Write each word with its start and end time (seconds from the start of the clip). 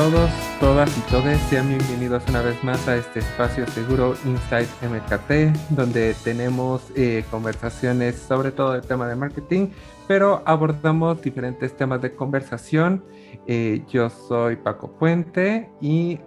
Todos, 0.00 0.30
todas 0.60 0.96
y 0.96 1.00
todes, 1.10 1.38
sean 1.50 1.68
bienvenidos 1.68 2.26
una 2.30 2.40
vez 2.40 2.64
más 2.64 2.88
a 2.88 2.96
este 2.96 3.18
espacio 3.18 3.66
seguro 3.66 4.14
Insight 4.24 4.66
MKT, 4.80 5.74
donde 5.76 6.14
tenemos 6.24 6.90
eh, 6.96 7.22
conversaciones 7.30 8.16
sobre 8.16 8.50
todo 8.50 8.74
el 8.74 8.80
tema 8.80 9.06
de 9.06 9.14
marketing, 9.14 9.66
pero 10.08 10.42
abordamos 10.46 11.20
diferentes 11.20 11.76
temas 11.76 12.00
de 12.00 12.14
conversación. 12.14 13.04
Eh, 13.46 13.82
yo 13.90 14.08
soy 14.08 14.56
Paco 14.56 14.90
Puente 14.90 15.68
y 15.82 16.18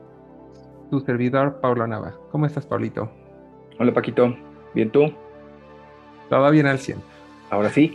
tu 0.91 0.99
servidor 0.99 1.59
Pablo 1.59 1.87
Nava. 1.87 2.13
¿Cómo 2.31 2.45
estás, 2.45 2.67
Pablito? 2.67 3.11
Hola, 3.79 3.91
Paquito. 3.91 4.37
¿Bien 4.75 4.91
tú? 4.91 5.11
Todo 6.29 6.51
bien 6.51 6.67
al 6.67 6.77
100. 6.77 6.99
Ahora 7.49 7.71
sí. 7.71 7.91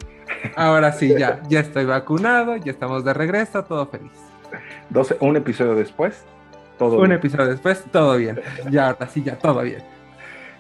Ahora 0.57 0.91
sí, 0.91 1.15
ya, 1.17 1.41
ya 1.49 1.61
estoy 1.61 1.85
vacunado, 1.85 2.57
ya 2.57 2.73
estamos 2.73 3.05
de 3.05 3.15
regreso, 3.15 3.63
todo 3.63 3.87
feliz 3.87 4.28
un 5.21 5.37
episodio 5.37 5.75
después, 5.75 6.25
todo 6.79 7.01
Un 7.01 7.13
episodio 7.13 7.47
después, 7.47 7.85
todo 7.91 8.17
bien. 8.17 8.41
Ya, 8.71 8.91
ahora 8.91 9.09
sí, 9.09 9.23
ya, 9.23 9.37
todo 9.37 9.63
bien. 9.63 9.83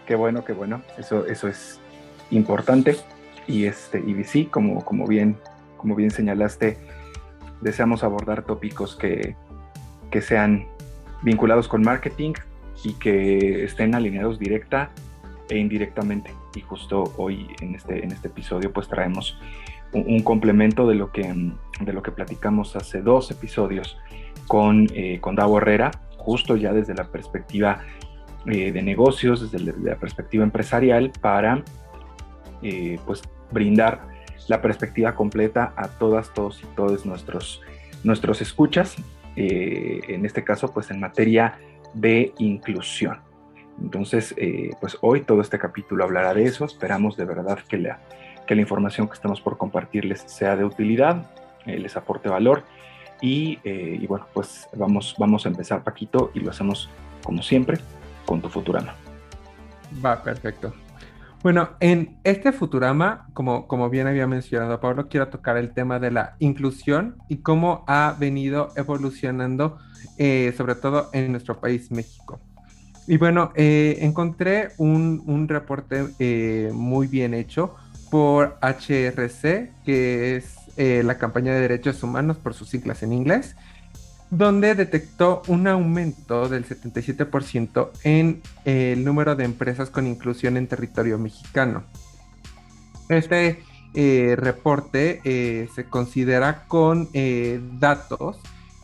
Qué 0.07 0.15
bueno, 0.17 0.45
qué 0.45 0.53
bueno. 0.53 0.83
Eso, 0.99 1.27
eso 1.27 1.49
es 1.49 1.81
importante. 2.31 2.97
Y 3.47 3.67
este, 3.67 4.01
y 4.01 4.25
sí, 4.25 4.47
como, 4.47 4.85
como 4.85 5.07
bien, 5.07 5.37
como 5.77 5.95
bien 5.95 6.11
señalaste, 6.11 6.77
deseamos 7.61 8.05
abordar 8.05 8.43
tópicos 8.43 8.97
que, 8.97 9.37
que 10.11 10.21
sean 10.21 10.67
vinculados 11.23 11.69
con 11.69 11.83
marketing 11.83 12.35
y 12.85 12.95
que 12.95 13.65
estén 13.65 13.95
alineados 13.95 14.39
directa 14.39 14.91
e 15.49 15.59
indirectamente. 15.59 16.33
Y 16.55 16.61
justo 16.61 17.13
hoy 17.17 17.49
en 17.61 17.75
este, 17.75 18.05
en 18.05 18.13
este 18.13 18.29
episodio 18.29 18.73
pues 18.73 18.89
traemos 18.89 19.39
un, 19.93 20.23
complemento 20.23 20.87
de 20.87 20.95
lo, 20.95 21.13
que, 21.13 21.35
de 21.81 21.93
lo 21.93 22.03
que 22.03 22.11
platicamos 22.11 22.77
hace 22.77 23.01
dos 23.01 23.31
episodios 23.31 23.97
con, 24.47 24.87
eh, 24.95 25.19
con 25.21 25.35
Davo 25.35 25.59
Herrera, 25.59 25.91
justo 26.17 26.57
ya 26.57 26.73
desde 26.73 26.95
la 26.95 27.05
perspectiva 27.05 27.83
eh, 28.47 28.73
de 28.73 28.83
negocios, 28.83 29.51
desde 29.51 29.73
la 29.79 29.97
perspectiva 29.97 30.45
empresarial, 30.45 31.13
para 31.21 31.63
eh, 32.63 32.99
pues 33.07 33.23
brindar 33.51 34.09
la 34.49 34.61
perspectiva 34.61 35.15
completa 35.15 35.73
a 35.77 35.89
todas, 35.89 36.33
todos 36.33 36.63
y 36.63 36.67
todos 36.75 37.05
nuestros, 37.05 37.61
nuestros 38.05 38.41
escuchas, 38.41 38.97
en 39.37 40.27
este 40.27 40.43
caso 40.43 40.73
pues 40.73 40.91
en 40.91 40.99
materia 40.99 41.61
de 41.95 42.33
inclusión. 42.39 43.19
Entonces, 43.81 44.35
pues 44.81 44.97
hoy 45.01 45.21
todo 45.21 45.43
este 45.43 45.59
capítulo 45.59 46.03
hablará 46.03 46.35
de 46.35 46.45
eso, 46.45 46.65
esperamos 46.65 47.17
de 47.17 47.25
verdad 47.25 47.59
que 47.69 47.77
la, 47.77 48.01
que 48.49 48.55
la 48.55 48.63
información 48.63 49.07
que 49.07 49.15
estamos 49.15 49.41
por 49.43 49.59
compartirles 49.59 50.25
sea 50.27 50.57
de 50.57 50.65
utilidad, 50.65 51.31
eh, 51.67 51.79
les 51.79 51.97
aporte 51.97 52.31
valor. 52.31 52.65
Y, 53.21 53.59
eh, 53.63 53.99
y, 54.01 54.07
bueno, 54.07 54.27
pues 54.33 54.69
vamos, 54.75 55.15
vamos 55.19 55.45
a 55.45 55.51
empezar, 55.51 55.85
Paquito, 55.85 56.31
y 56.35 56.41
lo 56.41 56.51
hacemos 56.51 56.89
como 57.23 57.43
siempre 57.43 57.79
con 58.25 58.41
tu 58.41 58.49
Futurama. 58.49 58.95
Va, 60.05 60.23
perfecto. 60.23 60.73
Bueno, 61.43 61.71
en 61.81 62.17
este 62.25 62.53
Futurama, 62.53 63.29
como, 63.35 63.69
como 63.69 63.91
bien 63.91 64.07
había 64.07 64.27
mencionado 64.27 64.81
Pablo, 64.81 65.09
quiero 65.09 65.29
tocar 65.29 65.57
el 65.57 65.73
tema 65.73 65.99
de 65.99 66.11
la 66.11 66.37
inclusión 66.39 67.17
y 67.29 67.39
cómo 67.39 67.85
ha 67.87 68.17
venido 68.19 68.71
evolucionando, 68.77 69.79
eh, 70.17 70.55
sobre 70.57 70.75
todo 70.75 71.11
en 71.13 71.33
nuestro 71.33 71.61
país, 71.61 71.91
México. 71.91 72.41
Y 73.07 73.19
bueno, 73.19 73.53
encontré 73.55 74.71
un, 74.77 75.23
un 75.27 75.49
reporte 75.49 76.71
muy 76.73 77.07
bien 77.07 77.33
hecho 77.33 77.75
por 78.11 78.59
HRC, 78.63 79.71
que 79.85 80.37
es 80.37 80.57
eh, 80.77 81.03
la 81.05 81.19
campaña 81.19 81.53
de 81.53 81.61
derechos 81.61 82.03
humanos 82.03 82.37
por 82.37 82.55
sus 82.55 82.69
siglas 82.69 83.03
en 83.03 83.13
inglés, 83.13 83.57
donde 84.31 84.75
detectó 84.75 85.43
un 85.49 85.67
aumento 85.67 86.49
del 86.49 86.67
77% 86.67 87.91
en 88.05 88.43
eh, 88.65 88.93
el 88.93 89.05
número 89.05 89.35
de 89.35 89.45
empresas 89.45 89.91
con 89.91 90.07
inclusión 90.07 90.57
en 90.57 90.67
territorio 90.67 91.19
mexicano. 91.19 91.85
Este 93.09 93.63
eh, 93.95 94.37
reporte 94.37 95.21
se 95.75 95.85
considera 95.85 96.65
con 96.69 97.09
datos 97.81 98.37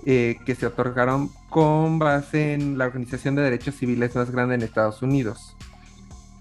que 0.05 0.57
se 0.59 0.67
otorgaron 0.67 1.31
con 1.51 1.99
base 1.99 2.55
en 2.55 2.79
la 2.79 2.87
Organización 2.87 3.35
de 3.35 3.43
Derechos 3.43 3.77
Civiles 3.77 4.15
más 4.17 4.31
grande 4.31 4.55
en 4.55 4.63
Estados 4.63 5.03
Unidos. 5.03 5.55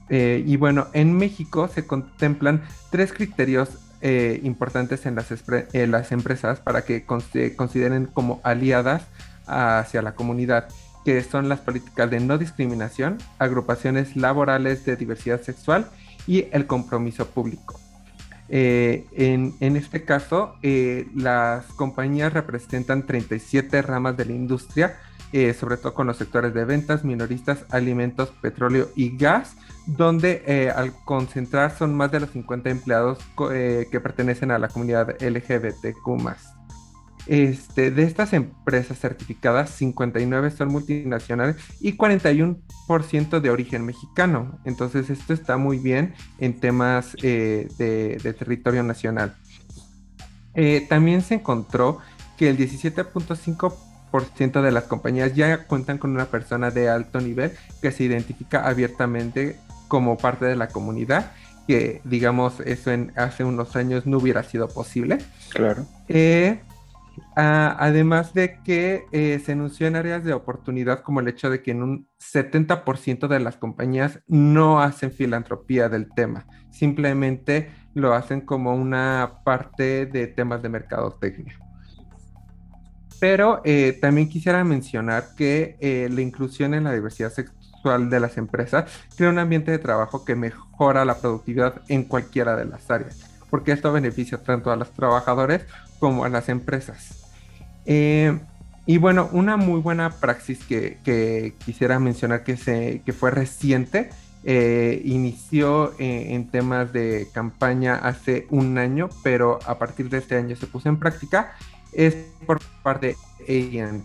Eh, 0.10 0.44
y 0.46 0.58
bueno, 0.58 0.88
en 0.94 1.16
México 1.16 1.68
se 1.68 1.88
contemplan 1.88 2.64
tres 2.92 3.14
criterios 3.14 3.80
eh, 4.02 4.42
importantes 4.44 5.06
en 5.06 5.16
las, 5.16 6.12
empresas 6.12 6.60
para 6.60 6.84
que 6.84 7.06
se 7.32 7.56
consideren 7.56 8.08
como 8.08 8.42
aliadas 8.44 9.04
hacia 9.48 10.02
la 10.02 10.14
comunidad, 10.14 10.68
que 11.06 11.22
son 11.24 11.48
las 11.48 11.60
políticas 11.62 12.10
de 12.12 12.20
no 12.20 12.38
discriminación, 12.38 13.18
agrupaciones 13.40 14.16
laborales 14.16 14.86
de 14.86 14.98
diversidad 14.98 15.42
sexual 15.42 15.88
y 16.28 16.48
el 16.52 16.68
compromiso 16.68 17.28
público. 17.28 17.80
Eh, 18.50 19.06
en, 19.14 19.78
este 19.78 20.04
caso, 20.04 20.56
las 21.16 21.66
compañías 21.68 22.34
representan 22.34 23.06
37 23.06 23.82
ramas 23.82 24.18
de 24.18 24.26
la 24.26 24.34
industria, 24.34 24.98
sobre 25.60 25.78
todo 25.78 25.96
con 25.96 26.06
los 26.06 26.18
sectores 26.18 26.54
de 26.54 26.64
ventas, 26.64 27.04
minoristas, 27.04 27.66
alimentos, 27.72 28.30
petróleo 28.42 28.90
y 28.96 29.18
gas, 29.18 29.56
donde 29.86 30.44
eh, 30.46 30.70
al 30.70 30.94
concentrar 31.06 31.76
son 31.76 31.96
más 31.96 32.12
de 32.12 32.20
los 32.20 32.30
50 32.30 32.70
empleados 32.70 33.20
eh, 33.52 33.88
que 33.92 34.00
pertenecen 34.00 34.52
a 34.52 34.60
la 34.60 34.68
comunidad 34.68 35.16
LGBTQ. 35.22 36.08
Este, 37.26 37.90
de 37.90 38.04
estas 38.04 38.34
empresas 38.34 39.00
certificadas, 39.00 39.70
59 39.72 40.52
son 40.52 40.70
multinacionales 40.70 41.56
y 41.80 41.98
41% 41.98 43.40
de 43.40 43.50
origen 43.50 43.86
mexicano. 43.86 44.60
Entonces 44.66 45.10
esto 45.10 45.34
está 45.34 45.58
muy 45.58 45.80
bien 45.80 46.14
en 46.38 46.60
temas 46.60 47.16
eh, 47.24 47.68
de, 47.78 48.34
territorio 48.34 48.84
nacional. 48.84 49.36
también 50.90 51.22
se 51.22 51.36
encontró 51.36 52.00
que 52.38 52.50
el 52.50 52.58
17.5% 52.58 53.93
de 54.14 54.72
las 54.72 54.84
compañías 54.84 55.34
ya 55.34 55.66
cuentan 55.66 55.98
con 55.98 56.12
una 56.12 56.26
persona 56.26 56.70
de 56.70 56.88
alto 56.88 57.20
nivel 57.20 57.52
que 57.82 57.92
se 57.92 58.04
identifica 58.04 58.68
abiertamente 58.68 59.58
como 59.88 60.18
parte 60.18 60.46
de 60.46 60.56
la 60.56 60.68
comunidad, 60.68 61.32
que 61.68 62.02
digamos 62.04 62.60
eso 62.60 62.92
en 62.92 63.12
hace 63.16 63.44
unos 63.44 63.76
años 63.76 64.06
no 64.06 64.18
hubiera 64.18 64.44
sido 64.44 64.68
posible. 64.68 65.18
Claro. 65.50 65.86
Eh, 66.08 66.60
además 67.36 68.34
de 68.36 68.60
que 68.64 69.06
eh, 69.12 69.42
se 69.44 69.54
anunció 69.54 69.88
en 69.88 69.96
áreas 69.96 70.24
de 70.24 70.34
oportunidad 70.34 71.02
como 71.02 71.20
el 71.20 71.28
hecho 71.28 71.50
de 71.50 71.64
que 71.64 71.72
en 71.72 71.82
un 71.82 72.08
70% 72.20 73.28
de 73.28 73.40
las 73.40 73.58
compañías 73.58 74.20
no 74.28 74.80
hacen 74.80 75.12
filantropía 75.12 75.90
del 75.90 76.12
tema, 76.14 76.46
simplemente 76.72 77.72
lo 77.96 78.14
hacen 78.14 78.42
como 78.42 78.76
una 78.76 79.40
parte 79.44 80.06
de 80.06 80.28
temas 80.28 80.62
de 80.62 80.70
mercadotecnia. 80.70 81.63
Pero 83.20 83.62
eh, 83.64 83.98
también 84.02 84.30
quisiera 84.30 84.64
mencionar 84.64 85.36
que 85.38 85.78
la 86.12 86.22
inclusión 86.22 86.74
en 86.74 86.84
la 86.86 86.94
diversidad 86.94 87.32
sexual 87.32 88.10
de 88.10 88.20
las 88.20 88.38
empresas 88.38 88.86
crea 89.16 89.30
un 89.30 89.40
ambiente 89.40 89.72
de 89.72 89.80
trabajo 89.80 90.24
que 90.24 90.36
mejora 90.36 91.06
la 91.06 91.18
productividad 91.18 91.82
en 91.90 92.04
cualquiera 92.04 92.56
de 92.56 92.66
las 92.66 92.90
áreas, 92.90 93.20
porque 93.50 93.72
esto 93.72 93.92
beneficia 93.92 94.38
tanto 94.38 94.72
a 94.72 94.76
los 94.76 94.92
trabajadores 94.92 95.66
como 96.00 96.26
a 96.26 96.30
las 96.30 96.50
empresas. 96.50 97.24
Eh, 97.86 98.40
y 98.86 98.98
bueno, 98.98 99.30
una 99.32 99.56
muy 99.56 99.80
buena 99.80 100.10
praxis 100.10 100.60
que, 100.66 101.54
quisiera 101.64 102.00
mencionar 102.00 102.44
que, 102.44 102.58
se, 102.58 103.02
que 103.06 103.14
fue 103.14 103.32
reciente, 103.32 104.10
eh, 104.44 105.02
inició 105.06 105.94
eh, 106.00 106.34
en 106.34 106.50
temas 106.50 106.92
de 106.92 107.30
campaña 107.34 107.96
hace 107.96 108.46
un 108.50 108.78
año, 108.78 109.10
pero 109.24 109.60
a 109.66 109.80
partir 109.80 110.10
de 110.10 110.18
este 110.18 110.36
año 110.36 110.58
se 110.58 110.68
puso 110.68 110.90
en 110.90 111.00
práctica, 111.00 111.54
es 111.96 112.16
por 112.46 112.60
parte 112.82 113.18
de. 113.48 114.02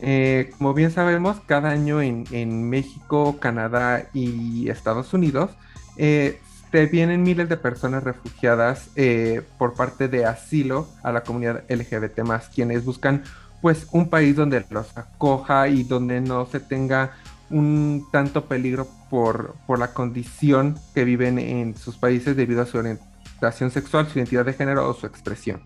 Eh, 0.00 0.50
como 0.56 0.74
bien 0.74 0.92
sabemos, 0.92 1.38
cada 1.46 1.70
año 1.70 2.00
en, 2.00 2.70
México, 2.70 3.38
Canadá 3.40 4.08
y 4.14 4.68
Estados 4.68 5.12
Unidos 5.12 5.50
eh, 5.96 6.40
se 6.70 6.86
vienen 6.86 7.22
miles 7.22 7.48
de 7.48 7.56
personas 7.56 8.04
refugiadas 8.04 8.90
eh, 8.94 9.42
por 9.58 9.74
parte 9.74 10.06
de 10.08 10.24
asilo 10.24 10.88
a 11.02 11.10
la 11.10 11.22
comunidad 11.22 11.64
LGBT 11.68 12.20
quienes 12.54 12.84
buscan 12.84 13.24
pues 13.60 13.88
un 13.90 14.08
país 14.08 14.36
donde 14.36 14.64
los 14.70 14.96
acoja 14.96 15.66
y 15.66 15.82
donde 15.82 16.20
no 16.20 16.46
se 16.46 16.60
tenga 16.60 17.12
un 17.50 18.06
tanto 18.12 18.44
peligro 18.44 18.86
por, 19.10 19.56
por 19.66 19.78
la 19.80 19.92
condición 19.94 20.78
que 20.94 21.04
viven 21.04 21.38
en 21.38 21.76
sus 21.76 21.96
países 21.96 22.36
debido 22.36 22.62
a 22.62 22.66
su 22.66 22.78
orientación 22.78 23.70
sexual, 23.72 24.06
su 24.06 24.18
identidad 24.18 24.44
de 24.44 24.52
género 24.52 24.88
o 24.88 24.94
su 24.94 25.06
expresión. 25.06 25.60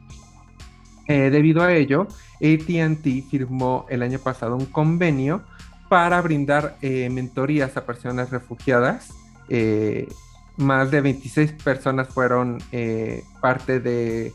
Eh, 1.06 1.31
debido 1.31 1.62
a 1.62 1.72
ello, 1.72 2.06
ATT 2.37 3.28
firmó 3.31 3.87
el 3.88 4.02
año 4.02 4.19
pasado 4.19 4.56
un 4.56 4.66
convenio 4.66 5.43
para 5.88 6.20
brindar 6.20 6.76
eh, 6.81 7.10
mentorías 7.10 7.76
a 7.76 7.84
personas 7.84 8.31
refugiadas. 8.31 9.10
Eh, 9.49 10.08
más 10.56 10.90
de 10.90 11.00
26 11.00 11.52
personas 11.64 12.08
fueron 12.08 12.58
parte 13.40 13.81
de, 13.81 14.32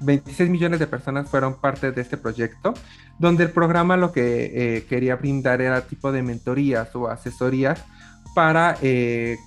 26 0.00 0.48
millones 0.48 0.80
de 0.80 0.86
personas 0.86 1.28
fueron 1.28 1.54
parte 1.54 1.92
de 1.92 2.00
este 2.00 2.16
proyecto, 2.16 2.72
donde 3.18 3.44
el 3.44 3.50
programa 3.50 3.96
lo 3.96 4.12
que 4.12 4.86
quería 4.88 5.16
brindar 5.16 5.60
era 5.60 5.86
tipo 5.86 6.10
de 6.10 6.22
mentorías 6.22 6.94
o 6.96 7.08
asesorías 7.08 7.84
para 8.34 8.76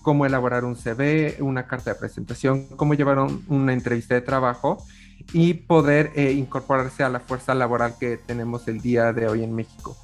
cómo 0.03 0.25
elaborar 0.25 0.63
un 0.63 0.75
CV, 0.75 1.37
una 1.39 1.65
carta 1.65 1.93
de 1.93 1.99
presentación, 1.99 2.67
cómo 2.75 2.93
llevar 2.93 3.17
una 3.47 3.73
entrevista 3.73 4.13
de 4.13 4.21
trabajo 4.21 4.77
y 5.33 5.53
poder 5.53 6.11
eh, 6.15 6.31
incorporarse 6.31 7.03
a 7.03 7.09
la 7.09 7.19
fuerza 7.19 7.53
laboral 7.53 7.95
que 7.99 8.17
tenemos 8.17 8.67
el 8.67 8.81
día 8.81 9.13
de 9.13 9.27
hoy 9.27 9.43
en 9.43 9.55
México. 9.55 9.97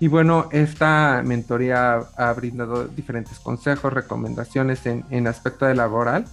Y 0.00 0.08
bueno, 0.08 0.48
esta 0.52 1.22
mentoría 1.24 1.98
ha 2.16 2.32
brindado 2.32 2.86
diferentes 2.86 3.38
consejos, 3.40 3.92
recomendaciones 3.92 4.86
en, 4.86 5.04
en 5.10 5.26
aspecto 5.26 5.66
de 5.66 5.74
laboral, 5.74 6.24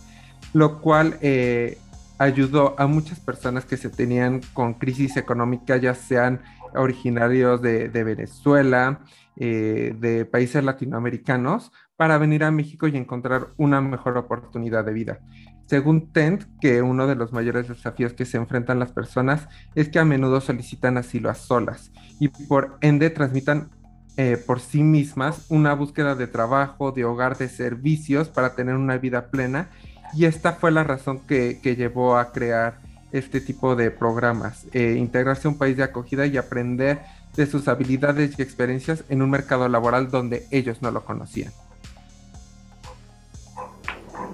lo 0.54 0.82
cual 0.82 1.18
eh, 1.22 1.80
ayudó 2.18 2.76
a 2.78 2.88
muchas 2.88 3.20
personas 3.20 3.66
que 3.66 3.78
se 3.78 3.90
tenían 3.90 4.42
con 4.54 4.76
crisis 4.76 5.18
económica, 5.18 5.78
ya 5.78 5.96
sean 5.96 6.42
originarios 6.76 7.62
de, 7.62 7.88
Venezuela, 7.88 9.00
eh, 9.38 9.96
de 9.98 10.26
países 10.26 10.64
latinoamericanos, 10.64 11.72
para 11.96 12.18
venir 12.18 12.44
a 12.44 12.52
México 12.52 12.88
y 12.88 12.98
encontrar 12.98 13.48
una 13.58 13.81
mejor 13.81 14.18
oportunidad 14.18 14.86
de 14.86 14.94
vida. 14.94 15.20
Según 15.68 16.12
Tent, 16.12 16.44
que 16.62 16.82
uno 16.82 17.08
de 17.08 17.16
los 17.16 17.34
mayores 17.34 17.68
desafíos 17.68 18.14
que 18.14 18.26
se 18.26 18.38
enfrentan 18.38 18.80
las 18.80 18.92
personas 18.92 19.48
es 19.74 19.90
que 19.90 20.00
a 20.00 20.06
menudo 20.06 20.40
solicitan 20.42 20.98
asilo 20.98 21.30
a 21.30 21.36
solas 21.36 21.92
y 22.20 22.28
por 22.28 22.78
ende 22.82 23.10
transmitan 23.10 23.70
eh, 24.18 24.38
por 24.38 24.62
sí 24.62 24.84
mismas 24.84 25.46
una 25.50 25.74
búsqueda 25.74 26.16
de 26.16 26.28
trabajo, 26.28 26.92
de 26.92 27.04
hogar, 27.04 27.38
de 27.38 27.50
servicios 27.50 28.30
para 28.30 28.56
tener 28.56 28.76
una 28.76 28.98
vida 28.98 29.28
plena. 29.28 29.70
Y 30.14 30.26
esta 30.26 30.54
fue 30.54 30.72
la 30.72 30.84
razón 30.84 31.20
que, 31.28 31.60
llevó 31.64 32.16
a 32.16 32.32
crear 32.32 32.80
este 33.12 33.42
tipo 33.42 33.76
de 33.76 33.92
programas, 33.92 34.68
eh, 34.72 34.96
integrarse 34.98 35.48
a 35.48 35.52
un 35.52 35.58
país 35.58 35.76
de 35.76 35.84
acogida 35.84 36.26
y 36.28 36.38
aprender 36.38 37.02
de 37.36 37.46
sus 37.46 37.68
habilidades 37.68 38.38
y 38.38 38.42
experiencias 38.42 39.04
en 39.10 39.22
un 39.22 39.30
mercado 39.30 39.68
laboral 39.68 40.10
donde 40.10 40.46
ellos 40.52 40.82
no 40.82 40.92
lo 40.92 41.04
conocían. 41.04 41.52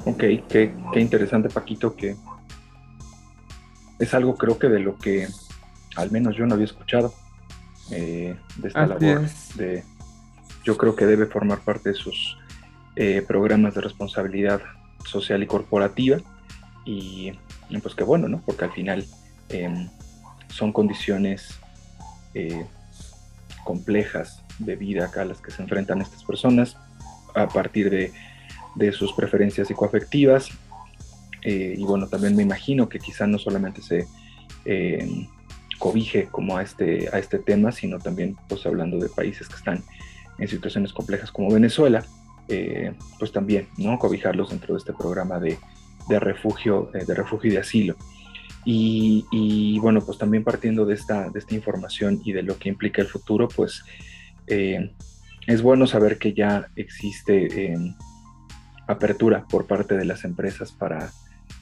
Ok, 0.05 0.23
qué, 0.49 0.73
interesante 0.95 1.49
Paquito, 1.49 1.95
que 1.95 2.15
es 3.99 4.13
algo 4.13 4.35
creo 4.35 4.57
que 4.57 4.67
de 4.67 4.79
lo 4.79 4.97
que 4.97 5.27
al 5.95 6.11
menos 6.11 6.35
yo 6.35 6.45
no 6.45 6.55
había 6.55 6.65
escuchado, 6.65 7.13
eh, 7.91 8.35
de 8.57 8.67
esta 8.67 8.87
labor. 8.87 9.29
De, 9.55 9.83
yo 10.63 10.77
creo 10.77 10.95
que 10.95 11.05
debe 11.05 11.25
formar 11.25 11.59
parte 11.59 11.89
de 11.89 11.95
sus 11.95 12.37
eh, 12.95 13.23
programas 13.27 13.75
de 13.75 13.81
responsabilidad 13.81 14.61
social 15.05 15.43
y 15.43 15.47
corporativa. 15.47 16.17
Y 16.85 17.31
pues 17.81 17.95
qué 17.95 18.03
bueno, 18.03 18.27
¿no? 18.27 18.41
Porque 18.45 18.65
al 18.65 18.71
final 18.71 19.05
em, 19.49 19.89
son 20.49 20.73
condiciones 20.73 21.59
eh, 22.33 22.65
complejas 23.63 24.43
de 24.59 24.75
vida 24.75 25.05
acá 25.05 25.21
a 25.21 25.25
las 25.25 25.41
que 25.41 25.51
se 25.51 25.61
enfrentan 25.61 26.01
estas 26.01 26.23
personas 26.23 26.77
a 27.33 27.47
partir 27.47 27.89
de 27.89 28.11
de 28.75 28.91
sus 28.91 29.13
preferencias 29.13 29.67
psicoafectivas. 29.67 30.49
Eh, 31.43 31.75
y 31.77 31.83
bueno, 31.83 32.07
también 32.07 32.35
me 32.35 32.43
imagino 32.43 32.87
que 32.87 32.99
quizá 32.99 33.27
no 33.27 33.39
solamente 33.39 33.81
se 33.81 34.07
eh, 34.65 35.27
cobije 35.79 36.27
como 36.29 36.57
a 36.57 36.63
este, 36.63 37.09
a 37.11 37.17
este 37.19 37.39
tema, 37.39 37.71
sino 37.71 37.99
también 37.99 38.37
pues 38.47 38.65
hablando 38.65 38.97
de 38.97 39.09
países 39.09 39.47
que 39.47 39.55
están 39.55 39.83
en 40.37 40.47
situaciones 40.47 40.93
complejas 40.93 41.31
como 41.31 41.51
Venezuela, 41.51 42.05
eh, 42.47 42.93
pues 43.19 43.31
también, 43.31 43.67
¿no? 43.77 43.97
Cobijarlos 43.97 44.49
dentro 44.49 44.73
de 44.75 44.79
este 44.79 44.93
programa 44.93 45.39
de, 45.39 45.57
refugio, 46.19 46.89
de 46.93 47.13
refugio 47.13 47.49
y 47.49 47.53
de 47.53 47.59
asilo. 47.59 47.95
Y, 48.63 49.79
bueno, 49.79 50.01
pues 50.01 50.19
también 50.19 50.43
partiendo 50.43 50.85
de 50.85 50.93
esta, 50.93 51.29
de 51.31 51.39
esta 51.39 51.55
información 51.55 52.21
y 52.23 52.31
de 52.31 52.43
lo 52.43 52.59
que 52.59 52.69
implica 52.69 53.01
el 53.01 53.07
futuro, 53.07 53.47
pues 53.47 53.83
es 54.45 55.61
bueno 55.63 55.87
saber 55.87 56.19
que 56.19 56.33
ya 56.33 56.67
existe 56.75 57.73
apertura 58.91 59.45
por 59.49 59.67
parte 59.67 59.95
de 59.95 60.05
las 60.05 60.23
empresas 60.23 60.71
para, 60.71 61.11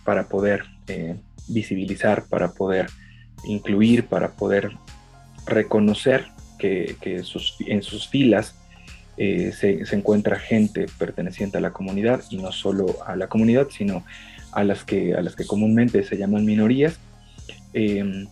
para 0.03 0.27
poder 0.27 0.65
eh, 0.87 1.15
visibilizar, 1.47 2.25
para 2.25 2.51
poder 2.51 2.87
incluir, 3.45 4.05
para 4.05 4.31
poder 4.31 4.71
reconocer 5.45 6.25
que, 6.57 6.95
en 7.01 7.81
sus 7.83 8.07
filas 8.09 8.55
eh, 9.17 9.51
se, 9.51 9.83
encuentra 9.95 10.39
gente 10.39 10.85
perteneciente 10.97 11.57
a 11.57 11.61
la 11.61 11.71
comunidad 11.71 12.21
y 12.29 12.37
no 12.37 12.51
solo 12.51 12.95
a 13.05 13.15
la 13.15 13.27
comunidad, 13.27 13.67
sino 13.69 14.05
a 14.51 14.63
las 14.63 14.83
que, 14.83 15.13
a 15.13 15.21
las 15.21 15.35
que 15.35 15.45
comúnmente 15.45 16.03
se 16.03 16.17
llaman 16.17 16.45
minorías 16.45 16.99
em, 17.73 18.27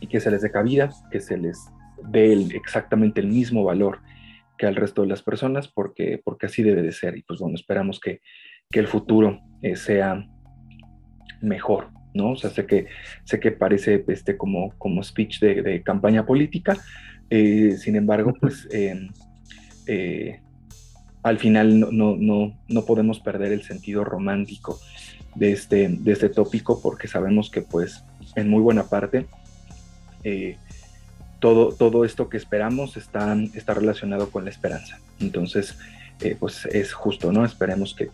y 0.00 0.06
que 0.08 0.20
se 0.20 0.30
les 0.30 0.42
dé 0.42 0.50
cabida, 0.50 0.90
que 1.10 1.20
se 1.20 1.36
les 1.36 1.58
dé 2.02 2.32
exactamente 2.56 3.20
el 3.20 3.28
mismo 3.28 3.62
valor 3.64 4.00
que 4.60 4.66
al 4.66 4.76
resto 4.76 5.00
de 5.00 5.08
las 5.08 5.22
personas, 5.22 5.68
porque, 5.68 6.20
porque 6.22 6.44
así 6.44 6.62
debe 6.62 6.82
de 6.82 6.92
ser. 6.92 7.16
Y 7.16 7.22
pues 7.22 7.40
bueno, 7.40 7.54
esperamos 7.54 7.98
que, 7.98 8.20
el 8.72 8.86
futuro 8.86 9.40
eh, 9.62 9.74
sea 9.74 10.24
mejor, 11.40 11.88
¿no? 12.14 12.32
O 12.32 12.36
sea, 12.36 12.50
sé 12.50 12.66
que, 12.66 12.86
sé 13.24 13.40
que 13.40 13.52
parece 13.52 14.04
este, 14.06 14.36
como, 14.36 14.72
como 14.78 15.02
speech 15.02 15.40
de, 15.40 15.82
campaña 15.82 16.26
política, 16.26 16.76
eh, 17.30 17.76
sin 17.78 17.96
embargo, 17.96 18.34
pues 18.38 18.68
eh, 18.70 20.38
al 21.22 21.38
final 21.38 21.80
no, 21.80 21.90
no, 21.90 22.60
no, 22.68 22.84
podemos 22.84 23.18
perder 23.18 23.52
el 23.52 23.62
sentido 23.62 24.04
romántico 24.04 24.78
de 25.34 25.52
este, 25.52 25.88
de 25.88 26.12
este 26.12 26.28
tópico 26.28 26.80
porque 26.82 27.08
sabemos 27.08 27.50
que 27.50 27.62
pues 27.62 28.04
en 28.36 28.48
muy 28.48 28.60
buena 28.60 28.84
parte 28.88 29.26
todo, 31.40 31.72
todo 31.72 32.04
esto 32.04 32.28
que 32.28 32.36
esperamos 32.36 32.96
está, 32.96 33.36
está 33.54 33.74
relacionado 33.74 34.30
con 34.30 34.44
la 34.44 34.50
esperanza. 34.50 34.98
Entonces, 35.18 35.76
eh, 36.20 36.36
pues 36.38 36.66
es 36.66 36.92
justo, 36.92 37.32
¿no? 37.32 37.44
Esperemos 37.44 37.94
que, 37.94 38.08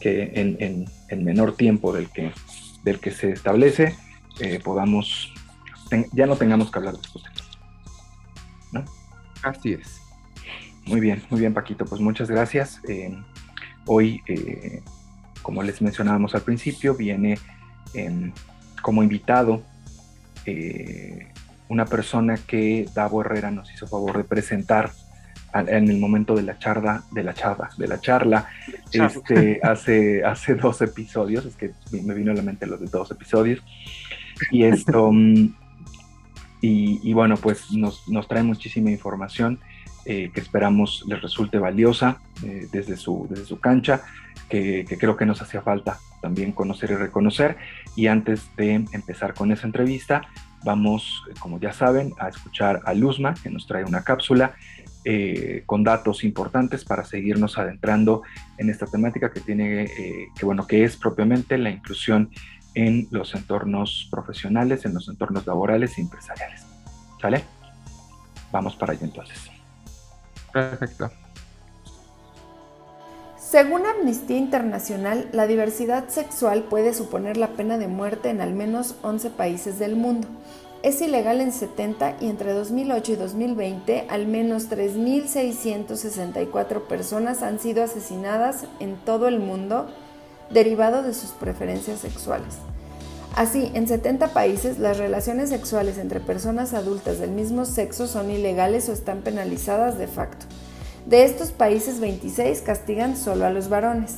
que, 0.00 0.32
en, 0.34 0.86
en, 1.08 1.24
menor 1.24 1.54
tiempo 1.54 1.92
del 1.92 2.08
que, 2.10 2.32
del 2.82 2.98
que 2.98 3.10
se 3.10 3.30
establece 3.32 3.94
eh, 4.40 4.60
podamos, 4.62 5.32
ya 6.12 6.26
no 6.26 6.36
tengamos 6.36 6.70
que 6.70 6.78
hablar 6.78 6.94
de 6.94 7.00
estos 7.02 7.22
temas. 7.22 7.58
¿no? 8.72 8.84
Así 9.42 9.72
es. 9.72 10.00
Muy 10.86 11.00
bien, 11.00 11.22
muy 11.30 11.40
bien, 11.40 11.52
Paquito. 11.52 11.84
Pues 11.84 12.00
muchas 12.00 12.30
gracias. 12.30 12.80
Eh, 12.88 13.14
hoy, 13.86 14.22
como 15.42 15.62
les 15.62 15.82
mencionábamos 15.82 16.34
al 16.34 16.42
principio, 16.42 16.94
viene 16.94 17.38
como 18.82 19.02
invitado 19.02 19.62
una 21.68 21.84
persona 21.84 22.36
que 22.36 22.88
Davo 22.94 23.20
Herrera 23.20 23.50
nos 23.50 23.72
hizo 23.72 23.86
favor 23.86 24.16
de 24.16 24.24
presentar 24.24 24.90
en 25.54 25.88
el 25.88 25.98
momento 25.98 26.34
de 26.34 26.42
la 26.42 26.58
charla, 26.58 27.02
de 27.12 27.22
la 27.22 27.34
charla, 27.34 27.70
de 27.76 27.88
la 27.88 28.00
charla, 28.00 28.48
este, 28.92 29.60
hace, 29.62 30.24
hace 30.24 30.54
dos 30.54 30.82
episodios, 30.82 31.46
es 31.46 31.56
que 31.56 31.72
me 31.92 32.14
vino 32.14 32.32
a 32.32 32.34
la 32.34 32.42
mente 32.42 32.66
los 32.66 32.80
de 32.80 32.86
dos 32.86 33.10
episodios, 33.10 33.62
y 34.50 34.64
esto, 34.64 35.10
mm, 35.12 35.54
y, 36.60 37.12
bueno, 37.12 37.36
pues 37.36 37.70
nos, 37.70 38.04
trae 38.28 38.42
muchísima 38.42 38.90
información 38.90 39.60
eh, 40.04 40.30
que 40.34 40.40
esperamos 40.40 41.04
les 41.06 41.22
resulte 41.22 41.58
valiosa 41.58 42.18
eh, 42.42 42.66
desde, 42.72 42.96
su, 42.96 43.28
desde 43.30 43.44
su 43.44 43.60
cancha, 43.60 44.02
que, 44.48 44.84
que 44.88 44.98
creo 44.98 45.16
que 45.16 45.26
nos 45.26 45.40
hacía 45.42 45.62
falta 45.62 45.98
también 46.20 46.50
conocer 46.50 46.90
y 46.90 46.94
reconocer, 46.96 47.56
y 47.94 48.08
antes 48.08 48.48
de 48.56 48.84
empezar 48.92 49.34
con 49.34 49.52
esa 49.52 49.66
entrevista, 49.66 50.22
Vamos, 50.66 51.22
como 51.38 51.60
ya 51.60 51.72
saben, 51.72 52.12
a 52.18 52.28
escuchar 52.28 52.82
a 52.84 52.92
Luzma, 52.92 53.34
que 53.40 53.48
nos 53.50 53.68
trae 53.68 53.84
una 53.84 54.02
cápsula 54.02 54.56
eh, 55.04 55.62
con 55.64 55.84
datos 55.84 56.24
importantes 56.24 56.84
para 56.84 57.04
seguirnos 57.04 57.56
adentrando 57.56 58.22
en 58.58 58.68
esta 58.68 58.86
temática 58.86 59.32
que 59.32 59.38
tiene, 59.38 59.84
eh, 59.84 60.26
que 60.36 60.44
bueno, 60.44 60.66
que 60.66 60.82
es 60.82 60.96
propiamente 60.96 61.56
la 61.56 61.70
inclusión 61.70 62.30
en 62.74 63.06
los 63.12 63.36
entornos 63.36 64.08
profesionales, 64.10 64.84
en 64.84 64.94
los 64.94 65.08
entornos 65.08 65.46
laborales 65.46 65.96
y 65.98 66.00
empresariales. 66.00 66.66
¿Sale? 67.22 67.44
Vamos 68.50 68.74
para 68.74 68.94
allá 68.94 69.04
entonces. 69.04 69.48
Perfecto. 70.52 71.12
Según 73.48 73.86
Amnistía 73.86 74.38
Internacional, 74.38 75.28
la 75.30 75.46
diversidad 75.46 76.08
sexual 76.08 76.64
puede 76.64 76.92
suponer 76.92 77.36
la 77.36 77.50
pena 77.50 77.78
de 77.78 77.86
muerte 77.86 78.30
en 78.30 78.40
al 78.40 78.54
menos 78.54 78.96
11 79.02 79.30
países 79.30 79.78
del 79.78 79.94
mundo. 79.94 80.26
Es 80.82 81.00
ilegal 81.00 81.40
en 81.40 81.52
70 81.52 82.16
y 82.20 82.28
entre 82.28 82.52
2008 82.52 83.12
y 83.12 83.14
2020 83.14 84.06
al 84.08 84.26
menos 84.26 84.68
3.664 84.68 86.88
personas 86.88 87.44
han 87.44 87.60
sido 87.60 87.84
asesinadas 87.84 88.64
en 88.80 88.96
todo 88.96 89.28
el 89.28 89.38
mundo 89.38 89.86
derivado 90.50 91.04
de 91.04 91.14
sus 91.14 91.30
preferencias 91.30 92.00
sexuales. 92.00 92.56
Así, 93.36 93.70
en 93.74 93.86
70 93.86 94.32
países 94.32 94.80
las 94.80 94.98
relaciones 94.98 95.50
sexuales 95.50 95.98
entre 95.98 96.18
personas 96.18 96.74
adultas 96.74 97.20
del 97.20 97.30
mismo 97.30 97.64
sexo 97.64 98.08
son 98.08 98.28
ilegales 98.28 98.88
o 98.88 98.92
están 98.92 99.20
penalizadas 99.20 99.98
de 99.98 100.08
facto. 100.08 100.46
De 101.06 101.24
estos 101.24 101.52
países, 101.52 102.00
26 102.00 102.62
castigan 102.62 103.16
solo 103.16 103.46
a 103.46 103.50
los 103.50 103.68
varones. 103.68 104.16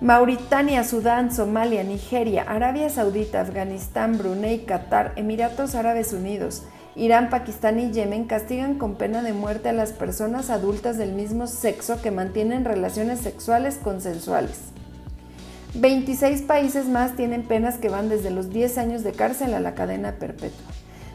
Mauritania, 0.00 0.82
Sudán, 0.82 1.32
Somalia, 1.32 1.84
Nigeria, 1.84 2.42
Arabia 2.42 2.90
Saudita, 2.90 3.40
Afganistán, 3.40 4.18
Brunei, 4.18 4.64
Qatar, 4.66 5.12
Emiratos 5.14 5.76
Árabes 5.76 6.12
Unidos, 6.12 6.64
Irán, 6.96 7.30
Pakistán 7.30 7.78
y 7.78 7.92
Yemen 7.92 8.24
castigan 8.24 8.74
con 8.74 8.96
pena 8.96 9.22
de 9.22 9.32
muerte 9.32 9.68
a 9.68 9.72
las 9.72 9.92
personas 9.92 10.50
adultas 10.50 10.98
del 10.98 11.12
mismo 11.12 11.46
sexo 11.46 12.02
que 12.02 12.10
mantienen 12.10 12.64
relaciones 12.64 13.20
sexuales 13.20 13.78
consensuales. 13.82 14.58
26 15.74 16.42
países 16.42 16.86
más 16.86 17.14
tienen 17.14 17.44
penas 17.44 17.78
que 17.78 17.88
van 17.88 18.08
desde 18.08 18.32
los 18.32 18.50
10 18.50 18.78
años 18.78 19.04
de 19.04 19.12
cárcel 19.12 19.54
a 19.54 19.60
la 19.60 19.76
cadena 19.76 20.16
perpetua. 20.18 20.72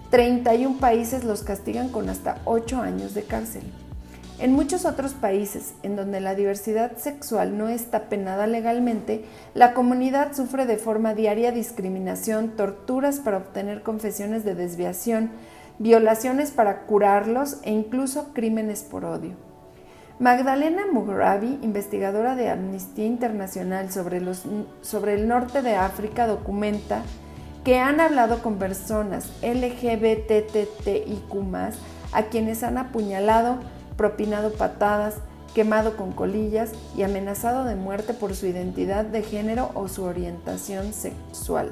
31 0.09 0.79
países 0.79 1.25
los 1.25 1.43
castigan 1.43 1.89
con 1.89 2.07
hasta 2.07 2.38
8 2.45 2.81
años 2.81 3.13
de 3.13 3.24
cárcel. 3.24 3.63
En 4.39 4.53
muchos 4.53 4.86
otros 4.86 5.13
países, 5.13 5.74
en 5.84 5.98
donde 5.98 6.22
la 6.22 6.34
diversidad 6.34 6.96
sexual 6.96 7.58
no 7.58 7.67
está 7.67 8.03
penada 8.08 8.48
legalmente, 8.48 9.25
la 9.53 9.74
comunidad 9.74 10.34
sufre 10.34 10.65
de 10.65 10.77
forma 10.77 11.13
diaria 11.13 11.51
discriminación, 11.51 12.55
torturas 12.55 13.19
para 13.19 13.36
obtener 13.38 13.84
confesiones 13.84 14.46
de 14.46 14.55
desviación, 14.55 15.31
violaciones 15.77 16.51
para 16.51 16.86
curarlos 16.86 17.58
e 17.63 17.72
incluso 17.72 18.34
crímenes 18.34 18.84
por 18.84 19.03
odio. 19.03 19.34
Magdalena 20.19 20.84
Mughrabi, 20.89 21.60
investigadora 21.62 22.36
de 22.36 22.50
Amnistía 22.50 23.05
Internacional 23.05 23.91
sobre, 23.91 24.22
sobre 24.81 25.15
el 25.15 25.27
norte 25.27 25.62
de 25.62 25.75
África, 25.75 26.27
documenta 26.27 27.03
que 27.65 27.77
han 27.77 28.00
hablado 28.00 28.41
con 28.41 28.55
personas 28.58 29.31
LGBTTIQ, 29.41 31.34
a 32.12 32.24
quienes 32.24 32.63
han 32.63 32.77
apuñalado, 32.77 33.60
propinado 34.00 34.53
patadas, 34.53 35.15
quemado 35.53 35.98
con 35.98 36.13
colillas 36.13 36.72
y 36.96 37.03
amenazado 37.03 37.65
de 37.65 37.75
muerte 37.75 38.13
por 38.13 38.34
su 38.34 38.46
identidad 38.46 39.03
de 39.03 39.24
género 39.24 39.72
o 39.74 39.89
su 39.89 40.06
orientación 40.06 40.94
sexual. 40.94 41.70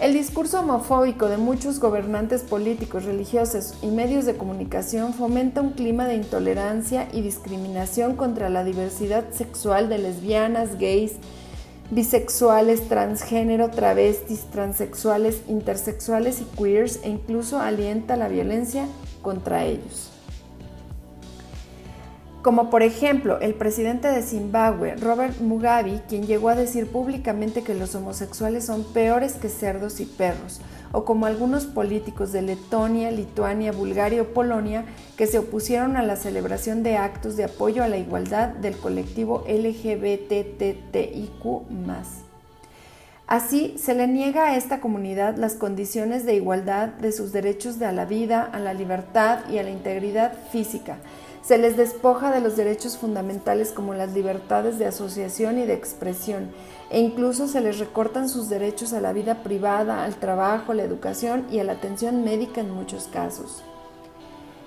El 0.00 0.12
discurso 0.12 0.58
homofóbico 0.58 1.28
de 1.28 1.36
muchos 1.36 1.78
gobernantes 1.78 2.42
políticos, 2.42 3.04
religiosos 3.04 3.74
y 3.80 3.86
medios 3.86 4.26
de 4.26 4.36
comunicación 4.36 5.14
fomenta 5.14 5.60
un 5.60 5.70
clima 5.70 6.08
de 6.08 6.16
intolerancia 6.16 7.06
y 7.12 7.20
discriminación 7.20 8.16
contra 8.16 8.48
la 8.48 8.64
diversidad 8.64 9.30
sexual 9.30 9.88
de 9.88 9.98
lesbianas, 9.98 10.80
gays, 10.80 11.12
bisexuales, 11.92 12.88
transgénero, 12.88 13.70
travestis, 13.70 14.46
transexuales, 14.50 15.42
intersexuales 15.46 16.40
y 16.40 16.44
queers 16.60 16.98
e 17.04 17.08
incluso 17.08 17.60
alienta 17.60 18.16
la 18.16 18.26
violencia 18.26 18.88
contra 19.22 19.64
ellos 19.64 20.07
como 22.42 22.70
por 22.70 22.82
ejemplo 22.82 23.40
el 23.40 23.54
presidente 23.54 24.08
de 24.08 24.22
Zimbabue, 24.22 24.96
Robert 24.96 25.40
Mugabe, 25.40 26.02
quien 26.08 26.26
llegó 26.26 26.48
a 26.48 26.54
decir 26.54 26.86
públicamente 26.86 27.62
que 27.62 27.74
los 27.74 27.94
homosexuales 27.94 28.64
son 28.64 28.84
peores 28.84 29.34
que 29.34 29.48
cerdos 29.48 30.00
y 30.00 30.06
perros, 30.06 30.60
o 30.92 31.04
como 31.04 31.26
algunos 31.26 31.66
políticos 31.66 32.32
de 32.32 32.42
Letonia, 32.42 33.10
Lituania, 33.10 33.72
Bulgaria 33.72 34.22
o 34.22 34.26
Polonia 34.26 34.84
que 35.16 35.26
se 35.26 35.38
opusieron 35.38 35.96
a 35.96 36.02
la 36.02 36.16
celebración 36.16 36.82
de 36.82 36.96
actos 36.96 37.36
de 37.36 37.44
apoyo 37.44 37.82
a 37.82 37.88
la 37.88 37.98
igualdad 37.98 38.48
del 38.48 38.76
colectivo 38.76 39.44
LGBTTIQ. 39.48 41.38
Así, 43.26 43.76
se 43.76 43.94
le 43.94 44.06
niega 44.06 44.46
a 44.46 44.56
esta 44.56 44.80
comunidad 44.80 45.36
las 45.36 45.52
condiciones 45.52 46.24
de 46.24 46.34
igualdad 46.34 46.88
de 46.88 47.12
sus 47.12 47.30
derechos 47.30 47.78
a 47.82 47.92
la 47.92 48.06
vida, 48.06 48.42
a 48.42 48.58
la 48.58 48.72
libertad 48.72 49.40
y 49.50 49.58
a 49.58 49.62
la 49.62 49.68
integridad 49.68 50.32
física, 50.50 50.96
se 51.42 51.58
les 51.58 51.76
despoja 51.76 52.30
de 52.30 52.40
los 52.40 52.56
derechos 52.56 52.98
fundamentales 52.98 53.72
como 53.72 53.94
las 53.94 54.12
libertades 54.12 54.78
de 54.78 54.86
asociación 54.86 55.58
y 55.58 55.66
de 55.66 55.74
expresión, 55.74 56.50
e 56.90 57.00
incluso 57.00 57.48
se 57.48 57.60
les 57.60 57.78
recortan 57.78 58.28
sus 58.28 58.48
derechos 58.48 58.92
a 58.92 59.00
la 59.00 59.12
vida 59.12 59.42
privada, 59.42 60.04
al 60.04 60.16
trabajo, 60.16 60.72
a 60.72 60.74
la 60.74 60.84
educación 60.84 61.46
y 61.50 61.58
a 61.58 61.64
la 61.64 61.72
atención 61.72 62.24
médica 62.24 62.60
en 62.60 62.70
muchos 62.70 63.08
casos. 63.08 63.62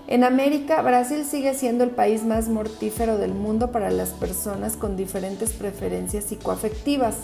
En 0.07 0.23
América, 0.23 0.81
Brasil 0.81 1.23
sigue 1.23 1.53
siendo 1.53 1.83
el 1.83 1.91
país 1.91 2.23
más 2.23 2.49
mortífero 2.49 3.17
del 3.17 3.33
mundo 3.33 3.71
para 3.71 3.89
las 3.91 4.09
personas 4.09 4.75
con 4.75 4.97
diferentes 4.97 5.53
preferencias 5.53 6.25
psicoafectivas. 6.25 7.15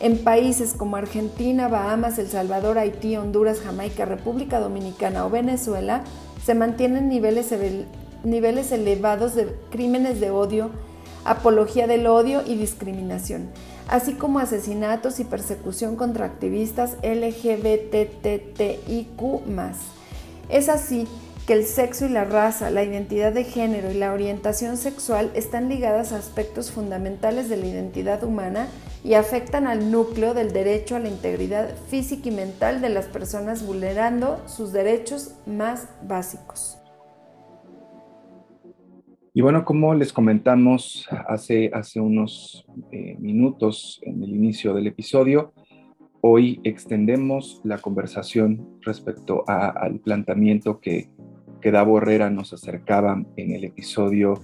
En 0.00 0.24
países 0.24 0.74
como 0.74 0.96
Argentina, 0.96 1.68
Bahamas, 1.68 2.18
El 2.18 2.28
Salvador, 2.28 2.78
Haití, 2.78 3.16
Honduras, 3.16 3.60
Jamaica, 3.60 4.06
República 4.06 4.58
Dominicana 4.58 5.24
o 5.24 5.30
Venezuela, 5.30 6.02
se 6.44 6.54
mantienen 6.54 7.08
niveles 7.08 7.52
niveles 8.24 8.72
elevados 8.72 9.34
de 9.34 9.54
crímenes 9.70 10.20
de 10.20 10.30
odio, 10.30 10.70
apología 11.24 11.86
del 11.86 12.06
odio 12.06 12.42
y 12.46 12.56
discriminación, 12.56 13.50
así 13.88 14.14
como 14.14 14.38
asesinatos 14.38 15.20
y 15.20 15.24
persecución 15.24 15.96
contra 15.96 16.26
activistas 16.26 16.96
LGBTTIQ. 17.02 17.56
Es 20.48 20.68
así 20.68 21.08
que 21.46 21.52
el 21.52 21.64
sexo 21.64 22.06
y 22.06 22.08
la 22.08 22.24
raza, 22.24 22.70
la 22.70 22.82
identidad 22.82 23.32
de 23.32 23.44
género 23.44 23.90
y 23.90 23.94
la 23.94 24.12
orientación 24.12 24.76
sexual 24.76 25.30
están 25.34 25.68
ligadas 25.68 26.12
a 26.12 26.16
aspectos 26.16 26.72
fundamentales 26.72 27.48
de 27.48 27.56
la 27.56 27.66
identidad 27.66 28.24
humana 28.24 28.66
y 29.04 29.14
afectan 29.14 29.68
al 29.68 29.92
núcleo 29.92 30.34
del 30.34 30.52
derecho 30.52 30.96
a 30.96 30.98
la 30.98 31.08
integridad 31.08 31.68
física 31.88 32.28
y 32.28 32.32
mental 32.32 32.80
de 32.80 32.88
las 32.88 33.06
personas 33.06 33.64
vulnerando 33.64 34.42
sus 34.46 34.72
derechos 34.72 35.34
más 35.46 35.86
básicos. 36.02 36.78
Y 39.36 39.42
bueno, 39.42 39.66
como 39.66 39.92
les 39.92 40.14
comentamos 40.14 41.06
hace, 41.28 41.70
hace 41.74 42.00
unos 42.00 42.64
eh, 42.90 43.18
minutos 43.18 44.00
en 44.00 44.22
el 44.22 44.30
inicio 44.30 44.72
del 44.72 44.86
episodio, 44.86 45.52
hoy 46.22 46.58
extendemos 46.64 47.60
la 47.62 47.76
conversación 47.76 48.78
respecto 48.80 49.44
al 49.46 50.00
planteamiento 50.00 50.80
que, 50.80 51.10
que 51.60 51.70
Davo 51.70 51.98
Herrera 51.98 52.30
nos 52.30 52.54
acercaba 52.54 53.22
en 53.36 53.50
el 53.50 53.64
episodio, 53.64 54.40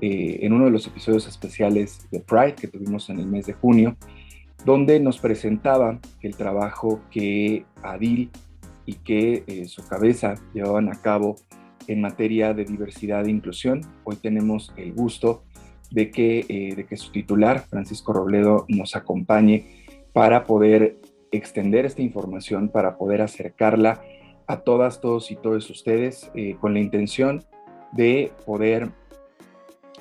eh, 0.00 0.38
en 0.40 0.54
uno 0.54 0.64
de 0.64 0.70
los 0.70 0.86
episodios 0.86 1.28
especiales 1.28 2.08
de 2.10 2.20
Pride 2.20 2.54
que 2.54 2.68
tuvimos 2.68 3.10
en 3.10 3.18
el 3.18 3.26
mes 3.26 3.44
de 3.44 3.52
junio, 3.52 3.98
donde 4.64 5.00
nos 5.00 5.18
presentaba 5.18 6.00
el 6.22 6.34
trabajo 6.34 7.02
que 7.10 7.66
Adil 7.82 8.30
y 8.86 8.94
que 8.94 9.44
eh, 9.46 9.66
su 9.66 9.86
cabeza 9.86 10.36
llevaban 10.54 10.88
a 10.88 10.98
cabo 11.02 11.36
en 11.90 12.00
materia 12.00 12.54
de 12.54 12.64
diversidad 12.64 13.26
e 13.26 13.30
inclusión. 13.30 13.80
Hoy 14.04 14.16
tenemos 14.16 14.72
el 14.76 14.92
gusto 14.92 15.42
de 15.90 16.12
que, 16.12 16.46
eh, 16.48 16.74
de 16.76 16.86
que 16.86 16.96
su 16.96 17.10
titular, 17.10 17.66
Francisco 17.68 18.12
Robledo, 18.12 18.64
nos 18.68 18.94
acompañe 18.94 19.84
para 20.12 20.44
poder 20.44 21.00
extender 21.32 21.86
esta 21.86 22.02
información, 22.02 22.68
para 22.68 22.96
poder 22.96 23.22
acercarla 23.22 24.02
a 24.46 24.60
todas, 24.60 25.00
todos 25.00 25.32
y 25.32 25.36
todos 25.36 25.68
ustedes 25.68 26.30
eh, 26.34 26.56
con 26.60 26.74
la 26.74 26.80
intención 26.80 27.44
de 27.90 28.30
poder 28.46 28.90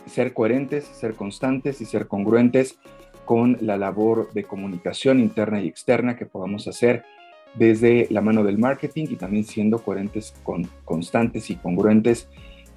ser 0.06 0.34
coherentes, 0.34 0.86
ser 0.86 1.16
constantes 1.16 1.82
y 1.82 1.86
ser 1.86 2.08
congruentes 2.08 2.78
con 3.26 3.58
la 3.62 3.78
labor 3.78 4.32
de 4.34 4.44
comunicación 4.44 5.20
interna 5.20 5.60
y 5.62 5.68
externa 5.68 6.16
que 6.16 6.28
podamos 6.28 6.68
hacer 6.68 7.04
desde 7.56 8.08
la 8.10 8.22
mano 8.22 8.44
del 8.44 8.58
marketing 8.58 9.08
y 9.10 9.16
también 9.16 9.44
siendo 9.44 9.80
coherentes, 9.80 10.34
con, 10.44 10.68
constantes 10.86 11.50
y 11.50 11.56
congruentes 11.56 12.30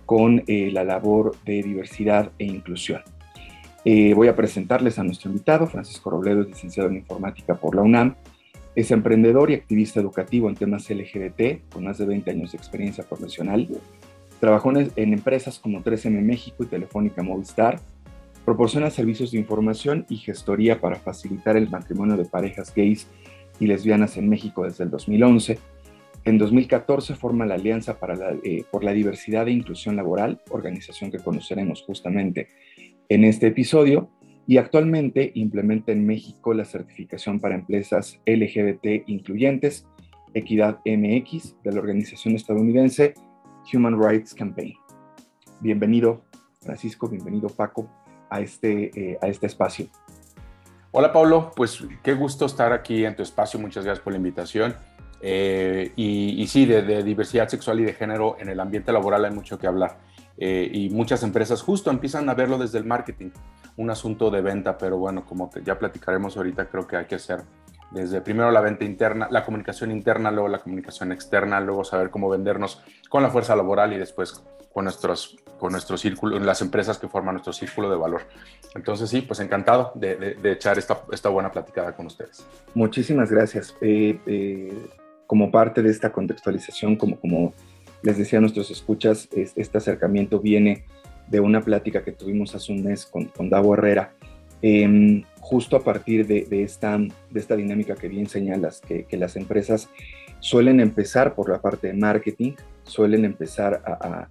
con 0.06 0.42
eh, 0.46 0.70
la 0.72 0.84
labor 0.84 1.36
de 1.44 1.62
diversidad 1.62 2.32
e 2.38 2.44
inclusión. 2.44 3.02
Eh, 3.84 4.14
voy 4.14 4.28
a 4.28 4.36
presentarles 4.36 4.98
a 4.98 5.04
nuestro 5.04 5.30
invitado, 5.30 5.66
Francisco 5.66 6.10
Robledo, 6.10 6.42
licenciado 6.42 6.88
en 6.88 6.96
informática 6.96 7.54
por 7.54 7.74
la 7.74 7.82
UNAM, 7.82 8.14
es 8.74 8.90
emprendedor 8.90 9.50
y 9.50 9.54
activista 9.54 10.00
educativo 10.00 10.48
en 10.48 10.54
temas 10.54 10.88
LGBT, 10.88 11.68
con 11.70 11.84
más 11.84 11.98
de 11.98 12.06
20 12.06 12.30
años 12.30 12.52
de 12.52 12.58
experiencia 12.58 13.04
profesional. 13.04 13.68
Trabajó 14.40 14.70
en, 14.70 14.90
en 14.96 15.12
empresas 15.12 15.58
como 15.58 15.82
3M 15.82 16.22
México 16.22 16.64
y 16.64 16.66
Telefónica 16.66 17.22
Movistar. 17.22 17.80
Proporciona 18.44 18.90
servicios 18.90 19.30
de 19.30 19.38
información 19.38 20.06
y 20.08 20.16
gestoría 20.16 20.80
para 20.80 20.96
facilitar 20.96 21.56
el 21.56 21.68
matrimonio 21.68 22.16
de 22.16 22.24
parejas 22.24 22.72
gays 22.74 23.06
y 23.62 23.68
lesbianas 23.68 24.16
en 24.16 24.28
México 24.28 24.64
desde 24.64 24.82
el 24.82 24.90
2011. 24.90 25.56
En 26.24 26.36
2014 26.36 27.14
forma 27.14 27.46
la 27.46 27.54
Alianza 27.54 28.00
para 28.00 28.16
la, 28.16 28.34
eh, 28.42 28.64
por 28.72 28.82
la 28.82 28.92
Diversidad 28.92 29.46
e 29.46 29.52
Inclusión 29.52 29.94
Laboral, 29.94 30.40
organización 30.50 31.12
que 31.12 31.20
conoceremos 31.20 31.82
justamente 31.82 32.48
en 33.08 33.22
este 33.22 33.46
episodio, 33.46 34.10
y 34.48 34.56
actualmente 34.56 35.30
implementa 35.36 35.92
en 35.92 36.04
México 36.04 36.52
la 36.54 36.64
certificación 36.64 37.38
para 37.38 37.54
empresas 37.54 38.20
LGBT 38.26 39.04
incluyentes, 39.06 39.86
Equidad 40.34 40.80
MX, 40.84 41.54
de 41.62 41.72
la 41.72 41.78
organización 41.78 42.34
estadounidense 42.34 43.14
Human 43.72 43.96
Rights 44.02 44.34
Campaign. 44.34 44.74
Bienvenido, 45.60 46.24
Francisco, 46.60 47.08
bienvenido, 47.08 47.48
Paco, 47.48 47.88
a 48.28 48.40
este, 48.40 48.90
eh, 48.96 49.18
a 49.22 49.28
este 49.28 49.46
espacio. 49.46 49.86
Hola 50.94 51.10
Pablo, 51.10 51.52
pues 51.56 51.82
qué 52.02 52.12
gusto 52.12 52.44
estar 52.44 52.70
aquí 52.74 53.06
en 53.06 53.16
tu 53.16 53.22
espacio, 53.22 53.58
muchas 53.58 53.82
gracias 53.82 54.04
por 54.04 54.12
la 54.12 54.18
invitación. 54.18 54.74
Eh, 55.22 55.90
y, 55.96 56.46
sí, 56.48 56.66
de, 56.66 57.02
diversidad 57.02 57.48
sexual 57.48 57.80
y 57.80 57.84
de 57.84 57.94
género 57.94 58.36
en 58.38 58.50
el 58.50 58.60
ambiente 58.60 58.92
laboral 58.92 59.24
hay 59.24 59.30
mucho 59.30 59.58
que 59.58 59.66
hablar. 59.66 59.96
eh, 60.36 60.68
y 60.70 60.90
muchas 60.90 61.22
empresas 61.22 61.62
justo 61.62 61.90
empiezan 61.90 62.28
a 62.28 62.34
verlo 62.34 62.58
desde 62.58 62.76
el 62.76 62.84
marketing, 62.84 63.30
un 63.78 63.88
asunto 63.88 64.30
de 64.30 64.42
venta, 64.42 64.76
pero 64.76 64.98
bueno, 64.98 65.24
como 65.24 65.50
ya 65.64 65.78
platicaremos 65.78 66.36
ahorita, 66.36 66.66
creo 66.66 66.86
que 66.86 66.96
hay 66.96 67.06
que 67.06 67.14
hacer 67.14 67.42
desde 67.90 68.20
primero 68.20 68.50
la 68.50 68.60
venta 68.60 68.84
interna, 68.84 69.28
la 69.30 69.46
comunicación 69.46 69.92
interna, 69.92 70.30
luego 70.30 70.48
la 70.48 70.58
comunicación 70.58 71.10
externa, 71.10 71.58
luego 71.60 71.84
saber 71.84 72.10
cómo 72.10 72.28
vendernos 72.28 72.82
con 73.08 73.22
la 73.22 73.30
fuerza 73.30 73.56
laboral 73.56 73.94
y 73.94 73.98
después 73.98 74.42
con 74.72 74.84
nuestros, 74.84 75.36
con 75.58 75.72
nuestro 75.72 75.96
círculo, 75.96 76.38
las 76.38 76.62
empresas 76.62 76.98
que 76.98 77.08
forman 77.08 77.34
nuestro 77.34 77.52
círculo 77.52 77.90
de 77.90 77.96
valor. 77.96 78.22
Entonces 78.74 79.10
sí, 79.10 79.22
pues 79.22 79.40
encantado 79.40 79.92
de, 79.94 80.36
echar 80.44 80.78
esta, 80.78 81.02
esta, 81.12 81.28
buena 81.28 81.50
platicada 81.50 81.94
con 81.94 82.06
ustedes. 82.06 82.46
Muchísimas 82.74 83.30
gracias. 83.30 83.76
Eh, 83.80 84.18
eh, 84.26 84.72
como 85.26 85.50
parte 85.50 85.82
de 85.82 85.90
esta 85.90 86.12
contextualización, 86.12 86.96
como, 86.96 87.18
como 87.18 87.54
les 88.02 88.18
decía 88.18 88.38
a 88.38 88.40
nuestros 88.40 88.70
escuchas, 88.70 89.28
este 89.32 89.78
acercamiento 89.78 90.40
viene 90.40 90.84
de 91.28 91.40
una 91.40 91.62
plática 91.62 92.02
que 92.04 92.12
tuvimos 92.12 92.54
hace 92.54 92.72
un 92.72 92.82
mes 92.82 93.06
con, 93.06 93.26
con 93.26 93.48
Davo 93.48 93.74
Herrera, 93.74 94.12
em, 94.60 95.22
justo 95.40 95.76
a 95.76 95.82
partir 95.82 96.26
de, 96.26 96.46
esta, 96.62 96.98
de 96.98 97.40
esta 97.40 97.56
dinámica 97.56 97.94
que 97.94 98.08
bien 98.08 98.28
señalas, 98.28 98.80
que, 98.80 99.04
que, 99.04 99.16
las 99.16 99.36
empresas 99.36 99.88
suelen 100.40 100.80
empezar 100.80 101.34
por 101.34 101.48
la 101.48 101.60
parte 101.60 101.88
de 101.88 101.94
marketing, 101.94 102.52
suelen 102.84 103.24
empezar 103.24 103.82
a, 103.86 103.92
a, 103.92 104.28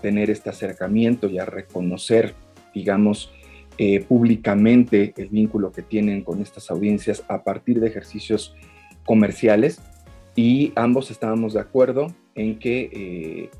tener 0.00 0.30
este 0.30 0.50
acercamiento 0.50 1.28
y 1.28 1.38
a 1.38 1.44
reconocer, 1.44 2.34
digamos, 2.74 3.32
eh, 3.78 4.04
públicamente 4.04 5.14
el 5.16 5.28
vínculo 5.28 5.72
que 5.72 5.82
tienen 5.82 6.22
con 6.22 6.42
estas 6.42 6.70
audiencias 6.70 7.24
a 7.28 7.44
partir 7.44 7.80
de 7.80 7.88
ejercicios 7.88 8.54
comerciales. 9.06 9.80
Y 10.36 10.72
ambos 10.76 11.10
estábamos 11.10 11.54
de 11.54 11.60
acuerdo 11.60 12.14
en 12.34 12.58
que, 12.58 12.90
eh, 12.92 13.50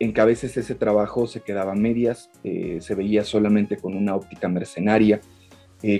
en 0.00 0.12
que 0.12 0.20
a 0.20 0.24
veces 0.24 0.56
ese 0.56 0.74
trabajo 0.74 1.26
se 1.26 1.40
quedaba 1.40 1.72
a 1.72 1.76
medias, 1.76 2.30
eh, 2.42 2.78
se 2.80 2.94
veía 2.94 3.22
solamente 3.22 3.76
con 3.76 3.94
una 3.94 4.14
óptica 4.14 4.48
mercenaria, 4.48 5.20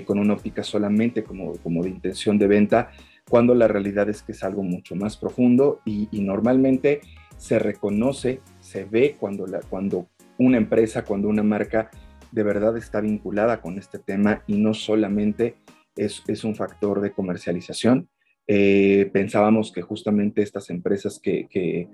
con 0.05 0.17
una 0.17 0.33
óptica 0.33 0.63
solamente 0.63 1.23
como, 1.23 1.57
como 1.57 1.83
de 1.83 1.89
intención 1.89 2.39
de 2.39 2.47
venta, 2.47 2.89
cuando 3.29 3.55
la 3.55 3.67
realidad 3.67 4.09
es 4.09 4.21
que 4.21 4.33
es 4.33 4.43
algo 4.43 4.63
mucho 4.63 4.95
más 4.95 5.17
profundo 5.17 5.81
y, 5.85 6.07
normalmente 6.21 7.01
se 7.37 7.59
reconoce, 7.59 8.39
se 8.75 8.83
ve 8.83 9.15
cuando, 9.17 9.47
la, 9.47 9.61
cuando 9.61 10.09
una 10.37 10.57
empresa, 10.57 11.05
cuando 11.05 11.29
una 11.29 11.43
marca 11.43 11.89
de 12.33 12.43
verdad 12.43 12.75
está 12.75 12.99
vinculada 12.99 13.61
con 13.61 13.77
este 13.77 13.99
tema 13.99 14.43
y 14.47 14.57
no 14.57 14.73
solamente 14.73 15.55
es, 15.95 16.21
es 16.27 16.43
un 16.43 16.55
factor 16.55 16.99
de 16.99 17.13
comercialización, 17.13 18.09
eh, 18.47 19.09
pensábamos 19.13 19.71
que 19.71 19.81
justamente 19.81 20.41
estas 20.41 20.69
empresas 20.69 21.21
que, 21.23 21.47
que, 21.49 21.87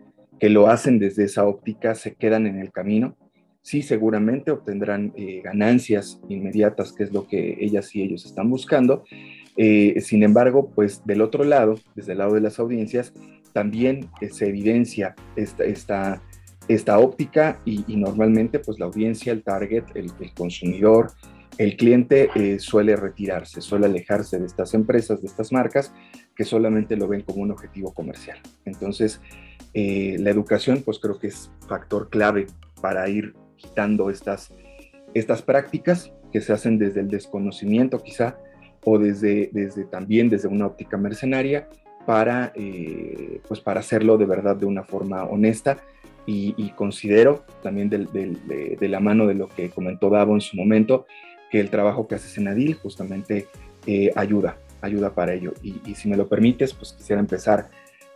lo 0.50 0.70
hacen 0.70 0.98
desde 0.98 1.26
esa 1.26 1.46
óptica 1.46 1.94
se 1.94 2.16
quedan 2.16 2.48
en 2.48 2.58
el 2.58 2.72
camino. 2.72 3.16
Sí, 3.62 3.84
seguramente 3.84 4.50
obtendrán 4.50 5.14
eh, 5.16 5.42
ganancias 5.44 6.20
inmediatas, 6.30 6.94
que 6.94 7.04
es 7.04 7.14
lo 7.14 7.28
que 7.28 7.58
ellas 7.60 7.96
y 7.96 8.02
ellos 8.02 8.26
están 8.26 8.50
buscando. 8.50 9.04
Eh, 9.56 10.02
sin 10.02 10.24
embargo, 10.24 10.72
pues 10.74 11.06
del 11.06 11.22
otro 11.22 11.44
lado, 11.44 11.76
desde 11.94 12.14
el 12.14 12.18
lado 12.18 12.34
de 12.34 12.42
las 12.42 12.58
audiencias, 12.58 13.14
también 13.54 14.10
se 14.32 14.48
evidencia 14.48 15.14
esta, 15.36 15.64
esta, 15.64 16.24
esta 16.74 17.00
óptica 17.00 17.60
y, 17.66 17.84
normalmente 17.96 18.60
pues 18.60 18.80
la 18.80 18.86
audiencia, 18.86 19.34
el 19.34 19.44
target, 19.44 19.84
el, 19.96 20.12
consumidor, 20.34 21.12
el 21.58 21.76
cliente 21.78 22.60
suele 22.60 22.96
retirarse, 22.96 23.62
suele 23.62 23.86
alejarse 23.86 24.40
de 24.40 24.46
estas 24.46 24.74
empresas, 24.74 25.22
de 25.22 25.28
estas 25.28 25.52
marcas, 25.52 25.94
que 26.36 26.44
solamente 26.44 26.96
lo 26.96 27.08
ven 27.08 27.22
como 27.22 27.42
un 27.42 27.52
objetivo 27.52 27.94
comercial. 27.94 28.40
Entonces, 28.66 29.22
eh, 29.74 30.18
la 30.20 30.30
educación, 30.30 30.82
pues 30.84 31.00
creo 31.00 31.20
que 31.20 31.28
es 31.28 31.52
factor 31.68 32.10
clave 32.10 32.48
para 32.82 33.08
ir 33.10 33.36
quitando 33.56 34.10
estas, 34.10 34.54
estas 35.14 35.42
prácticas 35.42 36.12
que 36.32 36.42
se 36.42 36.54
hacen 36.54 36.78
desde 36.78 37.02
el 37.02 37.10
desconocimiento 37.10 38.02
quizá 38.02 38.38
o 38.84 38.98
desde, 38.98 39.50
desde 39.54 39.86
también 39.86 40.30
desde 40.30 40.48
una 40.48 40.66
óptica 40.66 40.98
mercenaria 40.98 41.70
para, 42.06 42.52
eh, 42.56 43.40
pues 43.48 43.60
para 43.60 43.82
hacerlo 43.82 44.18
de 44.18 44.26
verdad 44.26 44.56
de 44.56 44.66
una 44.66 44.84
forma 44.84 45.24
honesta 45.24 45.78
y, 46.26 46.70
considero 46.72 47.44
también 47.62 47.90
de, 47.90 48.06
de, 48.80 48.88
la 48.88 49.00
mano 49.00 49.28
de 49.28 49.34
lo 49.34 49.50
que 49.50 49.70
comentó 49.70 50.10
Davo 50.10 50.34
en 50.34 50.42
su 50.42 50.56
momento 50.56 51.06
que 51.50 51.60
el 51.60 51.70
trabajo 51.70 52.08
que 52.08 52.16
haces 52.16 52.38
en 52.38 52.48
Adil 52.48 52.76
justamente 52.76 53.48
eh, 53.86 54.12
ayuda 54.16 54.58
ayuda 54.82 55.14
para 55.14 55.34
ello. 55.34 55.54
Y, 55.62 55.96
si 55.96 56.10
me 56.10 56.18
lo 56.18 56.28
permites, 56.28 56.74
pues 56.74 56.94
quisiera 56.94 57.20
empezar 57.20 57.70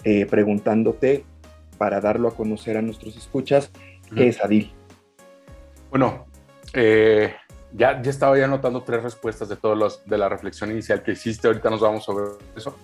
eh, 0.03 0.25
preguntándote 0.25 1.23
para 1.77 2.01
darlo 2.01 2.27
a 2.27 2.35
conocer 2.35 2.77
a 2.77 2.81
nuestros 2.81 3.15
escuchas, 3.15 3.71
¿qué 4.15 4.27
es 4.27 4.43
Adil? 4.43 4.71
Bueno, 5.89 6.25
eh, 6.73 7.33
ya, 7.73 8.01
ya 8.01 8.09
estaba 8.09 8.37
ya 8.37 8.45
anotando 8.45 8.83
tres 8.83 9.03
respuestas 9.03 9.49
de 9.49 9.57
todos 9.57 9.77
los 9.77 10.05
de 10.05 10.17
la 10.17 10.29
reflexión 10.29 10.71
inicial 10.71 11.03
que 11.03 11.11
hiciste, 11.11 11.47
ahorita 11.47 11.69
nos 11.69 11.81
vamos 11.81 12.03
sobre 12.03 12.25
eso. 12.55 12.77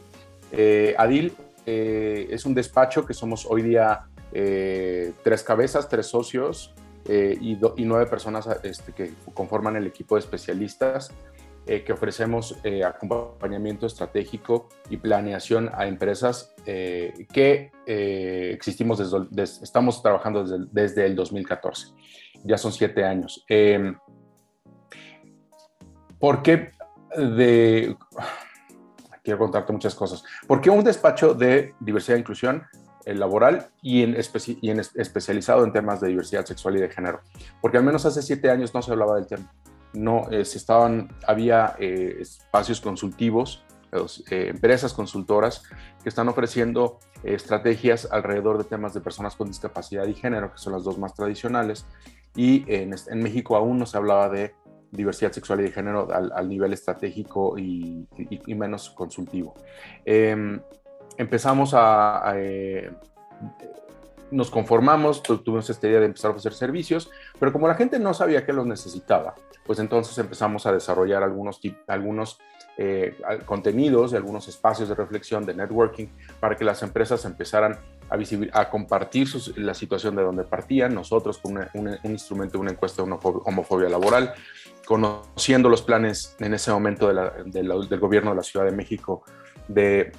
Eh, 0.51 0.93
Adil 0.97 1.33
es 1.65 2.45
un 2.45 2.53
despacho 2.53 3.05
que 3.05 3.13
somos 3.13 3.45
hoy 3.49 3.61
día 3.61 4.07
tres 4.31 5.43
cabezas, 5.43 5.89
tres 5.89 6.07
socios 6.07 6.73
y, 7.07 7.53
y, 7.53 7.85
nueve 7.85 8.05
personas 8.05 8.47
este, 8.63 8.93
que 8.93 9.13
conforman 9.33 9.75
el 9.75 9.87
equipo 9.87 10.15
de 10.15 10.21
especialistas. 10.21 11.11
Eh, 11.67 11.83
que 11.83 11.93
ofrecemos 11.93 12.57
eh, 12.63 12.83
acompañamiento 12.83 13.85
estratégico 13.85 14.67
y 14.89 14.97
planeación 14.97 15.69
a 15.71 15.85
empresas 15.85 16.55
eh, 16.65 17.27
que 17.31 17.69
existimos 17.85 18.97
desde, 18.97 19.63
estamos 19.63 20.01
trabajando 20.01 20.43
desde, 20.43 20.65
desde, 20.71 21.05
el 21.05 21.15
2014. 21.15 21.89
Ya 22.45 22.57
son 22.57 22.71
siete 22.71 23.03
años. 23.03 23.45
Em, 23.47 23.95
¿Por 26.19 26.41
qué. 26.41 26.71
Quiero 29.23 29.37
contarte 29.37 29.71
muchas 29.71 29.93
cosas. 29.93 30.23
¿Por 30.47 30.61
qué 30.61 30.71
un 30.71 30.83
despacho 30.83 31.35
de 31.35 31.75
diversidad 31.79 32.17
e 32.17 32.21
inclusión 32.21 32.63
laboral 33.05 33.69
y, 33.81 34.03
en, 34.03 34.17
y 34.61 34.69
en 34.69 34.79
especializado 34.79 35.63
en 35.63 35.71
temas 35.71 36.01
de 36.01 36.09
diversidad 36.09 36.45
sexual 36.45 36.77
y 36.77 36.81
de 36.81 36.89
género? 36.89 37.21
Porque 37.61 37.77
al 37.77 37.83
menos 37.83 38.05
hace 38.05 38.21
siete 38.21 38.49
años 38.49 38.73
no 38.73 38.81
se 38.81 38.91
hablaba 38.91 39.15
del 39.15 39.27
tema 39.27 39.51
no 39.93 40.27
eh, 40.31 40.41
estaban, 40.41 41.09
había 41.27 41.75
eh, 41.79 42.17
espacios 42.19 42.81
consultivos, 42.81 43.63
eh, 44.29 44.47
empresas 44.49 44.93
consultoras 44.93 45.63
que 46.01 46.09
están 46.09 46.29
ofreciendo 46.29 46.99
estrategias 47.23 48.07
alrededor 48.09 48.57
de 48.57 48.63
temas 48.63 48.93
de 48.93 49.01
personas 49.01 49.35
con 49.35 49.47
discapacidad 49.47 50.07
y 50.07 50.13
género, 50.13 50.51
que 50.51 50.57
son 50.57 50.73
las 50.73 50.83
dos 50.83 50.97
más 50.97 51.13
tradicionales, 51.13 51.85
y 52.35 52.63
en, 52.73 52.95
México 53.21 53.57
aún 53.57 53.77
no 53.77 53.85
se 53.85 53.97
hablaba 53.97 54.29
de 54.29 54.55
diversidad 54.91 55.31
sexual 55.31 55.59
y 55.59 55.63
de 55.63 55.71
género 55.71 56.07
al, 56.11 56.47
nivel 56.47 56.71
estratégico 56.71 57.57
y, 57.57 58.07
menos 58.47 58.89
consultivo. 58.91 59.53
Em, 60.05 60.61
empezamos 61.17 61.73
a, 61.73 62.35
nos 64.31 64.49
conformamos, 64.49 65.21
tuvimos 65.21 65.69
esta 65.69 65.87
idea 65.87 65.99
de 65.99 66.05
empezar 66.05 66.29
a 66.29 66.31
ofrecer 66.31 66.53
servicios, 66.53 67.11
pero 67.39 67.51
como 67.51 67.67
la 67.67 67.75
gente 67.75 67.99
no 67.99 68.13
sabía 68.13 68.45
que 68.45 68.53
los 68.53 68.65
necesitaba, 68.65 69.35
pues 69.65 69.79
entonces 69.79 70.17
empezamos 70.17 70.65
a 70.65 70.71
desarrollar 70.71 71.21
algunos, 71.21 71.59
algunos 71.87 72.39
eh, 72.77 73.17
contenidos 73.45 74.13
y 74.13 74.15
algunos 74.15 74.47
espacios 74.47 74.87
de 74.89 74.95
reflexión, 74.95 75.45
de 75.45 75.53
networking, 75.53 76.07
para 76.39 76.55
que 76.55 76.63
las 76.63 76.81
empresas 76.81 77.25
empezaran 77.25 77.77
a, 78.09 78.59
a 78.59 78.69
compartir 78.69 79.27
la 79.57 79.73
situación 79.73 80.15
de 80.15 80.23
donde 80.23 80.43
partían, 80.43 80.95
nosotros 80.95 81.37
con 81.37 81.57
un 81.73 81.99
instrumento, 82.03 82.59
una 82.59 82.71
encuesta 82.71 83.03
de 83.03 83.11
homofobia 83.11 83.89
laboral, 83.89 84.33
conociendo 84.85 85.69
los 85.69 85.81
planes 85.81 86.35
en 86.39 86.53
ese 86.53 86.71
momento 86.71 87.07
del 87.45 87.99
gobierno 87.99 88.31
de 88.31 88.37
la 88.37 88.43
Ciudad 88.43 88.65
de 88.65 88.71
México 88.71 89.23
de, 89.73 90.11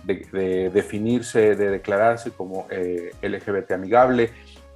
definirse, 0.73 1.55
de 1.57 1.71
declararse 1.71 2.31
como 2.31 2.67
eh, 2.71 3.11
LGBT 3.23 3.73
amigable, 3.73 4.31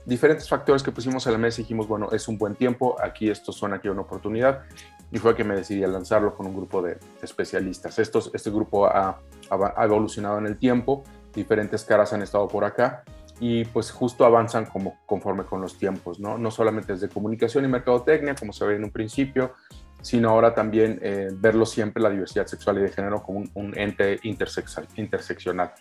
diferentes 0.07 0.49
factores 0.49 0.83
que 0.83 0.93
pusimos 0.93 1.27
a 1.27 1.31
la 1.33 1.39
mesa 1.39 1.59
dijimos, 1.59 1.89
bueno, 1.89 2.09
es 2.13 2.29
un 2.29 2.39
buen 2.39 2.55
tiempo, 2.55 2.97
aquí 3.03 3.29
esto 3.29 3.53
suena 3.53 3.77
aquí 3.77 3.89
una 3.89 4.03
oportunidad, 4.03 4.63
y 5.11 5.19
fue 5.19 5.35
que 5.35 5.45
me 5.45 5.55
decidí 5.57 5.83
a 5.85 5.89
lanzarlo 5.89 6.35
con 6.35 6.47
un 6.47 6.55
grupo 6.55 6.81
de 6.81 6.99
especialistas. 7.23 7.99
Este 7.99 8.51
grupo 8.51 8.87
ha, 8.87 9.21
ha, 9.51 9.85
evolucionado 9.85 10.39
en 10.39 10.47
el 10.47 10.59
tiempo, 10.59 11.05
diferentes 11.35 11.85
caras 11.85 12.13
han 12.13 12.23
estado 12.23 12.47
por 12.49 12.65
acá, 12.65 13.05
y 13.39 13.65
pues 13.67 13.91
justo 13.91 14.25
avanzan 14.25 14.65
como 14.65 14.99
conforme 15.05 15.45
con 15.45 15.61
los 15.61 15.77
tiempos, 15.77 16.19
¿no? 16.19 16.39
No 16.39 16.51
solamente 16.51 16.95
desde 16.95 17.09
comunicación 17.09 17.65
y 17.65 17.69
mercadotecnia, 17.69 18.35
como 18.35 18.53
se 18.53 18.65
ve 18.65 18.77
en 18.77 18.85
un 18.85 18.91
principio, 18.91 19.53
sino 20.01 20.31
ahora 20.31 20.55
también 20.55 20.99
eh, 21.03 21.29
verlo 21.33 21.67
siempre 21.67 22.03
la 22.03 22.11
diversidad 22.11 22.47
sexual 22.47 22.79
y 22.79 22.83
de 22.83 22.93
género 22.93 23.23
como 23.23 23.45
un, 23.55 23.79
ente 23.79 24.19
interseccional. 24.23 25.73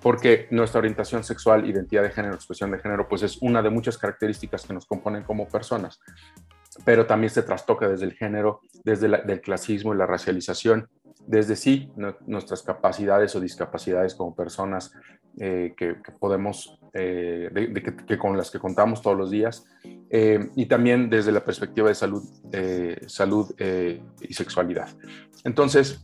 Porque 0.00 0.48
nuestra 0.50 0.78
orientación 0.78 1.24
sexual, 1.24 1.68
identidad 1.68 2.02
de 2.02 2.10
género, 2.10 2.34
expresión 2.34 2.70
de 2.70 2.78
género, 2.78 3.08
pues 3.08 3.22
es 3.22 3.38
una 3.40 3.62
de 3.62 3.70
muchas 3.70 3.96
características 3.96 4.66
que 4.66 4.74
nos 4.74 4.86
componen 4.86 5.22
como 5.22 5.48
personas. 5.48 6.00
Pero 6.84 7.06
también 7.06 7.30
se 7.30 7.42
trastoca 7.42 7.88
desde 7.88 8.04
el 8.04 8.12
género, 8.12 8.60
desde 8.84 9.06
el 9.06 9.40
clasismo 9.40 9.94
y 9.94 9.96
la 9.96 10.06
racialización 10.06 10.88
desde 11.26 11.56
sí 11.56 11.90
nuestras 12.26 12.62
capacidades 12.62 13.34
o 13.34 13.40
discapacidades 13.40 14.14
como 14.14 14.34
personas 14.34 14.92
eh, 15.36 15.74
que, 15.76 15.96
podemos, 16.20 16.78
eh, 16.92 17.50
que, 18.06 18.18
con 18.18 18.36
las 18.36 18.52
que 18.52 18.60
contamos 18.60 19.02
todos 19.02 19.16
los 19.16 19.32
días, 19.32 19.64
eh, 20.10 20.48
y 20.54 20.66
también 20.66 21.10
desde 21.10 21.32
la 21.32 21.44
perspectiva 21.44 21.88
de 21.88 21.94
salud, 21.96 22.22
salud 23.08 23.52
y 24.20 24.32
sexualidad. 24.32 24.88
Entonces, 25.42 26.00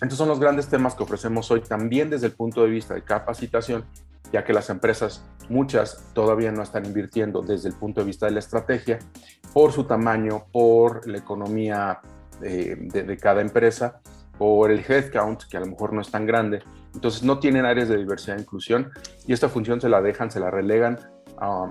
estos 0.00 0.16
son 0.16 0.28
los 0.28 0.38
grandes 0.38 0.68
temas 0.68 0.94
que 0.94 1.02
ofrecemos 1.02 1.50
hoy 1.50 1.60
también 1.62 2.08
desde 2.08 2.26
el 2.26 2.34
punto 2.34 2.62
de 2.62 2.70
vista 2.70 2.94
de 2.94 3.02
capacitación, 3.02 3.84
ya 4.32 4.44
que 4.44 4.52
las 4.52 4.70
empresas, 4.70 5.24
muchas 5.48 6.04
todavía 6.12 6.52
no 6.52 6.62
están 6.62 6.86
invirtiendo 6.86 7.42
desde 7.42 7.70
el 7.70 7.74
punto 7.74 8.00
de 8.00 8.06
vista 8.06 8.26
de 8.26 8.32
la 8.32 8.38
estrategia, 8.38 9.00
por 9.52 9.72
su 9.72 9.84
tamaño, 9.84 10.44
por 10.52 11.04
la 11.08 11.18
economía 11.18 12.00
de, 12.40 12.76
de 12.76 13.16
cada 13.16 13.40
empresa 13.40 14.00
por 14.38 14.70
el 14.70 14.84
headcount, 14.88 15.42
que 15.50 15.56
a 15.56 15.60
lo 15.60 15.66
mejor 15.66 15.92
no 15.92 16.00
es 16.00 16.10
tan 16.10 16.24
grande. 16.24 16.62
Entonces 16.94 17.22
no 17.22 17.38
tienen 17.38 17.66
áreas 17.66 17.88
de 17.88 17.96
diversidad 17.96 18.38
e 18.38 18.40
inclusión 18.40 18.90
y 19.26 19.32
esta 19.32 19.48
función 19.48 19.80
se 19.80 19.88
la 19.88 20.00
dejan, 20.00 20.30
se 20.30 20.40
la 20.40 20.50
relegan. 20.50 20.98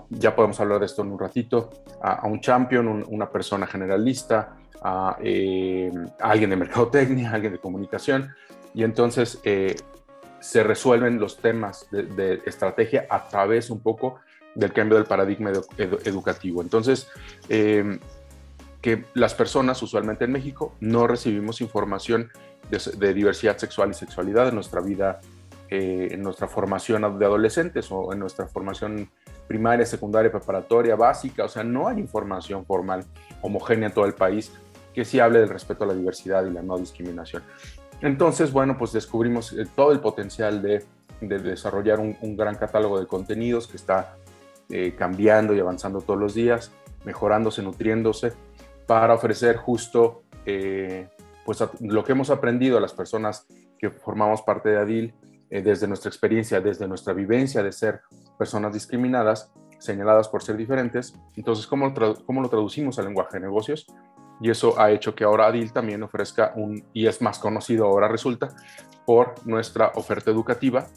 ya 0.10 0.36
podemos 0.36 0.60
hablar 0.60 0.80
de 0.80 0.86
esto 0.86 1.02
en 1.02 1.12
un 1.12 1.20
ratito, 1.20 1.70
a, 2.02 2.28
un 2.28 2.40
champion, 2.42 3.04
una 3.08 3.30
persona 3.30 3.66
generalista, 3.66 4.58
eh, 5.22 5.92
a, 6.20 6.30
alguien 6.30 6.50
de 6.50 6.56
mercadotecnia, 6.58 7.32
a 7.32 7.34
alguien 7.36 7.54
de 7.54 7.60
comunicación. 7.60 8.30
Y 8.74 8.84
entonces 8.84 9.40
eh, 9.44 9.76
se 10.40 10.64
resuelven 10.64 11.20
los 11.20 11.38
temas 11.38 11.88
de, 11.90 12.42
estrategia 12.46 13.08
a 13.10 13.28
través 13.28 13.70
un 13.70 13.80
poco 13.80 14.20
del 14.56 14.74
cambio 14.74 14.98
del 14.98 15.08
paradigma 15.08 15.52
educativo. 15.78 16.62
Entonces, 16.62 17.08
eh, 17.48 18.00
que 18.82 19.06
las 19.14 19.34
personas, 19.34 19.82
usualmente 19.82 20.26
en 20.26 20.32
México, 20.32 20.76
no 20.80 21.08
recibimos 21.08 21.62
información 21.62 22.30
de, 22.70 23.14
diversidad 23.14 23.58
sexual 23.58 23.92
y 23.92 23.94
sexualidad 23.94 24.50
en 24.50 24.56
nuestra 24.56 24.82
vida, 24.82 25.20
eh, 25.70 26.10
en 26.12 26.22
nuestra 26.22 26.48
formación 26.48 27.02
de 27.18 27.26
adolescentes 27.26 27.92
o 27.92 28.14
en 28.14 28.20
nuestra 28.20 28.48
formación 28.48 29.10
primaria, 29.48 29.86
secundaria, 29.86 30.32
preparatoria, 30.32 30.96
básica. 30.96 31.46
O 31.46 31.50
sea, 31.50 31.64
no 31.64 31.88
hay 31.88 32.00
información 32.00 32.66
formal 32.66 33.06
homogénea 33.42 33.88
en 33.88 33.94
todo 33.94 34.06
el 34.06 34.14
país 34.14 34.52
que 34.94 35.06
sí 35.06 35.20
hable 35.20 35.40
del 35.40 35.50
respeto 35.50 35.84
a 35.84 35.88
la 35.88 35.94
diversidad 35.94 36.46
y 36.46 36.50
la 36.52 36.62
no 36.62 36.78
discriminación. 36.78 37.44
Entonces, 38.02 38.52
bueno, 38.52 38.78
pues 38.78 38.92
descubrimos 38.94 39.54
eh, 39.54 39.66
todo 39.76 39.92
el 39.92 40.00
potencial 40.00 40.62
de, 40.62 40.84
desarrollar 41.20 42.00
un, 42.00 42.38
gran 42.38 42.56
catálogo 42.56 43.00
de 43.00 43.08
contenidos 43.08 43.68
que 43.68 43.78
está 43.78 44.18
eh, 44.70 44.94
cambiando 44.96 45.56
y 45.56 45.60
avanzando 45.60 46.02
todos 46.02 46.20
los 46.20 46.36
días, 46.36 46.72
mejorándose, 47.06 47.64
nutriéndose, 47.64 48.34
para 48.88 49.14
ofrecer 49.14 49.58
justo 49.58 50.24
pues 51.46 51.64
lo 51.82 52.04
que 52.04 52.12
hemos 52.12 52.30
aprendido 52.30 52.78
a 52.78 52.82
las 52.82 52.94
personas 52.94 53.46
que 53.78 53.90
formamos 53.90 54.42
parte 54.42 54.70
de 54.70 54.78
ADIL, 54.78 55.14
eh, 55.50 55.62
desde 55.62 55.88
nuestra 55.88 56.10
experiencia, 56.10 56.60
desde 56.60 56.88
nuestra 56.90 57.14
vivencia 57.14 57.64
de 57.64 57.72
ser 57.72 58.02
personas 58.38 58.74
discriminadas, 58.74 59.50
señaladas 59.80 60.28
por 60.28 60.44
ser 60.44 60.58
diferentes, 60.58 61.14
entonces, 61.38 61.66
¿cómo, 61.66 61.94
cómo 62.26 62.42
lo 62.42 62.50
traducimos 62.50 63.00
al 63.00 63.06
lenguaje 63.06 63.38
de 63.38 63.46
negocios? 63.46 63.88
Y 64.42 64.50
eso 64.50 64.80
ha 64.80 64.92
hecho 64.92 65.16
que 65.16 65.24
ahora 65.24 65.48
ADIL 65.48 65.72
también 65.72 66.04
ofrezca 66.04 66.52
un, 66.56 66.84
y 66.94 67.08
es 67.08 67.22
más 67.22 67.40
conocido 67.40 67.86
ahora 67.86 68.10
resulta, 68.10 68.50
por 69.06 69.36
nuestra 69.48 69.94
oferta 69.96 70.30
educativa 70.30 70.88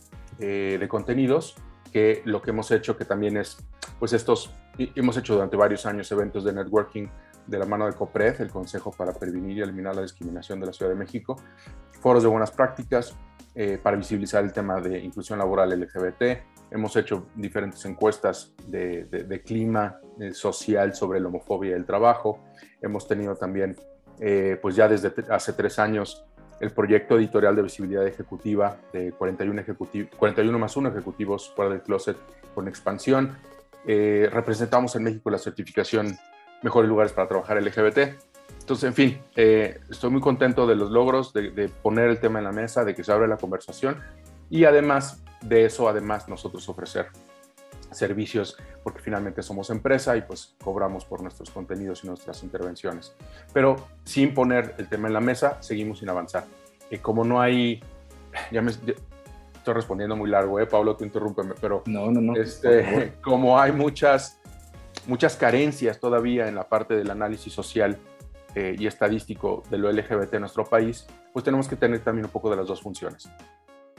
eh, 0.41 0.79
de 0.81 0.89
contenidos, 0.89 1.55
que 1.93 2.23
lo 2.25 2.43
que 2.43 2.51
hemos 2.51 2.73
hecho, 2.73 2.97
que 2.97 3.05
también 3.05 3.37
es, 3.37 3.57
pues 4.01 4.13
estos, 4.13 4.53
hemos 4.79 5.17
hecho 5.17 5.35
durante 5.35 5.57
varios 5.57 5.87
años 5.87 6.11
eventos 6.11 6.43
de 6.43 6.53
networking 6.53 7.07
de 7.51 7.59
la 7.59 7.67
mano 7.67 7.87
de 7.87 7.93
COPRED, 7.93 8.41
el 8.41 8.51
Consejo 8.51 8.93
para 8.93 9.13
Prevenir 9.13 9.59
y 9.59 9.61
Eliminar 9.61 9.97
la 9.97 10.03
Discriminación 10.03 10.61
de 10.61 10.67
la 10.67 10.73
Ciudad 10.73 10.93
de 10.93 10.97
México, 10.97 11.37
foros 12.01 12.23
de 12.23 12.29
buenas 12.29 12.53
prácticas 12.53 13.17
eh, 13.55 13.79
para 13.83 13.97
visibilizar 13.97 14.45
el 14.45 14.53
tema 14.53 14.81
de 14.81 15.01
inclusión 15.01 15.39
laboral 15.41 15.79
LGBT. 15.79 16.71
Hemos 16.71 16.95
hecho 16.95 17.27
diferentes 17.35 17.85
encuestas 17.85 18.55
de, 18.69 19.43
clima 19.45 19.99
eh, 20.21 20.33
social 20.33 20.95
sobre 20.95 21.19
la 21.19 21.27
homofobia 21.27 21.73
y 21.73 21.75
el 21.75 21.85
trabajo. 21.85 22.45
Hemos 22.81 23.09
tenido 23.09 23.35
también, 23.35 23.77
eh, 24.21 24.57
pues 24.63 24.77
ya 24.77 24.87
desde 24.87 25.13
hace 25.31 25.53
tres 25.53 25.81
años, 25.81 26.25
el 26.61 26.71
proyecto 26.71 27.19
editorial 27.19 27.57
de 27.57 27.63
visibilidad 27.63 28.07
ejecutiva 28.07 28.77
de 28.93 29.11
41, 29.13 29.65
41 30.17 30.59
más 30.59 30.77
1 30.77 30.89
ejecutivos 30.91 31.53
fuera 31.57 31.73
del 31.73 31.83
closet 31.83 32.17
con 32.55 32.69
expansión. 32.69 33.37
representamos 33.85 34.95
en 34.95 35.05
México 35.05 35.31
la 35.31 35.39
certificación 35.39 36.17
mejores 36.63 36.89
lugares 36.89 37.13
para 37.13 37.29
trabajar 37.29 37.63
LGBT. 37.63 37.99
Entonces, 38.59 38.85
en 38.85 38.95
fin, 38.95 39.21
eh, 39.37 39.81
estoy 39.91 40.11
muy 40.11 40.21
contento 40.21 40.67
de 40.67 40.77
los 40.77 40.91
logros, 40.91 41.33
de, 41.33 41.71
poner 41.83 42.09
el 42.09 42.21
tema 42.21 42.39
en 42.39 42.45
la 42.45 42.53
mesa, 42.53 42.85
de 42.85 42.95
que 42.95 43.03
se 43.03 43.13
abre 43.13 43.27
la 43.27 43.37
conversación 43.37 43.97
y 44.49 44.65
además 44.65 45.23
de 45.41 45.65
eso, 45.65 45.89
además 45.89 46.29
nosotros 46.29 46.69
ofrecer 46.69 47.09
servicios, 47.91 48.57
porque 48.85 49.01
finalmente 49.01 49.43
somos 49.43 49.71
empresa 49.71 50.17
y 50.17 50.23
pues 50.23 50.55
cobramos 50.63 51.05
por 51.05 51.23
nuestros 51.23 51.51
contenidos 51.51 52.05
y 52.05 52.07
nuestras 52.07 52.43
intervenciones. 52.43 53.15
Pero 53.53 53.77
sin 54.05 54.35
poner 54.35 54.75
el 54.79 54.89
tema 54.89 55.09
en 55.09 55.15
la 55.15 55.21
mesa, 55.21 55.61
seguimos 55.61 55.99
sin 55.99 56.09
avanzar. 56.09 56.45
Y 56.91 56.99
como 56.99 57.25
no 57.25 57.41
hay, 57.41 57.83
ya 58.53 58.63
me 58.63 58.71
estoy 58.71 59.75
respondiendo 59.75 60.17
muy 60.17 60.31
largo, 60.31 60.61
¿eh? 60.61 60.67
Pablo, 60.67 60.97
tú 60.97 61.05
interrúmpeme, 61.05 61.55
pero 61.61 61.83
no, 61.87 62.11
no, 62.11 62.21
no, 62.21 62.37
este, 62.37 63.15
como 63.23 63.59
hay 63.59 63.73
muchas 63.73 64.40
muchas 65.11 65.35
carencias 65.35 65.99
todavía 65.99 66.47
en 66.47 66.55
la 66.55 66.69
parte 66.69 66.95
del 66.95 67.11
análisis 67.11 67.53
social 67.53 67.99
eh, 68.55 68.77
y 68.79 68.87
estadístico 68.87 69.65
de 69.69 69.77
lo 69.77 69.91
LGBT 69.91 70.35
en 70.35 70.41
nuestro 70.43 70.65
país, 70.65 71.05
pues 71.33 71.45
tenemos 71.45 71.67
que 71.67 71.75
tener 71.75 71.99
también 71.99 72.27
un 72.27 72.31
poco 72.31 72.49
de 72.49 72.57
las 72.57 72.69
dos 72.69 72.81
funciones. 72.81 73.29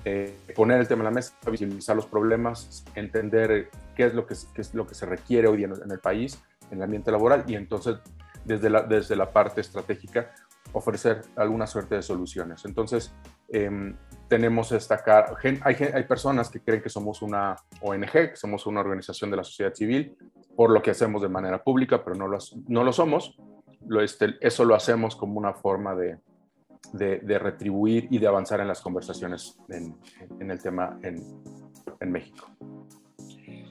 Eh, 0.06 0.34
poner 0.56 0.80
el 0.80 0.88
tema 0.88 1.02
en 1.02 1.06
la 1.06 1.12
mesa, 1.12 1.34
visibilizar 1.52 1.97
los 1.97 2.06
problemas, 2.06 2.86
entender 2.95 3.69
qué 3.93 4.06
es 4.06 4.13
lo 4.13 4.26
que, 4.26 4.36
es 4.36 4.74
lo 4.74 4.88
que 4.88 4.95
se 4.95 5.06
requiere 5.06 5.50
hoy 5.50 5.65
en, 5.65 5.74
en, 5.74 5.91
el 5.91 6.00
país, 6.00 6.41
en 6.71 6.78
el 6.78 6.84
ambiente 6.84 7.12
laboral, 7.12 7.43
y 7.45 7.56
entonces 7.56 7.97
desde 8.45 8.69
la, 8.69 8.84
desde 8.84 9.17
la 9.17 9.32
parte 9.32 9.60
estratégica 9.60 10.32
ofrecer 10.71 11.24
alguna 11.36 11.67
suerte 11.67 11.95
de 11.95 12.02
soluciones. 12.02 12.63
Entonces, 12.63 13.13
em, 13.50 13.97
tenemos 14.30 14.71
esta 14.71 15.04
hay, 15.43 15.76
hay 15.93 16.04
personas 16.06 16.50
que 16.50 16.62
creen 16.62 16.82
que 16.82 16.89
somos 16.89 17.21
una 17.21 17.58
ONG, 17.82 18.12
que 18.12 18.36
somos 18.36 18.65
una 18.65 18.80
organización 18.80 19.30
de 19.30 19.38
la 19.38 19.43
sociedad 19.43 19.74
civil, 19.74 20.15
por 20.55 20.71
lo 20.71 20.81
que 20.81 20.91
hacemos 20.91 21.21
de 21.21 21.29
manera 21.29 21.63
pública, 21.63 22.03
pero 22.03 22.15
no 22.15 22.27
lo, 22.27 22.37
no 22.67 22.83
lo 22.83 22.93
somos. 22.93 23.37
Lo, 23.87 24.01
este, 24.01 24.35
eso 24.41 24.65
lo 24.65 24.75
hacemos 24.75 25.15
como 25.15 25.39
una 25.39 25.53
forma 25.53 25.95
de, 25.95 26.17
de, 26.93 27.39
retribuir 27.39 28.07
y 28.09 28.19
de 28.19 28.27
avanzar 28.27 28.59
en 28.59 28.67
las 28.67 28.81
conversaciones 28.81 29.57
en, 29.69 29.95
en 30.39 30.51
el 30.51 30.61
tema 30.61 30.99
en, 31.03 31.23
en, 31.99 32.11
México. 32.11 32.47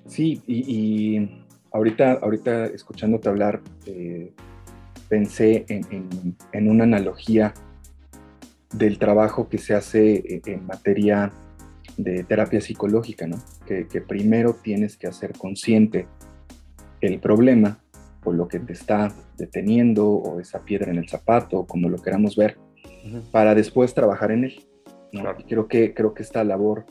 Sí, 0.06 0.42
y, 0.46 1.44
ahorita, 1.72 2.18
ahorita 2.22 2.66
escuchándote 2.66 3.28
hablar, 3.28 3.60
eh, 3.86 4.32
pensé 5.08 5.64
en, 5.68 6.36
en, 6.52 6.70
una 6.70 6.84
analogía 6.84 7.54
del 8.72 8.98
trabajo 8.98 9.48
que 9.48 9.58
se 9.58 9.74
hace 9.74 10.40
en 10.44 10.66
materia 10.66 11.32
de 11.96 12.24
terapia 12.24 12.60
psicológica, 12.60 13.26
¿no? 13.26 13.36
Que, 13.66 13.86
que 13.86 14.00
primero 14.00 14.54
tienes 14.54 14.96
que 14.96 15.06
hacer 15.06 15.36
consciente 15.36 16.06
el 17.00 17.20
problema 17.20 17.82
o 18.24 18.32
lo 18.32 18.48
que 18.48 18.58
te 18.58 18.72
está 18.72 19.12
deteniendo 19.36 20.08
o 20.08 20.40
esa 20.40 20.64
piedra 20.64 20.90
en 20.90 20.98
el 20.98 21.08
zapato, 21.08 21.66
como 21.66 21.88
lo 21.88 21.98
queramos 21.98 22.36
ver, 22.36 22.58
para 23.32 23.54
después 23.54 23.94
trabajar 23.94 24.30
en 24.30 24.44
él. 24.44 24.66
Creo, 25.48 25.66
que, 25.66 25.92
creo 25.92 26.14
que 26.14 26.22
esta 26.22 26.44
labor 26.44 26.84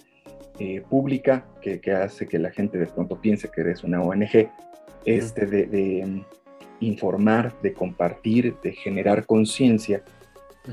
eh, 0.59 0.81
pública 0.89 1.45
que, 1.61 1.79
hace 1.93 2.27
que 2.27 2.37
la 2.37 2.51
gente 2.51 2.77
de 2.77 2.87
pronto 2.87 3.21
piense 3.21 3.49
que 3.49 3.61
eres 3.61 3.83
una 3.83 4.01
ONG, 4.01 4.49
este, 5.05 5.45
de, 5.45 6.05
mm, 6.05 6.25
informar, 6.81 7.53
de 7.61 7.73
compartir, 7.73 8.55
de 8.61 8.73
generar 8.73 9.25
conciencia, 9.25 10.03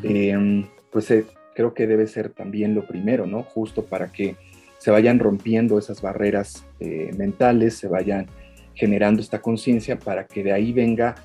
em, 0.02 0.66
pues 0.90 1.10
eh, 1.10 1.24
creo 1.54 1.72
que 1.72 1.86
debe 1.86 2.06
ser 2.06 2.30
también 2.30 2.74
lo 2.74 2.86
primero, 2.86 3.26
¿no? 3.26 3.42
Justo 3.42 3.84
para 3.84 4.08
que 4.12 4.34
se 4.78 4.90
vayan 4.90 5.18
rompiendo 5.18 5.78
esas 5.78 6.02
barreras 6.02 6.66
eh, 6.80 7.12
mentales, 7.16 7.74
se 7.74 7.88
vayan 7.88 8.26
generando 8.76 9.22
esta 9.22 9.40
conciencia 9.40 9.98
para 9.98 10.26
que 10.26 10.44
de 10.44 10.52
ahí 10.52 10.72
venga 10.72 11.16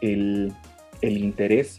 el, 0.00 0.52
interés, 1.02 1.78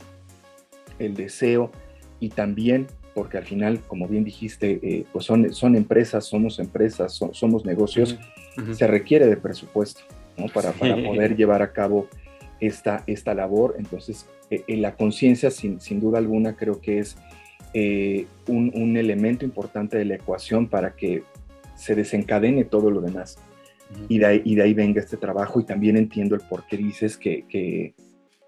el 0.98 1.14
deseo 1.14 1.72
y 2.20 2.30
también, 2.30 2.88
porque 3.14 3.38
al 3.38 3.46
final, 3.46 3.80
como 3.88 4.08
bien 4.08 4.24
dijiste, 4.24 4.80
eh, 4.82 5.06
pues 5.14 5.26
son, 5.26 5.54
son 5.54 5.76
empresas, 5.76 6.26
somos 6.26 6.60
empresas, 6.60 7.14
somos 7.32 7.64
negocios, 7.64 8.18
se 8.74 8.88
requiere 8.88 9.28
de 9.28 9.38
presupuesto 9.38 10.02
para, 10.54 10.72
para 10.74 10.96
poder 10.96 11.38
llevar 11.38 11.62
a 11.62 11.72
cabo 11.72 12.08
esta, 12.60 13.04
esta 13.08 13.34
labor. 13.34 13.76
Entonces, 13.78 14.26
eh, 14.50 14.64
en 14.68 14.82
la 14.82 14.96
conciencia, 14.96 15.52
sin, 15.52 15.80
sin, 15.80 16.02
duda 16.02 16.18
alguna, 16.18 16.56
creo 16.56 16.82
que 16.82 17.00
es 17.00 17.18
eh, 17.74 18.26
un, 18.48 18.72
un, 18.74 18.98
elemento 18.98 19.46
importante 19.46 19.98
de 19.98 20.06
la 20.06 20.16
ecuación 20.16 20.68
para 20.68 20.96
que 20.96 21.24
se 21.76 21.94
desencadene 21.94 22.66
todo 22.66 22.90
lo 22.90 23.00
demás 23.00 23.38
y, 24.08 24.20
de 24.20 24.62
ahí, 24.62 24.74
venga 24.74 25.02
este 25.02 25.18
trabajo 25.18 25.60
y 25.60 25.66
también 25.66 25.98
entiendo 25.98 26.36
el 26.36 26.42
por 26.42 26.66
qué 26.68 26.78
dices 26.78 27.18
que, 27.18 27.46
que, 27.48 27.96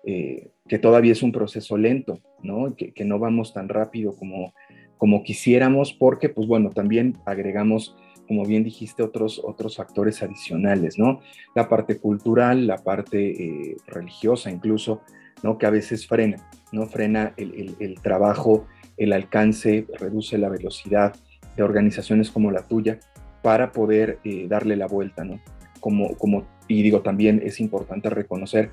eh, 0.05 0.51
todavía 0.79 1.11
es 1.11 1.23
un 1.23 1.31
proceso 1.31 1.77
lento, 1.77 2.19
¿no? 2.43 2.75
Que, 2.75 2.93
no 3.05 3.19
vamos 3.19 3.53
tan 3.53 3.67
rápido 3.67 4.15
como, 4.15 4.53
como 4.97 5.23
quisiéramos, 5.23 5.93
porque, 5.93 6.29
pues 6.29 6.47
bueno, 6.47 6.69
también 6.69 7.17
agregamos, 7.25 7.95
como 8.27 8.45
bien 8.45 8.63
dijiste, 8.63 9.01
otros, 9.01 9.41
otros 9.43 9.77
factores 9.77 10.21
adicionales, 10.21 10.99
¿no? 10.99 11.21
La 11.55 11.67
parte 11.67 11.97
cultural, 11.97 12.67
la 12.67 12.77
parte 12.77 13.31
eh, 13.31 13.77
religiosa 13.87 14.51
incluso, 14.51 15.01
¿no? 15.41 15.57
Que 15.57 15.65
a 15.65 15.71
veces 15.71 16.07
frena, 16.07 16.47
¿no? 16.71 16.85
Frena 16.85 17.33
el, 17.37 17.95
trabajo, 18.01 18.67
el 18.97 19.13
alcance, 19.13 19.87
reduce 19.99 20.37
la 20.37 20.49
velocidad 20.49 21.15
de 21.57 21.63
organizaciones 21.63 22.29
como 22.29 22.51
la 22.51 22.67
tuya 22.67 22.99
para 23.41 23.71
poder 23.71 24.19
eh, 24.23 24.47
darle 24.47 24.75
la 24.75 24.87
vuelta, 24.87 25.23
¿no? 25.23 25.39
Como, 25.79 26.15
como, 26.17 26.45
y 26.67 26.81
digo, 26.83 27.01
también 27.01 27.41
es 27.43 27.59
importante 27.59 28.09
reconocer 28.09 28.71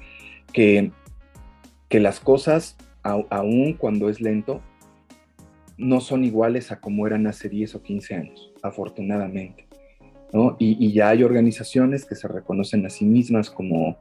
que, 0.53 0.93
que 1.89 2.01
las 2.01 2.21
cosas, 2.21 2.77
aún 3.03 3.75
cuando 3.75 4.11
es 4.11 4.21
lento, 4.21 4.61
no 5.79 6.01
son 6.01 6.25
iguales 6.25 6.73
a 6.73 6.81
como 6.81 7.07
eran 7.07 7.27
hace 7.27 7.49
10 7.49 7.77
o 7.77 7.83
15 7.83 8.15
años, 8.15 8.53
afortunadamente. 8.63 9.67
¿no? 10.33 10.57
Y, 10.59 10.93
ya 10.93 11.09
hay 11.11 11.23
organizaciones 11.23 12.05
que 12.05 12.15
se 12.15 12.29
reconocen 12.29 12.85
a 12.85 12.91
sí 12.91 13.05
mismas 13.05 13.51
como, 13.51 13.97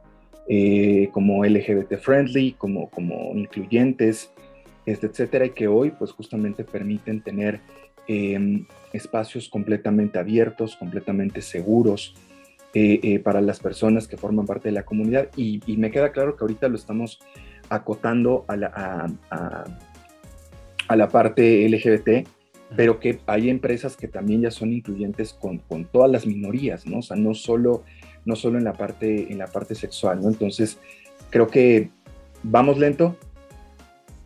eh, 0.48 1.08
como 1.12 1.44
LGBT 1.44 1.96
friendly, 1.96 2.52
como, 2.52 2.90
como 2.90 3.32
incluyentes, 3.34 4.30
este, 4.84 5.06
etcétera, 5.06 5.46
y 5.46 5.50
que 5.50 5.68
hoy 5.68 5.92
pues 5.92 6.12
justamente 6.12 6.64
permiten 6.64 7.22
tener 7.22 7.60
em, 8.08 8.66
espacios 8.92 9.48
completamente 9.48 10.18
abiertos, 10.18 10.76
completamente 10.76 11.42
seguros 11.42 12.14
eh, 12.74 13.00
eh, 13.02 13.18
para 13.18 13.40
las 13.40 13.60
personas 13.60 14.08
que 14.08 14.16
forman 14.16 14.46
parte 14.46 14.68
de 14.68 14.72
la 14.72 14.84
comunidad. 14.84 15.28
Y, 15.36 15.60
me 15.76 15.90
queda 15.90 16.10
claro 16.10 16.36
que 16.36 16.44
ahorita 16.44 16.68
lo 16.68 16.76
estamos 16.76 17.20
acotando 17.68 18.44
a 18.48 18.56
la, 18.56 19.12
a 20.88 20.96
la 20.96 21.08
parte 21.08 21.68
LGBT, 21.68 22.26
pero 22.76 22.98
que 22.98 23.20
hay 23.26 23.48
empresas 23.50 23.96
que 23.96 24.08
también 24.08 24.42
ya 24.42 24.50
son 24.50 24.72
incluyentes 24.72 25.32
con, 25.32 25.58
con, 25.58 25.84
todas 25.84 26.10
las 26.10 26.26
minorías, 26.26 26.86
¿no? 26.86 26.98
O 26.98 27.02
sea, 27.02 27.16
no 27.16 27.34
solo, 27.34 27.84
no 28.24 28.36
solo 28.36 28.58
en, 28.58 28.64
la 28.64 28.72
parte, 28.72 29.30
en 29.30 29.38
la 29.38 29.46
parte 29.46 29.74
sexual, 29.74 30.20
¿no? 30.20 30.28
Entonces, 30.28 30.78
creo 31.30 31.46
que 31.46 31.90
vamos 32.42 32.78
lento, 32.78 33.16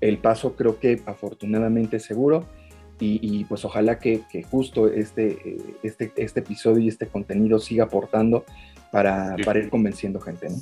el 0.01 0.19
paso 0.19 0.57
creo 0.57 0.81
que 0.81 1.01
afortunadamente 1.07 2.01
seguro 2.01 2.47
y, 3.05 3.45
pues 3.45 3.65
ojalá 3.65 3.99
que, 3.99 4.23
que, 4.31 4.43
justo 4.43 4.89
este, 4.89 5.57
este, 5.83 6.13
este 6.17 6.41
episodio 6.41 6.79
y 6.79 6.89
este 6.89 7.09
contenido 7.09 7.59
siga 7.59 7.85
aportando 7.85 8.45
para, 8.91 9.35
para 9.45 9.59
ir 9.59 9.71
convenciendo 9.71 10.21
gente, 10.21 10.49
¿no? 10.51 10.57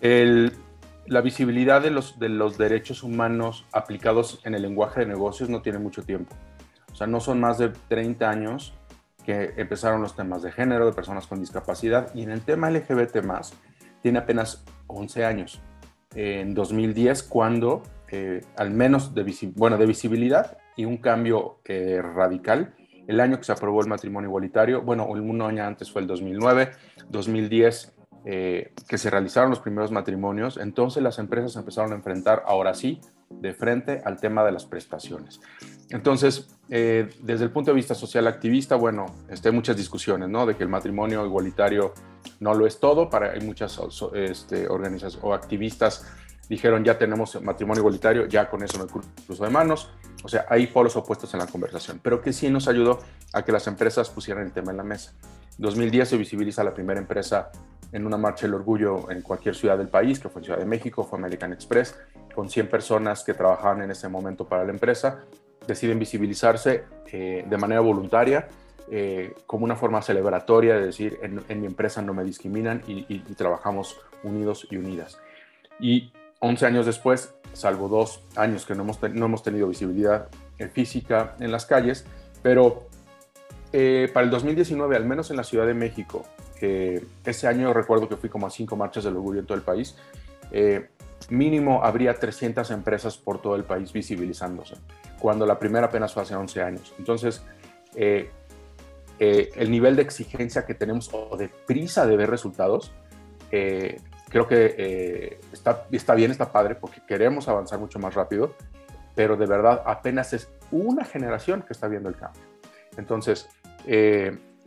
El, 0.00 0.52
la 1.06 1.20
visibilidad 1.20 1.80
de 1.80 1.90
los, 1.90 2.18
de 2.18 2.28
los 2.28 2.58
derechos 2.58 3.02
humanos 3.02 3.66
aplicados 3.72 4.40
en 4.44 4.54
el 4.54 4.62
lenguaje 4.62 5.00
de 5.00 5.06
negocios 5.06 5.48
no 5.48 5.62
tiene 5.62 5.78
mucho 5.78 6.02
tiempo. 6.02 6.34
O 6.92 6.94
sea, 6.96 7.06
no 7.06 7.20
son 7.20 7.40
más 7.40 7.58
de 7.58 7.68
30 7.88 8.28
años 8.28 8.74
que 9.24 9.54
empezaron 9.56 10.02
los 10.02 10.16
temas 10.16 10.42
de 10.42 10.50
género, 10.50 10.86
de 10.86 10.92
personas 10.92 11.26
con 11.28 11.38
discapacidad, 11.38 12.12
y 12.14 12.22
en 12.22 12.30
el 12.30 12.40
tema 12.40 12.70
LGBT 12.70 13.18
tiene 14.02 14.18
apenas 14.18 14.64
11 14.88 15.24
años. 15.24 15.60
En 16.14 16.54
2010, 16.54 17.22
cuando, 17.22 17.84
eh, 18.10 18.40
al 18.56 18.72
menos 18.72 19.14
de, 19.14 19.24
bueno, 19.54 19.78
de 19.78 19.86
visibilidad 19.86 20.58
y 20.76 20.84
un 20.84 20.98
cambio 20.98 21.60
eh, 21.64 22.00
radical, 22.02 22.74
el 23.06 23.20
año 23.20 23.38
que 23.38 23.44
se 23.44 23.52
aprobó 23.52 23.80
el 23.80 23.88
matrimonio 23.88 24.28
igualitario, 24.28 24.82
bueno, 24.82 25.06
un 25.06 25.42
año 25.42 25.64
antes 25.64 25.90
fue 25.90 26.02
el 26.02 26.08
2009, 26.08 26.70
2010 27.08 27.94
eh, 28.24 28.72
que 28.86 28.98
se 28.98 29.10
realizaron 29.10 29.50
los 29.50 29.58
primeros 29.58 29.90
matrimonios, 29.90 30.56
entonces 30.56 31.02
las 31.02 31.18
empresas 31.18 31.56
empezaron 31.56 31.92
a 31.92 31.96
enfrentar 31.96 32.44
ahora 32.46 32.72
sí 32.72 33.00
de 33.28 33.52
frente 33.52 34.00
al 34.04 34.20
tema 34.20 34.44
de 34.44 34.52
las 34.52 34.64
prestaciones. 34.64 35.40
Entonces, 35.90 36.56
eh, 36.70 37.10
desde 37.20 37.44
el 37.44 37.50
punto 37.50 37.72
de 37.72 37.74
vista 37.74 37.94
social 37.94 38.28
activista, 38.28 38.76
bueno, 38.76 39.06
este, 39.28 39.48
hay 39.48 39.54
muchas 39.54 39.76
discusiones, 39.76 40.28
¿no? 40.28 40.46
De 40.46 40.56
que 40.56 40.62
el 40.62 40.68
matrimonio 40.68 41.26
igualitario 41.26 41.94
no 42.38 42.54
lo 42.54 42.66
es 42.66 42.78
todo, 42.78 43.10
para, 43.10 43.32
hay 43.32 43.40
muchas 43.40 43.80
este, 44.14 44.68
organizaciones 44.68 45.18
o 45.22 45.34
activistas 45.34 46.06
dijeron 46.48 46.84
ya 46.84 46.98
tenemos 46.98 47.40
matrimonio 47.42 47.80
igualitario, 47.80 48.26
ya 48.26 48.48
con 48.48 48.62
eso 48.62 48.78
no 48.78 48.86
cruzo 48.86 49.44
de 49.44 49.50
manos. 49.50 49.90
O 50.24 50.28
sea, 50.28 50.46
hay 50.48 50.66
polos 50.68 50.96
opuestos 50.96 51.32
en 51.34 51.40
la 51.40 51.46
conversación, 51.46 52.00
pero 52.02 52.20
que 52.20 52.32
sí 52.32 52.48
nos 52.48 52.68
ayudó 52.68 53.00
a 53.32 53.44
que 53.44 53.52
las 53.52 53.66
empresas 53.66 54.08
pusieran 54.10 54.44
el 54.44 54.52
tema 54.52 54.70
en 54.70 54.76
la 54.76 54.84
mesa. 54.84 55.12
2010 55.58 56.08
se 56.08 56.16
visibiliza 56.16 56.62
la 56.62 56.72
primera 56.72 57.00
empresa 57.00 57.50
en 57.92 58.06
una 58.06 58.16
marcha 58.16 58.46
del 58.46 58.54
orgullo 58.54 59.10
en 59.10 59.20
cualquier 59.20 59.54
ciudad 59.54 59.76
del 59.76 59.88
país, 59.88 60.18
que 60.18 60.28
fue 60.28 60.40
en 60.40 60.44
Ciudad 60.44 60.58
de 60.58 60.64
México, 60.64 61.04
fue 61.04 61.18
American 61.18 61.52
Express, 61.52 61.98
con 62.34 62.48
100 62.48 62.68
personas 62.68 63.22
que 63.22 63.34
trabajaban 63.34 63.82
en 63.82 63.90
ese 63.90 64.08
momento 64.08 64.48
para 64.48 64.64
la 64.64 64.70
empresa, 64.70 65.24
deciden 65.66 65.98
visibilizarse 65.98 66.84
eh, 67.12 67.44
de 67.46 67.58
manera 67.58 67.80
voluntaria, 67.80 68.48
eh, 68.90 69.34
como 69.46 69.64
una 69.64 69.76
forma 69.76 70.02
celebratoria 70.02 70.74
de 70.74 70.86
decir, 70.86 71.18
en, 71.22 71.60
mi 71.60 71.66
empresa 71.66 72.02
no 72.02 72.14
me 72.14 72.24
discriminan 72.24 72.82
y, 72.86 73.18
trabajamos 73.34 74.00
unidos 74.22 74.66
y 74.70 74.76
unidas. 74.76 75.18
Y 75.78 76.12
11 76.42 76.66
años 76.66 76.86
después, 76.86 77.34
salvo 77.52 77.88
dos 77.88 78.22
años 78.36 78.66
que 78.66 78.74
no 78.74 78.82
hemos, 78.82 79.00
no 79.00 79.26
hemos 79.26 79.42
tenido 79.42 79.68
visibilidad 79.68 80.28
física 80.72 81.36
en 81.40 81.50
las 81.50 81.66
calles, 81.66 82.04
pero 82.42 82.88
eh, 83.72 84.10
para 84.12 84.24
el 84.24 84.30
2019, 84.30 84.96
al 84.96 85.06
menos 85.06 85.30
en 85.30 85.36
la 85.36 85.44
Ciudad 85.44 85.66
de 85.66 85.74
México, 85.74 86.24
ese 86.60 87.48
año 87.48 87.72
recuerdo 87.72 88.08
que 88.08 88.16
fui 88.16 88.28
como 88.28 88.46
a 88.46 88.50
cinco 88.50 88.76
marchas 88.76 89.02
del 89.02 89.16
orgullo 89.16 89.40
en 89.40 89.46
todo 89.46 89.58
el 89.58 89.64
país, 89.64 89.96
eh, 90.52 90.88
mínimo 91.30 91.82
habría 91.82 92.14
300 92.14 92.70
empresas 92.70 93.16
por 93.16 93.40
todo 93.40 93.56
el 93.56 93.64
país 93.64 93.92
visibilizándose, 93.92 94.74
cuando 95.18 95.46
la 95.46 95.58
primera 95.58 95.86
apenas 95.86 96.12
fue 96.12 96.22
hace 96.22 96.34
11 96.34 96.62
años. 96.62 96.94
Entonces, 96.98 97.42
eh, 97.94 98.30
eh, 99.18 99.50
el 99.56 99.70
nivel 99.70 99.96
de 99.96 100.02
exigencia 100.02 100.66
que 100.66 100.74
tenemos 100.74 101.10
o 101.12 101.36
de 101.36 101.48
prisa 101.48 102.06
de 102.06 102.16
ver 102.16 102.30
resultados, 102.30 102.92
creo 104.32 104.48
que 104.48 105.38
está, 105.52 105.86
está 105.92 106.14
bien, 106.14 106.30
está 106.30 106.50
padre, 106.50 106.74
porque 106.74 107.02
queremos 107.06 107.46
avanzar 107.48 107.78
mucho 107.78 107.98
más 107.98 108.14
rápido, 108.14 108.56
pero 109.14 109.36
de 109.36 109.44
verdad 109.46 109.82
apenas 109.84 110.32
es 110.32 110.50
una 110.70 111.04
generación 111.04 111.60
que 111.62 111.74
está 111.74 111.86
viendo 111.86 112.08
el 112.08 112.16
cambio. 112.16 112.42
Entonces, 112.96 113.48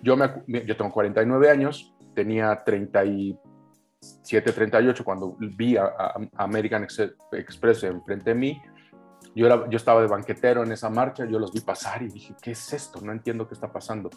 yo, 0.01 0.15
me, 0.15 0.43
yo 0.65 0.77
tengo 0.77 0.91
49 0.91 1.49
años, 1.49 1.95
tenía 2.13 2.63
37, 2.63 4.51
38 4.51 5.03
cuando 5.03 5.35
vi 5.39 5.77
a, 5.77 6.13
American 6.35 6.85
Express 7.31 7.83
enfrente 7.83 8.29
de 8.29 8.35
mí. 8.35 8.61
Yo, 9.35 9.47
era, 9.47 9.67
yo 9.67 9.77
estaba 9.77 10.01
de 10.01 10.07
banquetero 10.07 10.63
en 10.63 10.71
esa 10.71 10.89
marcha, 10.91 11.25
yo 11.25 11.39
los 11.39 11.51
vi 11.51 11.61
pasar 11.61 12.03
y 12.03 12.07
dije, 12.09 12.35
¿qué 12.41 12.51
es 12.51 12.71
esto? 12.71 13.01
No 13.01 13.11
entiendo 13.11 13.47
qué 13.47 13.55
está 13.55 13.71
pasando. 13.71 14.11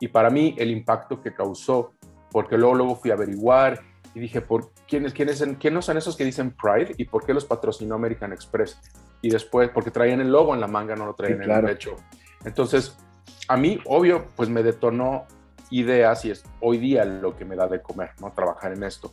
Y 0.00 0.08
para 0.08 0.30
mí 0.30 0.54
el 0.58 0.70
impacto 0.70 1.20
que 1.20 1.34
causó, 1.34 1.92
porque 2.30 2.56
luego, 2.58 2.74
luego 2.74 2.96
fui 2.96 3.10
a 3.10 3.14
averiguar 3.14 3.78
y 4.16 4.18
dije, 4.18 4.40
¿por 4.40 4.70
quiénes, 4.88 5.12
quiénes, 5.12 5.44
quiénes 5.60 5.84
son 5.84 5.98
esos 5.98 6.16
que 6.16 6.24
dicen 6.24 6.50
Pride 6.50 6.94
y 6.96 7.04
por 7.04 7.26
qué 7.26 7.34
los 7.34 7.44
patrocinó 7.44 7.96
American 7.96 8.32
Express? 8.32 8.80
Y 9.20 9.28
después, 9.28 9.68
porque 9.68 9.90
traían 9.90 10.22
el 10.22 10.32
logo 10.32 10.54
en 10.54 10.60
la 10.62 10.66
manga, 10.66 10.96
no 10.96 11.04
lo 11.04 11.12
traían 11.12 11.42
en 11.42 11.50
el 11.50 11.64
pecho. 11.66 11.96
Entonces, 12.42 12.96
a 13.46 13.58
mí, 13.58 13.78
obvio, 13.84 14.28
pues 14.34 14.48
me 14.48 14.62
detonó 14.62 15.26
ideas 15.68 16.24
y 16.24 16.30
es 16.30 16.46
hoy 16.62 16.78
día 16.78 17.04
lo 17.04 17.36
que 17.36 17.44
me 17.44 17.56
da 17.56 17.68
de 17.68 17.82
comer, 17.82 18.12
¿no? 18.18 18.32
Trabajar 18.32 18.72
en 18.72 18.84
esto. 18.84 19.12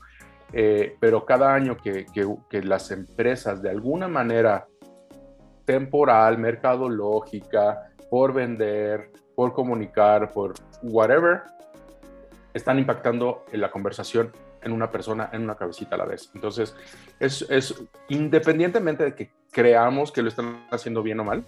Eh, 0.53 0.95
pero 1.01 1.25
cada 1.25 1.53
año 1.53 1.75
que, 1.75 2.05
que, 2.49 2.61
las 2.61 2.89
empresas 2.89 3.61
de 3.61 3.71
alguna 3.71 4.07
manera 4.07 4.67
temporal, 5.65 6.37
mercadológica, 6.37 7.89
por 8.09 8.31
vender, 8.31 9.11
por 9.35 9.51
comunicar, 9.51 10.31
por 10.31 10.53
whatever, 10.81 11.41
están 12.53 12.79
impactando 12.79 13.43
en 13.51 13.59
la 13.59 13.69
conversación 13.69 14.31
en 14.63 14.71
una 14.71 14.89
persona, 14.91 15.29
en 15.33 15.43
una 15.43 15.55
cabecita 15.55 15.95
a 15.95 15.97
la 15.99 16.05
vez. 16.05 16.31
Entonces, 16.33 16.75
es, 17.19 17.45
es 17.49 17.83
independientemente 18.09 19.03
de 19.03 19.15
que 19.15 19.31
creamos 19.51 20.11
que 20.11 20.21
lo 20.21 20.29
están 20.29 20.65
haciendo 20.71 21.03
bien 21.03 21.19
o 21.19 21.23
mal, 21.23 21.45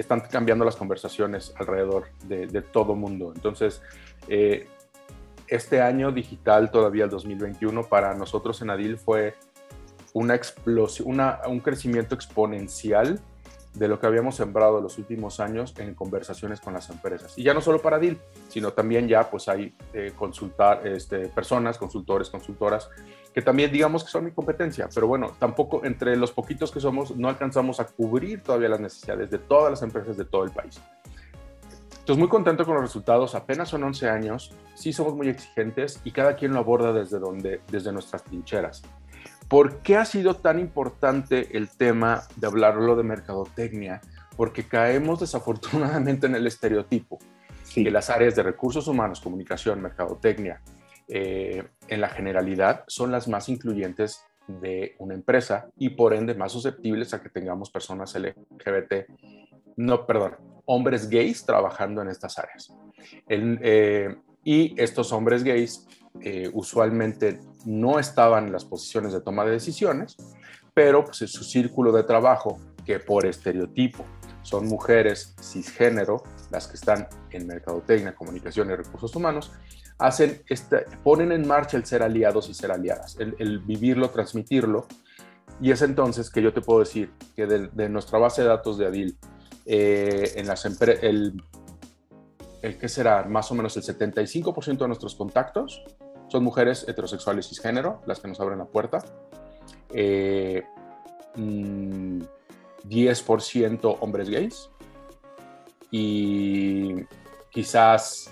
están 0.00 0.20
cambiando 0.20 0.64
las 0.64 0.76
conversaciones 0.76 1.54
alrededor 1.58 2.08
de, 2.24 2.62
todo 2.62 2.94
mundo. 2.94 3.32
Entonces, 3.34 3.82
eh, 4.28 4.66
este 5.46 5.82
año 5.82 6.10
digital, 6.10 6.70
todavía 6.70 7.04
el 7.04 7.10
2021, 7.10 7.84
para 7.84 8.14
nosotros 8.14 8.62
en 8.62 8.70
Adil 8.70 8.96
fue 8.96 9.34
una 10.12 10.34
explosión, 10.34 11.20
un 11.46 11.60
crecimiento 11.60 12.14
exponencial 12.14 13.20
de 13.74 13.88
lo 13.88 14.00
que 14.00 14.06
habíamos 14.06 14.34
sembrado 14.34 14.80
los 14.80 14.98
últimos 14.98 15.38
años 15.38 15.74
en 15.78 15.94
conversaciones 15.94 16.60
con 16.60 16.74
las 16.74 16.90
empresas. 16.90 17.38
Y 17.38 17.44
ya 17.44 17.54
no 17.54 17.60
solo 17.60 17.80
para 17.80 17.98
DIL, 17.98 18.18
sino 18.48 18.72
también 18.72 19.06
ya 19.06 19.30
pues 19.30 19.48
hay 19.48 19.74
eh, 19.92 20.12
consultar, 20.16 20.86
este, 20.86 21.28
personas, 21.28 21.78
consultores, 21.78 22.30
consultoras, 22.30 22.90
que 23.32 23.42
también 23.42 23.70
digamos 23.70 24.02
que 24.02 24.10
son 24.10 24.24
mi 24.24 24.32
competencia, 24.32 24.88
pero 24.92 25.06
bueno, 25.06 25.32
tampoco 25.38 25.82
entre 25.84 26.16
los 26.16 26.32
poquitos 26.32 26.72
que 26.72 26.80
somos 26.80 27.16
no 27.16 27.28
alcanzamos 27.28 27.78
a 27.78 27.86
cubrir 27.86 28.42
todavía 28.42 28.68
las 28.68 28.80
necesidades 28.80 29.30
de 29.30 29.38
todas 29.38 29.70
las 29.70 29.82
empresas 29.82 30.16
de 30.16 30.24
todo 30.24 30.44
el 30.44 30.50
país. 30.50 30.80
Entonces, 32.00 32.18
muy 32.18 32.28
contento 32.28 32.64
con 32.64 32.74
los 32.74 32.82
resultados, 32.82 33.36
apenas 33.36 33.68
son 33.68 33.84
11 33.84 34.08
años, 34.08 34.52
sí 34.74 34.92
somos 34.92 35.14
muy 35.14 35.28
exigentes 35.28 36.00
y 36.02 36.10
cada 36.10 36.34
quien 36.34 36.52
lo 36.52 36.58
aborda 36.58 36.92
desde, 36.92 37.20
donde, 37.20 37.60
desde 37.70 37.92
nuestras 37.92 38.24
trincheras. 38.24 38.82
¿Por 39.50 39.78
qué 39.82 39.96
ha 39.96 40.04
sido 40.04 40.36
tan 40.36 40.60
importante 40.60 41.56
el 41.56 41.68
tema 41.68 42.22
de 42.36 42.46
hablarlo 42.46 42.94
de 42.94 43.02
mercadotecnia? 43.02 44.00
Porque 44.36 44.68
caemos 44.68 45.18
desafortunadamente 45.18 46.28
en 46.28 46.36
el 46.36 46.46
estereotipo 46.46 47.18
que 47.74 47.90
las 47.90 48.10
áreas 48.10 48.36
de 48.36 48.44
recursos 48.44 48.86
humanos, 48.86 49.20
comunicación, 49.20 49.82
mercadotecnia, 49.82 50.62
eh, 51.08 51.64
en 51.88 52.00
la 52.00 52.08
generalidad 52.08 52.84
son 52.86 53.10
las 53.10 53.26
más 53.26 53.48
incluyentes 53.48 54.24
de 54.46 54.94
una 55.00 55.14
empresa 55.14 55.68
y 55.76 55.90
por 55.90 56.14
ende 56.14 56.36
más 56.36 56.52
susceptibles 56.52 57.12
a 57.12 57.20
que 57.20 57.28
tengamos 57.28 57.70
personas 57.70 58.14
LGBT, 58.14 59.08
no, 59.76 60.06
perdón, 60.06 60.36
hombres 60.64 61.10
gays 61.10 61.44
trabajando 61.44 62.02
en 62.02 62.08
estas 62.08 62.38
áreas. 62.38 62.72
Eh, 63.28 64.14
y 64.44 64.80
estos 64.80 65.12
hombres 65.12 65.42
gays 65.42 65.88
eh, 66.20 66.50
usualmente 66.52 67.40
no 67.64 67.98
estaban 67.98 68.46
en 68.46 68.52
las 68.52 68.64
posiciones 68.64 69.12
de 69.12 69.20
toma 69.20 69.44
de 69.44 69.52
decisiones, 69.52 70.16
pero 70.74 71.04
pues, 71.04 71.18
su 71.18 71.44
círculo 71.44 71.92
de 71.92 72.04
trabajo, 72.04 72.58
que 72.84 72.98
por 72.98 73.26
estereotipo 73.26 74.04
son 74.42 74.66
mujeres 74.66 75.34
cisgénero, 75.40 76.22
las 76.50 76.66
que 76.66 76.76
están 76.76 77.08
en 77.30 77.46
mercadotecnia, 77.46 78.14
comunicación 78.14 78.70
y 78.70 78.74
recursos 78.74 79.14
humanos, 79.14 79.52
hacen 79.98 80.42
este, 80.48 80.86
ponen 81.04 81.30
en 81.30 81.46
marcha 81.46 81.76
el 81.76 81.84
ser 81.84 82.02
aliados 82.02 82.48
y 82.48 82.54
ser 82.54 82.72
aliadas, 82.72 83.16
el, 83.18 83.58
vivirlo, 83.60 84.10
transmitirlo. 84.10 84.86
Y 85.60 85.70
es 85.70 85.82
entonces 85.82 86.30
que 86.30 86.42
yo 86.42 86.52
te 86.54 86.62
puedo 86.62 86.80
decir 86.80 87.10
que 87.36 87.46
de, 87.46 87.88
nuestra 87.88 88.18
base 88.18 88.42
de 88.42 88.48
datos 88.48 88.78
de 88.78 88.86
Adil, 88.86 89.18
eh, 89.66 90.32
en 90.36 90.46
las 90.46 90.64
el, 90.64 91.42
el 92.62 92.78
que 92.78 92.88
será 92.88 93.24
más 93.24 93.50
o 93.50 93.54
menos 93.54 93.76
el 93.76 93.82
75% 93.82 94.78
de 94.78 94.86
nuestros 94.86 95.14
contactos 95.14 95.82
son 96.28 96.44
mujeres 96.44 96.86
heterosexuales 96.88 97.48
cisgénero, 97.48 98.02
las 98.06 98.20
que 98.20 98.28
nos 98.28 98.40
abren 98.40 98.58
la 98.58 98.66
puerta. 98.66 98.98
10% 99.88 99.94
eh, 99.94 100.62
mm, 101.36 102.22
hombres 104.00 104.28
gays 104.30 104.70
y 105.90 106.94
quizás 107.50 108.30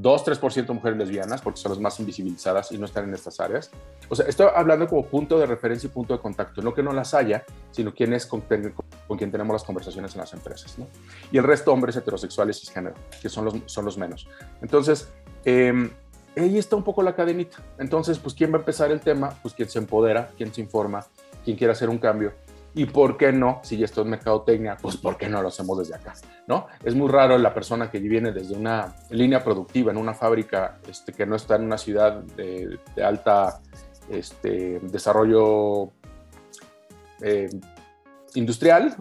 2-3% 0.00 0.74
mujeres 0.74 0.98
lesbianas, 0.98 1.40
porque 1.40 1.58
son 1.58 1.72
las 1.72 1.80
más 1.80 1.98
invisibilizadas 2.00 2.70
y 2.72 2.78
no 2.78 2.84
están 2.84 3.04
en 3.04 3.14
estas 3.14 3.40
áreas. 3.40 3.70
O 4.08 4.14
sea, 4.14 4.26
estoy 4.26 4.48
hablando 4.54 4.86
como 4.86 5.06
punto 5.06 5.38
de 5.38 5.46
referencia 5.46 5.86
y 5.86 5.90
punto 5.90 6.14
de 6.14 6.20
contacto, 6.20 6.60
no 6.60 6.74
que 6.74 6.82
no 6.82 6.92
las 6.92 7.14
haya, 7.14 7.44
sino 7.70 7.94
quién 7.94 8.12
es 8.12 8.26
con, 8.26 8.42
con 8.42 9.16
quien 9.16 9.30
tenemos 9.30 9.54
las 9.54 9.64
conversaciones 9.64 10.14
en 10.14 10.20
las 10.20 10.32
empresas. 10.34 10.76
Y 11.32 11.38
el 11.38 11.44
resto 11.44 11.72
hombres 11.72 11.96
heterosexuales 11.96 12.62
y 12.62 12.66
género, 12.66 12.94
que 13.22 13.28
son 13.28 13.46
los, 13.46 13.54
son 13.66 13.84
los 13.84 13.96
menos. 13.96 14.28
Entonces, 14.60 15.08
eh, 15.44 15.90
ahí 16.36 16.58
está 16.58 16.76
un 16.76 16.82
poco 16.82 17.02
la 17.02 17.14
cadenita. 17.14 17.58
Entonces, 17.78 18.18
pues, 18.18 18.34
¿quién 18.34 18.52
va 18.52 18.56
a 18.56 18.60
empezar 18.60 18.90
el 18.90 19.00
tema? 19.00 19.30
Pues, 19.42 19.54
quien 19.54 19.68
se 19.68 19.78
empodera, 19.78 20.28
quien 20.36 20.52
se 20.52 20.60
informa, 20.60 21.06
quien 21.44 21.56
quiere 21.56 21.72
hacer 21.72 21.88
un 21.88 21.98
cambio. 21.98 22.32
¿Y 22.76 22.84
por 22.84 23.16
qué 23.16 23.32
no? 23.32 23.60
Si 23.62 23.78
ya 23.78 23.86
esto 23.86 24.02
es 24.02 24.06
mercadotecnia, 24.06 24.76
pues 24.76 24.98
¿por 24.98 25.16
qué 25.16 25.30
no 25.30 25.40
lo 25.40 25.48
hacemos 25.48 25.78
desde 25.78 25.94
acá? 25.94 26.12
¿no? 26.46 26.66
Es 26.84 26.94
muy 26.94 27.08
raro 27.08 27.38
la 27.38 27.54
persona 27.54 27.90
que 27.90 27.98
viene 28.00 28.32
desde 28.32 28.54
una 28.54 28.94
línea 29.08 29.42
productiva 29.42 29.92
en 29.92 29.96
una 29.96 30.12
fábrica 30.12 30.78
este, 30.86 31.14
que 31.14 31.24
no 31.24 31.36
está 31.36 31.56
en 31.56 31.62
una 31.62 31.78
ciudad 31.78 32.22
de, 32.22 32.78
alta 33.02 33.62
este, 34.10 34.78
desarrollo 34.80 35.90
eh, 37.22 37.48
industrial, 38.34 38.94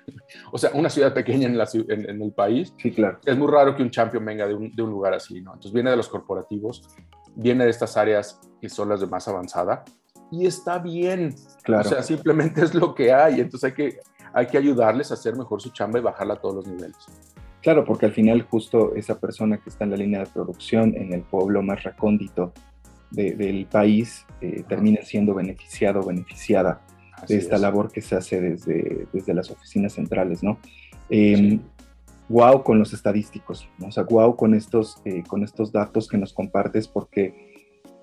o 0.52 0.58
sea, 0.58 0.72
una 0.74 0.90
ciudad 0.90 1.14
pequeña 1.14 1.46
en, 1.46 1.56
la, 1.56 1.66
en, 1.72 2.20
el 2.20 2.32
país. 2.32 2.74
Sí, 2.76 2.92
claro. 2.92 3.18
Es 3.24 3.38
muy 3.38 3.50
raro 3.50 3.74
que 3.74 3.82
un 3.82 3.90
champion 3.90 4.26
venga 4.26 4.46
de 4.46 4.52
un, 4.52 4.76
de 4.76 4.82
un, 4.82 4.90
lugar 4.90 5.14
así, 5.14 5.40
¿no? 5.40 5.54
Entonces 5.54 5.72
viene 5.72 5.88
de 5.88 5.96
los 5.96 6.10
corporativos, 6.10 6.86
viene 7.34 7.64
de 7.64 7.70
estas 7.70 7.96
áreas 7.96 8.38
que 8.60 8.68
son 8.68 8.90
las 8.90 9.00
de 9.00 9.06
más 9.06 9.26
avanzada 9.26 9.84
y 10.32 10.46
está 10.46 10.78
bien. 10.78 11.34
Claro. 11.62 11.86
O 11.86 11.88
sea, 11.88 12.02
simplemente 12.02 12.64
es 12.64 12.74
lo 12.74 12.94
que 12.94 13.12
hay. 13.12 13.40
Entonces 13.40 13.70
hay 13.70 13.74
que, 13.74 13.98
hay 14.32 14.46
que 14.46 14.58
ayudarles 14.58 15.10
a 15.10 15.14
hacer 15.14 15.36
mejor 15.36 15.60
su 15.60 15.70
chamba 15.70 15.98
y 15.98 16.02
bajarla 16.02 16.34
a 16.34 16.40
todos 16.40 16.56
los 16.56 16.66
niveles. 16.66 16.96
Claro, 17.60 17.84
porque 17.84 18.06
al 18.06 18.12
final 18.12 18.42
justo 18.42 18.94
esa 18.96 19.20
persona 19.20 19.58
que 19.58 19.68
está 19.68 19.84
en 19.84 19.90
la 19.90 19.96
línea 19.96 20.20
de 20.20 20.26
producción 20.26 20.96
en 20.96 21.12
el 21.12 21.22
pueblo 21.22 21.62
más 21.62 21.84
recóndito 21.84 22.52
del 23.10 23.66
país 23.66 24.26
eh, 24.40 24.64
termina 24.66 25.02
siendo 25.02 25.34
beneficiado 25.34 26.00
o 26.00 26.06
beneficiada 26.06 26.80
de 27.28 27.36
esta 27.36 27.58
labor 27.58 27.92
que 27.92 28.00
se 28.00 28.16
hace 28.16 28.40
desde, 28.40 29.06
desde 29.12 29.34
las 29.34 29.50
oficinas 29.50 29.92
centrales, 29.92 30.42
¿no? 30.42 30.58
Eh, 31.10 31.60
Wow 32.32 32.62
con 32.62 32.78
los 32.78 32.94
estadísticos, 32.94 33.68
¿no? 33.78 33.88
o 33.88 33.92
sea, 33.92 34.04
wow 34.04 34.36
con 34.36 34.54
estos, 34.54 35.02
eh, 35.04 35.22
con 35.28 35.42
estos 35.42 35.70
datos 35.70 36.08
que 36.08 36.16
nos 36.16 36.32
compartes 36.32 36.88
porque 36.88 37.51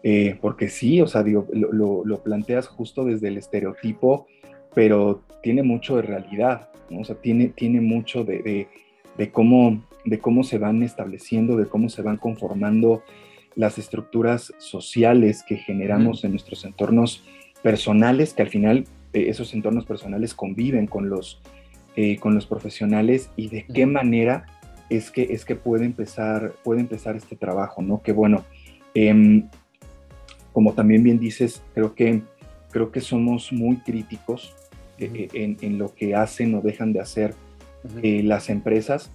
eh, 0.03 0.37
porque 0.41 0.69
sí, 0.69 1.01
o 1.01 1.07
sea, 1.07 1.23
digo, 1.23 1.47
lo, 1.51 2.23
planteas 2.23 2.67
justo 2.67 3.05
desde 3.05 3.27
el 3.27 3.37
estereotipo, 3.37 4.27
pero 4.73 5.23
tiene 5.43 5.63
mucho 5.63 5.97
de 5.97 6.03
realidad, 6.03 6.69
¿no? 6.89 7.01
O 7.01 7.03
sea, 7.03 7.15
tiene, 7.15 7.49
tiene 7.49 7.81
mucho 7.81 8.23
de, 8.23 8.67
cómo, 9.31 9.83
de 10.05 10.19
cómo 10.19 10.43
se 10.43 10.57
van 10.57 10.83
estableciendo, 10.83 11.57
de 11.57 11.65
cómo 11.65 11.89
se 11.89 12.01
van 12.01 12.17
conformando 12.17 13.03
las 13.55 13.77
estructuras 13.77 14.53
sociales 14.57 15.43
que 15.45 15.57
generamos 15.57 16.23
en 16.23 16.31
nuestros 16.31 16.63
entornos 16.63 17.23
personales, 17.61 18.33
que 18.33 18.43
al 18.43 18.49
final 18.49 18.85
eh, 19.13 19.25
esos 19.27 19.53
entornos 19.53 19.85
personales 19.85 20.33
conviven 20.33 20.87
con 20.87 21.09
los, 21.09 21.41
eh, 21.95 22.17
con 22.19 22.35
los 22.35 22.45
profesionales 22.45 23.29
y 23.35 23.49
de 23.49 23.65
qué 23.65 23.85
manera 23.85 24.45
es 24.89 25.11
que, 25.11 25.23
es 25.23 25.45
que 25.45 25.55
puede, 25.55 25.85
empezar, 25.85 26.53
puede 26.63 26.79
empezar 26.79 27.15
este 27.15 27.35
trabajo, 27.35 27.81
¿no? 27.81 28.01
Que 28.01 28.11
bueno, 28.11 28.45
em, 28.93 29.49
como 30.53 30.73
también 30.73 31.03
bien 31.03 31.19
dices, 31.19 31.61
creo 31.73 31.93
que, 31.93 32.21
creo 32.71 32.91
que 32.91 33.01
somos 33.01 33.51
muy 33.51 33.77
críticos 33.77 34.55
eh, 34.97 35.29
eh, 35.33 35.57
en, 35.61 35.77
lo 35.77 35.93
que 35.93 36.15
hacen 36.15 36.55
o 36.55 36.61
dejan 36.61 36.93
de 36.93 36.99
hacer 36.99 37.33
eh, 38.03 38.23
las 38.23 38.49
empresas. 38.49 39.11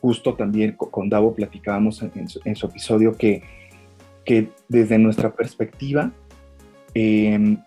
justo 0.00 0.34
también 0.34 0.72
con 0.72 1.08
Davo 1.08 1.34
platicábamos 1.34 2.02
en, 2.02 2.28
su, 2.28 2.40
episodio 2.66 3.16
que, 3.16 3.42
que 4.24 4.50
desde 4.68 4.98
nuestra 4.98 5.34
perspectiva, 5.34 6.12
em, 6.94 7.58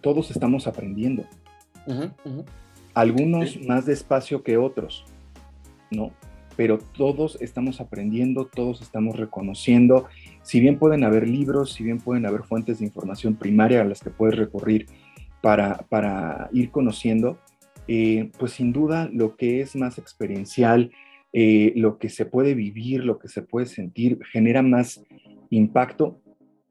todos 0.00 0.30
estamos 0.30 0.66
aprendiendo. 0.66 1.24
Algunos 2.92 3.58
más 3.62 3.86
despacio 3.86 4.42
que 4.42 4.56
otros, 4.56 5.04
¿no? 5.90 6.12
Pero 6.58 6.78
todos 6.78 7.40
estamos 7.40 7.80
aprendiendo, 7.80 8.46
todos 8.46 8.82
estamos 8.82 9.16
reconociendo. 9.16 10.08
Si 10.42 10.58
bien 10.58 10.76
pueden 10.76 11.04
haber 11.04 11.28
libros, 11.28 11.72
si 11.72 11.84
bien 11.84 11.98
pueden 11.98 12.26
haber 12.26 12.42
fuentes 12.42 12.80
de 12.80 12.84
información 12.84 13.36
primaria 13.36 13.80
a 13.80 13.84
las 13.84 14.00
que 14.00 14.10
puedes 14.10 14.36
recurrir 14.36 14.86
para, 15.40 15.86
para 15.88 16.50
ir 16.52 16.72
conociendo, 16.72 17.38
eh, 17.86 18.32
pues 18.40 18.54
sin 18.54 18.72
duda 18.72 19.08
lo 19.12 19.36
que 19.36 19.60
es 19.60 19.76
más 19.76 19.98
experiencial, 19.98 20.90
eh, 21.32 21.74
lo 21.76 21.96
que 21.96 22.08
se 22.08 22.26
puede 22.26 22.54
vivir, 22.54 23.04
lo 23.04 23.20
que 23.20 23.28
se 23.28 23.42
puede 23.42 23.66
sentir, 23.66 24.18
genera 24.32 24.60
más 24.60 25.00
impacto 25.50 26.20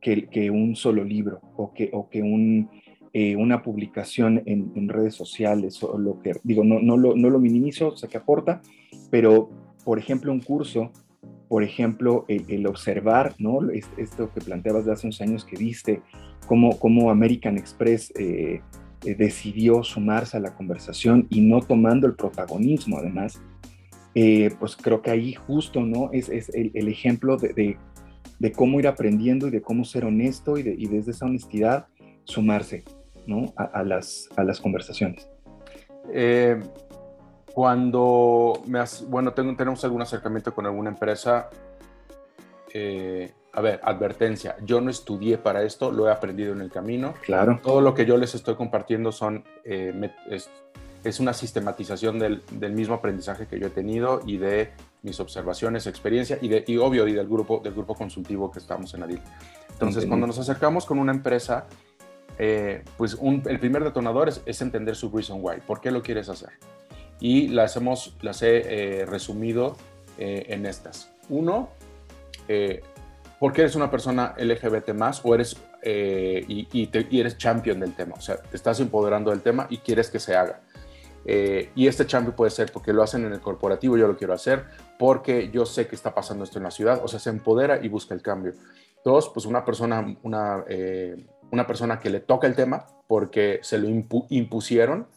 que, 0.02 0.28
que 0.28 0.52
un 0.52 0.76
solo 0.76 1.06
libro 1.06 1.39
o 1.56 1.73
que, 1.73 1.91
o 1.93 2.10
que 2.10 2.21
un, 2.21 2.69
eh, 3.13 3.38
una 3.38 3.63
publicación 3.63 4.43
en, 4.47 4.69
en, 4.76 4.89
redes 4.89 5.15
sociales 5.15 5.82
o 5.82 5.97
lo 5.97 6.19
que 6.19 6.34
digo, 6.43 6.65
no, 6.65 6.82
no, 6.82 6.97
lo, 6.97 7.15
no 7.15 7.30
lo 7.30 7.39
minimizo, 7.39 7.95
sea 7.95 8.10
que 8.10 8.17
aporta, 8.17 8.62
pero 9.10 9.66
por 9.88 10.00
ejemplo, 10.00 10.34
un 10.34 10.41
curso, 10.41 10.91
por 11.47 11.63
ejemplo, 11.63 12.26
el, 12.28 12.67
observar, 12.67 13.36
¿no? 13.39 13.60
Esto 13.95 14.30
que 14.34 14.41
planteabas 14.41 14.84
de 14.86 14.91
hace 14.91 15.08
unos 15.08 15.21
años 15.21 15.45
que 15.45 15.56
viste, 15.56 16.02
cómo, 16.45 16.78
cómo 16.78 17.10
American 17.10 17.58
Express 17.58 18.12
eh, 18.19 18.60
eh, 19.06 19.15
decidió 19.15 19.84
sumarse 19.84 20.36
a 20.36 20.41
la 20.41 20.54
conversación 20.54 21.26
y 21.30 21.39
no 21.39 21.62
tomando 21.62 22.06
el 22.06 22.15
protagonismo, 22.15 22.97
además, 22.97 23.41
eh, 24.13 24.52
pues 24.60 24.76
creo 24.76 25.02
que 25.02 25.10
ahí 25.10 25.36
justo, 25.36 25.80
¿no? 25.80 26.10
Es, 26.12 26.28
es 26.28 26.50
el, 26.50 26.89
ejemplo 26.89 27.38
de, 27.38 27.78
de, 28.39 28.52
cómo 28.52 28.82
ir 28.82 28.89
aprendiendo 28.89 29.47
y 29.47 29.52
de 29.52 29.62
cómo 29.62 29.86
ser 29.86 30.04
honesto 30.04 30.58
y, 30.58 30.63
y 30.67 30.86
desde 30.88 31.12
esa 31.12 31.28
honestidad 31.28 31.88
sumarse, 32.26 32.84
¿no? 33.26 33.53
A, 33.55 33.64
a, 33.64 33.84
las, 33.86 34.28
a 34.36 34.43
las 34.43 34.59
conversaciones. 34.59 35.30
Eh, 36.14 36.59
cuando 37.58 38.62
me 38.68 38.80
bueno, 39.08 39.34
tengo, 39.34 39.55
tenemos 39.55 39.84
algún 39.84 40.03
acercamiento 40.03 40.53
con 40.53 40.68
alguna 40.68 40.91
empresa, 40.91 41.49
eh, 42.72 43.32
a 43.51 43.62
ver, 43.62 43.80
advertencia, 43.84 44.55
yo 44.64 44.80
no 44.80 44.91
estudié 44.91 45.39
para 45.39 45.64
esto, 45.64 45.91
lo 45.91 46.08
he 46.08 46.12
aprendido 46.12 46.53
en 46.53 46.62
el 46.62 46.70
camino. 46.70 47.16
Claro. 47.24 47.60
Todo 47.64 47.82
lo 47.82 47.95
que 47.95 48.05
yo 48.05 48.16
les 48.18 48.36
estoy 48.36 48.53
compartiendo 48.53 49.12
son, 49.12 49.43
eh, 49.64 50.12
es, 50.30 51.20
una 51.20 51.34
sistematización 51.34 52.20
del, 52.20 52.43
del, 52.51 52.74
mismo 52.74 52.93
aprendizaje 52.93 53.47
que 53.47 53.60
yo 53.60 53.66
he 53.66 53.72
tenido 53.72 54.22
y 54.24 54.38
de 54.38 54.70
mis 55.01 55.20
observaciones, 55.20 55.88
experiencia 55.88 56.38
y, 56.39 56.49
de, 56.49 56.64
y 56.68 56.78
obvio, 56.78 57.08
y 57.08 57.14
del 57.14 57.28
grupo, 57.28 57.60
del 57.64 57.74
grupo 57.74 57.95
consultivo 57.95 58.51
que 58.51 58.60
estamos 58.60 58.93
en 58.93 59.01
ADIL. 59.01 59.22
Entonces, 59.72 60.05
cuando 60.05 60.28
nos 60.28 60.38
acercamos 60.38 60.86
con 60.86 60.99
una 60.99 61.12
empresa, 61.12 61.66
eh, 62.38 62.84
pues 62.97 63.18
el 63.47 63.60
primer 63.60 63.84
detonador 63.84 64.30
es, 64.30 64.43
es 64.45 64.62
entender 64.62 64.95
su 64.95 65.10
reason 65.10 65.39
why, 65.41 65.60
¿por 65.66 65.82
qué 65.82 65.89
lo 65.89 66.03
quieres 66.03 66.30
hacer? 66.30 66.51
Y 67.20 67.47
las, 67.47 67.76
hemos, 67.76 68.15
las 68.22 68.41
he 68.41 69.01
eh, 69.01 69.05
resumido 69.05 69.78
eh, 70.18 70.45
en 70.49 70.65
estas. 70.65 71.11
Uno, 71.30 71.70
eh, 72.47 72.82
porque 73.39 73.61
eres 73.61 73.76
una 73.76 73.91
persona 73.91 74.36
LGBT 74.38 74.89
más 74.93 75.22
o 75.24 75.36
eres 75.36 75.57
eh, 75.82 76.43
y, 76.47 76.68
y, 76.74 77.20
eres 77.20 77.38
champion 77.38 77.80
del 77.80 77.93
tema, 77.93 78.15
o 78.18 78.22
sea, 78.22 78.38
te 78.38 78.57
estás 78.57 78.80
empoderando 78.80 79.30
del 79.32 79.41
tema 79.41 79.68
y 79.70 79.78
quieres 79.78 80.09
que 80.09 80.20
se 80.20 80.36
haga. 80.36 80.61
Eh, 81.26 81.72
y 81.76 81.88
este 81.88 82.05
champion 82.05 82.36
puede 82.36 82.51
ser 82.51 82.72
porque 82.72 82.93
lo 82.93 83.03
hacen 83.03 83.26
en 83.26 83.34
el 83.34 83.41
corporativo, 83.41 83.97
yo 83.97 84.07
lo 84.07 84.18
quiero 84.18 84.34
hacer, 84.34 84.65
porque 84.97 85.51
yo 85.51 85.65
sé 85.65 85.88
que 85.88 85.95
está 85.95 86.15
pasando 86.15 86.43
esto 86.43 86.57
en 86.57 86.63
la 86.63 86.72
ciudad, 86.72 87.01
o 87.03 87.07
sea, 87.07 87.20
se 87.20 87.30
empodera 87.30 87.84
y 87.84 87.89
busca 87.89 88.13
el 88.13 88.22
cambio. 88.22 88.53
Dos, 89.03 89.30
pues 89.30 89.45
una 89.45 89.63
persona, 89.63 90.18
una, 90.24 90.63
eh, 90.68 91.28
una 91.51 91.68
persona 91.68 91.99
que 91.99 92.09
le 92.09 92.22
toca 92.22 92.47
el 92.47 92.55
tema 92.55 92.88
porque 93.07 93.59
se 93.61 93.78
lo 93.78 93.88
impusieron 94.30 95.07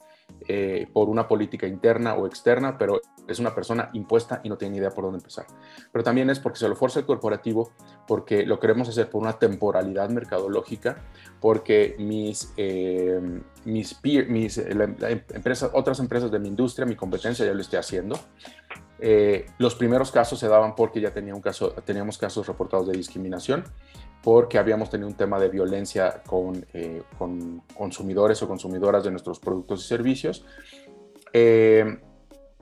eh, 0.52 0.88
por 0.92 1.08
una 1.08 1.28
política 1.28 1.68
interna 1.68 2.14
o 2.14 2.26
externa, 2.26 2.76
pero 2.76 3.00
es 3.28 3.38
una 3.38 3.54
persona 3.54 3.88
impuesta 3.92 4.40
y 4.42 4.48
no 4.48 4.58
tiene 4.58 4.72
ni 4.72 4.78
idea 4.78 4.90
por 4.90 5.04
dónde 5.04 5.18
empezar. 5.18 5.46
Pero 5.92 6.02
también 6.02 6.28
es 6.28 6.40
porque 6.40 6.58
se 6.58 6.68
lo 6.68 6.74
fuerza 6.74 6.98
el 6.98 7.06
corporativo, 7.06 7.70
porque 8.08 8.44
lo 8.44 8.58
queremos 8.58 8.88
hacer 8.88 9.08
por 9.08 9.22
una 9.22 9.34
temporalidad 9.38 10.08
mercadológica, 10.10 11.04
porque 11.40 11.94
mis, 12.00 12.52
eh, 12.56 13.20
mis, 13.64 14.00
mis 14.02 14.58
empresas, 14.58 15.70
otras 15.72 16.00
empresas 16.00 16.32
de 16.32 16.40
mi 16.40 16.48
industria, 16.48 16.84
mi 16.84 16.96
competencia 16.96 17.46
ya 17.46 17.54
lo 17.54 17.60
esté 17.60 17.78
haciendo. 17.78 18.18
Eh, 18.98 19.46
los 19.58 19.76
primeros 19.76 20.10
casos 20.10 20.40
se 20.40 20.48
daban 20.48 20.74
porque 20.74 21.00
ya 21.00 21.12
tenía 21.12 21.32
un 21.32 21.40
caso, 21.40 21.70
teníamos 21.84 22.18
casos 22.18 22.48
reportados 22.48 22.88
de 22.88 22.94
discriminación 22.94 23.62
porque 24.22 24.58
habíamos 24.58 24.90
tenido 24.90 25.08
un 25.08 25.16
tema 25.16 25.38
de 25.38 25.48
violencia 25.48 26.22
con, 26.26 26.66
eh, 26.74 27.02
con 27.18 27.62
consumidores 27.74 28.42
o 28.42 28.48
consumidoras 28.48 29.04
de 29.04 29.10
nuestros 29.10 29.38
productos 29.38 29.84
y 29.84 29.88
servicios. 29.88 30.44
Eh, 31.32 31.98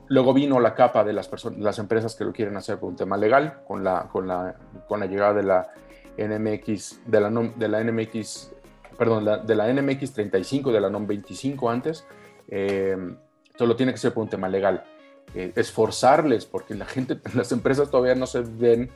luego 0.07 0.33
vino 0.33 0.59
la 0.59 0.73
capa 0.73 1.03
de 1.03 1.13
las, 1.13 1.27
personas, 1.27 1.59
las 1.59 1.79
empresas 1.79 2.15
que 2.15 2.23
lo 2.23 2.31
quieren 2.31 2.55
hacer 2.55 2.79
por 2.79 2.89
un 2.89 2.95
tema 2.95 3.17
legal, 3.17 3.61
con 3.67 3.83
la, 3.83 4.07
con 4.07 4.27
la, 4.27 4.55
con 4.87 4.99
la 4.99 5.05
llegada 5.05 5.33
de 5.33 5.43
la 5.43 5.69
NMX, 6.17 7.01
de 7.05 7.21
la, 7.21 7.29
la 7.29 7.83
NMX, 7.83 8.51
perdón, 8.97 9.45
de 9.45 9.55
la 9.55 9.71
NMX 9.71 10.13
35, 10.13 10.71
de 10.71 10.81
la 10.81 10.89
NOM 10.89 11.07
25 11.07 11.69
antes. 11.69 12.05
Eh, 12.47 12.97
lo 13.57 13.75
tiene 13.75 13.91
que 13.91 13.97
ser 13.97 14.13
por 14.13 14.23
un 14.23 14.29
tema 14.29 14.47
legal. 14.47 14.83
Eh, 15.35 15.51
esforzarles, 15.55 16.45
porque 16.45 16.73
la 16.75 16.85
gente, 16.85 17.19
las 17.33 17.51
empresas 17.51 17.89
todavía 17.89 18.15
no 18.15 18.25
se 18.25 18.41
ven 18.41 18.89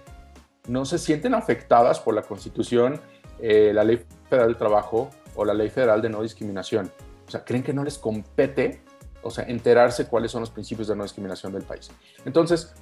no 0.67 0.85
se 0.85 0.97
sienten 0.97 1.33
afectadas 1.33 1.99
por 1.99 2.13
la 2.13 2.21
Constitución, 2.21 2.99
eh, 3.39 3.71
la 3.73 3.83
Ley 3.83 4.03
Federal 4.29 4.47
del 4.47 4.57
Trabajo 4.57 5.09
o 5.35 5.45
la 5.45 5.53
Ley 5.53 5.69
Federal 5.69 6.01
de 6.01 6.09
No 6.09 6.21
Discriminación. 6.21 6.91
O 7.27 7.31
sea, 7.31 7.43
creen 7.43 7.63
que 7.63 7.73
no 7.73 7.83
les 7.83 7.97
compete, 7.97 8.81
o 9.21 9.31
sea, 9.31 9.45
enterarse 9.45 10.07
cuáles 10.07 10.31
son 10.31 10.41
los 10.41 10.49
principios 10.49 10.87
de 10.87 10.95
no 10.95 11.03
discriminación 11.03 11.53
del 11.53 11.63
país. 11.63 11.91
Entonces, 12.25 12.73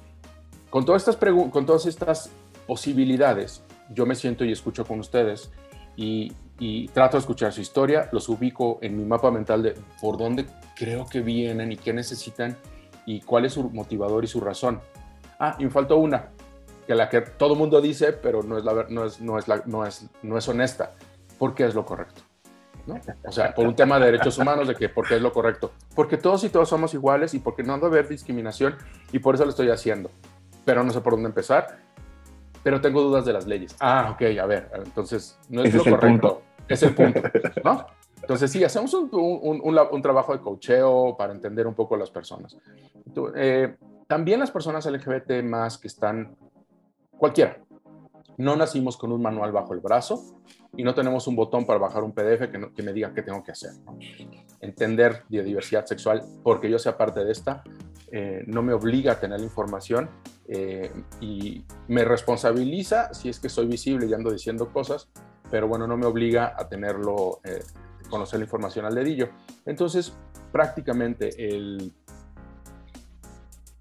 con 0.70 0.84
todas 0.84 1.02
estas, 1.02 1.16
con 1.16 1.66
todas 1.66 1.86
estas 1.86 2.30
posibilidades, 2.66 3.62
yo 3.90 4.06
me 4.06 4.14
siento 4.14 4.44
y 4.44 4.52
escucho 4.52 4.84
con 4.84 5.00
ustedes 5.00 5.50
y, 5.96 6.32
y 6.58 6.88
trato 6.88 7.16
de 7.16 7.20
escuchar 7.20 7.52
su 7.52 7.60
historia, 7.60 8.08
los 8.12 8.28
ubico 8.28 8.78
en 8.82 8.96
mi 8.96 9.04
mapa 9.04 9.30
mental 9.30 9.62
de 9.62 9.74
por 10.00 10.16
dónde 10.16 10.46
creo 10.76 11.06
que 11.06 11.20
vienen 11.20 11.72
y 11.72 11.76
qué 11.76 11.92
necesitan 11.92 12.56
y 13.06 13.20
cuál 13.20 13.44
es 13.44 13.54
su 13.54 13.68
motivador 13.70 14.24
y 14.24 14.28
su 14.28 14.40
razón. 14.40 14.80
Ah, 15.38 15.56
y 15.58 15.64
me 15.64 15.70
faltó 15.70 15.96
una, 15.96 16.30
que 16.86 16.94
la 16.94 17.08
que 17.08 17.20
todo 17.20 17.54
mundo 17.54 17.80
dice, 17.80 18.12
pero 18.12 18.42
no 18.42 18.58
es, 18.58 18.64
la, 18.64 18.86
no 18.88 19.04
es, 19.04 19.20
no 19.20 19.38
es, 19.38 19.48
la, 19.48 19.62
no 19.66 19.86
es, 19.86 20.08
no 20.22 20.38
es 20.38 20.48
honesta, 20.48 20.92
porque 21.38 21.64
es 21.64 21.74
lo 21.74 21.84
correcto. 21.84 22.22
¿no? 22.86 23.00
O 23.24 23.32
sea, 23.32 23.54
por 23.54 23.66
un 23.66 23.76
tema 23.76 23.98
de 23.98 24.06
derechos 24.06 24.38
humanos, 24.38 24.66
de 24.66 24.74
que 24.74 24.88
porque 24.88 25.16
es 25.16 25.22
lo 25.22 25.32
correcto. 25.32 25.72
Porque 25.94 26.16
todos 26.16 26.42
y 26.44 26.48
todos 26.48 26.68
somos 26.68 26.94
iguales 26.94 27.34
y 27.34 27.38
porque 27.38 27.62
no 27.62 27.74
debe 27.76 27.86
haber 27.86 28.08
discriminación 28.08 28.76
y 29.12 29.20
por 29.20 29.34
eso 29.34 29.44
lo 29.44 29.50
estoy 29.50 29.70
haciendo. 29.70 30.10
Pero 30.64 30.82
no 30.82 30.92
sé 30.92 31.00
por 31.00 31.12
dónde 31.12 31.28
empezar, 31.28 31.78
pero 32.62 32.80
tengo 32.80 33.02
dudas 33.02 33.24
de 33.24 33.32
las 33.32 33.46
leyes. 33.46 33.76
Ah, 33.80 34.10
ok, 34.12 34.38
a 34.40 34.46
ver, 34.46 34.70
entonces 34.84 35.38
no 35.48 35.62
es 35.62 35.74
lo 35.74 35.84
correcto. 35.84 36.42
Es 36.68 36.82
el 36.82 36.94
punto, 36.94 37.20
¿no? 37.64 37.86
Entonces 38.20 38.50
sí, 38.52 38.62
hacemos 38.62 38.94
un, 38.94 39.08
un, 39.12 39.60
un, 39.64 40.02
trabajo 40.02 40.32
de 40.32 40.40
cocheo 40.40 41.16
para 41.18 41.32
entender 41.32 41.66
un 41.66 41.74
poco 41.74 41.96
a 41.96 41.98
las 41.98 42.10
personas. 42.10 42.56
Eh, 43.34 43.74
también 44.06 44.38
las 44.38 44.52
personas 44.52 44.86
LGBT 44.86 45.42
más 45.42 45.76
que 45.76 45.88
están 45.88 46.36
Cualquiera. 47.22 47.56
No 48.36 48.56
nacimos 48.56 48.96
con 48.96 49.12
un 49.12 49.22
manual 49.22 49.52
bajo 49.52 49.74
el 49.74 49.78
brazo 49.78 50.34
y 50.76 50.82
no 50.82 50.92
tenemos 50.92 51.28
un 51.28 51.36
botón 51.36 51.64
para 51.64 51.78
bajar 51.78 52.02
un 52.02 52.10
PDF 52.10 52.50
que, 52.74 52.82
me 52.82 52.92
diga 52.92 53.14
qué 53.14 53.22
tengo 53.22 53.44
que 53.44 53.52
hacer. 53.52 53.70
Entender 54.60 55.22
biodiversidad 55.28 55.86
sexual, 55.86 56.24
porque 56.42 56.68
yo 56.68 56.80
sea 56.80 56.98
parte 56.98 57.24
de 57.24 57.30
esta, 57.30 57.62
eh, 58.10 58.42
no 58.48 58.64
me 58.64 58.72
obliga 58.72 59.12
a 59.12 59.20
tener 59.20 59.38
la 59.38 59.46
información 59.46 60.10
eh, 60.48 60.90
y 61.20 61.64
me 61.86 62.04
responsabiliza 62.04 63.14
si 63.14 63.28
es 63.28 63.38
que 63.38 63.48
soy 63.48 63.66
visible 63.66 64.06
y 64.06 64.14
ando 64.14 64.32
diciendo 64.32 64.72
cosas, 64.72 65.08
pero 65.48 65.68
bueno, 65.68 65.86
no 65.86 65.96
me 65.96 66.06
obliga 66.06 66.56
a 66.58 66.68
tenerlo, 66.68 67.38
eh, 67.44 67.62
conocer 68.10 68.40
la 68.40 68.46
información 68.46 68.84
al 68.84 68.96
dedillo. 68.96 69.28
Entonces, 69.64 70.12
prácticamente 70.50 71.54
el 71.54 71.92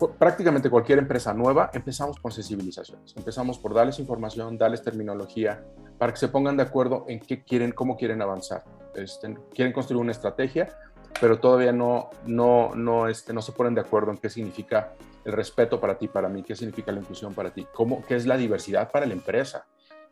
prácticamente 0.10 0.70
cualquier 0.70 1.00
empresa 1.00 1.34
nueva, 1.34 1.70
empezamos 1.74 2.20
con 2.20 2.32
sensibilizaciones. 2.32 3.14
Empezamos 3.16 3.60
por 3.60 3.74
darles 3.74 4.00
información, 4.00 4.58
darles 4.58 4.82
terminología, 4.82 5.64
para 5.98 6.14
que 6.14 6.20
se 6.20 6.28
pongan 6.28 6.58
de 6.58 6.64
acuerdo 6.64 7.06
en 7.08 7.20
qué 7.20 7.44
quieren, 7.44 7.72
cómo 7.72 7.98
quieren 7.98 8.22
avanzar. 8.22 8.64
Este, 8.96 9.38
quieren 9.54 9.74
construir 9.74 10.02
una 10.02 10.12
estrategia, 10.12 10.76
pero 11.20 11.40
todavía 11.40 11.72
no, 11.72 12.10
no, 12.26 12.74
no, 12.76 13.08
este, 13.08 13.34
no 13.34 13.42
se 13.42 13.52
ponen 13.52 13.76
de 13.76 13.82
acuerdo 13.82 14.12
en 14.12 14.18
qué 14.18 14.30
significa 14.30 14.94
el 15.24 15.34
respeto 15.34 15.80
para 15.80 15.98
ti, 15.98 16.08
para 16.08 16.30
mí, 16.30 16.44
qué 16.44 16.56
significa 16.56 16.92
la 16.92 17.00
inclusión 17.00 17.34
para 17.34 17.54
ti, 17.54 17.68
cómo, 17.74 18.04
qué 18.06 18.16
es 18.16 18.26
la 18.26 18.38
diversidad 18.38 18.92
para 18.92 19.06
la 19.06 19.14
empresa. 19.14 19.68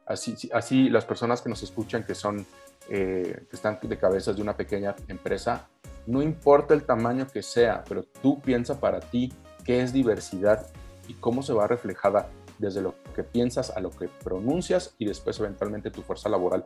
Así, 0.06 0.36
así 0.54 0.90
las 0.90 1.06
personas 1.06 1.42
que 1.42 1.50
nos 1.50 1.62
escuchan, 1.64 2.04
que 2.04 2.16
son, 2.16 2.46
eh, 2.90 3.46
que 3.50 3.56
están 3.56 3.80
de 3.82 3.98
cabezas 3.98 4.36
de 4.36 4.42
una 4.42 4.56
pequeña 4.56 4.96
empresa, 5.08 5.68
no 6.06 6.22
importa 6.22 6.74
el 6.74 6.84
tamaño 6.84 7.28
que 7.28 7.44
sea, 7.44 7.84
pero 7.88 8.04
tú 8.04 8.40
piensa 8.42 8.80
para 8.80 9.00
ti 9.00 9.32
qué 9.70 9.84
es 9.84 9.94
diversidad 9.94 10.66
y 11.08 11.14
cómo 11.14 11.44
se 11.44 11.54
va 11.54 11.68
reflejada 11.68 12.28
desde 12.58 12.82
lo 12.82 12.96
que 13.16 13.24
piensas 13.24 13.70
a 13.70 13.80
lo 13.80 13.92
que 13.92 14.08
pronuncias 14.08 14.96
y 14.98 15.06
después 15.06 15.40
eventualmente 15.40 15.92
tu 15.92 16.02
fuerza 16.02 16.28
laboral. 16.28 16.64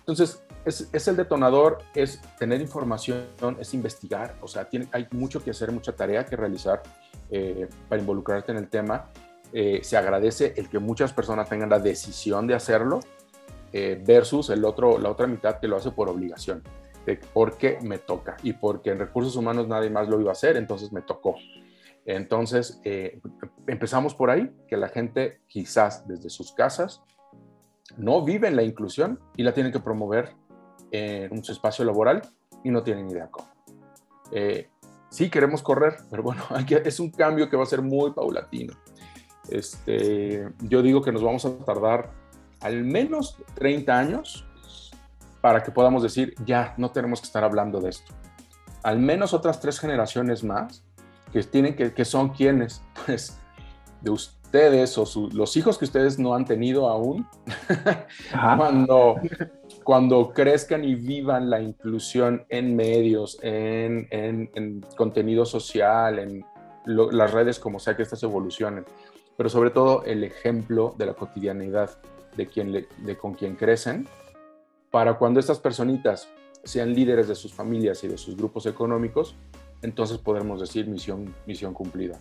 Entonces, 0.00 0.42
es, 0.66 1.08
el 1.08 1.16
detonador, 1.16 1.78
es 1.94 2.20
tener 2.38 2.60
información, 2.60 3.24
es 3.58 3.72
investigar, 3.72 4.36
o 4.42 4.48
sea, 4.48 4.68
tiene, 4.68 4.86
hay 4.92 5.08
mucho 5.12 5.42
que 5.42 5.52
hacer, 5.52 5.72
mucha 5.72 5.96
tarea 5.96 6.26
que 6.26 6.36
realizar 6.36 6.82
eh, 7.30 7.70
para 7.88 8.02
involucrarte 8.02 8.52
en 8.52 8.58
el 8.58 8.68
tema. 8.68 9.06
Eh, 9.54 9.80
se 9.82 9.96
agradece 9.96 10.52
el 10.54 10.68
que 10.68 10.78
muchas 10.78 11.10
personas 11.14 11.48
tengan 11.48 11.70
la 11.70 11.78
decisión 11.78 12.46
de 12.46 12.52
hacerlo 12.52 13.00
eh, 13.72 13.98
versus 14.06 14.50
el 14.50 14.62
otro, 14.66 14.98
la 14.98 15.08
otra 15.08 15.26
mitad 15.26 15.58
que 15.58 15.68
lo 15.68 15.78
hace 15.78 15.90
por 15.90 16.10
obligación, 16.10 16.62
porque 17.32 17.78
me 17.80 17.96
toca 17.96 18.36
y 18.42 18.52
porque 18.52 18.90
en 18.90 18.98
recursos 18.98 19.36
humanos 19.36 19.66
nadie 19.68 19.88
más 19.88 20.06
lo 20.06 20.20
iba 20.20 20.28
a 20.28 20.32
hacer, 20.32 20.58
entonces 20.58 20.92
me 20.92 21.00
tocó. 21.00 21.36
Entonces, 22.04 22.80
eh, 22.84 23.20
empezamos 23.66 24.14
por 24.14 24.30
ahí, 24.30 24.50
que 24.68 24.76
la 24.76 24.88
gente 24.88 25.40
quizás 25.46 26.06
desde 26.06 26.30
sus 26.30 26.52
casas 26.52 27.02
no 27.96 28.24
vive 28.24 28.48
en 28.48 28.56
la 28.56 28.62
inclusión 28.62 29.20
y 29.36 29.42
la 29.42 29.52
tienen 29.52 29.72
que 29.72 29.80
promover 29.80 30.34
en 30.90 31.32
un 31.32 31.38
espacio 31.38 31.84
laboral 31.84 32.22
y 32.64 32.70
no 32.70 32.82
tienen 32.82 33.10
idea 33.10 33.28
cómo. 33.30 33.48
Eh, 34.30 34.68
sí 35.10 35.30
queremos 35.30 35.62
correr, 35.62 35.96
pero 36.10 36.22
bueno, 36.22 36.42
es 36.68 37.00
un 37.00 37.10
cambio 37.10 37.48
que 37.48 37.56
va 37.56 37.62
a 37.62 37.66
ser 37.66 37.82
muy 37.82 38.12
paulatino. 38.12 38.74
Este, 39.48 40.48
yo 40.60 40.82
digo 40.82 41.02
que 41.02 41.12
nos 41.12 41.22
vamos 41.22 41.44
a 41.44 41.56
tardar 41.64 42.10
al 42.60 42.84
menos 42.84 43.36
30 43.54 43.98
años 43.98 44.46
para 45.40 45.62
que 45.62 45.72
podamos 45.72 46.02
decir, 46.02 46.34
ya, 46.46 46.74
no 46.76 46.92
tenemos 46.92 47.20
que 47.20 47.26
estar 47.26 47.42
hablando 47.42 47.80
de 47.80 47.90
esto. 47.90 48.14
Al 48.84 48.98
menos 48.98 49.34
otras 49.34 49.60
tres 49.60 49.80
generaciones 49.80 50.44
más 50.44 50.84
que 51.32 51.42
tienen 51.42 51.74
que, 51.74 51.92
que 51.92 52.04
son 52.04 52.30
quienes, 52.30 52.82
pues, 53.06 53.38
de 54.00 54.10
ustedes 54.10 54.98
o 54.98 55.06
los 55.32 55.56
hijos 55.56 55.78
que 55.78 55.86
ustedes 55.86 56.18
no 56.18 56.34
han 56.34 56.44
tenido 56.44 56.88
aún, 56.88 57.26
cuando, 58.32 59.16
cuando 59.82 60.32
crezcan 60.32 60.84
y 60.84 60.94
vivan 60.94 61.48
la 61.48 61.60
inclusión 61.62 62.44
en 62.50 62.76
medios, 62.76 63.38
en, 63.42 64.06
en, 64.10 64.84
contenido 64.96 65.46
social, 65.46 66.18
en 66.18 66.44
las 66.84 67.30
redes, 67.30 67.58
como 67.58 67.78
sea 67.78 67.96
que 67.96 68.02
estas 68.02 68.22
evolucionen, 68.22 68.84
pero 69.36 69.48
sobre 69.48 69.70
todo 69.70 70.04
el 70.04 70.22
ejemplo 70.22 70.94
de 70.98 71.06
la 71.06 71.14
cotidianidad 71.14 71.90
de, 72.36 72.46
quien 72.46 72.72
de 72.72 73.16
con 73.16 73.32
quien 73.32 73.56
crecen, 73.56 74.06
para 74.90 75.14
cuando 75.14 75.40
estas 75.40 75.60
personitas 75.60 76.28
sean 76.64 76.92
líderes 76.92 77.26
de 77.26 77.34
sus 77.34 77.54
familias 77.54 78.04
y 78.04 78.08
de 78.08 78.18
sus 78.18 78.36
grupos 78.36 78.66
económicos, 78.66 79.34
entonces 79.82 80.18
podemos 80.18 80.60
decir 80.60 80.86
misión, 80.86 81.34
misión 81.46 81.74
cumplida. 81.74 82.18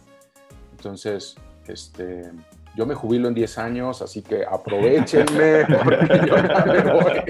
Entonces, 0.71 1.35
este, 1.67 2.31
yo 2.75 2.85
me 2.85 2.95
jubilo 2.95 3.27
en 3.27 3.33
10 3.33 3.57
años, 3.57 4.01
así 4.01 4.21
que 4.21 4.43
aprovechenme 4.45 5.65
porque 5.83 6.21
yo 6.27 6.35
me 6.65 6.93
voy. 6.93 7.23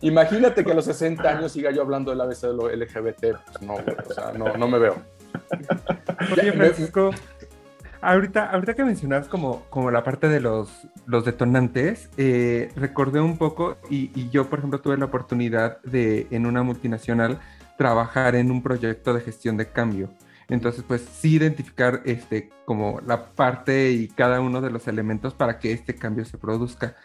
Imagínate 0.00 0.64
que 0.64 0.72
a 0.72 0.74
los 0.74 0.84
60 0.84 1.22
años 1.28 1.52
siga 1.52 1.70
yo 1.70 1.82
hablando 1.82 2.10
del 2.10 2.20
ABC 2.20 2.42
de 2.42 2.54
lo 2.54 2.68
LGBT, 2.68 3.20
pues 3.46 3.62
no, 3.62 3.74
o 3.74 4.14
sea, 4.14 4.32
no, 4.32 4.56
no 4.56 4.68
me 4.68 4.78
veo. 4.78 4.96
Oye, 6.32 6.52
Francisco, 6.52 7.10
ahorita, 8.00 8.50
ahorita 8.50 8.74
que 8.74 8.84
mencionabas 8.84 9.28
como, 9.28 9.64
como 9.70 9.90
la 9.90 10.04
parte 10.04 10.28
de 10.28 10.40
los, 10.40 10.70
los 11.06 11.24
detonantes, 11.24 12.10
eh, 12.16 12.70
recordé 12.76 13.20
un 13.20 13.38
poco 13.38 13.76
y, 13.90 14.10
y, 14.14 14.28
yo, 14.30 14.48
por 14.48 14.58
ejemplo, 14.58 14.80
tuve 14.80 14.96
la 14.96 15.06
oportunidad 15.06 15.80
de 15.82 16.26
en 16.30 16.46
una 16.46 16.62
multinacional 16.62 17.40
trabajar 17.76 18.34
en 18.34 18.50
un 18.50 18.62
proyecto 18.62 19.14
de 19.14 19.20
gestión 19.20 19.56
de 19.56 19.70
cambio. 19.70 20.10
Entonces, 20.48 20.84
pues 20.86 21.02
sí 21.02 21.36
identificar 21.36 22.02
este, 22.04 22.50
como 22.64 23.00
la 23.00 23.30
parte 23.30 23.92
y 23.92 24.08
cada 24.08 24.40
uno 24.40 24.60
de 24.60 24.70
los 24.70 24.86
elementos 24.88 25.34
para 25.34 25.58
que 25.58 25.72
este 25.72 25.94
cambio 25.94 26.24
se 26.24 26.38
produzca. 26.38 26.96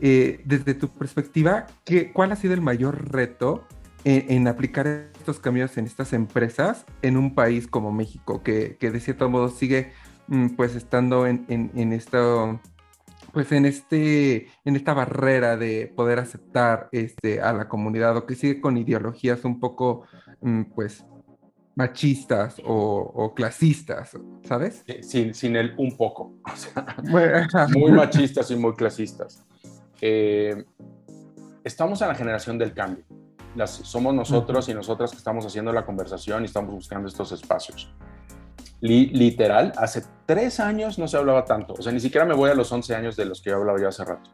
eh, 0.00 0.40
desde 0.44 0.74
tu 0.74 0.88
perspectiva, 0.88 1.66
¿qué, 1.84 2.12
¿cuál 2.12 2.32
ha 2.32 2.36
sido 2.36 2.54
el 2.54 2.60
mayor 2.60 3.12
reto 3.12 3.66
en, 4.04 4.24
en, 4.28 4.48
aplicar 4.48 4.86
estos 5.18 5.38
cambios 5.38 5.76
en 5.76 5.86
estas 5.86 6.12
empresas 6.12 6.84
en 7.02 7.16
un 7.16 7.34
país 7.34 7.66
como 7.66 7.92
México, 7.92 8.42
que, 8.42 8.76
que 8.78 8.90
de 8.90 9.00
cierto 9.00 9.28
modo 9.28 9.48
sigue 9.48 9.92
mm, 10.28 10.50
pues 10.50 10.74
estando 10.74 11.26
en, 11.26 11.44
en, 11.48 11.70
en, 11.74 11.92
esto, 11.92 12.60
pues 13.38 13.52
en, 13.52 13.66
este, 13.66 14.48
en 14.64 14.74
esta 14.74 14.94
barrera 14.94 15.56
de 15.56 15.92
poder 15.94 16.18
aceptar 16.18 16.88
este, 16.90 17.40
a 17.40 17.52
la 17.52 17.68
comunidad 17.68 18.16
o 18.16 18.26
que 18.26 18.34
sigue 18.34 18.60
con 18.60 18.76
ideologías 18.76 19.44
un 19.44 19.60
poco 19.60 20.02
mm, 20.40 20.62
pues 20.74 21.04
machistas 21.76 22.60
o, 22.64 23.12
o, 23.14 23.32
clasistas, 23.34 24.18
¿sabes? 24.42 24.82
Sin, 25.02 25.34
sin 25.34 25.54
el 25.54 25.72
un 25.78 25.96
poco, 25.96 26.40
o 26.44 26.56
sea, 26.56 26.96
muy 27.76 27.92
machistas 27.92 28.50
y 28.50 28.56
muy 28.56 28.74
clasistas. 28.74 29.46
Eh, 30.00 30.64
estamos 31.62 32.02
en 32.02 32.08
la 32.08 32.16
generación 32.16 32.58
del 32.58 32.74
cambio 32.74 33.04
las, 33.54 33.70
somos 33.70 34.12
nosotros 34.14 34.68
y 34.68 34.74
nosotras 34.74 35.12
que 35.12 35.18
estamos 35.18 35.46
haciendo 35.46 35.72
la 35.72 35.86
conversación 35.86 36.42
y 36.42 36.46
estamos 36.46 36.74
buscando 36.74 37.06
estos 37.06 37.30
espacios. 37.30 37.88
Li, 38.80 39.06
literal, 39.06 39.72
hace 39.76 40.04
tres 40.26 40.60
años 40.60 40.98
no 40.98 41.08
se 41.08 41.16
hablaba 41.16 41.44
tanto, 41.44 41.74
o 41.74 41.82
sea, 41.82 41.92
ni 41.92 42.00
siquiera 42.00 42.24
me 42.24 42.34
voy 42.34 42.50
a 42.50 42.54
los 42.54 42.70
11 42.70 42.94
años 42.94 43.16
de 43.16 43.24
los 43.24 43.42
que 43.42 43.50
yo 43.50 43.56
hablaba 43.56 43.80
ya 43.80 43.88
hace 43.88 44.04
rato. 44.04 44.30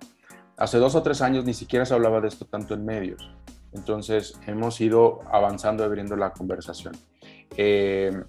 Hace 0.57 0.79
dos 0.79 0.95
o 0.95 1.03
tres 1.03 1.21
años 1.23 1.45
ni 1.45 1.55
siquiera 1.55 1.85
se 1.85 1.95
hablaba 1.95 2.21
de 2.21 2.29
esto 2.29 2.45
tanto 2.45 2.75
en 2.75 2.85
medios. 2.85 3.29
Entonces 3.73 4.39
hemos 4.47 4.81
ido 4.81 5.21
avanzando 5.31 5.83
abriendo 5.83 6.15
la 6.15 6.33
conversación. 6.33 6.95
Eh, 7.57 8.23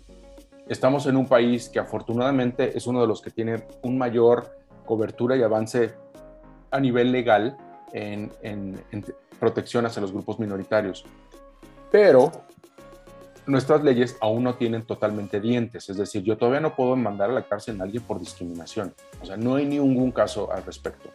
estamos 0.68 1.06
en 1.06 1.18
un 1.18 1.28
país 1.28 1.70
que 1.70 1.80
afortunadamente 1.80 2.76
es 2.76 2.88
uno 2.88 3.02
de 3.02 3.08
los 3.08 3.22
que 3.22 3.30
tiene 3.30 3.68
un 3.84 3.98
mayor 3.98 4.58
cobertura 4.86 5.36
y 5.36 5.44
avance 5.44 5.94
a 6.72 6.80
nivel 6.80 7.12
legal 7.12 7.58
en, 7.94 8.32
en 8.42 8.84
protección 9.40 9.86
hacia 9.86 10.02
los 10.02 10.12
grupos 10.12 10.40
minoritarios. 10.40 11.06
Pero 11.92 12.32
nuestras 13.48 13.84
leyes 13.84 14.18
aún 14.22 14.44
no 14.44 14.56
tienen 14.56 14.84
totalmente 14.84 15.40
dientes, 15.40 15.90
es 15.90 15.98
decir, 15.98 16.24
yo 16.24 16.38
todavía 16.38 16.60
no 16.60 16.76
puedo 16.76 16.96
mandar 16.96 17.30
a 17.30 17.34
la 17.34 17.44
cárcel 17.44 17.80
a 17.80 17.84
alguien 17.84 18.04
por 18.04 18.20
discriminación, 18.20 18.94
o 19.22 19.26
sea, 19.26 19.38
no 19.38 19.56
hay 19.56 19.66
ningún 19.66 20.12
caso 20.12 20.52
al 20.52 20.64
respecto. 20.64 21.10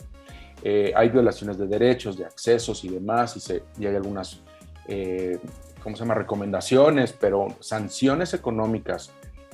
Eh, 0.63 0.93
hay 0.95 1.09
violaciones 1.09 1.57
de 1.59 1.67
derechos, 1.67 2.19
de 2.19 2.27
accesos 2.27 2.85
y 2.85 2.89
demás, 2.89 3.37
y, 3.37 3.41
se, 3.41 3.63
y 3.79 3.87
hay 3.87 3.97
algunas, 3.97 4.41
eh, 4.87 5.39
¿cómo 5.83 5.97
se 5.97 6.01
llama?, 6.03 6.15
recomendaciones, 6.15 7.13
pero 7.13 7.49
sanciones 7.61 8.35
económicas 8.35 9.11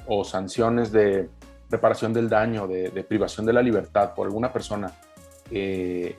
o 0.07 0.25
sanciones 0.25 0.91
de 0.91 1.29
reparación 1.71 2.13
del 2.13 2.29
daño, 2.29 2.67
de, 2.67 2.91
de 2.91 3.05
privación 3.05 3.47
de 3.47 3.53
la 3.53 3.63
libertad 3.63 4.15
por 4.15 4.27
alguna 4.27 4.53
persona 4.53 4.93
eh, 5.51 6.17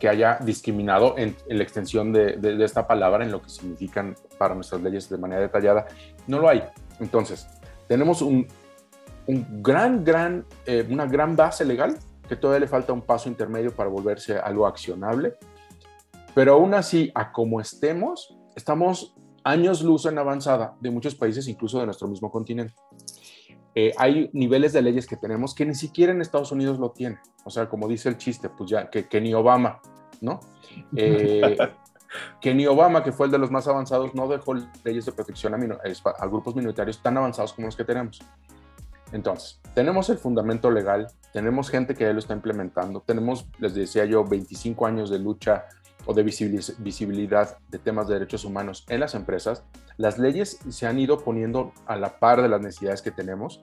que 0.00 0.08
haya 0.08 0.38
discriminado 0.40 1.14
en, 1.16 1.36
la 1.46 1.62
extensión 1.62 2.12
de, 2.12 2.38
esta 2.64 2.88
palabra 2.88 3.24
en 3.24 3.30
lo 3.30 3.40
que 3.40 3.50
significan 3.50 4.16
para 4.38 4.54
nuestras 4.54 4.80
leyes 4.82 5.08
de 5.08 5.18
manera 5.18 5.42
detallada. 5.42 5.86
No 6.26 6.40
lo 6.40 6.48
hay. 6.48 6.64
Entonces, 6.98 7.46
tenemos 7.86 8.22
un, 8.22 8.48
un 9.26 9.62
gran, 9.62 10.02
gran, 10.02 10.44
eh, 10.66 10.84
una 10.90 11.06
gran 11.06 11.36
base 11.36 11.64
legal 11.64 11.98
que 12.28 12.34
todavía 12.36 12.60
le 12.60 12.68
falta 12.68 12.92
un 12.92 13.02
paso 13.02 13.28
intermedio 13.28 13.74
para 13.74 13.90
volverse 13.90 14.38
algo 14.38 14.66
accionable. 14.66 15.34
Pero 16.34 16.54
aún 16.54 16.74
así, 16.74 17.12
a 17.14 17.30
como 17.30 17.60
estemos, 17.60 18.36
estamos 18.56 19.14
años 19.44 19.82
luz 19.82 20.06
en 20.06 20.18
avanzada 20.18 20.74
de 20.80 20.90
muchos 20.90 21.14
países, 21.14 21.46
incluso 21.48 21.78
de 21.78 21.86
nuestro 21.86 22.08
mismo 22.08 22.30
continente. 22.30 22.74
Eh, 23.74 23.92
hay 23.96 24.30
niveles 24.32 24.72
de 24.72 24.82
leyes 24.82 25.06
que 25.06 25.16
tenemos 25.16 25.54
que 25.54 25.64
ni 25.64 25.74
siquiera 25.74 26.12
en 26.12 26.20
Estados 26.20 26.50
Unidos 26.52 26.78
lo 26.78 26.90
tienen. 26.90 27.20
O 27.44 27.50
sea, 27.50 27.68
como 27.68 27.88
dice 27.88 28.08
el 28.08 28.16
chiste, 28.16 28.48
pues 28.48 28.70
ya, 28.70 28.90
que, 28.90 29.08
que 29.08 29.20
ni 29.20 29.34
Obama, 29.34 29.80
¿no? 30.20 30.40
Eh, 30.96 31.56
que 32.40 32.54
ni 32.54 32.66
Obama, 32.66 33.02
que 33.02 33.12
fue 33.12 33.26
el 33.26 33.32
de 33.32 33.38
los 33.38 33.50
más 33.50 33.66
avanzados, 33.68 34.14
no 34.14 34.28
dejó 34.28 34.54
leyes 34.84 35.06
de 35.06 35.12
protección 35.12 35.54
a, 35.54 35.58
a, 36.18 36.26
grupos 36.26 36.54
minoritarios 36.54 37.02
tan 37.02 37.16
avanzados 37.16 37.52
como 37.52 37.66
los 37.66 37.76
que 37.76 37.84
tenemos. 37.84 38.20
Entonces, 39.12 39.60
tenemos 39.74 40.08
el 40.10 40.18
fundamento 40.18 40.70
legal, 40.70 41.08
tenemos 41.32 41.70
gente 41.70 41.94
que 41.94 42.04
ya 42.04 42.12
lo 42.12 42.20
está 42.20 42.34
implementando, 42.34 43.00
tenemos, 43.00 43.46
les 43.58 43.74
decía 43.74 44.04
yo, 44.04 44.24
25 44.24 44.86
años 44.86 45.10
de 45.10 45.18
lucha 45.18 45.66
o 46.06 46.14
de 46.14 46.22
visibilidad 46.22 47.58
de 47.68 47.78
temas 47.78 48.08
de 48.08 48.14
derechos 48.14 48.44
humanos 48.44 48.84
en 48.88 49.00
las 49.00 49.14
empresas, 49.14 49.64
las 49.96 50.18
leyes 50.18 50.58
se 50.68 50.86
han 50.86 50.98
ido 50.98 51.18
poniendo 51.18 51.72
a 51.86 51.96
la 51.96 52.18
par 52.18 52.42
de 52.42 52.48
las 52.48 52.60
necesidades 52.60 53.02
que 53.02 53.10
tenemos, 53.10 53.62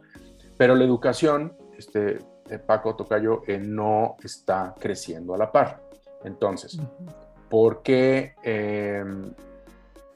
pero 0.58 0.76
la 0.76 0.84
educación, 0.84 1.54
este, 1.78 2.20
Paco 2.66 2.96
Tocayo, 2.96 3.42
eh, 3.48 3.58
no 3.58 4.16
está 4.24 4.76
creciendo 4.80 5.34
a 5.34 5.38
la 5.38 5.52
par. 5.52 5.82
Entonces, 6.24 6.80
¿por 7.50 7.82
qué, 7.82 8.36
eh, 8.44 9.04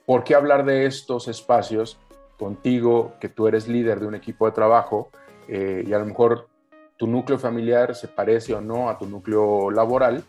¿por 0.06 0.24
qué 0.24 0.36
hablar 0.36 0.66
de 0.66 0.86
estos 0.86 1.28
espacios 1.28 2.00
contigo, 2.38 3.14
que 3.20 3.30
tú 3.30 3.48
eres 3.48 3.68
líder 3.68 4.00
de 4.00 4.08
un 4.08 4.16
equipo 4.16 4.48
de 4.48 4.52
trabajo 4.52 5.12
eh, 5.48 5.84
y 5.86 5.94
a 5.94 6.00
lo 6.00 6.06
mejor 6.06 6.48
tu 6.98 7.06
núcleo 7.06 7.38
familiar 7.38 7.96
se 7.96 8.08
parece 8.08 8.54
o 8.56 8.62
no 8.62 8.90
a 8.90 8.98
tu 8.98 9.06
núcleo 9.06 9.70
laboral? 9.70 10.24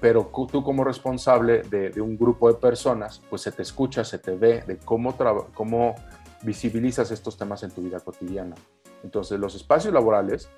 Pero 0.00 0.30
tú 0.50 0.62
como 0.62 0.84
responsable 0.84 1.62
de, 1.62 1.90
de, 1.90 2.00
un 2.00 2.16
grupo 2.16 2.48
de 2.48 2.58
personas, 2.58 3.22
pues 3.30 3.42
se 3.42 3.52
te 3.52 3.62
escucha, 3.62 4.04
se 4.04 4.18
te 4.18 4.36
ve 4.36 4.62
de 4.66 4.76
cómo, 4.78 5.16
cómo 5.54 5.94
visibilizas 6.42 7.10
estos 7.10 7.36
temas 7.36 7.62
en 7.62 7.70
tu 7.70 7.82
vida 7.82 8.00
cotidiana. 8.00 8.54
Entonces 9.02 9.38
los 9.38 9.54
espacios 9.54 9.92
laborales 9.94 10.48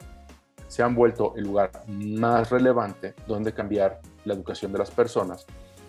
se 0.66 0.82
han 0.82 0.95
vuelto 0.95 1.34
el 1.36 1.45
lugar 1.45 1.70
más 1.86 2.51
relevante 2.51 3.14
donde 3.26 3.53
cambiar 3.53 4.01
la 4.24 4.34
educación 4.34 4.72
de 4.72 4.78
las 4.78 4.91
personas 4.91 5.47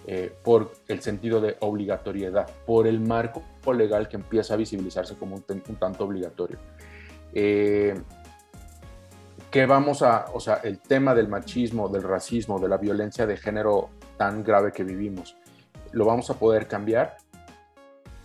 eh, 0.07 0.33
por 0.43 0.71
el 0.87 1.01
sentido 1.01 1.41
de 1.41 1.57
obligatoriedad, 1.59 2.49
por 2.65 2.87
el 2.87 2.99
marco 2.99 3.43
legal 3.73 4.07
que 4.07 4.15
empieza 4.15 4.55
a 4.55 4.57
visibilizarse 4.57 5.15
como 5.15 5.35
un, 5.35 5.43
un 5.47 5.75
tanto 5.75 6.05
obligatorio. 6.05 6.57
Eh, 7.33 7.93
que 9.51 9.65
vamos 9.65 10.01
a, 10.03 10.25
o 10.33 10.39
sea, 10.39 10.55
el 10.63 10.79
tema 10.79 11.15
del 11.15 11.27
machismo, 11.27 11.89
del 11.89 12.03
racismo, 12.03 12.59
de 12.59 12.69
la 12.69 12.77
violencia 12.77 13.25
de 13.25 13.37
género 13.37 13.89
tan 14.17 14.43
grave 14.43 14.71
que 14.71 14.83
vivimos, 14.83 15.35
lo 15.91 16.05
vamos 16.05 16.29
a 16.29 16.35
poder 16.35 16.67
cambiar 16.67 17.17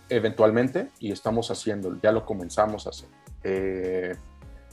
eventualmente 0.09 0.91
y 0.99 1.13
estamos 1.13 1.51
haciendo, 1.51 1.99
ya 2.03 2.13
lo 2.13 2.27
comenzamos 2.27 2.87
a 2.87 2.91
hacer. 2.91 3.09
Eh, 3.43 4.15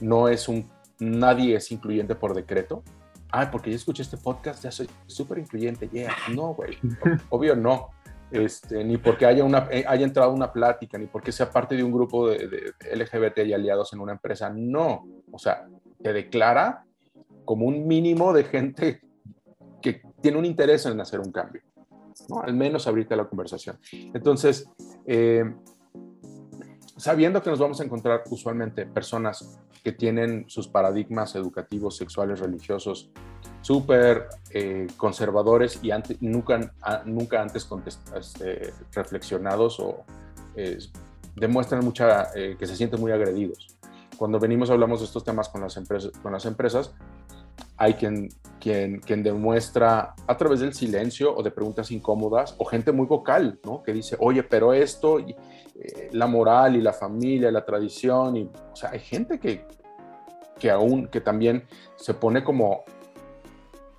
no 0.02 0.28
es 0.28 0.50
un, 0.50 0.70
nadie 1.00 1.56
es 1.56 1.72
incluyente 1.72 2.16
por 2.16 2.34
decreto. 2.34 2.84
Ah, 3.32 3.50
porque 3.50 3.70
yo 3.70 3.78
escuché 3.78 4.02
este 4.02 4.18
podcast, 4.18 4.64
ya 4.64 4.72
soy 4.72 4.90
súper 5.08 5.38
incluyente. 5.38 5.88
Yeah, 5.88 6.14
no, 6.36 6.54
güey. 6.54 6.78
Obvio 7.30 7.56
no. 7.56 7.92
Este, 8.30 8.84
ni 8.84 8.98
porque 8.98 9.26
haya, 9.26 9.44
una, 9.44 9.68
eh, 9.72 9.86
haya 9.88 10.06
entrado 10.06 10.32
una 10.32 10.52
plática, 10.52 10.98
ni 10.98 11.06
porque 11.06 11.32
sea 11.32 11.50
parte 11.50 11.76
de 11.76 11.84
un 11.84 11.92
grupo 11.92 12.30
de, 12.30 12.48
de 12.48 12.96
LGBT 12.96 13.40
y 13.46 13.54
aliados 13.54 13.94
en 13.94 14.00
una 14.00 14.12
empresa. 14.12 14.50
No. 14.50 15.06
O 15.32 15.40
sea, 15.40 15.66
te 16.04 16.14
declara 16.14 16.86
como 17.46 17.66
un 17.66 17.88
mínimo 17.88 18.34
de 18.34 18.44
gente 18.44 19.02
que 19.82 20.02
tiene 20.22 20.38
un 20.38 20.46
interés 20.46 20.86
en 20.86 21.00
hacer 21.02 21.20
un 21.20 21.32
cambio, 21.32 21.62
¿no? 22.30 22.42
Al 22.42 22.54
menos 22.54 22.88
abrirte 22.88 23.16
la 23.16 23.26
conversación. 23.26 23.80
Entonces, 23.92 24.70
eh, 25.06 25.44
sabiendo 26.98 27.42
que 27.42 27.50
nos 27.50 27.60
vamos 27.60 27.82
a 27.82 27.84
encontrar 27.84 28.24
usualmente 28.30 28.86
personas 28.86 29.60
que 29.84 29.92
tienen 29.92 30.46
sus 30.48 30.68
paradigmas 30.68 31.36
educativos, 31.36 31.98
sexuales, 31.98 32.40
religiosos 32.40 33.10
súper 33.62 34.28
eh, 34.52 34.88
conservadores 34.98 35.80
y 35.82 35.92
ante, 35.92 36.18
nunca, 36.20 36.74
nunca 37.06 37.42
antes 37.42 37.68
este, 38.16 38.74
reflexionados 38.94 39.80
o 39.80 40.04
eh, 40.56 40.78
demuestran 41.36 41.84
mucha, 41.84 42.30
eh, 42.36 42.56
que 42.58 42.68
se 42.68 42.76
sienten 42.76 43.00
muy 43.00 43.12
agredidos 43.12 43.78
cuando 44.22 44.40
venimos 44.40 44.70
hablamos 44.70 45.00
de 45.00 45.08
estos 45.08 45.24
temas 45.24 45.50
con 45.50 45.62
las 45.62 45.76
empresas, 45.78 46.12
con 46.22 46.32
las 46.32 46.46
empresas 46.46 46.94
hay 47.76 47.96
quien, 47.96 48.30
quien, 48.60 49.00
quien 49.00 49.24
demuestra 49.24 50.14
a 50.28 50.38
través 50.38 50.60
del 50.60 50.76
silencio 50.76 51.36
o 51.36 51.42
de 51.42 51.50
preguntas 51.50 51.90
incómodas 51.90 52.54
o 52.60 52.66
gente 52.66 52.92
muy 52.92 53.08
vocal, 53.08 53.60
¿no? 53.66 53.82
Que 53.82 53.94
dice, 53.94 54.16
oye, 54.20 54.44
pero 54.44 54.74
esto, 54.74 55.20
y, 55.20 55.32
eh, 55.32 56.10
la 56.12 56.28
moral 56.28 56.76
y 56.76 56.82
la 56.82 56.94
familia, 56.94 57.52
la 57.52 57.66
tradición, 57.66 58.38
y, 58.38 58.44
o 58.44 58.76
sea, 58.76 58.92
hay 58.92 59.00
gente 59.00 59.40
que, 59.40 59.66
que 60.60 60.70
aún, 60.70 61.08
que 61.08 61.20
también 61.20 61.64
se 61.96 62.14
pone 62.14 62.44
como 62.44 62.84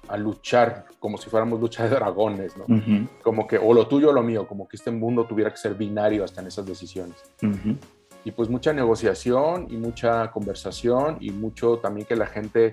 a 0.07 0.17
luchar, 0.17 0.85
como 1.01 1.19
si 1.19 1.29
fuéramos 1.31 1.61
lucha 1.61 1.83
de 1.83 1.97
dragones, 1.97 2.57
¿no? 2.57 2.65
Uh 2.69 2.79
-huh. 2.79 3.09
Como 3.25 3.49
que, 3.49 3.59
o 3.59 3.75
lo 3.75 3.89
tuyo 3.89 4.11
o 4.11 4.13
lo 4.13 4.23
mío, 4.23 4.47
como 4.47 4.69
que 4.69 4.77
este 4.77 4.93
mundo 4.93 5.25
tuviera 5.25 5.51
que 5.51 5.57
ser 5.57 5.75
binario 5.75 6.23
hasta 6.23 6.41
en 6.43 6.47
esas 6.47 6.65
decisiones. 6.65 7.17
Uh 7.43 7.47
-huh. 7.47 7.77
Y 8.25 8.33
pues 8.33 8.49
mucha 8.49 8.73
negociación 8.73 9.67
y 9.71 9.77
mucha 9.77 10.31
conversación 10.31 11.19
y 11.21 11.31
mucho 11.31 11.79
también 11.79 12.07
que 12.07 12.17
la 12.17 12.27
gente 12.27 12.73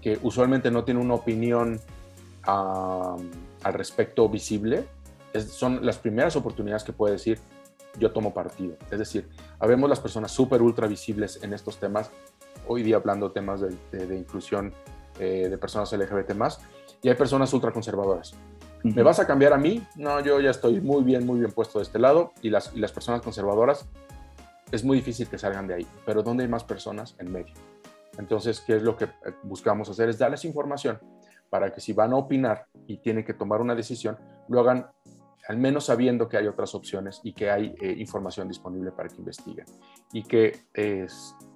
que 0.00 0.18
usualmente 0.22 0.70
no 0.70 0.84
tiene 0.84 1.00
una 1.00 1.14
opinión 1.14 1.80
al 2.44 3.74
respecto 3.74 4.28
visible, 4.28 4.86
son 5.46 5.84
las 5.84 5.98
primeras 5.98 6.34
oportunidades 6.36 6.82
que 6.82 6.92
puede 6.92 7.14
decir 7.14 7.38
yo 7.98 8.12
tomo 8.12 8.32
partido. 8.32 8.76
Es 8.90 8.98
decir, 8.98 9.28
habemos 9.58 9.90
las 9.90 10.00
personas 10.00 10.30
súper 10.30 10.62
ultra 10.62 10.86
visibles 10.86 11.42
en 11.42 11.52
estos 11.52 11.78
temas, 11.78 12.10
hoy 12.66 12.82
día 12.82 12.96
hablando 12.96 13.32
temas 13.32 13.60
de, 13.60 14.16
inclusión 14.16 14.72
eh, 15.18 15.48
de 15.50 15.58
personas 15.58 15.92
LGBT 15.92 16.34
más, 16.34 16.60
y 17.02 17.08
hay 17.08 17.16
personas 17.16 17.52
ultra 17.52 17.72
conservadoras. 17.72 18.34
¿Me 18.84 19.02
vas 19.02 19.18
a 19.18 19.26
cambiar 19.26 19.52
a 19.52 19.58
mí? 19.58 19.84
No, 19.96 20.20
yo 20.20 20.40
ya 20.40 20.50
estoy 20.50 20.80
muy 20.80 21.02
bien, 21.02 21.26
muy 21.26 21.40
bien 21.40 21.50
puesto 21.50 21.80
de 21.80 21.82
este 21.82 21.98
lado, 21.98 22.32
y 22.40 22.50
las, 22.50 22.72
y 22.74 22.78
las 22.78 22.92
personas 22.92 23.20
conservadoras 23.20 23.86
es 24.70 24.84
muy 24.84 24.98
difícil 24.98 25.28
que 25.28 25.38
salgan 25.38 25.66
de 25.66 25.74
ahí, 25.74 25.86
pero 26.04 26.22
¿dónde 26.22 26.44
hay 26.44 26.48
más 26.48 26.64
personas? 26.64 27.14
En 27.18 27.32
medio. 27.32 27.54
Entonces, 28.18 28.60
¿qué 28.60 28.76
es 28.76 28.82
lo 28.82 28.96
que 28.96 29.04
eh, 29.04 29.10
buscamos 29.42 29.88
hacer? 29.88 30.08
Es 30.08 30.18
darles 30.18 30.44
información 30.44 30.98
para 31.50 31.72
que 31.72 31.80
si 31.80 31.92
van 31.92 32.12
a 32.12 32.16
opinar 32.16 32.66
y 32.86 32.98
tienen 32.98 33.24
que 33.24 33.32
tomar 33.32 33.60
una 33.60 33.74
decisión, 33.74 34.18
lo 34.48 34.60
hagan 34.60 34.90
al 35.48 35.56
menos 35.56 35.86
sabiendo 35.86 36.28
que 36.28 36.36
hay 36.36 36.46
otras 36.46 36.74
opciones 36.74 37.20
y 37.22 37.32
que 37.32 37.50
hay 37.50 37.74
eh, 37.80 37.94
información 37.96 38.48
disponible 38.48 38.92
para 38.92 39.08
que 39.08 39.16
investiguen 39.16 39.64
y 40.12 40.22
que 40.22 40.66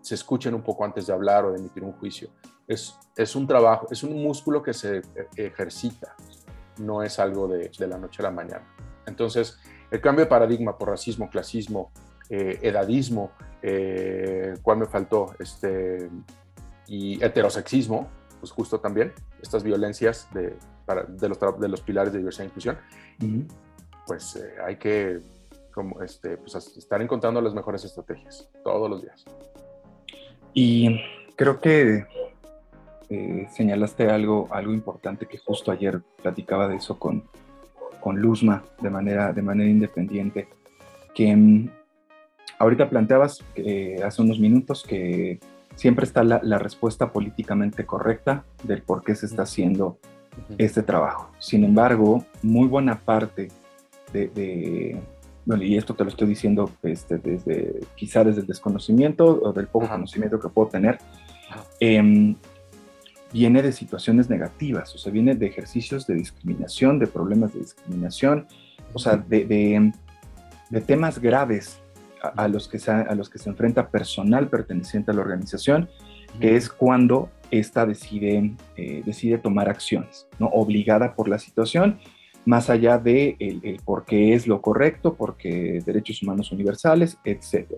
se 0.00 0.14
escuchen 0.14 0.54
un 0.54 0.62
poco 0.62 0.84
antes 0.84 1.06
de 1.06 1.12
hablar 1.12 1.44
o 1.44 1.52
de 1.52 1.58
emitir 1.58 1.84
un 1.84 1.92
juicio. 1.92 2.30
Es, 2.66 2.98
es 3.14 3.36
un 3.36 3.46
trabajo, 3.46 3.88
es 3.90 4.02
un 4.02 4.22
músculo 4.22 4.62
que 4.62 4.72
se 4.72 4.98
eh, 4.98 5.02
ejercita, 5.36 6.16
no 6.78 7.02
es 7.02 7.18
algo 7.18 7.48
de, 7.48 7.70
de 7.78 7.86
la 7.86 7.98
noche 7.98 8.22
a 8.22 8.24
la 8.24 8.30
mañana. 8.30 8.66
Entonces, 9.04 9.58
el 9.90 10.00
cambio 10.00 10.24
de 10.24 10.30
paradigma 10.30 10.78
por 10.78 10.88
racismo, 10.88 11.28
clasismo, 11.28 11.92
eh, 12.32 12.58
edadismo, 12.62 13.32
eh, 13.60 14.54
¿cuál 14.62 14.78
me 14.78 14.86
faltó? 14.86 15.34
Este, 15.38 16.08
y 16.86 17.22
heterosexismo, 17.22 18.08
pues 18.40 18.50
justo 18.50 18.80
también, 18.80 19.12
estas 19.42 19.62
violencias 19.62 20.28
de, 20.32 20.56
de, 21.08 21.28
los, 21.28 21.38
de 21.60 21.68
los, 21.68 21.82
pilares 21.82 22.10
de 22.10 22.20
diversidad 22.20 22.44
e 22.44 22.48
inclusión, 22.48 22.78
pues 24.06 24.36
eh, 24.36 24.54
hay 24.66 24.76
que 24.76 25.20
como, 25.74 26.00
este, 26.00 26.38
pues, 26.38 26.54
estar 26.54 27.02
encontrando 27.02 27.38
las 27.42 27.52
mejores 27.52 27.84
estrategias 27.84 28.48
todos 28.64 28.88
los 28.88 29.02
días. 29.02 29.26
Y 30.54 31.02
creo 31.36 31.60
que 31.60 32.06
eh, 33.10 33.46
señalaste 33.52 34.08
algo, 34.08 34.48
algo 34.50 34.72
importante 34.72 35.26
que 35.26 35.36
justo 35.36 35.70
ayer 35.70 36.00
platicaba 36.22 36.66
de 36.66 36.76
eso 36.76 36.98
con, 36.98 37.24
con 38.00 38.18
Luzma 38.18 38.64
de 38.80 38.88
manera, 38.88 39.34
de 39.34 39.42
manera 39.42 39.68
independiente, 39.68 40.48
que 41.14 41.36
mm, 41.36 41.81
ahorita 42.62 42.88
planteabas 42.88 43.42
hace 44.04 44.22
unos 44.22 44.38
minutos 44.38 44.84
que 44.86 45.40
siempre 45.74 46.04
está 46.04 46.22
la, 46.22 46.58
respuesta 46.58 47.12
políticamente 47.12 47.84
correcta 47.84 48.44
del 48.62 48.82
por 48.82 49.02
qué 49.02 49.16
se 49.16 49.26
está 49.26 49.42
haciendo 49.42 49.98
este 50.58 50.82
trabajo. 50.82 51.30
Sin 51.40 51.64
embargo, 51.64 52.24
muy 52.40 52.68
buena 52.68 53.00
parte 53.00 53.48
de, 54.12 54.96
bueno, 55.44 55.64
y 55.64 55.76
esto 55.76 55.94
te 55.94 56.04
lo 56.04 56.10
estoy 56.10 56.28
diciendo 56.28 56.70
este, 56.84 57.18
desde, 57.18 57.80
quizá 57.96 58.22
desde 58.22 58.42
el 58.42 58.46
desconocimiento 58.46 59.40
o 59.42 59.52
del 59.52 59.66
poco 59.66 59.88
conocimiento 59.88 60.38
que 60.38 60.48
puedo 60.48 60.68
tener, 60.68 60.98
em, 61.80 62.36
viene 63.32 63.62
de 63.62 63.72
situaciones 63.72 64.30
negativas, 64.30 64.94
o 64.94 64.98
sea, 64.98 65.10
viene 65.10 65.34
de 65.34 65.46
ejercicios 65.46 66.06
de 66.06 66.14
discriminación, 66.14 67.00
de 67.00 67.08
problemas 67.08 67.54
de 67.54 67.60
discriminación, 67.60 68.46
o 68.92 69.00
sea, 69.00 69.16
de, 69.16 69.92
de 70.70 70.80
temas 70.80 71.18
graves 71.18 71.81
a, 72.22 72.48
los 72.48 72.68
que 72.68 72.78
se, 72.78 72.90
a 72.90 73.14
los 73.14 73.28
que 73.28 73.38
se 73.38 73.50
enfrenta 73.50 73.88
personal 73.88 74.48
perteneciente 74.48 75.10
a 75.10 75.14
la 75.14 75.22
organización, 75.22 75.88
que 76.40 76.56
es 76.56 76.68
cuando 76.68 77.30
ésta 77.50 77.84
decide, 77.84 78.54
eh, 78.76 79.02
decide 79.04 79.38
tomar 79.38 79.68
acciones, 79.68 80.26
¿no? 80.38 80.46
obligada 80.48 81.14
por 81.14 81.28
la 81.28 81.38
situación, 81.38 81.98
más 82.44 82.70
allá 82.70 82.98
de 82.98 83.36
el, 83.38 83.80
por 83.84 84.04
qué 84.04 84.34
es 84.34 84.46
lo 84.46 84.62
correcto, 84.62 85.14
porque 85.14 85.80
derechos 85.84 86.22
humanos 86.22 86.50
universales, 86.50 87.18
etc. 87.24 87.72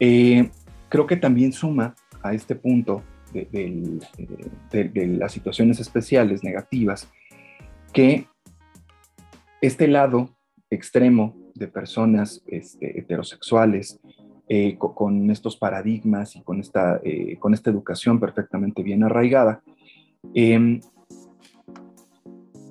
Eh, 0.00 0.50
creo 0.88 1.06
que 1.06 1.16
también 1.16 1.52
suma 1.52 1.94
a 2.22 2.34
este 2.34 2.54
punto 2.54 3.02
de, 3.32 4.00
de, 4.70 5.06
las 5.08 5.32
situaciones 5.32 5.80
especiales 5.80 6.44
negativas 6.44 7.10
que 7.92 8.28
este 9.60 9.88
lado 9.88 10.30
extremo 10.70 11.43
de 11.54 11.68
personas 11.68 12.42
este, 12.46 12.98
heterosexuales 12.98 14.00
eh, 14.48 14.76
con, 14.78 15.30
estos 15.30 15.56
paradigmas 15.56 16.36
y 16.36 16.42
con 16.42 16.60
esta, 16.60 17.00
eh, 17.02 17.36
con 17.38 17.54
esta 17.54 17.70
educación 17.70 18.20
perfectamente 18.20 18.82
bien 18.82 19.04
arraigada, 19.04 19.62
em, 20.34 20.80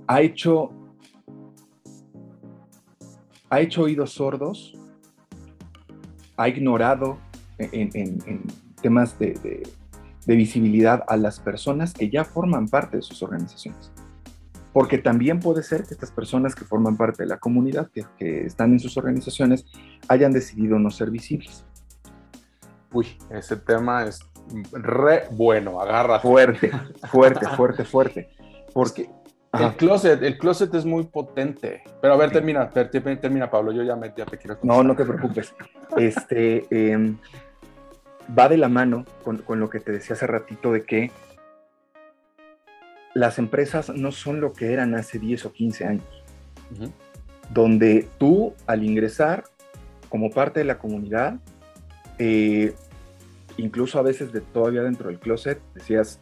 ha, 0.08 0.22
hecho, 0.22 0.72
ha 3.50 3.62
hecho 3.62 3.84
oídos 3.84 4.12
sordos, 4.12 4.78
ha 6.38 6.50
ignorado 6.50 7.18
en, 7.58 8.44
temas 8.82 9.18
de 9.18 9.64
visibilidad 10.28 11.04
a 11.08 11.16
las 11.16 11.40
personas 11.40 11.94
que 11.94 12.10
ya 12.10 12.26
forman 12.26 12.68
parte 12.68 12.98
de 12.98 13.04
sus 13.04 13.24
organizaciones 13.24 13.93
porque 14.74 14.98
también 14.98 15.40
puede 15.40 15.62
ser 15.62 15.84
que 15.84 15.94
estas 15.94 16.12
personas 16.12 16.56
que 16.56 16.66
forman 16.66 16.98
parte 16.98 17.24
de 17.24 17.30
la 17.30 17.38
comunidad, 17.38 17.90
que, 18.18 18.46
están 18.46 18.74
en 18.74 18.80
sus 18.80 18.98
organizaciones, 18.98 19.66
hayan 20.08 20.32
decidido 20.32 20.80
no 20.80 20.90
ser 20.90 21.12
visibles. 21.12 21.64
Uy, 22.92 23.18
ese 23.30 23.56
tema 23.56 24.04
es 24.06 24.20
re 24.72 25.26
bueno, 25.32 25.80
agarra. 25.80 26.20
Fuerte, 26.20 26.72
fuerte, 27.10 27.48
fuerte, 27.50 27.86
fuerte. 27.86 28.30
Porque 28.74 29.10
el 29.54 29.76
closet, 29.76 30.22
el 30.24 30.40
closet 30.40 30.74
es 30.74 30.86
muy 30.86 31.04
potente. 31.04 31.84
Pero 32.02 32.16
a 32.16 32.18
ver, 32.18 32.32
termina, 32.32 32.70
termina, 32.72 33.50
Pablo, 33.52 33.72
yo 33.72 33.84
ya, 33.84 33.96
me, 33.96 34.10
te 34.10 34.26
quiero 34.38 34.58
No, 34.64 34.84
no 34.84 34.96
te 34.96 35.06
preocupes. 35.06 35.54
Este, 35.98 36.66
em, 36.72 37.18
va 38.38 38.50
de 38.50 38.58
la 38.58 38.70
mano 38.70 39.06
con, 39.24 39.38
con 39.38 39.60
lo 39.60 39.70
que 39.70 39.80
te 39.80 39.92
decía 39.92 40.16
hace 40.16 40.26
ratito 40.26 40.72
de 40.72 40.84
que 40.84 41.12
las 43.14 43.40
empresas 43.40 43.90
no 43.90 44.12
son 44.12 44.42
lo 44.42 44.54
que 44.54 44.74
eran 44.74 44.96
hace 44.96 45.20
10 45.20 45.46
o 45.46 45.54
15 45.54 45.86
años, 45.86 46.24
donde 47.52 48.08
tú 48.18 48.54
al 48.66 48.84
ingresar 48.84 49.44
como 50.10 50.30
parte 50.30 50.60
de 50.60 50.66
la 50.66 50.78
comunidad, 50.78 51.36
eh, 52.20 52.74
incluso 53.58 54.00
a 54.00 54.02
veces 54.02 54.32
de 54.32 54.42
todavía 54.42 54.84
dentro 54.84 55.10
del 55.10 55.20
closet, 55.20 55.60
decías, 55.74 56.20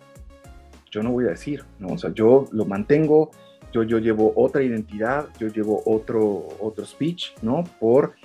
yo 0.90 1.04
no 1.04 1.12
voy 1.12 1.26
a 1.26 1.30
decir, 1.30 1.64
¿no? 1.80 1.88
o 1.88 1.98
sea, 1.98 2.14
yo 2.14 2.46
lo 2.52 2.66
mantengo, 2.66 3.32
yo, 3.72 3.84
yo 3.84 4.00
llevo 4.00 4.34
otra 4.36 4.64
identidad, 4.64 5.28
yo 5.40 5.48
llevo 5.48 5.82
otro, 5.86 6.50
otro 6.60 6.86
speech, 6.86 7.32
¿no? 7.42 7.64
Por 7.80 8.16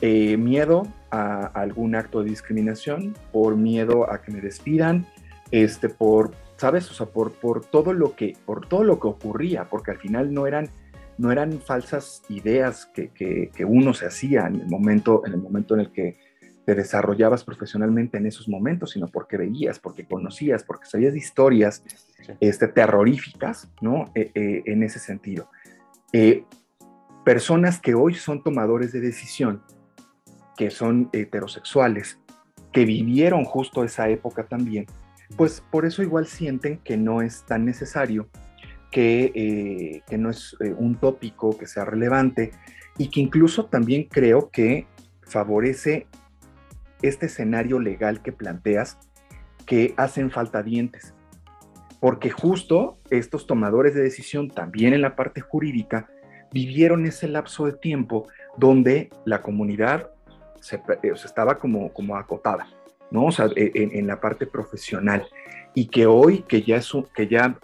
eh, 0.00 0.36
miedo 0.36 0.86
a, 1.10 1.46
algún 1.46 1.94
acto 1.94 2.22
de 2.22 2.30
discriminación, 2.30 3.14
por 3.32 3.56
miedo 3.56 4.10
a 4.10 4.22
que 4.22 4.32
me 4.32 4.40
despidan, 4.40 5.06
este, 5.50 5.88
por 5.88 6.32
¿sabes? 6.58 6.90
O 6.90 6.94
sea, 6.94 7.06
por, 7.06 7.32
por, 7.32 7.64
todo 7.64 7.92
lo 7.92 8.14
que, 8.14 8.36
por 8.44 8.66
todo 8.66 8.84
lo 8.84 9.00
que 9.00 9.06
ocurría, 9.06 9.68
porque 9.70 9.92
al 9.92 9.98
final 9.98 10.34
no 10.34 10.46
eran, 10.46 10.68
no 11.16 11.32
eran 11.32 11.60
falsas 11.60 12.22
ideas 12.28 12.86
que, 12.86 13.10
que, 13.10 13.64
uno 13.64 13.94
se 13.94 14.06
hacía 14.06 14.46
en 14.46 14.56
el, 14.56 14.66
momento, 14.66 15.22
en 15.24 15.32
el 15.34 15.40
momento 15.40 15.74
en 15.74 15.80
el 15.80 15.92
que 15.92 16.16
te 16.66 16.74
desarrollabas 16.74 17.44
profesionalmente 17.44 18.18
en 18.18 18.26
esos 18.26 18.48
momentos, 18.48 18.90
sino 18.90 19.06
porque 19.06 19.38
veías, 19.38 19.78
porque 19.78 20.04
conocías, 20.04 20.64
porque 20.64 20.86
sabías 20.86 21.12
de 21.12 21.18
historias 21.18 21.82
este, 22.40 22.68
terroríficas, 22.68 23.70
¿no? 23.80 24.10
E, 24.14 24.32
e, 24.34 24.62
en 24.66 24.82
ese 24.82 24.98
sentido. 24.98 25.48
Eh, 26.12 26.44
personas 27.24 27.78
que 27.80 27.94
hoy 27.94 28.14
son 28.14 28.42
tomadores 28.42 28.92
de 28.92 29.00
decisión, 29.00 29.62
que 30.56 30.70
son 30.70 31.08
heterosexuales, 31.12 32.18
que 32.72 32.84
vivieron 32.84 33.44
justo 33.44 33.84
esa 33.84 34.08
época 34.08 34.44
también, 34.46 34.86
pues 35.36 35.62
por 35.70 35.84
eso 35.84 36.02
igual 36.02 36.26
sienten 36.26 36.78
que 36.78 36.96
no 36.96 37.22
es 37.22 37.44
tan 37.44 37.64
necesario, 37.64 38.28
que, 38.90 39.32
eh, 39.34 40.02
que 40.08 40.18
no 40.18 40.30
es 40.30 40.56
eh, 40.60 40.74
un 40.76 40.96
tópico 40.96 41.56
que 41.58 41.66
sea 41.66 41.84
relevante 41.84 42.52
y 42.96 43.10
que 43.10 43.20
incluso 43.20 43.66
también 43.66 44.04
creo 44.04 44.50
que 44.50 44.86
favorece 45.22 46.06
este 47.02 47.26
escenario 47.26 47.78
legal 47.78 48.22
que 48.22 48.32
planteas, 48.32 48.98
que 49.66 49.94
hacen 49.96 50.30
falta 50.30 50.62
dientes. 50.62 51.14
Porque 52.00 52.30
justo 52.30 52.98
estos 53.10 53.46
tomadores 53.46 53.94
de 53.94 54.02
decisión, 54.02 54.50
también 54.50 54.94
en 54.94 55.02
la 55.02 55.16
parte 55.16 55.40
jurídica, 55.40 56.08
vivieron 56.52 57.06
ese 57.06 57.28
lapso 57.28 57.66
de 57.66 57.72
tiempo 57.72 58.26
donde 58.56 59.10
la 59.24 59.42
comunidad 59.42 60.10
se, 60.60 60.76
eh, 60.76 61.12
estaba 61.12 61.58
como, 61.58 61.92
como 61.92 62.16
acotada. 62.16 62.66
¿No? 63.10 63.26
O 63.26 63.32
sea, 63.32 63.48
e, 63.56 63.72
en, 63.74 64.06
la 64.06 64.20
parte 64.20 64.46
profesional. 64.46 65.26
Y 65.74 65.86
que 65.86 66.06
hoy, 66.06 66.44
que 66.48 66.62
ya, 66.62 66.76
es, 66.76 66.92
que 67.14 67.28
ya 67.28 67.58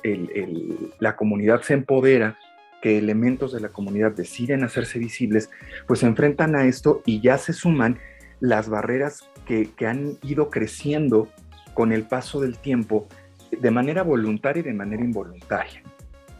la 0.99 1.17
comunidad 1.17 1.63
se 1.63 1.75
empodera, 1.75 2.39
que 2.83 2.99
elementos 2.99 3.53
de 3.53 3.61
la 3.61 3.71
comunidad 3.71 4.13
deciden 4.13 4.63
hacerse 4.63 4.99
visibles, 4.99 5.51
pues 5.87 6.01
se 6.01 6.07
enfrentan 6.07 6.55
a 6.55 6.67
esto 6.67 7.03
y 7.07 7.21
ya 7.21 7.39
se 7.39 7.53
suman 7.53 7.99
las 8.41 8.69
barreras 8.69 9.29
que, 9.47 9.71
que 9.77 9.87
han 9.87 10.19
ido 10.23 10.51
creciendo 10.51 11.29
con 11.73 11.93
el 11.93 12.05
paso 12.05 12.41
del 12.41 12.59
tiempo 12.59 13.09
de 13.51 13.71
manera 13.71 14.03
voluntaria 14.03 14.61
y 14.61 14.65
de 14.65 14.73
manera 14.73 15.03
involuntaria. 15.03 15.83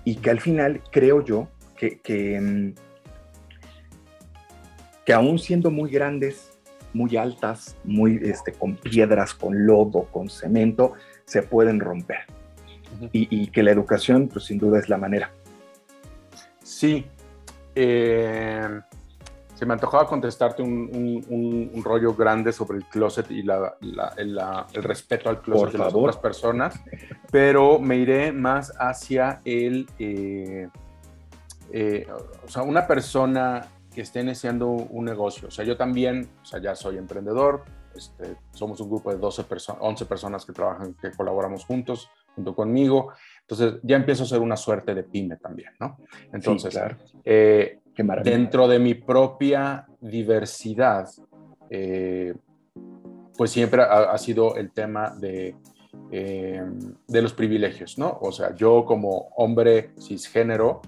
Y 0.05 0.17
que 0.17 0.31
al 0.31 0.41
final 0.41 0.83
creo 0.91 1.25
yo 1.25 1.49
que, 1.77 1.99
que, 1.99 2.41
mm, 2.41 2.75
que 5.05 5.13
aún 5.13 5.39
siendo 5.39 5.71
muy 5.71 5.91
grandes, 5.91 6.54
muy 6.95 7.17
altas, 7.17 7.77
muy 7.85 8.19
este, 8.23 8.53
con 8.53 8.77
piedras, 8.77 9.35
con 9.35 9.67
lodo, 9.67 10.05
con 10.11 10.31
cemento, 10.31 10.95
se 11.27 11.43
pueden 11.43 11.81
romper. 11.81 12.21
y, 13.13 13.27
y, 13.43 13.49
que 13.49 13.63
la 13.63 13.73
educación, 13.73 14.29
pues 14.29 14.47
sin 14.47 14.59
duda 14.59 14.79
es 14.79 14.89
la 14.89 14.97
manera. 14.97 15.31
Sí. 16.63 17.05
Eh, 17.75 18.81
se 19.55 19.67
me 19.67 19.75
antojaba 19.75 20.07
contestarte 20.07 20.63
un, 20.63 21.25
un, 21.29 21.71
un, 21.73 21.85
rollo 21.85 22.15
grande 22.15 22.53
sobre 22.53 22.79
el 22.79 22.85
closet 22.87 23.31
y 23.31 23.43
la, 23.43 23.77
la, 23.81 24.13
la, 24.19 24.67
el 24.73 24.83
respeto 24.83 25.29
al 25.29 25.41
closet 25.41 25.73
de 25.73 25.79
las 25.79 25.95
otras 25.95 26.17
personas, 26.17 26.81
pero 27.31 27.79
me 27.79 27.97
iré 27.97 28.33
más 28.33 28.73
hacia 28.79 29.41
el, 29.45 29.89
eh, 29.99 30.69
eh, 31.73 32.07
o 32.45 32.49
sea, 32.49 32.63
una 32.63 32.87
persona 32.87 33.67
que 33.95 34.03
esté 34.03 34.21
iniciando 34.21 34.69
un 34.69 35.05
negocio. 35.05 35.49
O 35.49 35.51
sea, 35.51 35.65
yo 35.65 35.77
también, 35.77 36.29
o 36.43 36.45
sea, 36.45 36.61
ya 36.61 36.75
soy 36.75 36.99
emprendedor, 36.99 37.65
este, 37.95 38.37
somos 38.51 38.81
un 38.81 38.89
grupo 38.89 39.11
de 39.11 39.19
12 39.19 39.45
perso 39.45 39.77
11 39.81 40.07
personas 40.07 40.45
que 40.45 40.53
trabajan, 40.53 40.95
que 40.95 41.13
colaboramos 41.13 41.65
juntos, 41.65 42.11
junto 42.35 42.55
conmigo. 42.55 43.13
Entonces, 43.43 43.81
ya 43.83 43.97
empiezo 43.97 44.25
a 44.25 44.27
ser 44.27 44.41
una 44.41 44.57
suerte 44.57 44.95
de 44.95 45.05
pyme 45.05 45.37
también, 45.37 45.71
¿no? 45.79 45.99
Entonces, 46.33 46.75
sí, 46.75 46.79
claro. 46.79 46.97
eh, 47.25 47.81
dentro 48.25 48.67
de 48.67 48.79
mi 48.79 48.95
propia 48.95 49.87
diversidad, 50.01 51.09
eh, 51.71 52.35
pues 53.37 53.51
siempre 53.51 53.83
ha, 53.83 54.13
ha, 54.13 54.19
sido 54.19 54.57
el 54.57 54.73
tema 54.73 55.11
de, 55.11 55.57
eh, 56.11 56.63
de 57.07 57.23
los 57.23 57.33
privilegios, 57.33 57.99
¿no? 57.99 58.19
O 58.21 58.33
sea, 58.33 58.55
yo 58.55 58.85
como 58.85 59.29
hombre 59.37 59.91
cisgénero, 60.01 60.83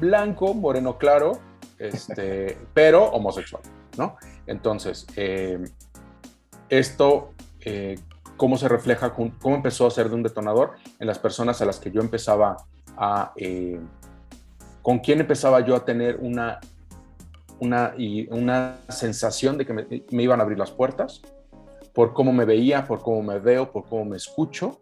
blanco, 0.00 0.54
moreno 0.54 0.98
claro, 0.98 1.40
este, 1.78 2.56
pero 2.72 3.04
homosexual, 3.04 3.62
¿no? 3.98 4.16
Entonces, 4.46 5.06
eh, 5.16 5.62
esto, 6.68 7.32
eh, 7.60 7.98
¿cómo 8.36 8.56
se 8.56 8.68
refleja? 8.68 9.12
¿Cómo 9.12 9.54
empezó 9.56 9.86
a 9.86 9.90
ser 9.90 10.08
de 10.08 10.14
un 10.14 10.22
detonador 10.22 10.72
en 10.98 11.06
las 11.06 11.18
personas 11.18 11.60
a 11.62 11.64
las 11.64 11.78
que 11.78 11.90
yo 11.90 12.00
empezaba 12.00 12.56
a... 12.96 13.32
Eh, 13.36 13.80
con 14.82 14.98
quién 14.98 15.20
empezaba 15.20 15.60
yo 15.60 15.74
a 15.76 15.84
tener 15.84 16.18
una, 16.20 16.60
una, 17.58 17.94
y 17.96 18.30
una 18.30 18.80
sensación 18.90 19.56
de 19.56 19.64
que 19.64 19.72
me, 19.72 19.86
me, 20.10 20.22
iban 20.22 20.40
a 20.40 20.42
abrir 20.42 20.58
las 20.58 20.70
puertas, 20.70 21.22
por 21.94 22.12
cómo 22.12 22.34
me 22.34 22.44
veía, 22.44 22.86
por 22.86 23.00
cómo 23.00 23.22
me 23.22 23.38
veo, 23.38 23.72
por 23.72 23.86
cómo 23.86 24.04
me 24.04 24.18
escucho 24.18 24.80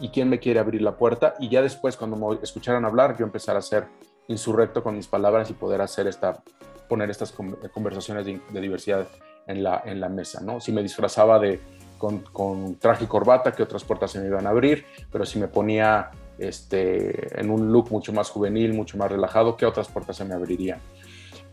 y 0.00 0.08
quién 0.08 0.28
me 0.28 0.40
quiere 0.40 0.58
abrir 0.58 0.82
la 0.82 0.96
puerta. 0.96 1.34
Y 1.38 1.50
ya 1.50 1.62
después, 1.62 1.96
cuando 1.96 2.16
me 2.16 2.42
escucharan 2.42 2.84
hablar, 2.84 3.16
yo 3.16 3.24
empezar 3.24 3.56
a 3.56 3.62
ser 3.62 3.86
insurrecto 4.28 4.82
con 4.82 4.96
mis 4.96 5.06
palabras 5.06 5.50
y 5.50 5.54
poder 5.54 5.80
hacer 5.80 6.06
esta, 6.06 6.42
poner 6.88 7.10
estas 7.10 7.32
conversaciones 7.72 8.26
de, 8.26 8.60
diversidad 8.60 9.06
en 9.46 9.62
la, 9.62 9.82
en 9.84 10.00
la 10.00 10.08
mesa, 10.08 10.40
¿no? 10.40 10.60
Si 10.60 10.72
me 10.72 10.82
disfrazaba 10.82 11.38
de, 11.38 11.60
con, 11.98 12.20
con, 12.20 12.76
traje 12.76 13.04
y 13.04 13.06
corbata, 13.06 13.52
que 13.52 13.62
otras 13.62 13.84
puertas 13.84 14.12
se 14.12 14.20
me 14.20 14.26
iban 14.26 14.46
a 14.46 14.50
abrir, 14.50 14.84
pero 15.10 15.24
si 15.26 15.38
me 15.38 15.48
ponía 15.48 16.10
este, 16.38 17.38
en 17.38 17.50
un 17.50 17.72
look 17.72 17.90
mucho 17.90 18.12
más 18.12 18.30
juvenil, 18.30 18.72
mucho 18.74 18.96
más 18.96 19.10
relajado, 19.10 19.56
¿qué 19.56 19.66
otras 19.66 19.88
puertas 19.88 20.16
se 20.16 20.24
me 20.24 20.34
abrirían? 20.34 20.80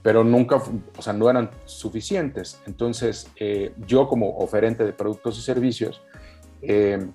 Pero 0.01 0.24
nunca, 0.24 0.61
o 0.97 1.01
sea, 1.01 1.13
no 1.13 1.30
eran 1.30 1.51
suficientes. 1.65 2.59
Entonces, 2.65 3.30
eh, 3.36 3.74
yo 3.86 4.07
como 4.07 4.38
oferente 4.38 4.84
de 4.84 4.93
productos 4.93 5.38
y 5.38 5.41
servicios, 5.41 6.01
eh, 6.61 7.07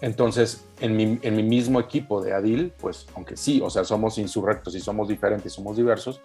entonces, 0.00 0.65
en 0.80 0.96
mi, 0.96 1.18
en 1.22 1.36
mi, 1.36 1.42
mismo 1.42 1.80
equipo 1.80 2.22
de 2.22 2.34
Adil, 2.34 2.72
pues, 2.78 3.06
aunque 3.14 3.36
sí, 3.36 3.60
o 3.62 3.70
sea, 3.70 3.84
somos 3.84 4.18
insurrectos 4.18 4.74
y 4.74 4.80
somos 4.80 5.08
diferentes, 5.08 5.52
somos 5.52 5.76
diversos, 5.76 6.20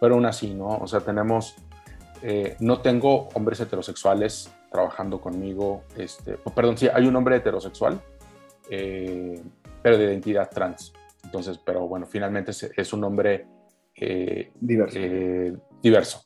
pero 0.00 0.14
aún 0.14 0.26
así, 0.26 0.54
¿no? 0.54 0.68
O 0.68 0.86
sea, 0.86 1.00
tenemos, 1.00 1.56
eh, 2.22 2.56
no 2.60 2.80
tengo 2.80 3.28
hombres 3.34 3.60
heterosexuales 3.60 4.50
trabajando 4.70 5.20
conmigo, 5.20 5.82
este, 5.96 6.38
perdón, 6.54 6.78
sí, 6.78 6.88
hay 6.92 7.06
un 7.06 7.16
hombre 7.16 7.36
heterosexual, 7.36 8.00
eh, 8.70 9.42
pero 9.82 9.98
de 9.98 10.04
identidad 10.04 10.50
trans. 10.50 10.92
Entonces, 11.24 11.58
pero 11.58 11.88
bueno, 11.88 12.06
finalmente 12.06 12.52
es, 12.52 12.62
es 12.76 12.92
un 12.92 13.02
hombre 13.04 13.46
eh, 13.96 14.52
diverso. 14.60 14.98
diverso. 15.82 16.24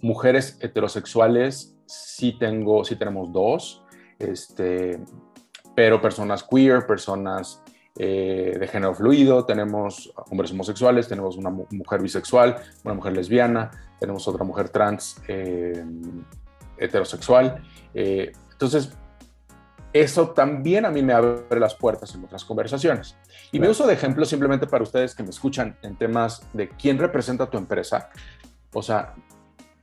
mujeres 0.00 0.58
heterosexuales, 0.60 1.76
sí 1.86 2.36
tengo, 2.38 2.84
sí 2.84 2.96
tenemos 2.96 3.32
dos, 3.32 3.84
este, 4.18 5.00
pero 5.74 6.00
personas 6.00 6.42
queer, 6.42 6.86
personas 6.86 7.62
eh, 7.98 8.56
de 8.58 8.68
género 8.68 8.94
fluido, 8.94 9.44
tenemos 9.44 10.12
hombres 10.30 10.52
homosexuales, 10.52 11.08
tenemos 11.08 11.36
una 11.36 11.50
mujer 11.50 12.00
bisexual, 12.00 12.56
una 12.84 12.94
mujer 12.94 13.12
lesbiana, 13.12 13.70
tenemos 13.98 14.26
otra 14.28 14.44
mujer 14.44 14.68
trans 14.68 15.20
eh, 15.28 15.84
heterosexual. 16.78 17.62
Eh, 17.92 18.32
entonces, 18.52 18.92
eso 19.92 20.30
también 20.30 20.86
a 20.86 20.90
mí 20.90 21.02
me 21.02 21.12
abre 21.12 21.58
las 21.58 21.74
puertas 21.74 22.14
en 22.14 22.24
otras 22.24 22.44
conversaciones. 22.44 23.16
Y 23.50 23.58
claro. 23.58 23.64
me 23.64 23.70
uso 23.70 23.86
de 23.86 23.94
ejemplo 23.94 24.24
simplemente 24.24 24.66
para 24.66 24.84
ustedes 24.84 25.14
que 25.14 25.22
me 25.24 25.30
escuchan 25.30 25.76
en 25.82 25.96
temas 25.96 26.42
de 26.52 26.68
quién 26.68 26.96
representa 26.96 27.50
tu 27.50 27.58
empresa. 27.58 28.08
O 28.72 28.82
sea, 28.82 29.14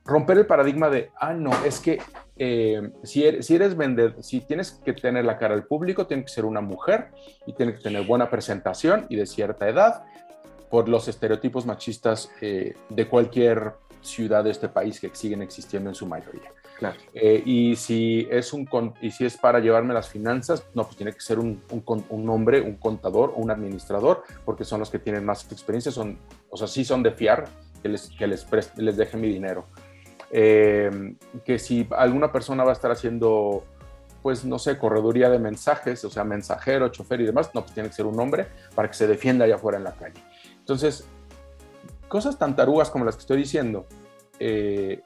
romper 0.08 0.38
el 0.38 0.46
paradigma 0.46 0.88
de, 0.88 1.10
ah, 1.20 1.34
no, 1.34 1.52
es 1.64 1.80
que 1.80 2.00
eh, 2.38 2.90
si, 3.02 3.24
eres, 3.24 3.46
si 3.46 3.54
eres 3.54 3.76
vendedor, 3.76 4.22
si 4.22 4.40
tienes 4.40 4.72
que 4.72 4.94
tener 4.94 5.24
la 5.24 5.38
cara 5.38 5.54
al 5.54 5.64
público, 5.64 6.06
tiene 6.06 6.24
que 6.24 6.30
ser 6.30 6.46
una 6.46 6.62
mujer 6.62 7.08
y 7.46 7.52
tiene 7.52 7.74
que 7.74 7.80
tener 7.80 8.06
buena 8.06 8.30
presentación 8.30 9.06
y 9.10 9.16
de 9.16 9.26
cierta 9.26 9.68
edad, 9.68 10.04
por 10.70 10.88
los 10.88 11.08
estereotipos 11.08 11.66
machistas 11.66 12.30
eh, 12.40 12.74
de 12.88 13.08
cualquier 13.08 13.72
ciudad 14.00 14.44
de 14.44 14.50
este 14.50 14.68
país 14.68 14.98
que 15.00 15.10
siguen 15.12 15.42
existiendo 15.42 15.90
en 15.90 15.94
su 15.94 16.06
mayoría. 16.06 16.52
Claro. 16.78 16.96
Eh, 17.12 17.42
y, 17.44 17.74
si 17.76 18.28
es 18.30 18.52
un, 18.52 18.68
y 19.02 19.10
si 19.10 19.26
es 19.26 19.36
para 19.36 19.58
llevarme 19.58 19.92
las 19.92 20.08
finanzas, 20.08 20.64
no, 20.74 20.84
pues 20.84 20.96
tiene 20.96 21.12
que 21.12 21.20
ser 21.20 21.38
un, 21.38 21.60
un, 21.70 22.04
un 22.08 22.28
hombre, 22.30 22.60
un 22.60 22.76
contador 22.76 23.32
o 23.34 23.40
un 23.40 23.50
administrador, 23.50 24.22
porque 24.44 24.64
son 24.64 24.80
los 24.80 24.88
que 24.88 24.98
tienen 24.98 25.24
más 25.24 25.50
experiencia, 25.50 25.90
son, 25.90 26.18
o 26.48 26.56
sea, 26.56 26.68
sí 26.68 26.84
son 26.84 27.02
de 27.02 27.10
fiar 27.10 27.48
que 27.82 27.88
les, 27.88 28.08
que 28.10 28.26
les, 28.26 28.46
les 28.76 28.96
deje 28.96 29.16
mi 29.16 29.28
dinero. 29.28 29.66
Eh, 30.30 31.16
que 31.44 31.58
si 31.58 31.88
alguna 31.96 32.30
persona 32.32 32.64
va 32.64 32.70
a 32.70 32.74
estar 32.74 32.90
haciendo, 32.90 33.64
pues 34.22 34.44
no 34.44 34.58
sé, 34.58 34.78
correduría 34.78 35.30
de 35.30 35.38
mensajes, 35.38 36.04
o 36.04 36.10
sea, 36.10 36.24
mensajero, 36.24 36.88
chofer 36.88 37.20
y 37.20 37.26
demás, 37.26 37.50
no, 37.54 37.62
pues 37.62 37.74
tiene 37.74 37.88
que 37.88 37.94
ser 37.94 38.06
un 38.06 38.18
hombre 38.20 38.46
para 38.74 38.88
que 38.88 38.94
se 38.94 39.06
defienda 39.06 39.44
allá 39.44 39.54
afuera 39.56 39.78
en 39.78 39.84
la 39.84 39.92
calle. 39.92 40.20
Entonces, 40.58 41.06
cosas 42.08 42.38
tan 42.38 42.56
tarugas 42.56 42.90
como 42.90 43.04
las 43.04 43.16
que 43.16 43.20
estoy 43.20 43.38
diciendo, 43.38 43.86
eh, 44.38 45.02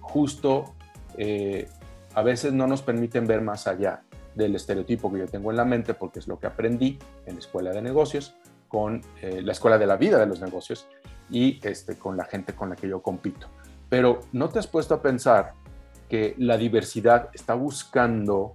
justo 0.00 0.74
eh, 1.16 1.68
a 2.14 2.22
veces 2.22 2.52
no 2.52 2.66
nos 2.66 2.82
permiten 2.82 3.26
ver 3.26 3.40
más 3.40 3.66
allá 3.66 4.02
del 4.34 4.54
estereotipo 4.56 5.12
que 5.12 5.20
yo 5.20 5.26
tengo 5.26 5.50
en 5.50 5.56
la 5.56 5.64
mente, 5.64 5.94
porque 5.94 6.18
es 6.18 6.26
lo 6.26 6.38
que 6.38 6.46
aprendí 6.46 6.98
en 7.24 7.34
la 7.34 7.40
escuela 7.40 7.70
de 7.70 7.80
negocios, 7.80 8.34
con 8.68 9.02
la 9.22 9.52
escuela 9.52 9.78
de 9.78 9.86
la 9.86 9.96
vida 9.96 10.18
de 10.18 10.26
los 10.26 10.40
negocios 10.40 10.88
y 11.30 11.60
este, 11.62 11.96
con 11.96 12.16
la 12.16 12.24
gente 12.24 12.52
con 12.54 12.70
la 12.70 12.74
que 12.74 12.88
yo 12.88 13.00
compito. 13.00 13.46
Pero 13.94 14.18
¿no 14.32 14.48
te 14.48 14.58
has 14.58 14.66
puesto 14.66 14.92
a 14.92 15.00
pensar 15.00 15.54
que 16.08 16.34
la 16.38 16.56
diversidad 16.56 17.28
está 17.32 17.54
buscando 17.54 18.50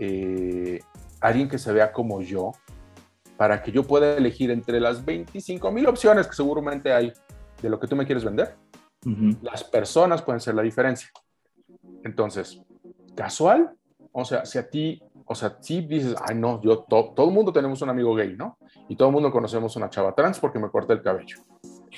eh, 0.00 0.80
alguien 1.20 1.48
que 1.48 1.58
se 1.58 1.72
vea 1.72 1.92
como 1.92 2.20
yo 2.22 2.50
para 3.36 3.62
que 3.62 3.70
yo 3.70 3.84
pueda 3.84 4.16
elegir 4.16 4.50
entre 4.50 4.80
las 4.80 5.04
25 5.04 5.70
mil 5.70 5.86
opciones 5.86 6.26
que 6.26 6.34
seguramente 6.34 6.92
hay 6.92 7.12
de 7.62 7.70
lo 7.70 7.78
que 7.78 7.86
tú 7.86 7.94
me 7.94 8.04
quieres 8.04 8.24
vender? 8.24 8.56
Uh 9.06 9.10
-huh. 9.10 9.38
Las 9.42 9.62
personas 9.62 10.22
pueden 10.22 10.40
ser 10.40 10.56
la 10.56 10.62
diferencia. 10.62 11.08
Entonces, 12.02 12.60
casual, 13.14 13.70
o 14.10 14.24
sea, 14.24 14.44
si 14.44 14.58
a 14.58 14.68
ti, 14.68 15.00
o 15.24 15.36
sea, 15.36 15.56
si 15.60 15.82
dices, 15.82 16.16
ay 16.26 16.34
no, 16.34 16.60
yo, 16.62 16.80
to, 16.80 17.12
todo 17.14 17.28
el 17.28 17.32
mundo 17.32 17.52
tenemos 17.52 17.80
un 17.80 17.90
amigo 17.90 18.12
gay, 18.16 18.34
¿no? 18.36 18.58
Y 18.88 18.96
todo 18.96 19.06
el 19.06 19.14
mundo 19.14 19.30
conocemos 19.30 19.76
una 19.76 19.88
chava 19.88 20.16
trans 20.16 20.40
porque 20.40 20.58
me 20.58 20.68
corta 20.68 20.94
el 20.94 21.00
cabello 21.00 21.36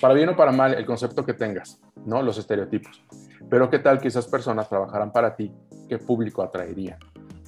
para 0.00 0.14
bien 0.14 0.28
o 0.30 0.36
para 0.36 0.52
mal, 0.52 0.74
el 0.74 0.86
concepto 0.86 1.24
que 1.24 1.34
tengas, 1.34 1.80
¿no? 2.04 2.22
Los 2.22 2.38
estereotipos. 2.38 3.04
Pero 3.48 3.68
qué 3.70 3.78
tal 3.78 4.00
que 4.00 4.08
esas 4.08 4.26
personas 4.26 4.68
trabajaran 4.68 5.12
para 5.12 5.36
ti, 5.36 5.52
qué 5.88 5.98
público 5.98 6.42
atraerían. 6.42 6.98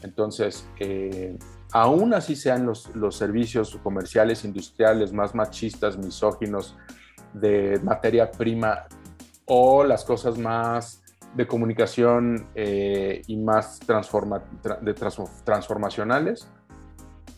Entonces, 0.02 0.68
eh, 0.78 1.38
aún 1.72 2.12
así 2.12 2.36
sean 2.36 2.66
los, 2.66 2.90
servicios 3.16 3.78
comerciales, 3.82 4.44
industriales 4.44 5.12
más 5.12 5.34
machistas, 5.34 5.96
misóginos, 5.96 6.76
de 7.32 7.80
materia 7.82 8.30
prima 8.30 8.84
o 9.46 9.82
las 9.82 10.04
cosas 10.04 10.38
más 10.38 11.02
de 11.34 11.46
comunicación 11.48 12.46
eh, 12.54 13.22
y 13.26 13.36
más 13.36 13.80
transformacionales, 15.44 16.48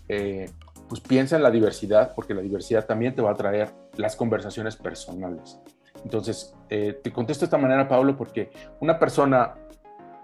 eh, 0.08 0.50
pues 0.88 1.00
piensa 1.00 1.36
en 1.36 1.42
la 1.42 1.50
diversidad, 1.50 2.14
porque 2.14 2.34
la 2.34 2.42
diversidad 2.42 2.86
también 2.86 3.14
te 3.14 3.22
va 3.22 3.32
a 3.32 3.34
traer 3.34 3.72
las 3.96 4.16
conversaciones 4.16 4.76
personales. 4.76 5.58
Entonces, 6.04 6.54
eh, 6.68 6.98
te 7.02 7.12
contesto 7.12 7.40
de 7.40 7.46
esta 7.46 7.58
manera, 7.58 7.88
Pablo, 7.88 8.16
porque 8.16 8.50
una 8.80 8.98
persona 8.98 9.54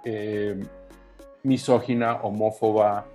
eh, 0.05 0.61
misógina, 1.43 2.21
homófoba, 2.23 3.07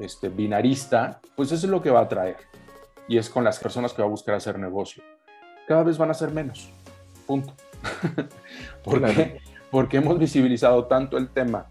este, 0.00 0.28
binarista, 0.28 1.20
pues 1.36 1.52
eso 1.52 1.66
es 1.66 1.70
lo 1.70 1.80
que 1.80 1.90
va 1.90 2.00
a 2.00 2.08
traer. 2.08 2.36
Y 3.08 3.18
es 3.18 3.30
con 3.30 3.44
las 3.44 3.58
personas 3.58 3.92
que 3.92 4.02
va 4.02 4.08
a 4.08 4.10
buscar 4.10 4.34
hacer 4.34 4.58
negocio. 4.58 5.02
Cada 5.68 5.84
vez 5.84 5.96
van 5.98 6.10
a 6.10 6.14
ser 6.14 6.32
menos. 6.32 6.70
Punto. 7.26 7.54
¿Por 8.84 9.04
qué? 9.04 9.40
Porque 9.70 9.98
hemos 9.98 10.18
visibilizado 10.18 10.86
tanto 10.86 11.16
el 11.18 11.28
tema. 11.28 11.66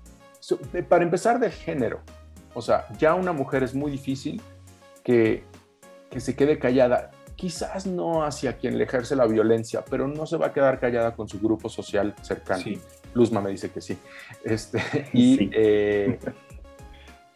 Para 0.87 1.03
empezar, 1.03 1.39
del 1.39 1.51
género. 1.51 2.01
O 2.53 2.61
sea, 2.61 2.87
ya 2.97 3.15
una 3.15 3.33
mujer 3.33 3.63
es 3.63 3.73
muy 3.73 3.91
difícil 3.91 4.41
que, 5.05 5.45
que 6.09 6.19
se 6.19 6.35
quede 6.35 6.59
callada 6.59 7.11
quizás 7.35 7.85
no 7.85 8.23
hacia 8.23 8.57
quien 8.57 8.77
le 8.77 8.85
ejerce 8.85 9.15
la 9.15 9.25
violencia, 9.27 9.83
pero 9.89 10.07
no 10.07 10.25
se 10.25 10.37
va 10.37 10.47
a 10.47 10.53
quedar 10.53 10.79
callada 10.79 11.15
con 11.15 11.27
su 11.27 11.39
grupo 11.39 11.69
social 11.69 12.15
cercano. 12.21 12.63
Luzma 13.13 13.41
me 13.41 13.51
dice 13.51 13.69
que 13.69 13.81
sí. 13.81 13.97
Este, 14.43 14.81
y 15.13 15.49
eh, 15.53 16.17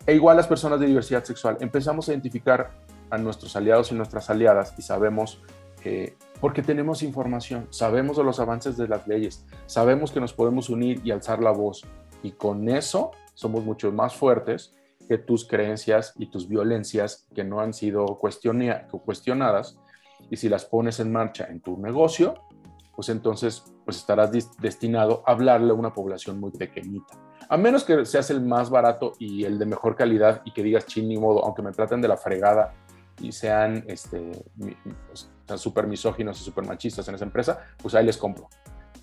e 0.06 0.16
igual 0.16 0.38
las 0.38 0.48
personas 0.48 0.80
de 0.80 0.88
diversidad 0.88 1.24
sexual. 1.24 1.58
Empezamos 1.60 2.08
a 2.08 2.14
identificar 2.14 2.72
a 3.10 3.18
nuestros 3.18 3.56
aliados 3.56 3.92
y 3.92 3.96
nuestras 3.96 4.30
aliadas 4.30 4.74
y 4.78 4.82
sabemos 4.82 5.42
que, 5.82 6.16
porque 6.40 6.62
tenemos 6.62 7.04
información, 7.04 7.68
sabemos 7.70 8.18
de 8.18 8.24
los 8.24 8.40
avances 8.40 8.78
de 8.78 8.88
las 8.88 9.08
leyes, 9.08 9.46
sabemos 9.66 10.12
que 10.12 10.20
nos 10.20 10.34
podemos 10.34 10.70
unir 10.70 11.02
y 11.04 11.12
alzar 11.12 11.42
la 11.42 11.52
voz. 11.52 11.86
Y 12.24 12.32
con 12.32 12.70
eso 12.70 13.12
somos 13.34 13.64
mucho 13.64 13.92
más 13.92 14.16
fuertes 14.16 14.74
que 15.10 15.18
tus 15.18 15.48
creencias 15.48 16.14
y 16.20 16.28
tus 16.28 16.48
violencias 16.48 17.28
que 17.34 17.44
no 17.44 17.62
han 17.62 17.74
sido 17.74 18.06
cuestionadas 18.20 19.80
y 20.30 20.38
si 20.38 20.48
las 20.50 20.66
pones 20.66 21.00
en 21.00 21.12
marcha 21.12 21.48
en 21.50 21.62
tu 21.62 21.78
negocio, 21.78 22.36
pues 22.96 23.10
entonces 23.10 23.64
pues 23.86 23.98
estarás 23.98 24.32
destinado 24.60 25.24
a 25.26 25.32
hablarle 25.32 25.72
a 25.72 25.74
una 25.74 25.94
población 25.94 26.40
muy 26.40 26.52
pequeñita. 26.52 27.16
A 27.50 27.58
menos 27.58 27.84
que 27.84 28.06
seas 28.06 28.30
el 28.30 28.42
más 28.42 28.70
barato 28.70 29.14
y 29.18 29.46
el 29.46 29.58
de 29.58 29.66
mejor 29.66 29.96
calidad 29.96 30.44
y 30.46 30.52
que 30.52 30.62
digas 30.62 30.86
chin 30.86 31.10
ni 31.10 31.18
modo, 31.18 31.44
aunque 31.44 31.64
me 31.64 31.72
traten 31.72 32.02
de 32.02 32.08
la 32.08 32.16
fregada 32.16 32.76
y 33.20 33.32
sean 33.32 33.84
este, 33.88 34.46
súper 35.56 35.88
misóginos 35.88 36.40
y 36.40 36.44
súper 36.44 36.66
machistas 36.68 37.08
en 37.08 37.16
esa 37.16 37.26
empresa, 37.26 37.66
pues 37.82 37.96
ahí 37.96 38.06
les 38.06 38.18
compro. 38.18 38.48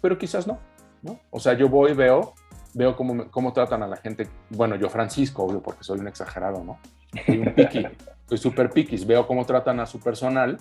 Pero 0.01 0.17
quizás 0.17 0.47
no, 0.47 0.61
¿no? 1.03 1.19
O 1.31 1.41
sea, 1.41 1.55
yo 1.55 1.69
voy 1.69 1.95
veo, 1.95 2.35
veo 2.77 2.95
cómo, 2.95 3.31
cómo 3.31 3.55
tratan 3.55 3.83
a 3.83 3.87
la 3.87 3.97
gente. 3.97 4.29
Bueno, 4.51 4.77
yo 4.77 4.91
Francisco, 4.91 5.45
obvio, 5.45 5.63
porque 5.63 5.83
soy 5.83 5.99
un 5.99 6.09
exagerado, 6.09 6.63
¿no? 6.63 6.79
Soy 7.25 7.39
un 7.39 7.55
piqui, 7.55 7.87
soy 8.29 8.39
súper 8.39 8.71
piquis. 8.71 9.07
Veo 9.07 9.27
cómo 9.27 9.47
tratan 9.47 9.81
a 9.81 9.87
su 9.87 9.99
personal 9.99 10.59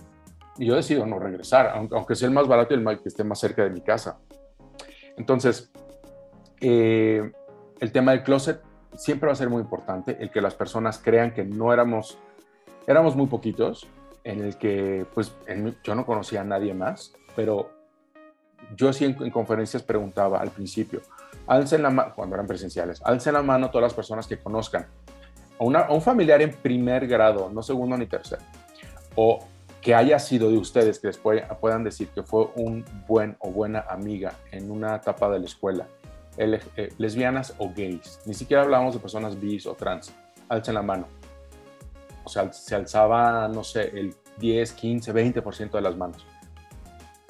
y 0.57 0.68
yo 0.68 0.76
decido 0.76 1.05
no 1.05 1.20
regresar, 1.20 1.74
aunque 1.91 2.16
sea 2.16 2.30
el 2.30 2.34
más 2.34 2.47
barato 2.47 2.74
y 2.74 2.78
el 2.78 3.01
que 3.01 3.09
esté 3.09 3.26
más 3.26 3.39
cerca 3.39 3.66
de 3.66 3.70
mi 3.70 3.82
casa. 3.82 4.18
Entonces, 5.18 5.72
eh, 6.61 7.34
el 7.82 7.91
tema 7.91 8.13
del 8.13 8.24
closet 8.24 8.61
siempre 8.95 9.28
va 9.28 9.34
a 9.34 9.36
ser 9.36 9.49
muy 9.49 9.61
importante, 9.61 10.16
el 10.22 10.32
que 10.32 10.39
las 10.39 10.55
personas 10.55 10.99
crean 10.99 11.34
que 11.34 11.43
no 11.43 11.74
éramos, 11.74 12.18
éramos 12.88 13.18
muy 13.18 13.28
poquitos, 13.28 13.89
en 14.24 14.41
el 14.41 14.57
que 14.57 15.05
pues 15.13 15.36
yo 15.84 15.95
no 15.95 16.05
conocía 16.05 16.41
a 16.41 16.43
nadie 16.45 16.74
más, 16.74 17.13
pero 17.36 17.70
yo 18.76 18.91
sí 18.93 19.05
en, 19.05 19.30
conferencias 19.32 19.84
preguntaba 19.84 20.39
al 20.39 20.51
principio, 20.51 21.01
alcen 21.47 21.83
la 21.83 21.89
mano, 21.89 22.13
cuando 22.15 22.36
eran 22.36 22.47
presenciales, 22.47 23.01
alcen 23.03 23.33
la 23.33 23.41
mano 23.41 23.69
todas 23.69 23.83
las 23.83 23.93
personas 23.93 24.27
que 24.27 24.38
conozcan, 24.38 24.88
a, 25.59 25.91
un 25.91 26.01
familiar 26.01 26.41
en 26.41 26.51
primer 26.51 27.07
grado, 27.07 27.49
no 27.53 27.63
segundo 27.63 27.97
ni 27.97 28.07
tercero, 28.07 28.41
o 29.15 29.39
que 29.81 29.93
haya 29.93 30.17
sido 30.17 30.49
de 30.49 30.57
ustedes, 30.57 30.99
que 30.99 31.07
después 31.07 31.43
puedan 31.61 31.83
decir 31.83 32.09
que 32.09 32.23
fue 32.23 32.49
un 32.55 32.83
buen 33.07 33.38
o 33.39 33.51
buena 33.51 33.86
amiga 33.88 34.33
en 34.51 34.71
una 34.71 34.95
etapa 34.95 35.29
de 35.29 35.39
la 35.39 35.45
escuela, 35.45 35.88
eh, 36.38 36.93
lesbianas 36.97 37.53
o 37.59 37.71
gays, 37.73 38.19
ni 38.25 38.33
siquiera 38.33 38.63
hablábamos 38.63 38.95
de 38.95 38.99
personas 38.99 39.39
bis 39.39 39.65
o 39.67 39.75
trans, 39.75 40.11
alcen 40.49 40.73
la 40.73 40.81
mano. 40.81 41.07
O 42.23 42.29
sea, 42.29 42.51
se 42.51 42.73
alzaba, 42.73 43.47
no 43.47 43.63
sé, 43.63 43.91
el 43.97 44.15
10, 44.38 44.73
15, 44.73 45.13
20% 45.13 45.71
de 45.71 45.81
las 45.81 45.95
manos. 45.95 46.25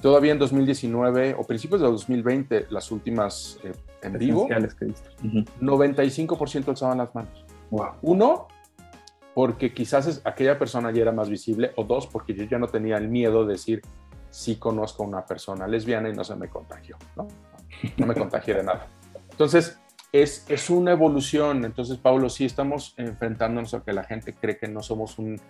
Todavía 0.06 0.34
en 0.34 0.38
2019 0.38 1.34
o 1.36 1.44
principios 1.46 1.82
de 1.82 1.88
2020, 1.88 2.68
las 2.70 2.92
últimas 2.92 3.60
eh, 3.64 3.72
en 4.04 4.20
vivo, 4.20 4.48
95% 4.48 6.68
alzaban 6.68 7.00
las 7.00 7.16
manos. 7.16 7.44
Uno, 8.04 8.48
porque 9.34 9.74
quizás 9.74 10.22
aquella 10.24 10.60
persona 10.60 10.92
ya 10.92 11.02
era 11.02 11.12
más 11.12 11.28
visible, 11.28 11.72
o 11.76 11.86
dos, 11.86 12.06
porque 12.06 12.36
yo 12.36 12.44
ya 12.44 12.60
no 12.60 12.68
tenía 12.68 12.98
el 12.98 13.08
miedo 13.08 13.48
de 13.48 13.54
decir, 13.54 13.82
sí 14.30 14.58
conozco 14.58 15.02
a 15.02 15.08
una 15.08 15.26
persona 15.26 15.68
lesbiana 15.68 16.08
y 16.08 16.14
no 16.14 16.24
se 16.24 16.36
me 16.36 16.50
contagió, 16.50 16.98
¿no? 17.16 17.28
No 17.98 18.06
me 18.06 18.14
contagié 18.14 18.54
de 18.54 18.64
nada. 18.64 18.86
Entonces, 19.32 19.80
es, 20.12 20.46
es 20.48 20.70
una 20.70 20.92
evolución. 20.92 21.66
Entonces, 21.66 21.98
Pablo, 21.98 22.30
sí 22.30 22.46
estamos 22.46 22.94
enfrentándonos 22.98 23.74
a 23.74 23.84
que 23.84 23.92
la 23.92 24.04
gente 24.04 24.34
cree 24.34 24.60
que 24.60 24.68
no 24.68 24.84
somos 24.84 25.18
un, 25.18 25.42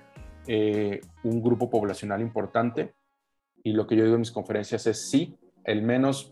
eh, 0.48 1.02
un 1.24 1.44
grupo 1.44 1.70
poblacional 1.70 2.22
importante. 2.22 2.94
Y 3.66 3.74
lo 3.74 3.88
que 3.88 3.96
yo 3.96 4.04
digo 4.04 4.14
en 4.14 4.20
mis 4.20 4.32
conferencias 4.32 4.86
es 4.86 5.10
sí, 5.10 5.36
el 5.64 5.82
menos 5.82 6.32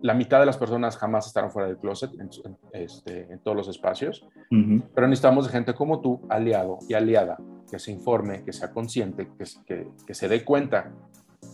la 0.00 0.14
mitad 0.14 0.40
de 0.40 0.46
las 0.46 0.56
personas 0.56 0.96
jamás 0.96 1.28
estarán 1.28 1.52
fuera 1.52 1.68
del 1.68 1.78
closet 1.78 2.10
en, 2.18 2.28
este, 2.72 3.38
todos 3.44 3.56
los 3.56 3.68
espacios, 3.68 4.26
pero 4.50 5.06
necesitamos 5.06 5.46
de 5.46 5.52
gente 5.52 5.74
como 5.74 6.00
tú, 6.00 6.26
aliado 6.28 6.80
y 6.88 6.94
aliada, 6.94 7.38
que 7.70 7.78
se 7.78 7.92
informe, 7.92 8.42
que 8.42 8.52
sea 8.52 8.72
consciente, 8.72 9.30
que, 9.64 9.86
que, 10.04 10.14
se 10.14 10.28
dé 10.28 10.44
cuenta 10.44 10.90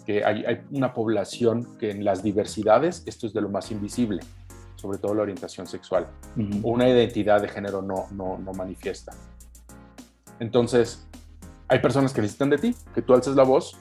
que 0.06 0.24
hay, 0.24 0.62
una 0.70 0.94
población 0.94 1.76
que 1.78 1.90
en 1.90 2.06
las 2.06 2.22
diversidades 2.22 3.02
esto 3.04 3.26
es 3.26 3.34
de 3.34 3.42
lo 3.42 3.50
más 3.50 3.70
invisible, 3.70 4.22
sobre 4.76 4.96
todo 4.96 5.14
la 5.14 5.24
orientación 5.24 5.66
sexual, 5.66 6.06
una 6.62 6.88
identidad 6.88 7.42
de 7.42 7.48
género 7.48 7.82
no, 7.82 8.06
no, 8.12 8.38
no 8.38 8.52
manifiesta. 8.54 9.12
Entonces, 10.40 11.06
hay 11.68 11.80
personas 11.80 12.14
que 12.14 12.22
necesitan 12.22 12.48
de 12.48 12.56
ti, 12.56 12.74
que 12.94 13.02
tú 13.02 13.12
alces 13.12 13.36
la 13.36 13.42
voz 13.42 13.76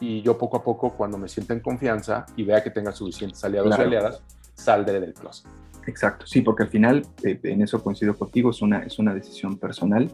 y 0.00 0.22
yo 0.22 0.36
poco 0.36 0.56
a 0.56 0.64
poco, 0.64 0.94
cuando 0.94 1.18
me 1.18 1.28
sienta 1.28 1.54
en 1.54 1.60
confianza 1.60 2.26
y 2.36 2.44
vea 2.44 2.62
que 2.62 2.70
tenga 2.70 2.92
suficientes 2.92 3.42
aliados 3.44 3.78
y 3.78 3.82
aliadas, 3.82 4.22
saldré 4.54 5.00
del 5.00 5.14
closet. 5.14 5.46
Exacto, 5.86 6.26
sí, 6.26 6.40
porque 6.40 6.62
al 6.64 6.68
final, 6.68 7.06
eh, 7.22 7.38
en 7.42 7.62
eso 7.62 7.82
coincido 7.82 8.16
contigo, 8.16 8.50
es 8.50 8.62
una, 8.62 8.80
es 8.80 8.98
una 8.98 9.14
decisión 9.14 9.58
personal 9.58 10.10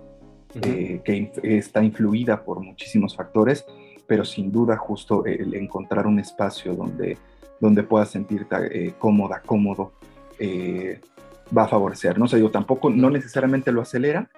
eh, 0.55 1.01
que 1.05 1.33
está 1.43 1.83
influida 1.83 2.43
por 2.43 2.61
muchísimos 2.61 3.17
factores, 3.17 3.65
pero 4.07 4.25
sin 4.25 4.51
duda 4.51 4.77
justo 4.77 5.25
el 5.25 5.55
encontrar 5.55 6.07
un 6.07 6.19
espacio 6.19 6.75
donde, 6.75 7.17
donde 7.61 7.85
puedas 7.85 8.11
sentirte 8.11 8.57
eh, 8.57 8.95
cómoda, 8.99 9.43
cómodo, 9.47 9.93
va 11.57 11.65
a 11.65 11.69
favorecer. 11.69 12.19
No 12.19 12.27
sé, 12.27 12.41
yo 12.41 12.51
tampoco, 12.51 12.91
no 12.91 13.11
necesariamente 13.11 13.71
lo 13.71 13.83
acelera, 13.83 14.29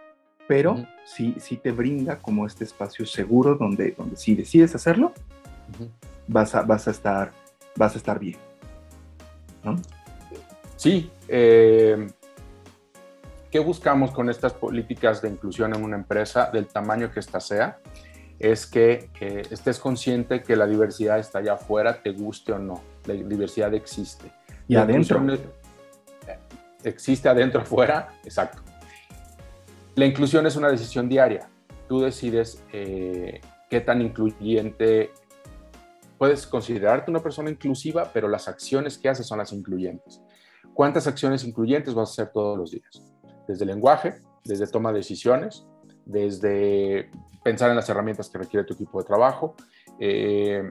pero 0.49 0.87
sí, 1.05 1.37
sí 1.39 1.57
te 1.57 1.73
brinda 1.73 2.19
como 2.19 2.47
este 2.47 2.65
espacio 2.65 3.07
seguro 3.07 3.55
donde, 3.55 3.93
donde 3.93 4.17
si 4.17 4.35
decides 4.35 4.75
hacerlo, 4.75 5.13
vas, 6.27 6.55
a, 6.55 6.63
vas, 6.63 6.89
a 6.89 6.91
estar, 6.91 7.33
vas 7.77 7.95
a 7.95 7.99
estar 7.99 8.19
bien. 8.19 8.39
Sí. 10.77 11.11
Eh, 11.29 12.09
¿Qué 13.51 13.59
buscamos 13.59 14.13
con 14.13 14.31
estas 14.31 14.55
políticas 14.55 15.21
de 15.21 15.29
inclusión 15.29 15.75
en 15.75 15.85
una 15.85 15.97
empresa, 15.97 16.51
del 16.51 16.67
tamaño 16.67 17.11
que 17.13 17.21
ésta 17.21 17.39
sea? 17.39 17.79
Es 18.39 18.67
que 18.67 19.11
eh, 19.21 19.43
estés 19.51 19.79
consciente 19.79 20.43
que 20.43 20.57
la 20.57 20.67
diversidad 20.67 21.19
está 21.19 21.39
allá 21.39 21.53
afuera, 21.55 22.03
te 22.03 22.11
guste 22.11 22.53
o 22.53 22.59
no. 22.59 22.83
La 23.05 23.15
diversidad 23.15 23.73
existe. 23.75 24.33
Y 24.67 24.77
adentro. 24.77 25.23
Existe 26.83 27.29
adentro, 27.29 27.61
afuera, 27.61 28.09
exacto. 28.25 28.63
La 29.95 30.07
inclusión 30.07 30.47
es 30.47 30.57
una 30.57 30.71
decisión 30.71 31.09
diaria. 31.09 31.51
Tú 31.89 32.01
decides 32.01 32.65
eh, 32.73 33.41
qué 33.69 33.81
tan 33.81 34.01
incluyente 34.01 35.13
puedes 36.17 36.47
considerarte 36.47 37.11
una 37.11 37.21
persona 37.21 37.51
inclusiva, 37.51 38.11
pero 38.13 38.29
las 38.29 38.49
acciones 38.49 38.97
que 38.97 39.09
haces 39.09 39.27
son 39.27 39.39
las 39.39 39.53
incluyentes. 39.53 40.23
¿Cuántas 40.73 41.07
acciones 41.07 41.45
incluyentes 41.45 41.95
vas 41.95 42.09
a 42.09 42.13
hacer 42.13 42.33
todos 42.33 42.57
los 42.57 42.71
días? 42.71 43.03
Desde 43.47 43.67
lenguaje, 43.67 44.15
desde 44.45 44.67
toma 44.67 44.93
de 44.93 44.99
decisiones, 44.99 45.67
desde 46.07 47.11
pensar 47.45 47.71
en 47.71 47.77
las 47.77 47.89
herramientas 47.89 48.31
que 48.31 48.39
requiere 48.39 48.65
tu 48.65 48.75
equipo 48.75 49.01
de 49.01 49.05
trabajo, 49.07 49.57
eh, 50.01 50.71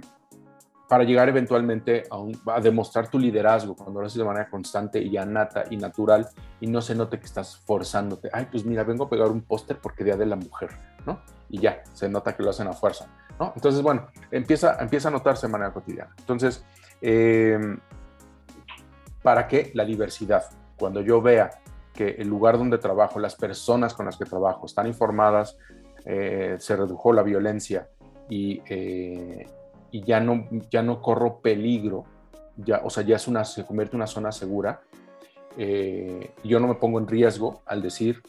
para 0.92 1.06
llegar 1.06 1.30
eventualmente 1.30 2.04
a, 2.12 2.60
demostrar 2.60 3.08
tu 3.08 3.18
liderazgo 3.18 3.78
cuando 3.78 4.02
lo 4.02 4.08
haces 4.08 4.18
de 4.18 4.26
manera 4.26 4.50
constante 4.50 5.02
y 5.02 5.12
nata 5.12 5.64
y 5.70 5.78
natural 5.78 6.28
y 6.60 6.68
no 6.68 6.82
se 6.82 6.96
note 6.96 7.18
que 7.18 7.28
estás 7.28 7.56
forzándote. 7.66 8.30
Ay, 8.34 8.50
pues 8.52 8.66
mira, 8.66 8.84
vengo 8.84 9.06
a 9.06 9.10
pegar 9.10 9.30
un 9.30 9.40
póster 9.40 9.78
porque 9.78 10.04
Día 10.04 10.18
de 10.18 10.26
la 10.26 10.36
Mujer, 10.36 10.72
¿no? 11.06 11.22
Y 11.48 11.62
ya, 11.62 11.82
se 11.94 12.10
nota 12.10 12.36
que 12.36 12.44
lo 12.44 12.50
hacen 12.50 12.68
a 12.68 12.74
fuerza, 12.74 13.08
¿no? 13.40 13.54
Entonces, 13.56 13.82
bueno, 13.82 14.08
empieza, 14.32 14.76
empieza 14.82 15.08
a 15.08 15.12
notarse 15.12 15.48
de 15.48 15.54
manera 15.54 15.72
cotidiana. 15.72 16.14
Entonces, 16.20 16.66
em, 17.00 17.80
¿para 19.24 19.48
qué 19.48 19.72
la 19.74 19.86
diversidad? 19.86 20.44
Cuando 20.78 21.00
yo 21.00 21.22
vea 21.22 21.52
que 21.94 22.18
el 22.20 22.28
lugar 22.28 22.58
donde 22.58 22.78
trabajo, 22.80 23.18
las 23.18 23.36
personas 23.36 23.94
con 23.94 24.08
las 24.08 24.18
que 24.18 24.26
trabajo 24.26 24.66
están 24.66 24.88
informadas, 24.88 25.56
eh, 26.04 26.58
se 26.60 26.76
redujo 26.76 27.14
la 27.14 27.24
violencia 27.24 27.88
y... 28.30 28.62
Eh, 28.66 29.48
y 29.92 30.04
ya 30.04 30.20
no, 30.20 30.48
ya 30.70 30.82
no 30.82 31.02
corro 31.02 31.40
peligro 31.42 32.06
ya, 32.58 32.82
o 32.84 32.90
sea, 32.90 33.04
ya 33.04 33.16
es 33.16 33.28
una, 33.28 33.46
se 33.46 33.66
convierte 33.66 33.96
en 33.96 34.00
una 34.00 34.08
zona 34.08 34.32
segura. 34.32 34.82
Eh, 35.58 36.32
yo 36.44 36.60
no 36.60 36.68
me 36.68 36.76
pongo 36.76 37.00
en 37.00 37.08
riesgo 37.08 37.62
al 37.66 37.82
decir, 37.82 38.22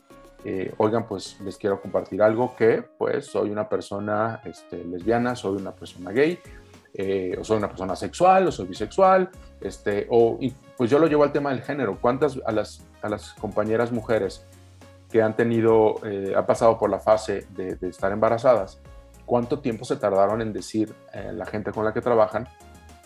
eh, 0.44 0.72
oigan, 0.78 1.06
pues 1.06 1.40
les 1.40 1.56
quiero 1.56 1.80
compartir 1.80 2.22
algo 2.22 2.54
que, 2.56 2.82
pues, 2.98 3.26
soy 3.26 3.50
una 3.50 3.68
persona 3.68 4.40
este, 4.44 4.84
lesbiana, 4.84 5.36
soy 5.36 5.56
una 5.56 5.72
persona 5.72 6.10
gay, 6.10 6.38
eh, 6.94 7.36
o 7.38 7.44
soy 7.44 7.58
una 7.58 7.68
persona 7.68 7.96
sexual, 7.96 8.48
o 8.48 8.52
soy 8.52 8.66
bisexual, 8.66 9.30
este, 9.60 10.06
o 10.10 10.38
pues 10.76 10.90
yo 10.90 10.98
lo 10.98 11.06
llevo 11.06 11.22
al 11.24 11.32
tema 11.32 11.50
del 11.50 11.62
género. 11.62 11.98
¿Cuántas 12.00 12.38
a 12.44 12.52
las, 12.52 12.84
a 13.02 13.08
las 13.08 13.32
compañeras 13.34 13.92
mujeres 13.92 14.44
que 15.10 15.22
han 15.22 15.36
tenido, 15.36 15.96
han 16.34 16.46
pasado 16.46 16.78
por 16.78 16.88
la 16.88 16.98
fase 16.98 17.46
de, 17.50 17.76
estar 17.82 18.12
embarazadas, 18.12 18.80
cuánto 19.26 19.60
tiempo 19.60 19.84
se 19.84 19.96
tardaron 19.96 20.40
en 20.40 20.52
decir 20.52 20.94
eh, 21.12 21.32
la 21.32 21.46
gente 21.46 21.72
con 21.72 21.84
la 21.84 21.92
que 21.92 22.00
trabajan 22.00 22.48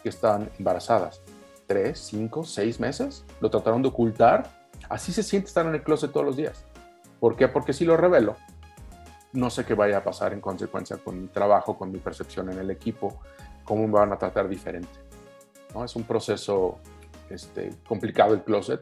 que 0.02 0.08
están 0.08 0.50
embarazadas? 0.58 1.20
¿Tres, 1.66 1.98
cinco, 1.98 2.44
seis 2.44 2.78
meses? 2.78 3.24
¿Lo 3.40 3.50
trataron 3.50 3.82
de 3.82 3.88
ocultar? 3.88 4.50
Así 4.88 5.12
se 5.12 5.22
siente 5.22 5.48
estar 5.48 5.66
en 5.66 5.74
el 5.74 5.82
closet 5.82 6.12
todos 6.12 6.26
los 6.26 6.36
días. 6.36 6.64
¿Por 7.18 7.36
qué? 7.36 7.48
Porque 7.48 7.72
si 7.72 7.84
lo 7.84 7.96
revelo, 7.96 8.36
no 9.32 9.50
sé 9.50 9.64
qué 9.64 9.74
vaya 9.74 9.98
a 9.98 10.04
pasar 10.04 10.32
en 10.32 10.40
consecuencia 10.40 10.96
con 10.96 11.22
mi 11.22 11.28
trabajo, 11.28 11.76
con 11.76 11.90
mi 11.90 11.98
percepción 11.98 12.50
en 12.50 12.58
el 12.58 12.70
equipo, 12.70 13.20
cómo 13.64 13.86
me 13.86 13.94
van 13.94 14.12
a 14.12 14.18
tratar 14.18 14.48
diferente. 14.48 14.88
¿no? 15.74 15.84
Es 15.84 15.96
un 15.96 16.04
proceso 16.04 16.78
este, 17.30 17.70
complicado 17.86 18.34
el 18.34 18.42
closet. 18.42 18.80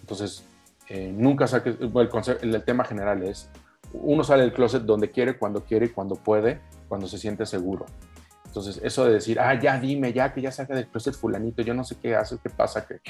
Entonces, 0.00 0.44
eh, 0.88 1.12
nunca 1.14 1.46
saques, 1.46 1.76
el, 1.80 2.54
el, 2.54 2.64
tema 2.64 2.84
general 2.84 3.22
es, 3.22 3.48
uno 3.92 4.24
sale 4.24 4.42
del 4.42 4.52
closet 4.52 4.82
donde 4.82 5.10
quiere, 5.10 5.38
cuando 5.38 5.64
quiere, 5.64 5.92
cuando 5.92 6.16
puede, 6.16 6.60
cuando 6.90 7.06
se 7.06 7.18
siente 7.18 7.46
seguro. 7.46 7.86
Entonces, 8.44 8.80
eso 8.82 9.04
de 9.04 9.12
decir, 9.12 9.38
ah, 9.38 9.54
ya 9.54 9.78
dime, 9.78 10.12
ya 10.12 10.34
que 10.34 10.42
ya 10.42 10.50
saca 10.50 10.74
del 10.74 10.88
closet 10.88 11.14
fulanito, 11.14 11.62
yo 11.62 11.72
no 11.72 11.84
sé 11.84 11.96
qué 12.02 12.16
hace, 12.16 12.36
qué 12.42 12.50
pasa, 12.50 12.84
que... 12.84 13.00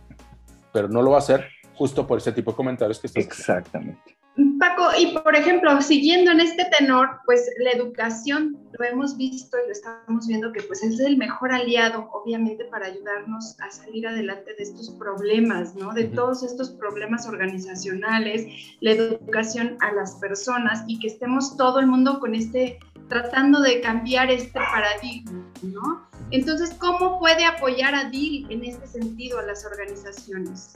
Pero 0.72 0.86
no 0.88 1.00
lo 1.00 1.12
va 1.12 1.16
a 1.16 1.20
hacer 1.20 1.48
justo 1.74 2.06
por 2.06 2.18
ese 2.18 2.32
tipo 2.32 2.50
de 2.50 2.56
comentarios 2.58 3.00
que 3.00 3.06
estás 3.06 3.24
Exactamente. 3.24 4.18
Paco, 4.58 4.88
y 4.98 5.16
por 5.18 5.34
ejemplo, 5.34 5.80
siguiendo 5.80 6.30
en 6.30 6.40
este 6.40 6.66
tenor, 6.78 7.20
pues 7.24 7.48
la 7.58 7.70
educación, 7.70 8.58
lo 8.78 8.84
hemos 8.84 9.16
visto 9.16 9.56
y 9.56 9.66
lo 9.66 9.72
estamos 9.72 10.26
viendo 10.26 10.52
que 10.52 10.62
pues 10.62 10.82
es 10.82 11.00
el 11.00 11.16
mejor 11.16 11.52
aliado, 11.52 12.10
obviamente, 12.12 12.66
para 12.66 12.86
ayudarnos 12.86 13.58
a 13.60 13.70
salir 13.70 14.06
adelante 14.06 14.54
de 14.54 14.62
estos 14.62 14.90
problemas, 14.90 15.74
¿no? 15.74 15.92
De 15.94 16.04
todos 16.04 16.42
estos 16.42 16.70
problemas 16.70 17.26
organizacionales, 17.26 18.46
la 18.80 18.92
educación 18.92 19.78
a 19.80 19.92
las 19.92 20.16
personas 20.16 20.84
y 20.86 20.98
que 20.98 21.08
estemos 21.08 21.56
todo 21.56 21.80
el 21.80 21.86
mundo 21.86 22.20
con 22.20 22.34
este, 22.34 22.78
tratando 23.08 23.60
de 23.60 23.80
cambiar 23.80 24.30
este 24.30 24.58
paradigma, 24.58 25.46
¿no? 25.62 26.06
Entonces, 26.30 26.74
¿cómo 26.78 27.18
puede 27.18 27.44
apoyar 27.46 27.94
a 27.94 28.10
DIL 28.10 28.50
en 28.50 28.64
este 28.64 28.86
sentido 28.86 29.38
a 29.38 29.42
las 29.42 29.64
organizaciones? 29.64 30.74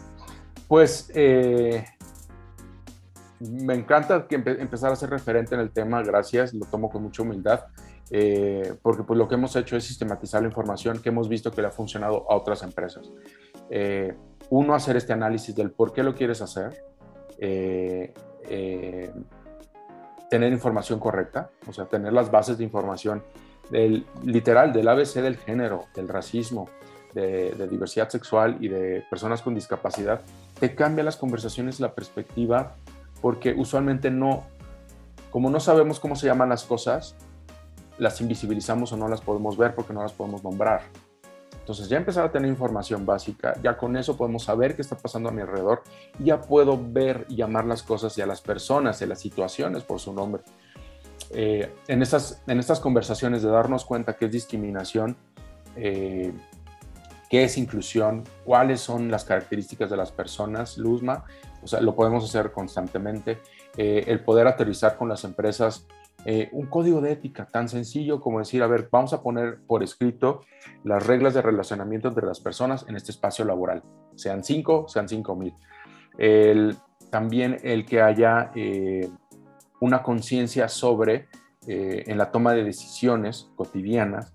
Pues... 0.66 1.10
Eh 1.14 1.84
me 3.40 3.74
encanta 3.74 4.26
que 4.26 4.34
empezar 4.36 4.92
a 4.92 4.96
ser 4.96 5.10
referente 5.10 5.54
en 5.54 5.62
el 5.62 5.70
tema, 5.70 6.02
gracias, 6.02 6.52
lo 6.52 6.66
tomo 6.66 6.90
con 6.90 7.02
mucha 7.02 7.22
humildad, 7.22 7.64
eh, 8.10 8.74
porque 8.82 9.02
pues 9.02 9.18
lo 9.18 9.28
que 9.28 9.36
hemos 9.36 9.56
hecho 9.56 9.76
es 9.76 9.84
sistematizar 9.84 10.42
la 10.42 10.48
información 10.48 11.00
que 11.00 11.08
hemos 11.08 11.28
visto 11.28 11.50
que 11.50 11.62
le 11.62 11.68
ha 11.68 11.70
funcionado 11.70 12.30
a 12.30 12.36
otras 12.36 12.62
empresas. 12.62 13.10
Eh, 13.70 14.14
uno, 14.50 14.74
hacer 14.74 14.96
este 14.96 15.14
análisis 15.14 15.54
del 15.56 15.70
por 15.70 15.92
qué 15.92 16.02
lo 16.02 16.14
quieres 16.14 16.42
hacer, 16.42 16.84
eh, 17.38 18.12
tener 20.28 20.52
información 20.52 21.00
correcta, 21.00 21.50
o 21.66 21.72
sea, 21.72 21.86
tener 21.86 22.12
las 22.12 22.30
bases 22.30 22.58
de 22.58 22.64
información 22.64 23.22
del, 23.70 24.04
literal 24.22 24.72
del 24.72 24.86
ABC 24.88 25.22
del 25.22 25.36
género, 25.38 25.86
del 25.94 26.08
racismo, 26.08 26.68
de, 27.14 27.52
de 27.52 27.68
diversidad 27.68 28.08
sexual 28.10 28.58
y 28.60 28.68
de 28.68 29.02
personas 29.08 29.40
con 29.40 29.54
discapacidad, 29.54 30.20
te 30.58 30.74
cambia 30.74 31.02
las 31.02 31.16
conversaciones, 31.16 31.80
la 31.80 31.94
perspectiva 31.94 32.76
porque 33.20 33.54
usualmente 33.54 34.10
no, 34.10 34.44
como 35.30 35.50
no 35.50 35.60
sabemos 35.60 36.00
cómo 36.00 36.16
se 36.16 36.26
llaman 36.26 36.48
las 36.48 36.64
cosas, 36.64 37.16
las 37.98 38.20
invisibilizamos 38.20 38.92
o 38.92 38.96
no 38.96 39.08
las 39.08 39.20
podemos 39.20 39.56
ver 39.56 39.74
porque 39.74 39.92
no 39.92 40.02
las 40.02 40.12
podemos 40.12 40.42
nombrar. 40.42 40.82
Entonces 41.58 41.88
ya 41.88 41.98
empezar 41.98 42.24
a 42.24 42.32
tener 42.32 42.48
información 42.48 43.06
básica, 43.06 43.54
ya 43.62 43.76
con 43.76 43.96
eso 43.96 44.16
podemos 44.16 44.44
saber 44.44 44.74
qué 44.74 44.82
está 44.82 44.96
pasando 44.96 45.28
a 45.28 45.32
mi 45.32 45.42
alrededor 45.42 45.82
ya 46.18 46.40
puedo 46.40 46.80
ver 46.82 47.26
y 47.28 47.36
llamar 47.36 47.64
las 47.64 47.82
cosas 47.82 48.16
y 48.18 48.22
a 48.22 48.26
las 48.26 48.40
personas 48.40 49.00
y 49.00 49.04
a 49.04 49.06
las 49.06 49.20
situaciones 49.20 49.84
por 49.84 50.00
su 50.00 50.12
nombre. 50.12 50.42
Eh, 51.32 51.72
en, 51.86 52.02
estas, 52.02 52.42
en 52.46 52.58
estas 52.58 52.80
conversaciones 52.80 53.42
de 53.42 53.50
darnos 53.50 53.84
cuenta 53.84 54.16
qué 54.16 54.24
es 54.24 54.32
discriminación, 54.32 55.16
eh, 55.76 56.32
qué 57.28 57.44
es 57.44 57.56
inclusión, 57.56 58.24
cuáles 58.44 58.80
son 58.80 59.10
las 59.10 59.24
características 59.24 59.90
de 59.90 59.96
las 59.96 60.10
personas, 60.10 60.76
Luzma, 60.76 61.24
o 61.62 61.66
sea, 61.66 61.80
lo 61.80 61.94
podemos 61.94 62.24
hacer 62.24 62.52
constantemente. 62.52 63.38
Eh, 63.76 64.04
el 64.06 64.20
poder 64.20 64.46
aterrizar 64.46 64.96
con 64.96 65.08
las 65.08 65.24
empresas 65.24 65.86
eh, 66.24 66.48
un 66.52 66.66
código 66.66 67.00
de 67.00 67.12
ética 67.12 67.46
tan 67.46 67.68
sencillo 67.68 68.20
como 68.20 68.40
decir, 68.40 68.62
a 68.62 68.66
ver, 68.66 68.88
vamos 68.90 69.12
a 69.12 69.22
poner 69.22 69.60
por 69.66 69.82
escrito 69.82 70.42
las 70.84 71.06
reglas 71.06 71.34
de 71.34 71.42
relacionamiento 71.42 72.08
entre 72.08 72.26
las 72.26 72.40
personas 72.40 72.84
en 72.88 72.96
este 72.96 73.10
espacio 73.10 73.44
laboral, 73.44 73.82
sean 74.16 74.44
cinco, 74.44 74.86
sean 74.88 75.08
cinco 75.08 75.34
mil. 75.34 75.54
también 77.10 77.58
el 77.62 77.86
que 77.86 78.02
haya 78.02 78.52
eh, 78.54 79.08
una 79.80 80.02
conciencia 80.02 80.68
sobre, 80.68 81.28
en 81.66 82.18
la 82.18 82.30
toma 82.30 82.52
de 82.52 82.64
decisiones 82.64 83.50
cotidianas, 83.56 84.32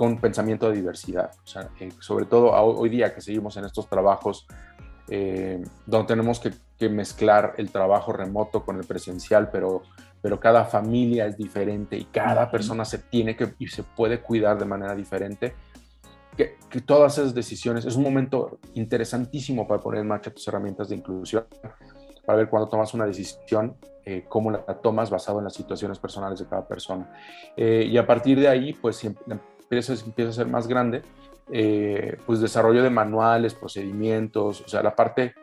con 0.00 0.18
pensamiento 0.18 0.70
de 0.70 0.76
diversidad. 0.76 1.30
O 1.44 1.46
sea, 1.46 1.68
sobre 1.98 2.24
todo 2.24 2.52
hoy 2.52 2.88
día 2.88 3.14
que 3.14 3.20
seguimos 3.20 3.58
en 3.58 3.66
estos 3.66 3.86
trabajos 3.86 4.46
eh, 5.12 5.60
donde 5.86 6.06
tenemos 6.06 6.38
que, 6.38 6.52
mezclar 6.88 7.56
el 7.58 7.70
trabajo 7.70 8.10
remoto 8.10 8.64
con 8.64 8.78
el 8.78 8.86
presencial, 8.86 9.50
pero, 9.50 9.82
pero 10.22 10.40
cada 10.40 10.64
familia 10.64 11.26
es 11.26 11.36
diferente 11.36 11.94
y 11.98 12.04
cada 12.04 12.50
persona 12.50 12.86
se 12.86 12.96
tiene 12.96 13.36
que 13.36 13.52
y 13.58 13.66
se 13.66 13.82
puede 13.82 14.22
cuidar 14.22 14.58
de 14.58 14.64
manera 14.64 14.94
diferente. 14.94 15.52
Que, 16.38 16.56
todas 16.86 17.18
esas 17.18 17.34
decisiones 17.34 17.84
es 17.84 17.96
un 17.96 18.04
momento 18.04 18.60
interesantísimo 18.72 19.68
para 19.68 19.82
poner 19.82 20.00
en 20.00 20.08
marcha 20.08 20.30
tus 20.30 20.48
herramientas 20.48 20.88
de 20.88 20.96
inclusión, 20.96 21.44
para 22.24 22.38
ver 22.38 22.48
cuando 22.48 22.70
tomas 22.70 22.94
una 22.94 23.04
decisión, 23.04 23.76
eh, 24.06 24.24
cómo 24.26 24.50
la 24.50 24.62
tomas 24.62 25.10
basado 25.10 25.36
en 25.36 25.44
las 25.44 25.52
situaciones 25.52 25.98
personales 25.98 26.38
de 26.38 26.46
cada 26.46 26.66
persona. 26.66 27.12
Eh, 27.58 27.86
y 27.86 27.98
a 27.98 28.06
partir 28.06 28.40
de 28.40 28.48
ahí, 28.48 28.72
pues 28.72 29.04
empieza, 29.04 29.92
empieza 29.92 30.30
a 30.30 30.32
ser 30.32 30.46
más 30.46 30.66
grande 30.66 31.02
eh, 31.52 32.16
pues 32.26 32.40
desarrollo 32.40 32.82
de 32.82 32.90
manuales, 32.90 33.54
procedimientos, 33.54 34.60
o 34.60 34.68
sea, 34.68 34.82
la 34.82 34.94
parte, 34.94 35.34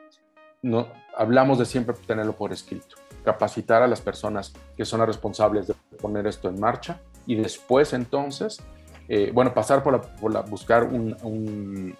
no, 0.61 0.87
hablamos 1.15 1.59
de 1.59 1.65
siempre 1.65 1.95
tenerlo 2.05 2.33
por 2.33 2.53
escrito, 2.53 2.95
capacitar 3.25 3.83
a 3.83 3.87
las 3.87 3.99
personas 3.99 4.53
que 4.77 4.85
son 4.85 4.99
las 4.99 5.07
responsables 5.07 5.67
de 5.67 5.73
poner 5.99 6.25
esto 6.27 6.47
en 6.47 6.59
marcha 6.59 7.01
y 7.25 7.35
después 7.35 7.91
entonces, 7.91 8.61
eh, 9.09 9.31
bueno, 9.33 9.53
pasar 9.53 9.83
por, 9.83 10.31
la, 10.31 10.41
buscar 10.41 10.83
un, 10.83 11.95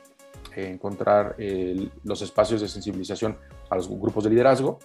eh, 0.55 0.69
encontrar 0.69 1.35
los 2.03 2.21
espacios 2.21 2.61
de 2.61 2.69
sensibilización 2.69 3.37
a 3.69 3.75
los 3.75 3.89
grupos 3.89 4.23
de 4.23 4.29
liderazgo, 4.29 4.79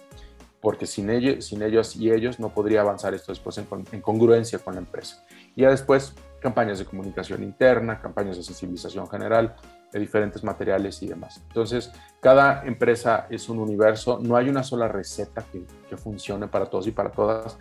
porque 0.59 0.85
sin 0.85 1.09
ellos, 1.09 1.45
sin 1.45 1.61
ellos 1.61 1.95
y 1.95 2.11
ellos 2.11 2.39
no 2.39 2.49
podría 2.49 2.81
avanzar 2.81 3.13
esto 3.13 3.31
después 3.31 3.57
en, 3.57 3.67
en 3.91 4.01
congruencia 4.01 4.59
con 4.59 4.75
la 4.75 4.81
empresa. 4.81 5.25
Y 5.55 5.61
ya 5.61 5.69
después 5.69 6.13
campañas 6.43 6.77
de 6.77 6.85
comunicación 6.85 7.41
interna, 7.41 7.99
campañas 7.99 8.37
de 8.37 8.43
sensibilización 8.43 9.09
general, 9.09 9.55
de 9.91 9.99
diferentes 9.99 10.43
materiales 10.43 11.01
y 11.01 11.07
demás. 11.07 11.41
Entonces, 11.47 11.91
cada 12.19 12.63
empresa 12.65 13.27
es 13.29 13.47
un 13.49 13.59
universo, 13.59 14.19
no 14.21 14.35
hay 14.35 14.49
una 14.49 14.61
sola 14.61 14.87
receta 14.87 15.43
que, 15.51 15.63
que 15.89 15.97
funcione 15.97 16.47
para 16.47 16.65
todos 16.65 16.85
y 16.85 16.91
para 16.91 17.09
todas, 17.09 17.57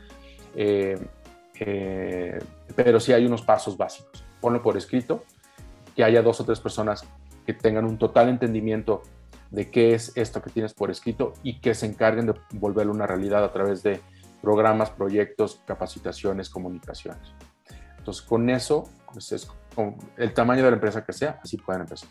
eh, 0.56 0.98
eh, 1.60 2.38
pero 2.74 2.98
sí 2.98 3.12
hay 3.12 3.24
unos 3.24 3.42
pasos 3.42 3.76
básicos. 3.76 4.24
Ponlo 4.40 4.60
por 4.60 4.76
escrito, 4.76 5.24
que 5.94 6.02
haya 6.02 6.20
dos 6.20 6.40
o 6.40 6.44
tres 6.44 6.58
personas 6.58 7.06
que 7.46 7.54
tengan 7.54 7.84
un 7.84 7.98
total 7.98 8.28
entendimiento 8.28 9.02
de 9.50 9.70
qué 9.70 9.94
es 9.94 10.12
esto 10.16 10.42
que 10.42 10.50
tienes 10.50 10.74
por 10.74 10.90
escrito 10.90 11.34
y 11.42 11.60
que 11.60 11.74
se 11.74 11.86
encarguen 11.86 12.26
de 12.26 12.34
volverlo 12.54 12.92
una 12.92 13.06
realidad 13.06 13.44
a 13.44 13.52
través 13.52 13.82
de 13.82 14.00
programas, 14.40 14.90
proyectos, 14.90 15.60
capacitaciones, 15.66 16.50
comunicaciones. 16.50 17.32
Entonces, 18.03 18.24
con 18.24 18.50
eso, 18.50 18.90
pues 19.12 19.30
es 19.30 19.46
con 19.76 19.94
el 20.16 20.34
tamaño 20.34 20.64
de 20.64 20.70
la 20.70 20.74
empresa 20.74 21.05
que 21.05 21.12
sea, 21.12 21.38
así 21.40 21.57
pueden 21.57 21.82
empezar. 21.82 22.09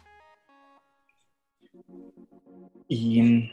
Y 2.88 3.52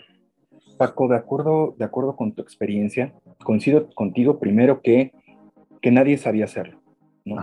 Paco, 0.76 1.09
de 1.09 1.16
acuerdo, 1.16 1.74
de 1.76 1.84
acuerdo 1.84 2.14
con 2.14 2.30
tu 2.32 2.43
experiencia, 2.43 3.12
coincido 3.43 3.91
contigo 3.91 4.39
primero 4.39 4.82
que, 4.82 5.12
que 5.82 5.91
nadie 5.91 6.16
sabía 6.16 6.45
hacerlo, 6.45 6.80
¿no? 7.24 7.41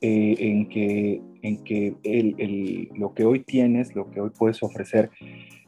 Eh, 0.00 0.36
en 0.38 0.70
que, 0.70 1.20
en 1.42 1.62
que 1.62 1.94
el, 2.02 2.88
lo 2.94 3.12
que 3.12 3.26
hoy 3.26 3.40
tienes, 3.40 3.94
lo 3.94 4.10
que 4.10 4.22
hoy 4.22 4.30
puedes 4.30 4.62
ofrecer, 4.62 5.10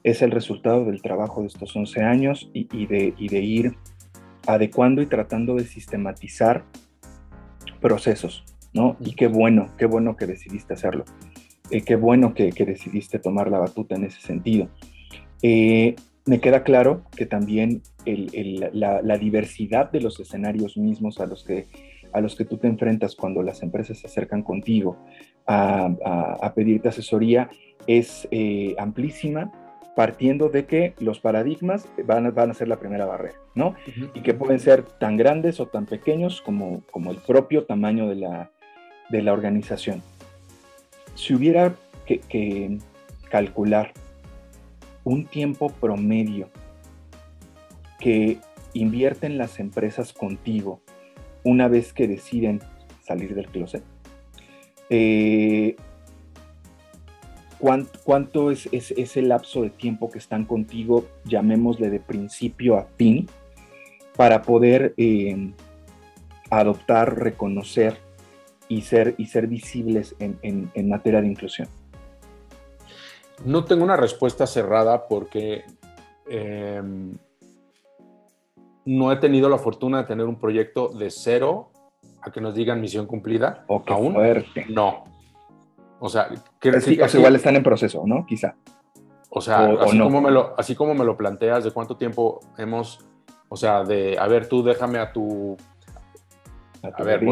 es 0.02 0.22
el 0.22 0.30
resultado 0.30 0.86
del 0.86 1.02
trabajo 1.02 1.42
de 1.42 1.48
estos 1.48 1.76
11 1.76 2.02
años 2.02 2.50
y, 2.54 2.68
y, 2.74 2.86
de, 2.86 3.12
y 3.18 3.28
de 3.28 3.40
ir 3.40 3.76
adecuando 4.46 5.02
y 5.02 5.06
tratando 5.06 5.56
de 5.56 5.64
sistematizar 5.64 6.64
procesos, 7.86 8.44
¿no? 8.72 8.96
Y 8.98 9.14
qué 9.14 9.28
bueno, 9.28 9.68
qué 9.78 9.86
bueno 9.86 10.16
que 10.16 10.26
decidiste 10.26 10.74
hacerlo. 10.74 11.04
eh, 11.70 11.82
qué 11.82 11.94
bueno 11.94 12.34
que, 12.34 12.50
decidiste 12.50 13.20
tomar 13.20 13.48
la 13.48 13.60
batuta 13.60 13.94
en 13.94 14.04
ese 14.04 14.20
sentido. 14.20 14.68
Eh, 15.40 15.94
me 16.24 16.40
queda 16.40 16.64
claro 16.64 17.04
que 17.16 17.26
también 17.26 17.82
la, 18.04 19.18
diversidad 19.18 19.92
de 19.92 20.00
los 20.00 20.18
escenarios 20.18 20.76
mismos 20.76 21.20
a 21.20 21.26
los, 21.26 21.44
que, 21.44 21.68
a 22.12 22.20
los 22.20 22.34
que 22.34 22.44
tú 22.44 22.58
te 22.58 22.66
enfrentas 22.66 23.14
cuando 23.14 23.40
las 23.44 23.62
empresas 23.62 23.98
se 23.98 24.08
acercan 24.08 24.42
contigo 24.42 24.96
a, 25.46 26.52
pedirte 26.56 26.88
asesoría 26.88 27.48
es 27.86 28.26
eh, 28.32 28.74
amplísima, 28.78 29.52
partiendo 29.96 30.50
de 30.50 30.66
que 30.66 30.94
los 30.98 31.20
paradigmas 31.20 31.88
van, 32.04 32.32
van 32.34 32.50
a 32.50 32.54
ser 32.54 32.68
la 32.68 32.76
primera 32.76 33.06
barrera, 33.06 33.38
¿no? 33.54 33.74
Y 34.12 34.20
que 34.20 34.34
pueden 34.34 34.60
ser 34.60 34.82
tan 34.82 35.16
grandes 35.16 35.58
o 35.58 35.66
tan 35.66 35.86
pequeños 35.86 36.42
como, 36.42 36.82
como 36.90 37.10
el 37.12 37.16
propio 37.16 37.64
tamaño 37.64 38.06
de 38.06 38.16
la, 38.16 38.50
de 39.08 39.22
la 39.22 39.32
organización. 39.32 40.02
Si 41.14 41.34
hubiera 41.34 41.74
que, 42.04 42.78
calcular 43.30 43.92
un 45.02 45.24
tiempo 45.24 45.70
promedio 45.70 46.50
que 47.98 48.38
invierten 48.74 49.38
las 49.38 49.58
empresas 49.58 50.12
contigo 50.12 50.82
una 51.42 51.68
vez 51.68 51.94
que 51.94 52.06
deciden 52.06 52.60
salir 53.02 53.34
del 53.34 53.46
closet, 53.46 53.82
eh, 54.90 55.76
¿cuánto, 57.58 58.50
es, 58.50 58.68
ese 58.72 59.22
lapso 59.22 59.62
de 59.62 59.70
tiempo 59.70 60.10
que 60.10 60.18
están 60.18 60.44
contigo, 60.44 61.04
llamémosle 61.24 61.90
de 61.90 62.00
principio 62.00 62.76
a 62.76 62.86
fin, 62.96 63.28
para 64.16 64.42
poder 64.42 64.94
eh, 64.96 65.52
adoptar, 66.50 67.18
reconocer 67.18 67.98
y 68.68 68.82
ser, 68.82 69.14
y 69.18 69.26
ser 69.26 69.46
visibles 69.46 70.14
en, 70.18 70.70
materia 70.88 71.20
de 71.20 71.28
inclusión? 71.28 71.68
No 73.44 73.64
tengo 73.64 73.84
una 73.84 73.96
respuesta 73.96 74.46
cerrada 74.46 75.06
porque 75.08 75.64
em, 76.28 77.12
no 78.86 79.12
he 79.12 79.16
tenido 79.16 79.48
la 79.48 79.58
fortuna 79.58 79.98
de 79.98 80.04
tener 80.04 80.26
un 80.26 80.36
proyecto 80.36 80.88
de 80.88 81.10
cero 81.10 81.70
a 82.22 82.30
que 82.30 82.40
nos 82.40 82.54
digan 82.54 82.80
misión 82.80 83.06
cumplida. 83.06 83.64
O 83.68 83.82
aún 83.86 84.14
fuerte. 84.14 84.66
no. 84.68 85.04
O 85.98 86.08
sea, 86.08 86.28
que, 86.60 86.80
sí, 86.80 86.98
igual 87.14 87.36
están 87.36 87.56
en 87.56 87.62
proceso, 87.62 88.02
¿no? 88.06 88.26
Quizá. 88.26 88.54
O 89.30 89.40
sea, 89.40 89.66
así, 89.80 89.98
como 89.98 90.20
me 90.20 90.30
lo, 90.30 90.54
así 90.58 90.74
como 90.74 90.94
me 90.94 91.04
lo 91.04 91.16
planteas, 91.16 91.64
de 91.64 91.70
cuánto 91.70 91.96
tiempo 91.96 92.40
hemos, 92.56 93.04
o 93.48 93.56
sea, 93.56 93.84
de, 93.84 94.18
a 94.18 94.26
ver, 94.28 94.48
tú 94.48 94.62
déjame 94.62 94.98
a 94.98 95.12
tu 95.12 95.56
a, 96.82 97.02
ver, 97.02 97.22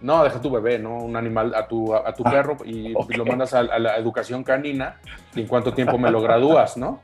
no, 0.00 0.24
deja 0.24 0.40
tu 0.40 0.50
bebé, 0.50 0.78
¿no? 0.78 0.98
Un 0.98 1.16
animal, 1.16 1.54
a 1.54 1.66
tu, 1.66 1.94
a, 1.94 2.12
tu 2.12 2.22
ah, 2.26 2.30
perro 2.30 2.56
y, 2.64 2.92
lo 3.16 3.24
mandas 3.24 3.54
a, 3.54 3.62
la 3.62 3.96
educación 3.96 4.44
canina 4.44 5.00
y 5.34 5.42
en 5.42 5.46
cuánto 5.46 5.72
tiempo 5.72 5.98
me 5.98 6.10
lo 6.10 6.20
gradúas, 6.20 6.76
¿no? 6.76 7.00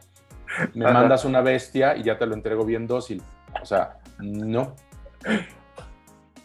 Me 0.75 0.91
mandas 0.91 1.25
una 1.25 1.41
bestia 1.41 1.97
y 1.97 2.03
ya 2.03 2.19
te 2.19 2.27
lo 2.27 2.35
entrego 2.35 2.65
bien 2.65 2.87
dócil. 2.87 3.23
O 3.63 3.67
sea, 3.67 3.99
no. 4.19 4.75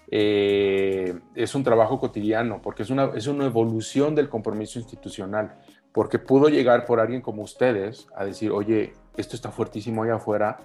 Eh, 0.10 1.20
es 1.36 1.56
un 1.56 1.64
trabajo 1.64 2.00
cotidiano 2.00 2.62
porque 2.62 2.84
es 2.84 2.90
una, 2.90 3.12
es 3.16 3.28
una 3.28 3.46
evolución 3.46 4.16
del 4.16 4.30
compromiso 4.30 4.80
institucional. 4.80 5.56
Porque 5.92 6.18
pudo 6.18 6.50
llegar 6.50 6.86
por 6.86 7.00
alguien 7.00 7.22
como 7.22 7.44
ustedes 7.44 8.08
a 8.16 8.26
decir, 8.26 8.52
oye, 8.52 8.94
esto 9.16 9.36
está 9.36 9.52
fuertísimo 9.52 10.04
allá 10.04 10.16
afuera, 10.16 10.58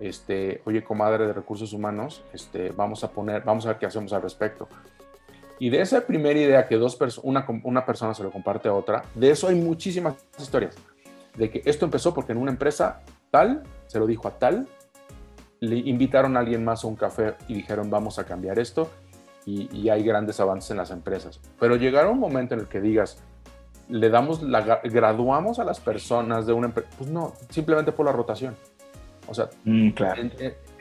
este, 0.00 0.62
oye, 0.64 0.84
comadre 0.84 1.26
de 1.26 1.32
recursos 1.32 1.72
humanos, 1.72 2.22
este, 2.32 2.70
vamos 2.70 3.02
a 3.02 3.10
poner, 3.10 3.42
vamos 3.42 3.66
a 3.66 3.70
ver 3.70 3.78
qué 3.78 3.86
hacemos 3.86 4.12
al 4.12 4.22
respecto. 4.22 4.68
Y 5.58 5.70
de 5.70 5.80
esa 5.80 6.06
primera 6.06 6.38
idea 6.38 6.68
que 6.68 6.76
dos 6.76 6.98
una, 7.22 7.46
una 7.64 7.86
persona 7.86 8.14
se 8.14 8.22
lo 8.22 8.30
comparte 8.30 8.68
a 8.68 8.74
otra, 8.74 9.02
de 9.14 9.30
eso 9.30 9.48
hay 9.48 9.54
muchísimas 9.54 10.14
historias. 10.38 10.76
De 11.34 11.50
que 11.50 11.62
esto 11.64 11.84
empezó 11.84 12.14
porque 12.14 12.32
en 12.32 12.38
una 12.38 12.50
empresa 12.50 13.02
tal, 13.30 13.62
se 13.86 13.98
lo 13.98 14.06
dijo 14.06 14.28
a 14.28 14.38
tal, 14.38 14.68
le 15.60 15.76
invitaron 15.76 16.36
a 16.36 16.40
alguien 16.40 16.64
más 16.64 16.84
a 16.84 16.88
un 16.88 16.96
café 16.96 17.34
y 17.48 17.54
dijeron 17.54 17.90
vamos 17.90 18.18
a 18.18 18.24
cambiar 18.24 18.58
esto 18.58 18.90
y, 19.46 19.88
hay 19.88 20.02
grandes 20.02 20.40
avances 20.40 20.72
en 20.72 20.76
las 20.76 20.90
empresas. 20.90 21.40
Pero 21.60 21.76
llegará 21.76 22.10
un 22.10 22.18
momento 22.18 22.54
en 22.54 22.60
el 22.60 22.66
que 22.66 22.80
digas, 22.80 23.22
le 23.88 24.10
damos 24.10 24.42
la, 24.42 24.80
graduamos 24.82 25.60
a 25.60 25.64
las 25.64 25.78
personas 25.78 26.46
de 26.46 26.52
una 26.52 26.66
empresa, 26.66 26.88
pues 26.98 27.08
no, 27.08 27.32
simplemente 27.50 27.92
por 27.92 28.06
la 28.06 28.12
rotación. 28.12 28.56
O 29.28 29.34
sea, 29.34 29.48
mm, 29.64 29.90
en, 30.16 30.32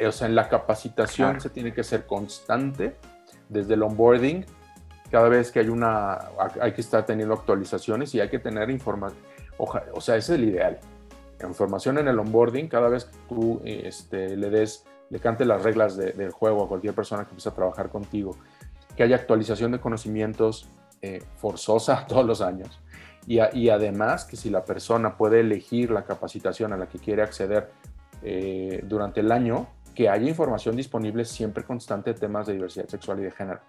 o 0.08 0.12
sea 0.12 0.28
en 0.28 0.36
la 0.36 0.50
capacitación 0.50 1.40
se 1.40 1.52
tiene 1.52 1.74
que 1.74 1.84
ser 1.84 2.08
constante 2.08 2.96
desde 3.50 3.76
el 3.76 3.84
onboarding. 3.84 4.46
Cada 5.12 5.30
vez 5.30 5.52
que 5.52 5.60
hay 5.60 5.70
una, 5.70 6.18
hay 6.60 6.74
que 6.74 6.82
estar 6.82 7.06
teniendo 7.06 7.36
actualizaciones 7.36 8.16
y 8.16 8.20
hay 8.20 8.30
que 8.30 8.40
tener 8.40 8.72
información. 8.72 9.22
O 9.58 10.02
sea, 10.02 10.16
ese 10.16 10.34
es 10.34 10.40
el 10.40 10.50
ideal. 10.50 10.80
Información 11.44 11.98
en 11.98 12.08
el 12.08 12.18
onboarding, 12.18 12.68
cada 12.68 12.90
vez 12.90 13.06
que 13.06 13.18
tú 13.28 13.62
este, 13.64 14.36
le 14.36 14.50
des, 14.50 14.86
le 15.10 15.20
cante 15.20 15.46
las 15.46 15.64
reglas 15.64 15.98
del 15.98 16.32
juego 16.32 16.64
a 16.64 16.68
cualquier 16.68 16.94
persona 16.94 17.24
que 17.24 17.32
empiece 17.32 17.50
a 17.50 17.54
trabajar 17.54 17.90
contigo, 17.90 18.36
que 18.96 19.04
haya 19.04 19.16
actualización 19.16 19.72
de 19.72 19.80
conocimientos 19.80 20.70
eh, 21.02 21.22
forzosa 21.36 22.06
todos 22.10 22.26
los 22.26 22.42
años. 22.42 22.80
Y, 23.28 23.40
y, 23.54 23.70
además 23.70 24.26
que 24.26 24.38
si 24.38 24.52
la 24.52 24.64
persona 24.64 25.18
puede 25.18 25.40
elegir 25.40 25.90
la 25.90 26.06
capacitación 26.06 26.74
a 26.74 26.78
la 26.78 26.88
que 26.88 27.00
quiere 27.00 27.24
acceder 27.24 27.72
eh, 28.22 28.82
durante 28.84 29.20
el 29.20 29.32
año 29.32 29.68
que 29.96 30.10
haya 30.10 30.28
información 30.28 30.76
disponible 30.76 31.26
siempre 31.26 31.64
constante 31.64 32.14
de 32.14 32.20
temas 32.20 32.46
de 32.46 32.54
diversidad 32.54 32.88
sexual 32.88 33.20
y 33.20 33.24
de 33.24 33.32
género. 33.32 33.62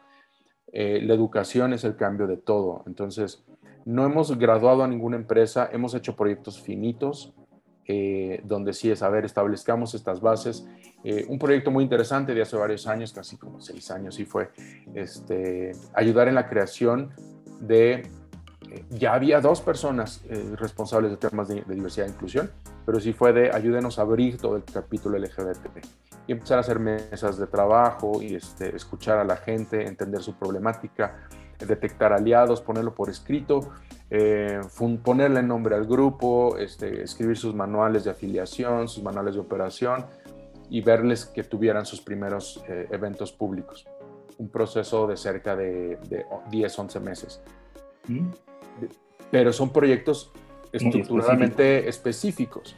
Eh, 0.73 1.01
la 1.03 1.15
educación 1.15 1.73
es 1.73 1.85
el 1.85 1.97
cambio 1.97 2.27
de 2.27 2.37
todo. 2.37 2.83
Entonces, 2.87 3.45
no 3.85 4.05
hemos 4.05 4.37
graduado 4.37 4.83
a 4.83 4.89
ninguna 4.89 5.17
empresa, 5.17 5.71
hemos 5.73 5.95
hecho 5.95 6.17
proyectos 6.17 6.61
finitos, 6.61 7.33
eh, 7.89 8.41
donde 8.45 8.73
sí 8.73 8.91
es, 8.91 9.03
a 9.03 9.09
ver, 9.09 9.25
establezcamos 9.25 9.95
estas 9.95 10.21
bases. 10.21 10.67
un 11.29 11.39
proyecto 11.39 11.71
muy 11.71 11.85
interesante 11.85 12.35
de 12.35 12.43
hace 12.43 12.57
varios 12.57 12.87
años, 12.87 13.13
casi 13.13 13.37
como 13.37 13.61
seis 13.61 13.91
años, 13.91 14.19
y 14.19 14.25
fue 14.25 14.51
este, 14.95 15.73
ayudar 15.95 16.27
en 16.29 16.35
la 16.35 16.49
creación 16.49 17.13
de 17.61 18.09
ya 18.91 19.15
había 19.15 19.41
dos 19.41 19.61
personas 19.61 20.23
responsables 20.57 21.13
de 21.13 21.17
temas 21.17 21.47
de, 21.47 21.63
de, 21.63 21.75
diversidad 21.75 22.09
e 22.09 22.11
inclusión 22.11 22.51
pero 22.87 23.01
sí 23.01 23.13
fue 23.13 23.33
de 23.33 23.51
ayúdenos 23.51 23.99
a 23.99 24.03
abrir 24.03 24.39
todo 24.39 24.57
el 24.57 24.65
capítulo 24.65 25.19
LGBT 25.19 25.85
y 26.29 26.33
empezar 26.33 26.59
a 26.59 26.61
hacer 26.61 26.79
mesas 26.79 27.37
de 27.37 27.47
trabajo 27.49 28.23
y 28.23 28.37
este, 28.37 28.75
escuchar 28.75 29.19
a 29.19 29.25
la 29.25 29.37
gente, 29.37 29.87
entender 29.87 30.23
su 30.23 30.35
problemática, 30.35 31.29
detectar 31.59 32.13
aliados, 32.13 32.61
ponerlo 32.61 32.95
por 32.95 33.11
escrito, 33.11 33.73
eh, 34.11 34.61
ponerle 35.03 35.43
nombre 35.43 35.75
al 35.75 35.85
grupo, 35.85 36.57
este, 36.59 37.03
escribir 37.03 37.37
sus 37.37 37.55
manuales 37.55 38.05
de 38.05 38.11
afiliación, 38.11 38.89
sus 38.89 39.03
manuales 39.03 39.35
de 39.35 39.41
operación 39.41 40.07
y 40.71 40.81
verles 40.81 41.27
que 41.27 41.43
tuvieran 41.43 41.87
sus 41.87 42.01
primeros 42.01 42.63
eh, 42.69 42.87
eventos 42.91 43.33
públicos. 43.33 43.87
Un 44.39 44.49
proceso 44.49 45.07
de 45.07 45.17
cerca 45.17 45.57
de, 45.57 45.97
de 46.09 46.25
10, 46.51 46.79
11 46.79 47.01
meses. 47.01 47.41
Mm. 48.09 48.29
Pero 49.31 49.53
son 49.53 49.73
proyectos 49.73 50.33
estructuralmente 50.73 51.89
específicos. 51.89 52.77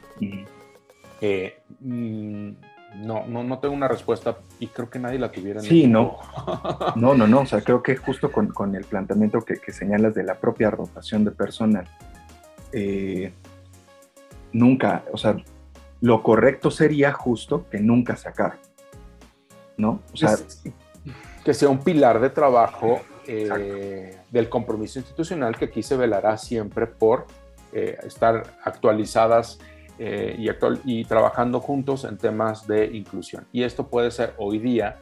Mm, 1.81 2.51
no, 2.95 3.25
no, 3.27 3.43
no 3.43 3.59
tengo 3.59 3.73
una 3.73 3.87
respuesta 3.87 4.37
y 4.59 4.67
creo 4.67 4.89
que 4.89 4.99
nadie 4.99 5.19
la 5.19 5.31
tuviera. 5.31 5.61
sí, 5.61 5.87
no. 5.87 6.17
no, 6.95 7.13
no, 7.13 7.27
no. 7.27 7.41
O 7.41 7.45
sea, 7.45 7.61
creo 7.61 7.83
que 7.83 7.95
justo 7.95 8.31
con, 8.31 8.47
con 8.47 8.75
el 8.75 8.85
planteamiento 8.85 9.41
que, 9.41 9.55
que, 9.55 9.71
señalas 9.71 10.15
de 10.15 10.23
la 10.23 10.35
propia 10.35 10.69
rotación 10.69 11.23
de 11.23 11.31
personal, 11.31 11.87
eh, 12.71 13.31
nunca, 14.51 15.03
o 15.11 15.17
sea, 15.17 15.37
lo 16.01 16.23
correcto 16.23 16.71
sería 16.71 17.11
justo 17.11 17.65
que 17.69 17.79
nunca 17.79 18.15
sacar. 18.15 18.57
¿No? 19.77 20.01
O 20.13 20.17
sea, 20.17 20.35
que 21.45 21.53
sea 21.53 21.69
un 21.69 21.79
pilar 21.79 22.19
de 22.19 22.29
trabajo 22.29 23.01
eh, 23.27 24.17
del 24.29 24.49
compromiso 24.49 24.99
institucional 24.99 25.55
que 25.55 25.65
aquí 25.65 25.83
se 25.83 25.95
velará 25.95 26.37
siempre 26.37 26.85
por 26.85 27.27
eh, 27.71 27.97
estar 28.03 28.57
actualizadas 28.63 29.59
eh, 29.99 30.35
y, 30.37 30.47
actual, 30.47 30.79
y 30.85 31.03
trabajando 31.03 31.59
juntos 31.59 32.05
en 32.05 32.17
temas 32.17 32.65
de 32.65 32.85
inclusión. 32.85 33.45
Y 33.51 33.63
esto 33.63 33.87
puede 33.87 34.11
ser 34.11 34.33
hoy 34.37 34.57
día 34.57 34.97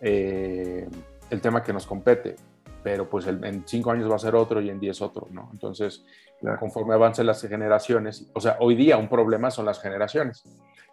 eh, 0.00 0.88
el 1.28 1.40
tema 1.42 1.62
que 1.62 1.74
nos 1.74 1.86
compete, 1.86 2.36
pero 2.82 3.08
pues 3.08 3.26
en 3.26 3.62
cinco 3.66 3.90
años 3.90 4.10
va 4.10 4.16
a 4.16 4.18
ser 4.18 4.34
otro 4.34 4.62
y 4.62 4.70
en 4.70 4.80
diez 4.80 5.02
otro, 5.02 5.28
¿no? 5.30 5.50
Entonces, 5.52 6.06
conforme 6.58 6.94
avancen 6.94 7.26
las 7.26 7.42
generaciones, 7.42 8.30
o 8.34 8.40
sea, 8.40 8.56
hoy 8.60 8.74
día 8.74 8.96
un 8.96 9.08
problema 9.08 9.50
son 9.50 9.66
las 9.66 9.80
generaciones. 9.80 10.42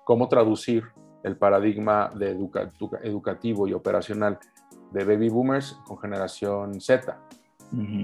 ¿Cómo 0.04 0.28
traducir 0.28 0.84
el 1.24 1.38
paradigma 1.38 2.12
de 2.14 2.38
educativo 3.04 3.68
y 3.68 3.74
operacional 3.74 4.40
de 4.92 5.06
baby 5.06 5.30
boomers 5.30 5.78
con 5.86 5.98
generación 5.98 6.82
Z? 6.82 7.18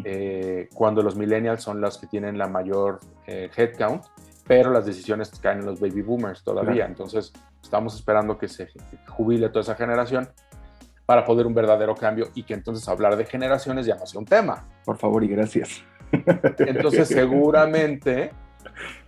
Eh, 0.04 0.70
cuando 0.74 1.02
los 1.02 1.16
millennials 1.16 1.64
son 1.64 1.80
los 1.80 1.98
que 1.98 2.08
tienen 2.08 2.38
la 2.38 2.48
mayor 2.48 3.00
eh, 3.28 3.50
headcount, 3.56 4.04
pero 4.46 4.72
las 4.72 4.86
decisiones 4.86 5.32
caen 5.40 5.60
en 5.60 5.66
los 5.66 5.80
baby 5.80 6.02
boomers 6.02 6.44
todavía. 6.44 6.86
Entonces, 6.86 7.32
estamos 7.62 7.96
esperando 7.96 8.38
que 8.38 8.48
se 8.48 8.70
jubile 9.08 9.50
toda 9.50 9.62
esa 9.62 9.76
generación 9.76 10.30
para 11.06 11.26
poder 11.26 11.46
un 11.46 11.54
verdadero 11.54 11.96
cambio 11.96 12.30
y 12.34 12.44
que 12.44 12.54
entonces 12.54 12.88
hablar 12.88 13.16
de 13.16 13.26
generaciones 13.26 13.86
ya 13.86 13.96
no 13.96 14.06
sea 14.06 14.20
un 14.20 14.26
tema. 14.26 14.68
Por 14.86 14.98
favor 14.98 15.24
y 15.24 15.28
gracias. 15.28 15.84
Entonces, 16.60 17.08
seguramente 17.10 18.32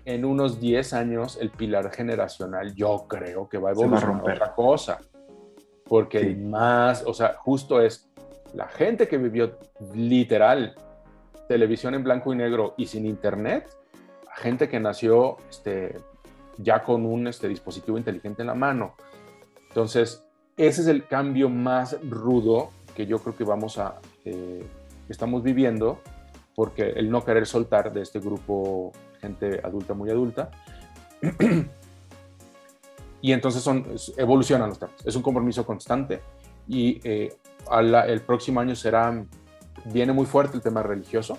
en 0.05 0.25
unos 0.25 0.59
10 0.59 0.93
años 0.93 1.37
el 1.39 1.49
pilar 1.49 1.91
generacional 1.91 2.75
yo 2.75 3.05
creo 3.07 3.47
que 3.47 3.57
va 3.57 3.69
a 3.69 3.71
evolucionar 3.73 4.29
a 4.29 4.33
otra 4.33 4.53
cosa. 4.53 4.99
Porque 5.87 6.35
más, 6.35 7.03
o 7.05 7.13
sea, 7.13 7.35
justo 7.37 7.79
es 7.79 8.09
la 8.53 8.67
gente 8.67 9.07
que 9.07 9.17
vivió 9.17 9.59
literal 9.93 10.75
televisión 11.47 11.93
en 11.93 12.03
blanco 12.03 12.33
y 12.33 12.37
negro 12.37 12.73
y 12.77 12.87
sin 12.87 13.05
internet, 13.05 13.69
gente 14.35 14.69
que 14.69 14.79
nació 14.79 15.37
este, 15.49 15.97
ya 16.57 16.83
con 16.83 17.05
un 17.05 17.27
este, 17.27 17.47
dispositivo 17.47 17.97
inteligente 17.97 18.41
en 18.41 18.47
la 18.47 18.55
mano. 18.55 18.95
Entonces, 19.69 20.23
ese 20.57 20.81
es 20.81 20.87
el 20.87 21.05
cambio 21.07 21.49
más 21.49 21.97
rudo 22.07 22.69
que 22.95 23.05
yo 23.05 23.19
creo 23.19 23.35
que 23.35 23.43
vamos 23.43 23.77
a, 23.77 23.95
eh, 24.23 24.65
estamos 25.09 25.43
viviendo, 25.43 25.99
porque 26.55 26.91
el 26.91 27.09
no 27.09 27.25
querer 27.25 27.45
soltar 27.45 27.91
de 27.91 28.01
este 28.01 28.19
grupo 28.19 28.93
gente 29.19 29.59
adulta, 29.63 29.93
muy 29.93 30.09
adulta. 30.09 30.51
y 33.21 33.31
entonces 33.31 33.61
son, 33.61 33.85
evolucionan 34.17 34.69
los 34.69 34.79
temas. 34.79 34.95
Es 35.05 35.15
un 35.15 35.21
compromiso 35.21 35.65
constante 35.65 36.21
y 36.67 37.01
eh, 37.03 37.35
el 38.07 38.21
próximo 38.21 38.59
año 38.59 38.75
será, 38.75 39.25
viene 39.85 40.13
muy 40.13 40.25
fuerte 40.25 40.55
el 40.55 40.63
tema 40.63 40.83
religioso 40.83 41.37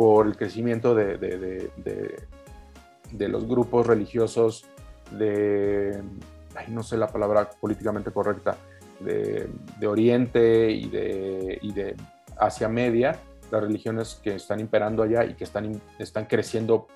por 0.00 0.26
el 0.26 0.34
crecimiento 0.34 0.94
de, 0.94 1.18
de, 1.18 1.70
de, 3.12 3.28
los 3.28 3.46
grupos 3.46 3.86
religiosos 3.86 4.64
de, 5.10 6.02
no 6.68 6.82
sé 6.82 6.96
la 6.96 7.08
palabra 7.08 7.50
políticamente 7.50 8.10
correcta, 8.10 8.56
de, 9.00 9.50
Oriente 9.86 10.70
y 10.70 10.88
de, 10.88 11.58
y 11.60 11.72
de 11.74 11.96
Asia 12.38 12.70
Media, 12.70 13.20
las 13.50 13.60
religiones 13.60 14.18
que 14.24 14.36
están 14.36 14.60
imperando 14.60 15.02
allá 15.02 15.26
y 15.26 15.34
que 15.34 15.44
están, 15.44 15.78
están 15.98 16.24
creciendo 16.24 16.86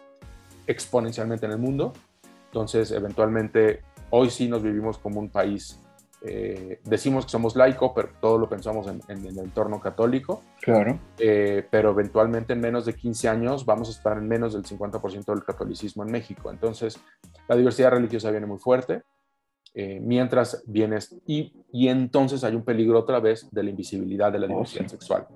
exponencialmente 0.66 1.44
en 1.44 1.52
el 1.52 1.58
mundo. 1.58 1.92
Entonces, 2.46 2.90
eventualmente, 2.90 3.82
hoy 4.08 4.30
sí 4.30 4.48
nos 4.48 4.62
vivimos 4.62 4.96
como 4.96 5.20
un 5.20 5.28
país 5.28 5.78
eh, 6.26 6.80
decimos 6.84 7.26
que 7.26 7.30
somos 7.30 7.54
laico, 7.54 7.92
pero 7.92 8.08
todo 8.18 8.38
lo 8.38 8.48
pensamos 8.48 8.86
en, 8.86 9.26
el 9.26 9.38
entorno 9.38 9.78
católico. 9.78 10.42
Claro. 10.60 10.98
Eh, 11.18 11.66
pero 11.70 11.90
eventualmente 11.90 12.54
en 12.54 12.60
menos 12.60 12.86
de 12.86 12.94
15 12.94 13.28
años 13.28 13.66
vamos 13.66 13.88
a 13.88 13.92
estar 13.92 14.16
en 14.16 14.26
menos 14.26 14.54
del 14.54 14.64
50% 14.64 15.26
del 15.26 15.44
catolicismo 15.44 16.02
en 16.02 16.10
México. 16.10 16.50
Entonces, 16.50 16.98
la 17.46 17.56
diversidad 17.56 17.90
religiosa 17.90 18.30
viene 18.30 18.46
muy 18.46 18.58
fuerte. 18.58 19.02
Eh, 19.74 20.00
mientras 20.00 20.62
vienes 20.66 21.16
y, 21.26 21.52
y, 21.72 21.88
entonces 21.88 22.44
hay 22.44 22.54
un 22.54 22.62
peligro 22.62 23.00
otra 23.00 23.18
vez 23.18 23.48
de 23.50 23.64
la 23.64 23.70
invisibilidad 23.70 24.30
de 24.30 24.38
la 24.38 24.46
oh, 24.46 24.50
diversidad 24.50 24.86
sexual. 24.86 25.26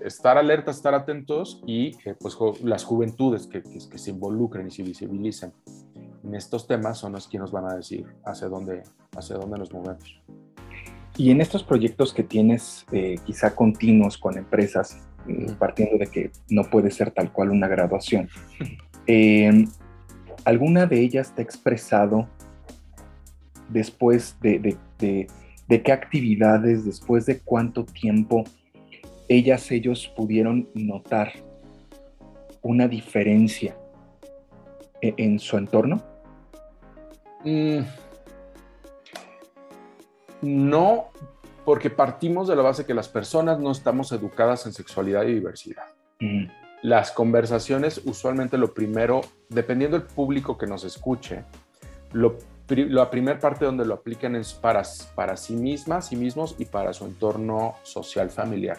estar 0.00 0.36
alertas, 0.36 0.76
estar 0.76 0.94
atentos 0.94 1.62
y 1.66 1.96
pues 2.20 2.36
las 2.62 2.84
juventudes 2.84 3.46
que, 3.46 3.62
que, 3.62 3.78
que 3.90 3.98
se 3.98 4.10
involucren 4.10 4.66
y 4.66 4.70
se 4.70 4.82
visibilicen 4.82 5.54
en 6.24 6.34
estos 6.34 6.66
temas 6.66 6.98
son 6.98 7.12
los 7.12 7.28
que 7.28 7.38
nos 7.38 7.52
van 7.52 7.66
a 7.70 7.74
decir 7.74 8.06
hacia 8.24 8.48
dónde, 8.48 8.82
hacia 9.16 9.36
dónde 9.36 9.58
nos 9.58 9.72
movemos. 9.72 10.20
Y 11.16 11.30
en 11.30 11.40
estos 11.40 11.62
proyectos 11.62 12.12
que 12.12 12.24
tienes 12.24 12.86
eh, 12.90 13.16
quizá 13.24 13.54
continuos 13.54 14.18
con 14.18 14.36
empresas, 14.36 14.98
eh, 15.28 15.46
partiendo 15.58 15.98
de 15.98 16.06
que 16.06 16.32
no 16.48 16.64
puede 16.64 16.90
ser 16.90 17.10
tal 17.10 17.32
cual 17.32 17.50
una 17.50 17.68
graduación, 17.68 18.28
em, 19.06 19.66
¿alguna 20.44 20.86
de 20.86 21.00
ellas 21.00 21.34
te 21.34 21.42
ha 21.42 21.44
expresado 21.44 22.28
después 23.68 24.36
de, 24.40 24.58
de, 24.58 24.76
de, 24.98 25.26
de, 25.68 25.82
qué 25.82 25.92
actividades, 25.92 26.84
después 26.84 27.26
de 27.26 27.38
cuánto 27.40 27.84
tiempo 27.84 28.44
ellas, 29.28 29.70
ellos 29.70 30.12
pudieron 30.16 30.68
notar 30.74 31.32
una 32.62 32.88
diferencia 32.88 33.76
e, 35.00 35.14
en 35.16 35.38
su 35.38 35.56
entorno? 35.56 36.13
Mm. 37.44 37.80
no, 40.42 41.10
porque 41.64 41.90
partimos 41.90 42.48
de 42.48 42.56
la 42.56 42.62
base 42.62 42.84
que 42.86 42.94
las 42.94 43.08
personas 43.08 43.58
no 43.58 43.70
estamos 43.70 44.12
educadas 44.12 44.66
en 44.66 44.72
sexualidad 44.72 45.24
y 45.24 45.34
diversidad. 45.34 45.84
Mm. 46.20 46.46
Las 46.82 47.12
conversaciones, 47.12 48.02
usualmente 48.04 48.58
lo 48.58 48.74
primero, 48.74 49.22
dependiendo 49.48 49.98
del 49.98 50.06
público 50.06 50.58
que 50.58 50.66
nos 50.66 50.84
escuche, 50.84 51.44
lo, 52.12 52.36
la 52.68 53.10
primera 53.10 53.38
parte 53.38 53.64
donde 53.64 53.86
lo 53.86 53.94
aplican 53.94 54.36
es 54.36 54.52
para, 54.52 54.82
para 55.14 55.36
sí 55.36 55.54
mismas, 55.54 56.08
sí 56.08 56.16
mismos 56.16 56.56
y 56.58 56.66
para 56.66 56.92
su 56.92 57.04
entorno 57.04 57.76
social 57.82 58.30
familiar. 58.30 58.78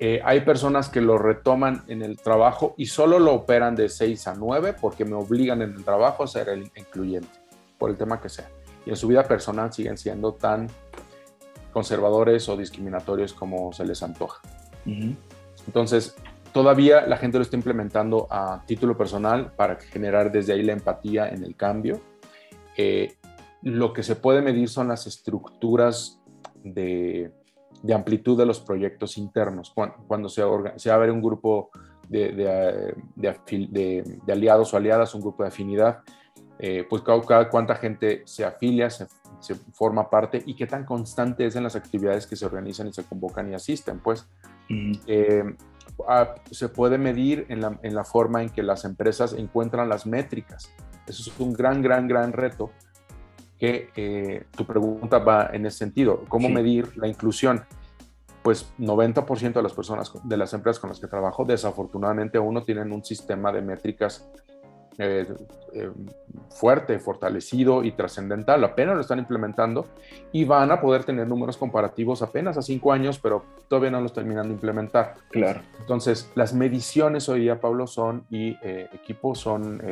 Eh, 0.00 0.20
hay 0.24 0.42
personas 0.42 0.88
que 0.88 1.00
lo 1.00 1.18
retoman 1.18 1.82
en 1.88 2.02
el 2.02 2.18
trabajo 2.18 2.74
y 2.76 2.86
solo 2.86 3.18
lo 3.18 3.34
operan 3.34 3.74
de 3.74 3.88
6 3.88 4.28
a 4.28 4.34
9 4.34 4.76
porque 4.80 5.04
me 5.04 5.14
obligan 5.14 5.60
en 5.62 5.74
el 5.74 5.84
trabajo 5.84 6.22
a 6.22 6.28
ser 6.28 6.48
el 6.48 6.70
incluyente, 6.76 7.40
por 7.78 7.90
el 7.90 7.96
tema 7.96 8.20
que 8.20 8.28
sea. 8.28 8.48
Y 8.86 8.90
en 8.90 8.96
su 8.96 9.08
vida 9.08 9.24
personal 9.24 9.72
siguen 9.72 9.98
siendo 9.98 10.34
tan 10.34 10.68
conservadores 11.72 12.48
o 12.48 12.56
discriminatorios 12.56 13.32
como 13.32 13.72
se 13.72 13.84
les 13.84 14.02
antoja. 14.02 14.40
Entonces, 15.66 16.16
todavía 16.52 17.06
la 17.06 17.18
gente 17.18 17.38
lo 17.38 17.42
está 17.42 17.56
implementando 17.56 18.26
a 18.30 18.62
título 18.66 18.96
personal 18.96 19.52
para 19.52 19.76
generar 19.76 20.32
desde 20.32 20.52
ahí 20.52 20.62
la 20.62 20.72
empatía 20.72 21.28
en 21.28 21.42
el 21.42 21.56
cambio. 21.56 22.00
Eh, 22.76 23.16
lo 23.62 23.92
que 23.92 24.02
se 24.02 24.16
puede 24.16 24.42
medir 24.42 24.68
son 24.68 24.88
las 24.88 25.06
estructuras 25.06 26.20
de 26.62 27.32
de 27.82 27.94
amplitud 27.94 28.36
de 28.38 28.46
los 28.46 28.60
proyectos 28.60 29.18
internos. 29.18 29.72
Cuando, 30.06 30.28
se, 30.28 30.42
se, 30.76 30.90
va 30.90 30.96
a 30.96 30.98
ver 30.98 31.10
un 31.10 31.22
grupo 31.22 31.70
de, 32.08 32.94
de, 33.16 34.32
aliados 34.32 34.72
o 34.74 34.76
aliadas, 34.76 35.14
un 35.14 35.20
grupo 35.20 35.42
de 35.42 35.48
afinidad, 35.48 36.00
eh, 36.58 36.84
pues 36.88 37.02
cada, 37.02 37.48
cuánta 37.48 37.76
gente 37.76 38.22
se 38.24 38.44
afilia, 38.44 38.90
se, 38.90 39.06
forma 39.72 40.10
parte 40.10 40.42
y 40.44 40.56
qué 40.56 40.66
tan 40.66 40.84
constante 40.84 41.46
es 41.46 41.54
en 41.54 41.62
las 41.62 41.76
actividades 41.76 42.26
que 42.26 42.34
se 42.34 42.44
organizan 42.44 42.88
y 42.88 42.92
se 42.92 43.04
convocan 43.04 43.50
y 43.50 43.54
asisten. 43.54 44.00
Pues 44.00 44.28
eh, 45.06 45.44
se 46.50 46.68
puede 46.68 46.98
medir 46.98 47.46
en 47.48 47.60
la, 47.60 47.78
en 47.82 47.94
la 47.94 48.04
forma 48.04 48.42
en 48.42 48.50
que 48.50 48.62
las 48.62 48.84
empresas 48.84 49.32
encuentran 49.34 49.88
las 49.88 50.06
métricas. 50.06 50.72
Eso 51.06 51.30
es 51.30 51.40
un 51.40 51.52
gran, 51.52 51.80
gran, 51.82 52.08
gran 52.08 52.32
reto 52.32 52.72
que 53.58 53.90
eh, 53.96 54.44
tu 54.56 54.64
pregunta 54.64 55.18
va 55.18 55.50
en 55.52 55.66
ese 55.66 55.78
sentido. 55.78 56.24
¿Cómo 56.28 56.48
medir 56.48 56.96
la 56.96 57.08
inclusión? 57.08 57.64
Pues 58.42 58.72
90% 58.78 59.52
de 59.52 59.62
las 59.62 59.72
personas, 59.72 60.12
de 60.22 60.36
las 60.36 60.54
empresas 60.54 60.78
con 60.78 60.90
las 60.90 61.00
que 61.00 61.08
trabajo, 61.08 61.44
desafortunadamente 61.44 62.38
uno 62.38 62.62
tienen 62.62 62.92
un 62.92 63.04
sistema 63.04 63.52
de 63.52 63.60
métricas 63.60 64.28
eh, 64.96 65.26
eh, 65.74 65.90
fuerte, 66.50 66.98
fortalecido 67.00 67.82
y 67.82 67.92
trascendental. 67.92 68.62
Apenas 68.64 68.94
lo 68.94 69.00
están 69.00 69.18
implementando 69.18 69.86
y 70.32 70.44
van 70.44 70.70
a 70.70 70.80
poder 70.80 71.04
tener 71.04 71.26
números 71.26 71.56
comparativos 71.56 72.22
apenas 72.22 72.56
a 72.58 72.62
cinco 72.62 72.92
años, 72.92 73.18
pero 73.18 73.44
todavía 73.68 73.90
no 73.90 74.00
los 74.00 74.12
terminan 74.12 74.46
de 74.46 74.54
implementar. 74.54 75.14
Claro. 75.30 75.60
Entonces, 75.80 76.30
las 76.36 76.54
mediciones 76.54 77.28
hoy 77.28 77.40
día, 77.40 77.60
Pablo, 77.60 77.86
son 77.86 78.24
y 78.30 78.56
equipos 78.92 79.38
son, 79.38 79.82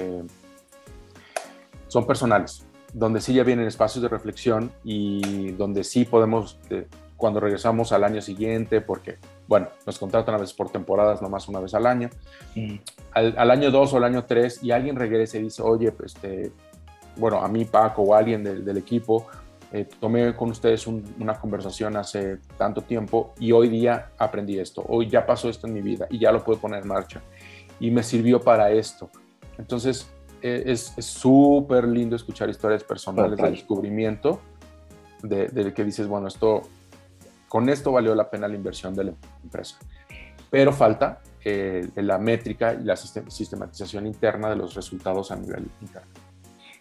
son 1.88 2.06
personales 2.06 2.66
donde 2.96 3.20
sí 3.20 3.34
ya 3.34 3.44
vienen 3.44 3.66
espacios 3.66 4.00
de 4.00 4.08
reflexión 4.08 4.72
y 4.82 5.52
donde 5.52 5.84
sí 5.84 6.06
podemos, 6.06 6.58
eh, 6.70 6.86
cuando 7.18 7.40
regresamos 7.40 7.92
al 7.92 8.04
año 8.04 8.22
siguiente, 8.22 8.80
porque, 8.80 9.18
bueno, 9.46 9.68
nos 9.84 9.98
contratan 9.98 10.34
a 10.34 10.38
veces 10.38 10.56
por 10.56 10.70
temporadas, 10.70 11.20
nomás 11.20 11.46
una 11.46 11.60
vez 11.60 11.74
al 11.74 11.84
año, 11.84 12.08
mm. 12.54 12.74
al, 13.12 13.50
año 13.50 13.70
dos 13.70 13.92
o 13.92 13.98
al 13.98 14.04
año 14.04 14.24
tres, 14.24 14.64
y 14.64 14.70
alguien 14.70 14.96
regrese 14.96 15.38
y 15.38 15.42
dice, 15.42 15.60
oye, 15.60 15.92
pues, 15.92 16.14
este, 16.14 16.52
bueno, 17.16 17.42
a 17.42 17.48
mí, 17.48 17.66
Paco, 17.66 18.00
o 18.00 18.14
alguien 18.14 18.42
del, 18.42 18.76
equipo, 18.78 19.26
eh, 19.72 19.86
tomé 20.00 20.34
con 20.34 20.48
ustedes 20.48 20.86
una 20.86 21.38
conversación 21.38 21.98
hace 21.98 22.38
tanto 22.56 22.80
tiempo 22.80 23.34
y 23.38 23.52
hoy 23.52 23.68
día 23.68 24.12
aprendí 24.16 24.58
esto, 24.58 24.82
hoy 24.88 25.10
ya 25.10 25.26
pasó 25.26 25.50
esto 25.50 25.66
en 25.66 25.74
mi 25.74 25.82
vida 25.82 26.06
y 26.08 26.18
ya 26.18 26.32
lo 26.32 26.42
puedo 26.42 26.58
poner 26.58 26.80
en 26.80 26.88
marcha 26.88 27.20
y 27.78 27.90
me 27.90 28.02
sirvió 28.02 28.40
para 28.40 28.70
esto. 28.70 29.10
Entonces, 29.58 30.08
es 30.42 30.94
súper 30.98 31.86
lindo 31.86 32.16
escuchar 32.16 32.48
historias 32.48 32.84
personales 32.84 33.38
de 33.38 33.50
descubrimiento, 33.50 34.40
de, 35.22 35.72
que 35.74 35.84
dices, 35.84 36.06
bueno, 36.06 36.28
esto, 36.28 36.62
con 37.48 37.68
esto 37.68 37.92
valió 37.92 38.14
la 38.14 38.30
pena 38.30 38.48
la 38.48 38.54
inversión 38.54 38.94
de 38.94 39.04
la 39.04 39.12
empresa. 39.42 39.78
Pero 40.50 40.72
falta 40.72 41.20
eh, 41.44 41.88
la 41.96 42.18
métrica 42.18 42.74
y 42.74 42.84
la 42.84 42.96
sistematización 42.96 44.06
interna 44.06 44.50
de 44.50 44.56
los 44.56 44.74
resultados 44.74 45.30
a 45.30 45.36
nivel 45.36 45.68
interno. 45.80 46.10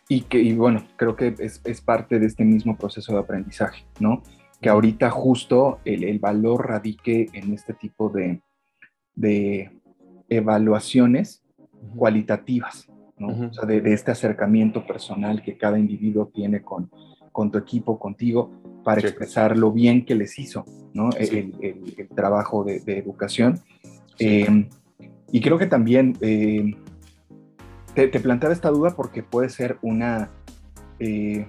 Y 0.08 0.22
que, 0.22 0.40
y 0.40 0.54
bueno, 0.54 0.86
creo 0.98 1.16
que 1.16 1.36
es, 1.40 1.62
es, 1.64 1.82
parte 1.82 2.20
de 2.20 2.28
este 2.28 2.46
mismo 2.46 2.78
proceso 2.78 3.14
de 3.14 3.20
aprendizaje, 3.20 3.86
¿no? 4.00 4.22
Que 4.62 4.70
ahorita 4.70 5.10
justo 5.10 5.80
el, 5.84 6.04
el 6.04 6.20
valor 6.20 6.68
radique 6.68 7.30
en 7.34 7.54
este 7.54 7.74
tipo 7.74 8.10
de, 8.10 8.42
de 9.16 9.72
evaluaciones 10.30 11.44
cualitativas, 11.96 12.88
o 13.20 13.54
sea, 13.54 13.66
de, 13.66 13.94
este 13.94 14.12
acercamiento 14.12 14.86
personal 14.86 15.42
que 15.42 15.58
cada 15.58 15.80
individuo 15.80 16.30
tiene 16.34 16.62
con, 16.62 16.90
con 17.32 17.52
tu 17.52 17.58
equipo, 17.58 18.00
contigo, 18.00 18.52
para 18.84 19.02
expresar 19.02 19.58
lo 19.58 19.72
bien 19.72 20.06
que 20.06 20.16
les 20.16 20.38
hizo 20.38 20.66
¿no? 20.94 21.10
el, 21.18 22.10
trabajo 22.16 22.64
de, 22.64 22.82
educación. 22.88 23.60
Eh, 24.20 24.70
y 25.32 25.42
creo 25.42 25.58
que 25.58 25.66
también 25.66 26.18
eh, 26.22 26.76
te, 27.94 28.20
planteaba 28.20 28.54
esta 28.54 28.70
duda 28.70 28.96
porque 28.96 29.24
puede 29.24 29.50
ser 29.50 29.78
una, 29.82 30.30
eh, 31.00 31.48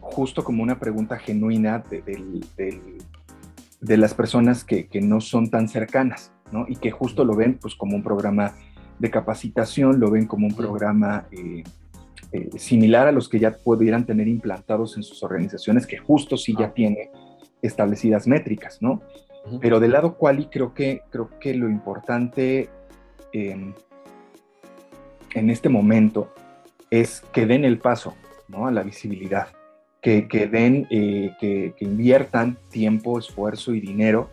justo 0.00 0.42
como 0.42 0.62
una 0.62 0.78
pregunta 0.78 1.18
genuina 1.18 1.84
de, 1.88 3.96
las 3.96 4.14
personas 4.14 4.64
que, 4.64 4.88
no 5.00 5.20
son 5.20 5.50
tan 5.50 5.68
cercanas, 5.68 6.32
¿no? 6.50 6.66
Y 6.68 6.76
que 6.76 6.90
justo 6.90 7.24
lo 7.24 7.36
ven 7.36 7.58
pues 7.60 7.74
como 7.74 7.94
un 7.94 8.02
programa 8.02 8.54
de 8.98 9.10
capacitación, 9.10 10.00
lo 10.00 10.10
ven 10.10 10.26
como 10.26 10.46
un 10.46 10.54
programa 10.54 11.26
eh, 11.30 11.62
similar 12.56 13.08
a 13.08 13.12
los 13.12 13.28
que 13.28 13.38
ya 13.38 13.52
pudieran 13.52 14.04
tener 14.04 14.28
implantados 14.28 14.96
en 14.96 15.02
sus 15.02 15.22
organizaciones, 15.22 15.86
que 15.86 15.98
justo 15.98 16.36
sí 16.36 16.54
ya 16.58 16.72
tiene 16.72 17.10
establecidas 17.62 18.26
métricas, 18.26 18.78
¿no? 18.80 19.02
Pero 19.60 19.80
del 19.80 19.92
lado 19.92 20.18
quali 20.18 20.46
creo 20.46 20.74
que, 20.74 21.02
creo 21.10 21.30
que 21.40 21.54
lo 21.54 21.70
importante 21.70 22.68
en 23.32 25.50
este 25.50 25.68
momento 25.68 26.32
es 26.90 27.22
que 27.32 27.46
den 27.46 27.64
el 27.64 27.78
paso 27.78 28.14
¿no? 28.48 28.66
a 28.66 28.70
la 28.70 28.82
visibilidad, 28.82 29.48
que, 30.00 30.28
que 30.28 30.46
den, 30.46 30.86
eh, 30.90 31.32
que, 31.40 31.74
inviertan 31.80 32.56
tiempo, 32.70 33.18
esfuerzo 33.18 33.74
y 33.74 33.80
dinero 33.80 34.30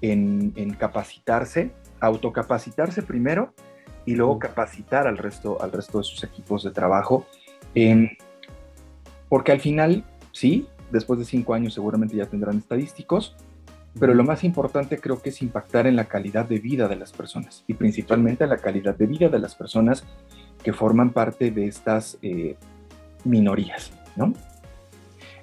en, 0.00 0.52
en, 0.56 0.74
capacitarse, 0.74 1.70
autocapacitarse 2.00 3.02
primero 3.02 3.52
y 4.08 4.14
luego 4.14 4.38
capacitar 4.38 5.06
al 5.06 5.18
resto, 5.18 5.60
al 5.60 5.70
resto 5.70 5.98
de 5.98 6.04
sus 6.04 6.24
equipos 6.24 6.64
de 6.64 6.70
trabajo. 6.70 7.26
porque 9.28 9.52
al 9.52 9.60
final, 9.60 10.02
sí, 10.32 10.66
después 10.90 11.18
de 11.18 11.26
cinco 11.26 11.52
años 11.52 11.74
seguramente 11.74 12.16
ya 12.16 12.24
tendrán 12.24 12.56
estadísticos, 12.56 13.36
pero 14.00 14.14
lo 14.14 14.24
más 14.24 14.44
importante 14.44 14.98
creo 14.98 15.20
que 15.20 15.28
es 15.28 15.42
impactar 15.42 15.86
en 15.86 15.94
la 15.94 16.06
calidad 16.06 16.46
de 16.46 16.58
vida 16.58 16.88
de 16.88 16.96
las 16.96 17.12
personas 17.12 17.64
y 17.66 17.74
principalmente 17.74 18.44
en 18.44 18.50
la 18.50 18.56
calidad 18.56 18.96
de 18.96 19.06
vida 19.06 19.28
de 19.28 19.40
las 19.40 19.54
personas 19.54 20.04
que 20.62 20.72
forman 20.72 21.10
parte 21.10 21.50
de 21.50 21.66
estas 21.66 22.16
eh, 22.22 22.56
minorías, 23.24 23.92
¿no? 24.16 24.32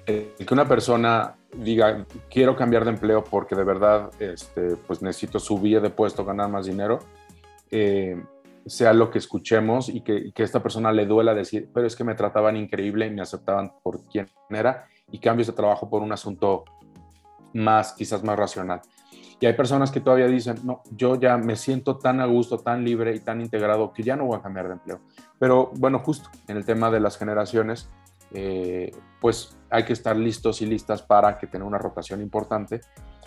El 0.06 0.32
que 0.44 0.54
una 0.54 0.66
persona 0.66 1.36
diga, 1.56 2.04
quiero 2.28 2.56
cambiar 2.56 2.84
de 2.84 2.90
empleo 2.90 3.22
porque 3.22 3.54
de 3.54 3.62
verdad 3.62 4.10
este, 4.18 4.74
pues 4.88 5.02
necesito 5.02 5.38
subir 5.38 5.80
de 5.80 5.90
puesto, 5.90 6.24
ganar 6.24 6.48
más 6.48 6.66
dinero, 6.66 6.98
eh, 7.70 8.20
sea 8.66 8.92
lo 8.92 9.10
que 9.10 9.18
escuchemos 9.18 9.88
y 9.88 10.02
que, 10.02 10.32
que, 10.32 10.42
esta 10.42 10.62
persona 10.62 10.92
le 10.92 11.06
duela 11.06 11.34
decir, 11.34 11.70
pero 11.72 11.86
es 11.86 11.94
que 11.94 12.04
me 12.04 12.14
trataban 12.14 12.56
increíble 12.56 13.06
y 13.06 13.10
me 13.10 13.22
aceptaban 13.22 13.72
por 13.82 14.04
quien 14.04 14.28
era 14.50 14.86
y 15.10 15.18
cambios 15.18 15.46
de 15.46 15.52
trabajo 15.52 15.88
por 15.88 16.02
un 16.02 16.12
asunto 16.12 16.64
más, 17.54 17.92
quizás 17.92 18.22
más 18.24 18.36
racional. 18.38 18.80
Y 19.38 19.46
hay 19.46 19.52
personas 19.52 19.90
que 19.90 20.00
todavía 20.00 20.26
dicen, 20.26 20.56
no, 20.64 20.82
yo 20.90 21.20
ya 21.20 21.36
me 21.36 21.56
siento 21.56 21.98
tan 21.98 22.20
a 22.20 22.26
gusto, 22.26 22.58
tan 22.58 22.84
libre 22.84 23.14
y 23.14 23.20
tan 23.20 23.40
integrado 23.40 23.92
que 23.92 24.02
ya 24.02 24.16
no 24.16 24.26
voy 24.26 24.38
a 24.38 24.42
cambiar 24.42 24.66
de 24.66 24.74
empleo. 24.74 25.00
Pero 25.38 25.70
bueno, 25.76 25.98
justo 25.98 26.30
en 26.48 26.56
el 26.56 26.64
tema 26.64 26.90
de 26.90 27.00
las 27.00 27.18
generaciones, 27.18 27.90
eh, 28.32 28.92
pues 29.20 29.56
hay 29.70 29.84
que 29.84 29.92
estar 29.92 30.16
listos 30.16 30.62
y 30.62 30.66
listas 30.66 31.02
para 31.02 31.38
que 31.38 31.46
tenga 31.46 31.66
una 31.66 31.78
rotación 31.78 32.22
importante, 32.22 32.80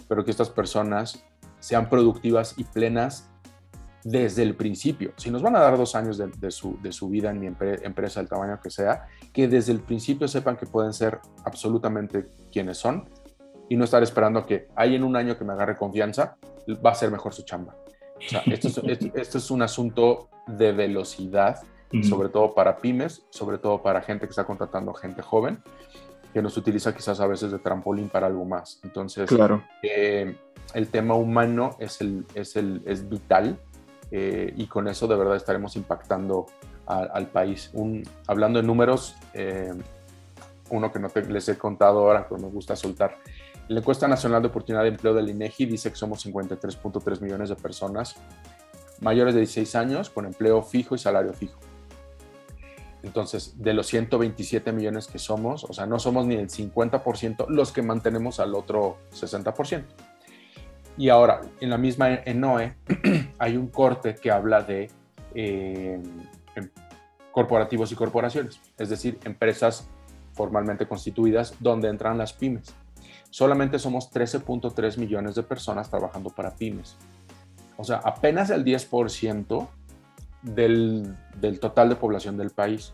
pero 0.08 0.26
que 0.26 0.32
estas 0.32 0.50
personas 0.50 1.24
sean 1.60 1.90
productivas 1.90 2.56
y 2.58 2.64
plenas 2.64 3.30
desde 4.04 4.44
el 4.44 4.56
principio. 4.56 5.14
Si 5.18 5.30
nos 5.30 5.42
van 5.42 5.56
a 5.56 5.60
dar 5.60 5.78
dos 5.78 5.96
años 5.96 6.18
de, 6.18 6.52
su, 6.52 6.80
de 6.82 6.92
su, 6.92 7.10
vida 7.10 7.32
en 7.32 7.40
mi 7.40 7.48
empresa, 7.48 8.20
el 8.20 8.28
tamaño 8.28 8.60
que 8.62 8.70
sea, 8.70 9.08
que 9.34 9.48
desde 9.48 9.72
el 9.72 9.82
principio 9.82 10.28
sepan 10.28 10.58
que 10.58 10.66
pueden 10.66 10.94
ser 10.94 11.20
absolutamente 11.46 12.28
quienes 12.52 12.78
son 12.78 13.10
y 13.70 13.76
no 13.76 13.84
estar 13.84 14.02
esperando 14.02 14.46
que 14.46 14.68
hay 14.76 14.96
en 14.96 15.04
un 15.04 15.16
año 15.16 15.38
que 15.38 15.44
me 15.44 15.54
agarre 15.54 15.78
confianza, 15.78 16.38
va 16.86 16.92
a 16.92 16.96
ser 16.96 17.12
mejor 17.12 17.34
su 17.34 17.44
chamba. 17.44 17.76
esto, 18.48 18.82
es, 18.86 19.52
un 19.52 19.62
asunto 19.62 20.30
de 20.48 20.72
velocidad, 20.72 21.62
sobre 22.04 22.30
todo 22.30 22.54
para 22.54 22.78
pymes, 22.78 23.26
sobre 23.30 23.58
todo 23.58 23.82
para 23.82 24.02
gente 24.02 24.26
que 24.26 24.32
está 24.32 24.46
contratando 24.46 24.94
gente 24.94 25.22
joven, 25.22 25.62
que 26.34 26.42
nos 26.42 26.56
utiliza 26.58 26.94
quizás 26.94 27.20
a 27.20 27.28
veces 27.28 27.52
de 27.52 27.60
trampolín 27.60 28.10
para 28.10 28.28
algo 28.28 28.46
más. 28.46 28.80
Entonces, 28.84 29.28
claro. 29.28 29.64
Eh, 29.82 30.36
el 30.74 30.88
tema 30.90 31.16
humano 31.16 31.76
es, 31.80 32.02
el, 32.02 32.26
es, 32.36 32.56
el, 32.56 32.84
es 32.86 33.08
vital 33.10 33.60
eh, 34.12 34.54
y 34.56 34.68
con 34.68 34.88
eso 34.88 35.08
de 35.08 35.16
verdad 35.16 35.36
estaremos 35.36 35.76
impactando 35.76 36.48
al 36.86 37.28
país. 37.28 37.70
Un, 37.74 38.04
hablando 38.26 38.60
de 38.60 38.66
números, 38.66 39.16
eh, 39.36 39.74
uno 40.72 40.92
que 40.92 40.98
no 40.98 41.10
les 41.30 41.48
he 41.48 41.56
contado 41.56 42.00
ahora, 42.00 42.28
pero 42.28 42.42
me 42.42 42.48
gusta 42.48 42.76
soltar, 42.76 43.16
la 43.70 43.82
encuesta 43.82 44.08
nacional 44.08 44.42
de 44.42 44.48
oportunidad 44.48 44.82
de 44.82 44.90
empleo 44.90 45.14
del 45.14 45.30
INEGI 45.30 45.68
dice 45.68 45.92
que 45.92 45.96
somos 45.96 46.26
53.3 46.26 47.22
millones 47.22 47.50
de 47.50 47.56
personas 47.56 48.16
mayores 49.00 49.36
de 49.36 49.42
16 49.42 49.76
años 49.76 50.10
con 50.10 50.26
empleo 50.26 50.64
fijo 50.64 50.96
y 50.96 50.98
salario 50.98 51.34
fijo. 51.34 51.60
Entonces, 53.04 53.54
de 53.62 53.74
los 53.76 53.86
127 53.86 54.72
millones 54.72 55.08
que 55.08 55.20
somos, 55.20 55.64
o 55.64 55.74
sea, 55.74 55.86
no 55.86 56.00
somos 56.00 56.26
ni 56.26 56.36
el 56.36 56.50
50% 56.50 57.48
los 57.48 57.72
que 57.72 57.84
mantenemos 57.84 58.40
al 58.40 58.56
otro 58.56 58.98
60%. 59.14 59.84
Y 61.00 61.10
ahora, 61.10 61.42
en 61.60 61.72
la 61.72 61.80
misma 61.80 62.14
ENOE, 62.14 62.76
hay 63.40 63.58
un 63.58 63.70
corte 63.70 64.14
que 64.14 64.30
habla 64.30 64.62
de 64.62 64.92
eh, 65.34 66.00
em, 66.56 66.70
corporativos 67.32 67.92
y 67.92 67.96
corporaciones, 67.96 68.62
es 68.78 68.90
decir, 68.90 69.18
empresas 69.24 69.90
formalmente 70.34 70.88
constituidas 70.88 71.56
donde 71.60 71.90
entran 71.90 72.20
las 72.20 72.34
pymes 72.34 72.76
solamente 73.30 73.80
somos 73.80 74.12
13.3 74.12 74.98
millones 74.98 75.36
de 75.36 75.44
personas 75.44 75.90
trabajando 75.90 76.30
para 76.30 76.56
pymes. 76.56 76.98
O 77.78 77.84
sea, 77.84 77.98
apenas 77.98 78.50
el 78.50 78.66
10% 78.66 79.68
del, 80.42 81.16
del, 81.40 81.60
total 81.60 81.90
de 81.90 81.96
población 81.96 82.38
del 82.38 82.50
país. 82.50 82.94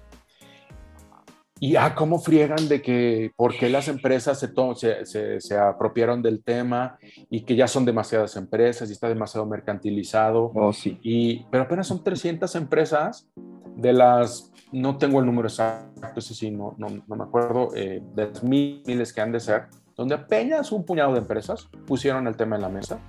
Y 1.59 1.77
ah, 1.77 1.95
cómo 1.95 2.19
friegan 2.19 2.67
de 2.67 2.81
que 2.81 3.31
por 3.37 3.57
qué 3.57 3.69
las 3.69 3.87
empresas 3.87 4.37
se, 4.39 5.05
se, 5.05 5.39
se, 5.39 5.57
apropiaron 5.57 6.21
del 6.21 6.43
tema 6.43 6.97
y 7.29 7.41
que 7.41 7.55
ya 7.55 7.67
son 7.67 7.85
demasiadas 7.85 8.35
empresas 8.35 8.89
y 8.89 8.91
está 8.91 9.07
demasiado 9.07 9.45
mercantilizado. 9.45 10.51
Oh, 10.53 10.73
sí. 10.73 10.99
Y, 11.01 11.45
pero 11.49 11.63
apenas 11.63 11.87
son 11.87 12.03
300 12.03 12.53
empresas 12.55 13.29
de 13.77 13.93
las, 13.93 14.51
no 14.73 14.97
tengo 14.97 15.19
el 15.19 15.25
número 15.25 15.47
exacto, 15.47 16.19
ese 16.19 16.33
sí, 16.33 16.51
no, 16.51 16.75
no, 16.77 16.87
no 17.07 17.15
me 17.15 17.23
acuerdo, 17.23 17.69
eh, 17.73 18.03
de 18.13 18.27
las 18.27 18.43
miles 18.43 19.13
que 19.13 19.21
han 19.21 19.31
de 19.31 19.39
ser, 19.39 19.67
donde 19.95 20.15
apenas 20.15 20.73
un 20.73 20.83
puñado 20.83 21.13
de 21.13 21.19
empresas 21.19 21.69
pusieron 21.87 22.27
el 22.27 22.35
tema 22.35 22.57
en 22.57 22.61
la 22.63 22.69
mesa. 22.69 22.99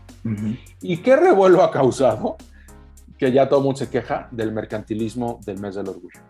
¿Y 0.81 0.98
qué 0.98 1.16
revuelo 1.16 1.62
ha 1.62 1.70
causado? 1.70 2.36
Que 3.18 3.32
ya 3.32 3.48
todo 3.48 3.60
el 3.60 3.64
mundo 3.64 3.78
se 3.78 3.90
queja 3.90 4.28
del 4.31 4.52
mercantilismo 4.52 5.40
del 5.44 5.59
mes 5.59 5.74
del 5.74 5.89
orgullo. 5.89 6.20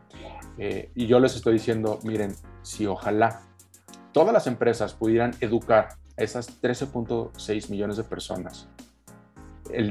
Eh, 0.58 0.90
y 0.94 1.06
yo 1.06 1.20
les 1.20 1.36
estoy 1.36 1.54
diciendo, 1.54 1.98
miren, 2.02 2.34
si 2.62 2.86
ojalá 2.86 3.42
todas 4.12 4.32
las 4.32 4.46
empresas 4.46 4.94
pudieran 4.94 5.34
educar 5.40 5.88
a 6.16 6.22
esas 6.22 6.62
13.6 6.62 7.70
millones 7.70 7.96
de 7.96 8.04
personas 8.04 8.68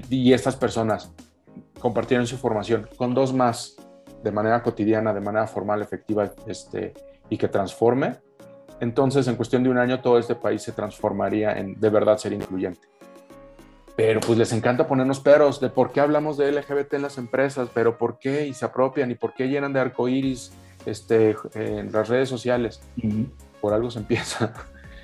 y 0.09 0.33
estas 0.33 0.55
personas 0.55 1.11
compartieran 1.79 2.25
su 2.25 2.37
formación 2.37 2.87
con 2.97 3.13
dos 3.13 3.33
más 3.33 3.75
de 4.23 4.31
manera 4.31 4.63
cotidiana, 4.63 5.13
de 5.13 5.21
manera 5.21 5.45
formal, 5.45 5.81
efectiva 5.81 6.31
este, 6.47 6.93
y 7.29 7.37
que 7.37 7.47
transforme, 7.47 8.17
entonces 8.79 9.27
en 9.27 9.35
cuestión 9.35 9.63
de 9.63 9.69
un 9.69 9.77
año 9.77 10.01
todo 10.01 10.17
este 10.17 10.35
país 10.35 10.63
se 10.63 10.71
transformaría 10.71 11.53
en 11.53 11.79
de 11.79 11.89
verdad 11.89 12.17
ser 12.17 12.33
incluyente. 12.33 12.87
Pero 13.95 14.19
pues 14.19 14.37
les 14.37 14.51
encanta 14.51 14.87
ponernos 14.87 15.19
peros 15.21 15.61
de 15.61 15.69
por 15.69 15.91
qué 15.91 16.01
hablamos 16.01 16.37
de 16.37 16.51
LGBT 16.51 16.95
en 16.95 17.01
las 17.03 17.17
empresas, 17.17 17.69
pero 17.73 17.97
por 17.97 18.19
qué 18.19 18.45
y 18.47 18.53
se 18.53 18.65
apropian 18.65 19.09
y 19.11 19.15
por 19.15 19.33
qué 19.33 19.47
llenan 19.47 19.71
de 19.71 19.79
arcoíris 19.79 20.51
este, 20.85 21.35
en 21.53 21.91
las 21.91 22.09
redes 22.09 22.27
sociales. 22.27 22.81
Por 23.61 23.73
algo 23.73 23.89
se 23.89 23.99
empieza. 23.99 24.53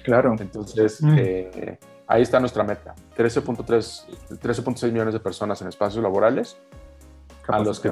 Claro. 0.03 0.35
Entonces, 0.39 0.99
eh, 1.15 1.77
ahí 2.07 2.23
está 2.23 2.39
nuestra 2.39 2.63
meta. 2.63 2.95
13.3, 3.15 4.39
13.6 4.41 4.91
millones 4.91 5.13
de 5.13 5.19
personas 5.19 5.61
en 5.61 5.68
espacios 5.68 6.01
laborales 6.01 6.57
a 7.47 7.59
los 7.59 7.80
que, 7.80 7.91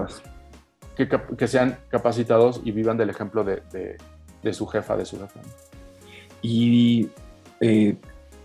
que, 1.38 1.48
sean 1.48 1.78
capacitados 1.90 2.62
y 2.64 2.72
vivan 2.72 2.98
del 2.98 3.12
ejemplo 3.12 3.44
de, 3.44 3.62
de 4.42 4.54
su 4.54 4.68
jefa, 4.68 4.98
de 4.98 5.06
su 5.06 5.20
jefa. 5.20 5.40
Y 6.42 7.10
eh, 7.60 7.98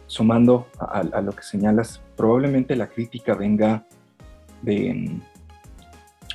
sumando 0.07 0.67
a, 0.79 1.03
lo 1.21 1.33
que 1.33 1.43
señalas, 1.43 2.03
probablemente 2.17 2.77
la 2.77 2.89
crítica 2.89 3.35
venga 3.35 3.87
de, 4.63 5.21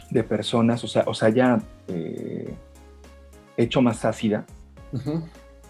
de 0.10 0.24
personas, 0.24 0.84
o 0.84 0.88
sea, 0.88 1.04
o 1.06 1.14
sea 1.14 1.30
ya 1.30 1.62
eh, 1.88 2.54
hecho 3.58 3.82
más 3.82 4.06
ácida, 4.06 4.46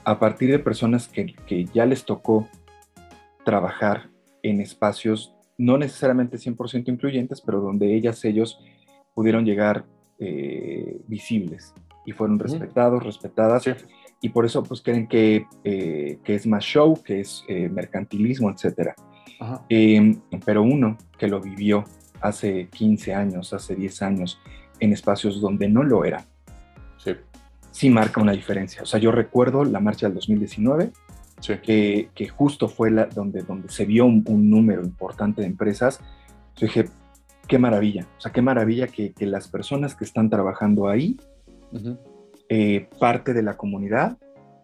a 0.03 0.19
partir 0.19 0.51
de 0.51 0.59
personas 0.59 1.07
que, 1.07 1.35
que, 1.45 1.65
ya 1.65 1.85
les 1.85 2.05
tocó 2.05 2.47
trabajar 3.43 4.09
en 4.43 4.61
espacios 4.61 5.33
no 5.57 5.77
necesariamente 5.77 6.37
100% 6.37 6.87
incluyentes, 6.87 7.41
pero 7.41 7.59
donde 7.59 7.93
ellas, 7.93 8.23
ellos 8.23 8.59
pudieron 9.13 9.45
llegar 9.45 9.85
eh, 10.19 11.01
visibles 11.07 11.73
y 12.05 12.13
fueron 12.13 12.39
respetados, 12.39 13.03
respetadas 13.03 13.65
y 14.21 14.29
por 14.29 14.45
eso 14.45 14.63
pues 14.63 14.81
creen 14.81 15.07
que, 15.07 15.45
eh, 15.63 16.19
que 16.23 16.35
es 16.35 16.45
más 16.45 16.63
show, 16.63 17.01
que 17.03 17.21
es 17.21 17.43
eh, 17.47 17.69
mercantilismo, 17.69 18.51
etc. 18.51 18.91
Em, 19.69 20.19
pero 20.45 20.63
uno 20.63 20.97
que 21.17 21.27
lo 21.27 21.39
vivió 21.39 21.85
hace 22.19 22.67
15 22.67 23.13
años, 23.13 23.53
hace 23.53 23.75
10 23.75 24.01
años, 24.01 24.39
en 24.79 24.91
espacios 24.91 25.39
donde 25.39 25.69
no 25.69 25.83
lo 25.83 26.03
era, 26.03 26.25
sí, 26.97 27.11
sí 27.71 27.89
marca 27.89 28.21
una 28.21 28.33
diferencia. 28.33 28.83
O 28.83 28.85
sea, 28.85 28.99
yo 28.99 29.11
recuerdo 29.11 29.63
la 29.63 29.79
marcha 29.79 30.07
del 30.07 30.15
2019, 30.15 30.91
que, 31.63 32.09
que, 32.13 32.27
justo 32.27 32.67
fue 32.67 32.91
la, 32.91 33.05
donde, 33.05 33.43
donde 33.43 33.69
se 33.69 33.85
vio 33.85 34.05
un, 34.05 34.49
número 34.49 34.83
importante 34.83 35.41
de 35.41 35.47
empresas. 35.47 36.01
Yo 36.57 36.67
dije, 36.67 36.89
qué 37.47 37.57
maravilla, 37.57 38.05
o 38.17 38.21
sea, 38.21 38.31
qué 38.33 38.41
maravilla 38.41 38.87
que, 38.87 39.13
que 39.13 39.25
las 39.25 39.47
personas 39.47 39.95
que 39.95 40.03
están 40.03 40.29
trabajando 40.29 40.89
ahí 40.89 41.17
eh, 42.49 42.87
parte 42.99 43.33
de 43.33 43.43
la 43.43 43.55
comunidad 43.57 44.17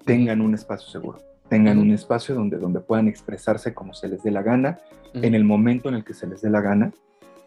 tengan 0.06 0.42
un 0.42 0.54
espacio 0.54 0.90
seguro, 0.90 1.20
tengan 1.50 1.78
un 1.78 1.92
espacio 1.92 2.36
donde, 2.36 2.58
donde 2.58 2.80
puedan 2.80 3.08
expresarse 3.08 3.74
como 3.74 3.94
se 3.94 4.08
les 4.08 4.24
dé 4.24 4.32
la 4.32 4.42
gana, 4.42 4.80
en 5.14 5.34
el 5.34 5.44
momento 5.44 5.88
en 5.90 5.96
el 5.96 6.04
que 6.04 6.14
se 6.14 6.28
les 6.28 6.42
dé 6.42 6.50
la 6.50 6.62
gana, 6.62 6.92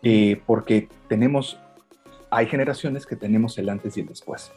eh, 0.02 0.40
porque 0.46 0.88
tenemos, 1.08 1.60
hay 2.30 2.46
generaciones 2.46 3.04
que 3.04 3.16
tenemos 3.16 3.58
el 3.58 3.68
antes 3.68 3.96
y 3.96 4.00
el 4.00 4.06
después. 4.06 4.52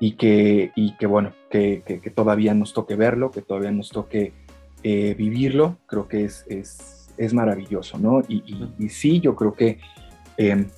y, 0.00 0.12
que, 0.12 0.72
y 0.74 0.96
que, 0.96 1.06
bueno, 1.06 1.32
que, 1.50 1.82
que, 1.84 2.10
todavía 2.10 2.54
nos 2.54 2.72
toque 2.72 2.96
verlo, 2.96 3.30
que 3.30 3.42
todavía 3.42 3.70
nos 3.70 3.90
toque 3.90 4.32
eh, 4.82 5.14
vivirlo, 5.14 5.76
creo 5.86 6.08
que 6.08 6.24
es, 6.24 6.46
es, 6.48 7.12
es 7.18 7.34
maravilloso, 7.34 7.98
¿no? 7.98 8.20
Y, 8.28 8.72
y, 8.78 8.88
sí, 8.88 9.20
yo 9.20 9.36
creo 9.36 9.52
que 9.52 9.78
em, 10.38 10.68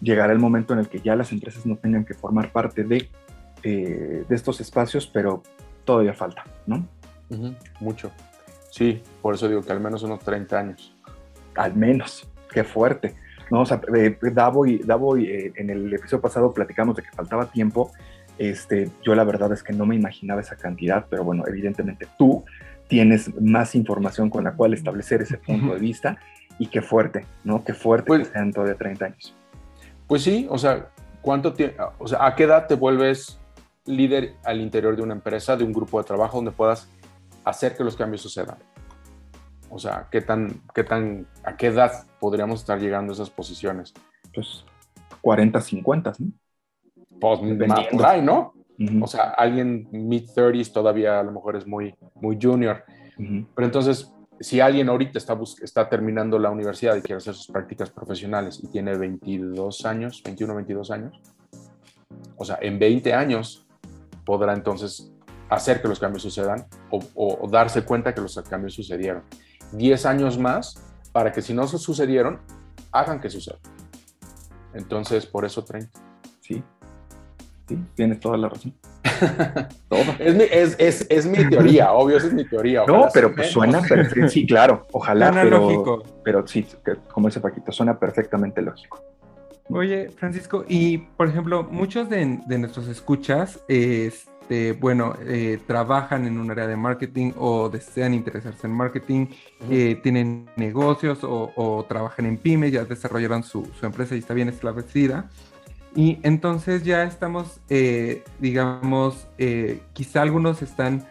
llegará 0.00 0.32
el 0.32 0.38
momento 0.38 0.72
en 0.72 0.78
el 0.78 0.88
que 0.88 1.00
ya 1.00 1.16
las 1.16 1.32
empresas 1.32 1.66
no 1.66 1.76
tengan 1.76 2.04
que 2.04 2.14
formar 2.14 2.52
parte 2.52 2.84
de 2.84 3.08
eh, 3.62 4.24
de 4.28 4.34
estos 4.34 4.60
espacios, 4.60 5.06
pero 5.06 5.42
todavía 5.84 6.14
falta, 6.14 6.44
¿no? 6.66 6.86
Mucho. 7.80 8.10
Sí, 8.70 9.02
por 9.20 9.34
eso 9.34 9.48
digo 9.48 9.62
que 9.62 9.72
al 9.72 9.80
menos 9.80 10.02
unos 10.02 10.20
30 10.20 10.58
años. 10.58 10.94
Al 11.54 11.74
menos, 11.74 12.28
qué 12.52 12.64
fuerte. 12.64 13.14
No, 13.50 13.60
o 13.60 13.66
sea, 13.66 13.80
eh, 13.94 14.16
Davo 14.32 14.66
y, 14.66 14.78
Davo 14.78 15.16
eh, 15.16 15.52
en 15.56 15.70
el 15.70 15.92
episodio 15.92 16.22
pasado 16.22 16.54
platicamos 16.54 16.96
de 16.96 17.02
que 17.02 17.10
faltaba 17.10 17.46
tiempo. 17.46 17.92
Este, 18.38 18.90
yo 19.02 19.14
la 19.14 19.24
verdad 19.24 19.52
es 19.52 19.62
que 19.62 19.74
no 19.74 19.84
me 19.84 19.94
imaginaba 19.94 20.40
esa 20.40 20.56
cantidad, 20.56 21.06
pero 21.10 21.22
bueno, 21.22 21.44
evidentemente 21.46 22.08
tú 22.18 22.44
tienes 22.88 23.30
más 23.40 23.74
información 23.74 24.30
con 24.30 24.44
la 24.44 24.54
cual 24.54 24.72
establecer 24.72 25.20
ese 25.22 25.36
punto 25.36 25.74
de 25.74 25.80
vista 25.80 26.18
y 26.58 26.66
qué 26.66 26.80
fuerte, 26.80 27.26
¿no? 27.44 27.62
Qué 27.64 27.74
fuerte 27.74 28.06
pues, 28.06 28.28
que 28.28 28.32
sean 28.32 28.52
todavía 28.52 28.76
30 28.76 29.04
años. 29.04 29.34
Pues 30.06 30.22
sí, 30.22 30.46
o 30.48 30.56
sea, 30.56 30.88
¿cuánto 31.20 31.52
tiempo, 31.52 31.92
o 31.98 32.08
sea, 32.08 32.24
a 32.24 32.34
qué 32.34 32.44
edad 32.44 32.66
te 32.66 32.74
vuelves 32.74 33.38
líder 33.84 34.36
al 34.44 34.60
interior 34.60 34.96
de 34.96 35.02
una 35.02 35.14
empresa, 35.14 35.56
de 35.56 35.64
un 35.64 35.72
grupo 35.72 35.98
de 35.98 36.04
trabajo 36.04 36.38
donde 36.38 36.52
puedas 36.52 36.88
hacer 37.44 37.76
que 37.76 37.84
los 37.84 37.96
cambios 37.96 38.22
sucedan. 38.22 38.58
O 39.70 39.78
sea, 39.78 40.08
¿qué 40.10 40.20
tan, 40.20 40.60
qué 40.74 40.84
tan, 40.84 41.26
¿a 41.44 41.56
qué 41.56 41.68
edad 41.68 42.04
podríamos 42.20 42.60
estar 42.60 42.78
llegando 42.78 43.12
a 43.12 43.14
esas 43.14 43.30
posiciones? 43.30 43.94
Pues 44.34 44.64
40, 45.22 45.60
50, 45.60 46.12
¿no? 46.18 46.32
Pues 47.20 47.40
más 47.68 48.22
¿no? 48.22 48.54
O 49.00 49.06
sea, 49.06 49.30
alguien 49.30 49.88
mid-30s 49.92 50.72
todavía 50.72 51.20
a 51.20 51.22
lo 51.22 51.32
mejor 51.32 51.56
es 51.56 51.66
muy, 51.66 51.94
muy 52.16 52.38
junior. 52.40 52.84
Pero 53.16 53.66
entonces, 53.66 54.12
si 54.40 54.60
alguien 54.60 54.88
ahorita 54.88 55.18
está, 55.18 55.38
está 55.62 55.88
terminando 55.88 56.38
la 56.38 56.50
universidad 56.50 56.96
y 56.96 57.00
quiere 57.00 57.18
hacer 57.18 57.34
sus 57.34 57.46
prácticas 57.46 57.90
profesionales 57.90 58.60
y 58.62 58.66
tiene 58.66 58.96
22 58.96 59.84
años, 59.86 60.20
21, 60.24 60.54
22 60.54 60.90
años, 60.90 61.20
o 62.36 62.44
sea, 62.44 62.58
en 62.60 62.78
20 62.78 63.14
años 63.14 63.66
podrá 64.24 64.54
entonces 64.54 65.12
hacer 65.48 65.82
que 65.82 65.88
los 65.88 66.00
cambios 66.00 66.22
sucedan 66.22 66.66
o, 66.90 67.48
darse 67.50 67.82
cuenta 67.82 68.14
que 68.14 68.20
los 68.20 68.40
cambios 68.48 68.74
sucedieron. 68.74 69.22
Diez 69.72 70.06
años 70.06 70.38
más 70.38 70.82
para 71.12 71.32
que 71.32 71.42
si 71.42 71.52
no 71.52 71.66
sucedieron, 71.66 72.40
hagan 72.90 73.20
que 73.20 73.28
suceda. 73.28 73.58
Entonces, 74.72 75.26
por 75.26 75.44
eso 75.44 75.62
30. 75.62 75.90
Sí, 76.40 76.62
sí, 77.68 77.78
tienes 77.94 78.20
toda 78.20 78.36
la 78.36 78.48
razón. 78.48 78.74
Es, 80.18 80.34
mi, 80.34 80.44
es, 80.50 81.06
es, 81.10 81.26
mi 81.26 81.48
teoría, 81.48 81.92
obvio, 81.92 82.16
esa 82.16 82.28
es 82.28 82.32
mi 82.32 82.44
teoría. 82.44 82.84
no, 82.86 83.08
pero 83.12 83.34
pues 83.34 83.50
suena 83.50 83.80
perfecto. 83.88 84.28
Sí, 84.28 84.46
claro, 84.46 84.86
ojalá, 84.92 85.30
pero, 85.30 85.58
lógico. 85.58 86.02
pero 86.24 86.46
sí, 86.46 86.66
como 87.12 87.28
dice 87.28 87.40
Paquito, 87.40 87.72
suena 87.72 87.98
perfectamente 87.98 88.62
lógico. 88.62 89.02
Oye, 89.68 90.10
Francisco, 90.10 90.64
y 90.68 90.98
por 90.98 91.28
ejemplo, 91.28 91.62
muchos 91.62 92.08
de, 92.10 92.26
nuestros 92.26 92.88
escuchas, 92.88 93.62
este, 93.68 94.72
bueno, 94.72 95.14
eh, 95.24 95.60
trabajan 95.66 96.26
en 96.26 96.38
un 96.38 96.50
área 96.50 96.66
de 96.66 96.76
marketing 96.76 97.32
o 97.38 97.68
desean 97.68 98.12
interesarse 98.12 98.66
en 98.66 98.72
marketing, 98.72 99.26
eh, 99.70 99.98
tienen 100.02 100.50
negocios 100.56 101.20
o, 101.22 101.86
trabajan 101.88 102.26
en 102.26 102.38
pymes, 102.38 102.72
ya 102.72 102.84
desarrollaron 102.84 103.42
su, 103.44 103.68
empresa 103.82 104.14
y 104.14 104.18
está 104.18 104.34
bien 104.34 104.48
establecida. 104.48 105.30
Y 105.94 106.18
entonces 106.22 106.82
ya 106.84 107.04
estamos, 107.04 107.60
eh, 107.68 108.24
digamos, 108.40 109.28
quizá 109.92 110.22
algunos 110.22 110.62
están 110.62 111.06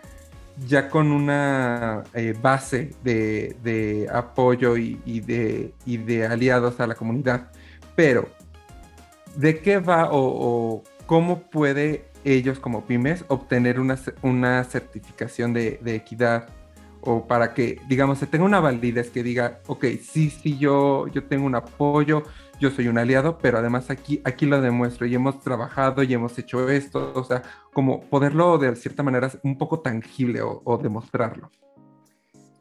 ya 0.67 0.89
con 0.89 1.11
una 1.11 2.03
base 2.41 2.91
de, 3.03 4.07
apoyo 4.13 4.77
y, 4.77 5.19
de, 5.21 5.73
y 5.85 5.97
de 5.97 6.27
aliados 6.27 6.79
a 6.79 6.87
la 6.87 6.95
comunidad. 6.95 7.51
Pero 7.95 8.27
¿de 9.35 9.59
qué 9.59 9.79
va 9.79 10.09
o, 10.11 10.83
cómo 11.05 11.41
puede 11.49 12.05
ellos 12.23 12.59
como 12.59 12.85
pymes 12.85 13.25
obtener 13.27 13.79
una, 13.79 13.97
una 14.21 14.63
certificación 14.63 15.53
de, 15.53 15.79
equidad 15.85 16.47
o 17.01 17.25
para 17.25 17.53
que, 17.53 17.81
digamos, 17.87 18.19
se 18.19 18.27
tenga 18.27 18.45
una 18.45 18.59
validez 18.59 19.09
que 19.09 19.23
diga, 19.23 19.59
ok, 19.65 19.85
sí, 20.01 20.29
sí, 20.29 20.57
yo, 20.59 21.07
yo 21.07 21.23
tengo 21.23 21.47
un 21.47 21.55
apoyo, 21.55 22.23
yo 22.59 22.69
soy 22.69 22.87
un 22.87 22.99
aliado, 22.99 23.39
pero 23.39 23.57
además 23.57 23.89
aquí, 23.89 24.21
aquí 24.23 24.45
lo 24.45 24.61
demuestro 24.61 25.07
y 25.07 25.15
hemos 25.15 25.41
trabajado 25.41 26.03
y 26.03 26.13
hemos 26.13 26.37
hecho 26.37 26.69
esto, 26.69 27.11
o 27.15 27.23
sea, 27.23 27.41
como 27.73 28.01
poderlo 28.01 28.59
de 28.59 28.75
cierta 28.75 29.01
manera 29.01 29.31
un 29.43 29.57
poco 29.57 29.79
tangible 29.79 30.41
o, 30.43 30.79
demostrarlo. 30.81 31.49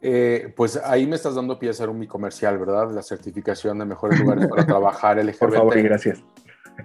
Eh, 0.00 0.54
pues 0.56 0.78
ahí 0.78 1.06
me 1.06 1.16
estás 1.16 1.34
dando 1.34 1.58
pie 1.58 1.68
a 1.68 1.72
hacer 1.72 1.90
un 1.90 1.98
mi 1.98 2.06
comercial, 2.06 2.56
¿verdad? 2.56 2.90
La 2.90 3.02
certificación 3.02 3.78
de 3.78 3.84
mejores 3.84 4.18
lugares 4.18 4.48
para 4.48 4.64
trabajar 4.66 5.22
LGBT. 5.22 5.38
Por 5.38 5.52
favor 5.52 5.78
y 5.78 5.82
gracias 5.82 6.24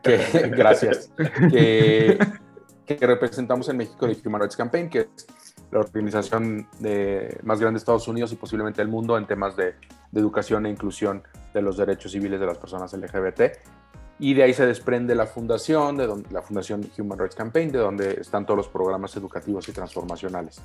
que, 0.01 0.17
gracias, 0.55 1.11
que, 1.49 2.17
representamos 2.87 3.69
en 3.69 3.77
México 3.77 4.07
de 4.07 4.17
Human 4.23 4.41
Rights 4.41 4.55
Campaign, 4.55 4.89
que 4.89 4.99
es 4.99 5.27
la 5.71 5.79
organización 5.79 6.67
de, 6.79 7.39
más 7.43 7.59
grande 7.59 7.77
de 7.77 7.79
Estados 7.79 8.07
Unidos 8.07 8.31
y 8.31 8.35
posiblemente 8.35 8.81
del 8.81 8.87
mundo 8.87 9.17
en 9.17 9.25
temas 9.25 9.55
de, 9.55 9.75
educación 10.13 10.65
e 10.65 10.69
inclusión 10.69 11.23
de 11.53 11.61
los 11.61 11.75
derechos 11.75 12.13
civiles 12.13 12.39
de 12.39 12.45
las 12.45 12.57
personas 12.57 12.93
LGBT. 12.93 13.41
Y 14.17 14.33
de 14.33 14.43
ahí 14.43 14.53
se 14.53 14.65
desprende 14.65 15.13
la 15.13 15.25
fundación, 15.25 15.97
de 15.97 16.07
donde, 16.07 16.31
la 16.31 16.41
fundación 16.41 16.89
Human 16.97 17.19
Rights 17.19 17.35
Campaign, 17.35 17.71
de 17.73 17.79
donde 17.79 18.21
están 18.21 18.45
todos 18.45 18.57
los 18.57 18.67
programas 18.69 19.13
educativos 19.17 19.67
y 19.67 19.73
transformacionales. 19.73 20.61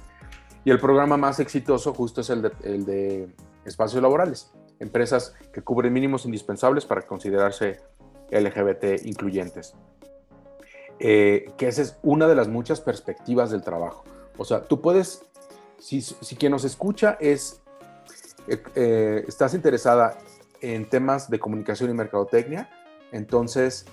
Y 0.65 0.70
el 0.70 0.78
programa 0.78 1.16
más 1.16 1.40
exitoso 1.40 1.93
justo 1.93 2.20
es 2.20 2.31
el 2.31 2.43
de, 2.43 2.52
el 2.62 2.85
de 2.85 3.28
espacios 3.65 4.01
laborales, 4.01 4.52
empresas 4.78 5.35
que 5.52 5.62
cubren 5.62 5.93
mínimos 5.93 6.24
indispensables 6.27 6.85
para 6.85 7.02
considerarse 7.02 7.81
LGBT 8.31 9.05
incluyentes. 9.05 9.74
Eh, 11.02 11.51
que 11.57 11.66
esa 11.66 11.81
es 11.81 11.97
una 12.02 12.28
de 12.28 12.35
las 12.35 12.48
muchas 12.48 12.82
perspectivas 12.82 13.51
del 13.51 13.62
trabajo. 13.62 14.05
O 14.36 14.44
sea, 14.44 14.65
tú 14.65 14.82
puedes, 14.82 15.23
si, 15.78 16.02
si 16.02 16.36
quien 16.36 16.52
nos 16.52 16.65
escucha 16.65 17.16
es, 17.20 17.62
eh, 18.47 18.62
eh, 18.74 19.24
estás 19.27 19.55
interesada 19.55 20.19
en 20.61 20.89
temas 20.89 21.31
de 21.31 21.39
comunicación 21.39 21.90
y 21.90 21.94
mercadotecnia, 21.94 22.69
entonces 23.12 23.86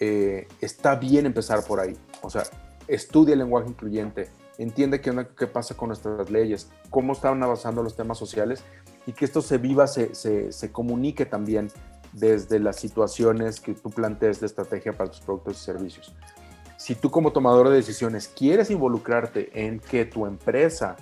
está 0.00 0.94
bien 0.94 1.26
empezar 1.26 1.64
por 1.64 1.80
ahí. 1.80 1.96
O 2.22 2.30
sea, 2.30 2.44
estudia 2.86 3.32
el 3.32 3.40
lenguaje 3.40 3.68
incluyente, 3.68 4.30
entiende 4.56 5.00
qué, 5.00 5.26
qué 5.36 5.48
pasa 5.48 5.76
con 5.76 5.88
nuestras 5.88 6.30
leyes, 6.30 6.70
cómo 6.88 7.12
están 7.12 7.42
avanzando 7.42 7.82
los 7.82 7.96
temas 7.96 8.16
sociales 8.16 8.62
y 9.06 9.12
que 9.12 9.24
esto 9.24 9.42
se 9.42 9.58
viva, 9.58 9.88
se, 9.88 10.14
se, 10.14 10.52
se 10.52 10.70
comunique 10.70 11.26
también 11.26 11.68
desde 12.12 12.58
las 12.58 12.76
situaciones 12.76 13.60
que 13.60 13.74
tú 13.74 13.90
plantees 13.90 14.40
de 14.40 14.46
estrategia 14.46 14.92
para 14.92 15.10
tus 15.10 15.20
productos 15.20 15.60
y 15.60 15.64
servicios. 15.64 16.14
Si 16.76 16.94
tú 16.94 17.10
como 17.10 17.32
tomador 17.32 17.68
de 17.68 17.76
decisiones 17.76 18.28
quieres 18.28 18.70
involucrarte 18.70 19.50
en 19.52 19.80
que 19.80 20.04
tu 20.04 20.26
empresa 20.26 20.96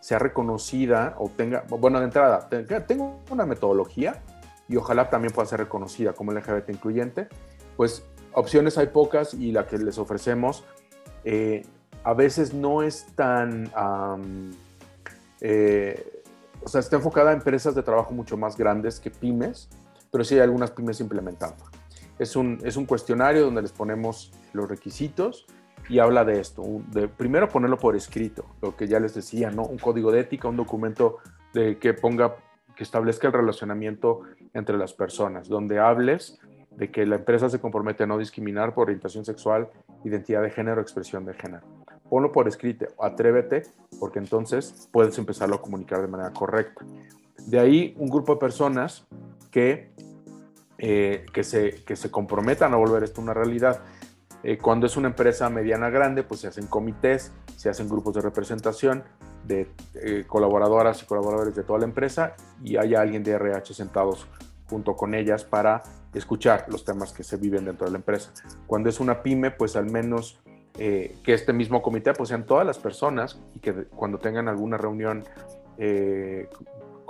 sea 0.00 0.18
reconocida 0.18 1.14
o 1.18 1.28
tenga, 1.28 1.64
bueno, 1.68 1.98
de 1.98 2.04
entrada, 2.04 2.48
tengo 2.86 3.20
una 3.30 3.46
metodología 3.46 4.22
y 4.68 4.76
ojalá 4.76 5.08
también 5.10 5.32
pueda 5.32 5.46
ser 5.46 5.60
reconocida 5.60 6.12
como 6.12 6.32
LGBT 6.32 6.70
incluyente, 6.70 7.28
pues 7.76 8.04
opciones 8.32 8.78
hay 8.78 8.88
pocas 8.88 9.34
y 9.34 9.52
la 9.52 9.66
que 9.66 9.78
les 9.78 9.98
ofrecemos 9.98 10.64
eh, 11.24 11.64
a 12.04 12.14
veces 12.14 12.52
no 12.52 12.82
es 12.82 13.06
tan, 13.14 13.70
eh, 15.40 16.22
o 16.62 16.68
sea, 16.68 16.80
está 16.80 16.96
enfocada 16.96 17.30
a 17.30 17.32
empresas 17.32 17.74
de 17.74 17.82
trabajo 17.82 18.12
mucho 18.12 18.36
más 18.36 18.56
grandes 18.56 18.98
que 18.98 19.10
pymes, 19.10 19.68
pero 20.12 20.22
sí 20.22 20.34
hay 20.34 20.42
algunas 20.42 20.70
pymes 20.70 21.00
implementando. 21.00 21.64
Es 22.18 22.36
un, 22.36 22.58
es 22.62 22.76
un 22.76 22.84
cuestionario 22.84 23.46
donde 23.46 23.62
les 23.62 23.72
ponemos 23.72 24.30
los 24.52 24.68
requisitos 24.68 25.46
y 25.88 25.98
habla 25.98 26.24
de 26.24 26.38
esto, 26.38 26.62
de 26.92 27.08
primero 27.08 27.48
ponerlo 27.48 27.78
por 27.78 27.96
escrito, 27.96 28.44
lo 28.60 28.76
que 28.76 28.86
ya 28.86 29.00
les 29.00 29.14
decía, 29.14 29.50
¿no? 29.50 29.64
Un 29.64 29.78
código 29.78 30.12
de 30.12 30.20
ética, 30.20 30.48
un 30.48 30.56
documento 30.56 31.18
de 31.54 31.78
que 31.78 31.94
ponga, 31.94 32.36
que 32.76 32.84
establezca 32.84 33.26
el 33.26 33.32
relacionamiento 33.32 34.20
entre 34.54 34.76
las 34.76 34.92
personas, 34.92 35.48
donde 35.48 35.80
hables 35.80 36.38
de 36.70 36.90
que 36.90 37.04
la 37.06 37.16
empresa 37.16 37.48
se 37.48 37.60
compromete 37.60 38.04
a 38.04 38.06
no 38.06 38.18
discriminar 38.18 38.74
por 38.74 38.84
orientación 38.84 39.24
sexual, 39.24 39.68
identidad 40.04 40.42
de 40.42 40.50
género, 40.50 40.80
expresión 40.80 41.24
de 41.24 41.34
género. 41.34 41.66
Ponlo 42.08 42.32
por 42.32 42.48
escrito, 42.48 42.86
atrévete, 43.00 43.62
porque 43.98 44.18
entonces 44.18 44.88
puedes 44.92 45.16
empezarlo 45.18 45.56
a 45.56 45.62
comunicar 45.62 46.02
de 46.02 46.08
manera 46.08 46.32
correcta. 46.32 46.84
De 47.46 47.58
ahí 47.58 47.94
un 47.98 48.08
grupo 48.08 48.34
de 48.34 48.40
personas 48.40 49.06
que, 49.50 49.90
eh, 50.78 51.26
que, 51.32 51.44
se, 51.44 51.84
que 51.84 51.94
se 51.94 52.10
comprometan 52.10 52.72
a 52.74 52.76
volver 52.76 53.04
esto 53.04 53.20
una 53.20 53.34
realidad. 53.34 53.80
Eh, 54.42 54.58
cuando 54.58 54.86
es 54.86 54.96
una 54.96 55.08
empresa 55.08 55.48
mediana 55.50 55.90
grande, 55.90 56.24
pues 56.24 56.40
se 56.40 56.48
hacen 56.48 56.66
comités, 56.66 57.30
se 57.56 57.68
hacen 57.68 57.88
grupos 57.88 58.14
de 58.14 58.22
representación 58.22 59.04
de 59.46 59.68
eh, 59.94 60.24
colaboradoras 60.26 61.02
y 61.02 61.06
colaboradores 61.06 61.54
de 61.54 61.62
toda 61.62 61.80
la 61.80 61.84
empresa 61.84 62.34
y 62.62 62.76
hay 62.76 62.94
alguien 62.94 63.22
de 63.22 63.32
RH 63.32 63.74
sentados 63.74 64.26
junto 64.68 64.96
con 64.96 65.14
ellas 65.14 65.44
para 65.44 65.82
escuchar 66.14 66.66
los 66.68 66.84
temas 66.84 67.12
que 67.12 67.22
se 67.22 67.36
viven 67.36 67.64
dentro 67.64 67.86
de 67.86 67.92
la 67.92 67.98
empresa. 67.98 68.32
Cuando 68.66 68.88
es 68.88 69.00
una 69.00 69.22
pyme, 69.22 69.50
pues 69.50 69.76
al 69.76 69.90
menos 69.90 70.40
que 70.74 71.20
este 71.26 71.52
mismo 71.52 71.82
comité 71.82 72.14
pues 72.14 72.30
sean 72.30 72.46
todas 72.46 72.66
las 72.66 72.78
personas 72.78 73.38
y 73.54 73.60
que 73.60 73.72
cuando 73.94 74.18
tengan 74.18 74.48
alguna 74.48 74.78
reunión 74.78 75.22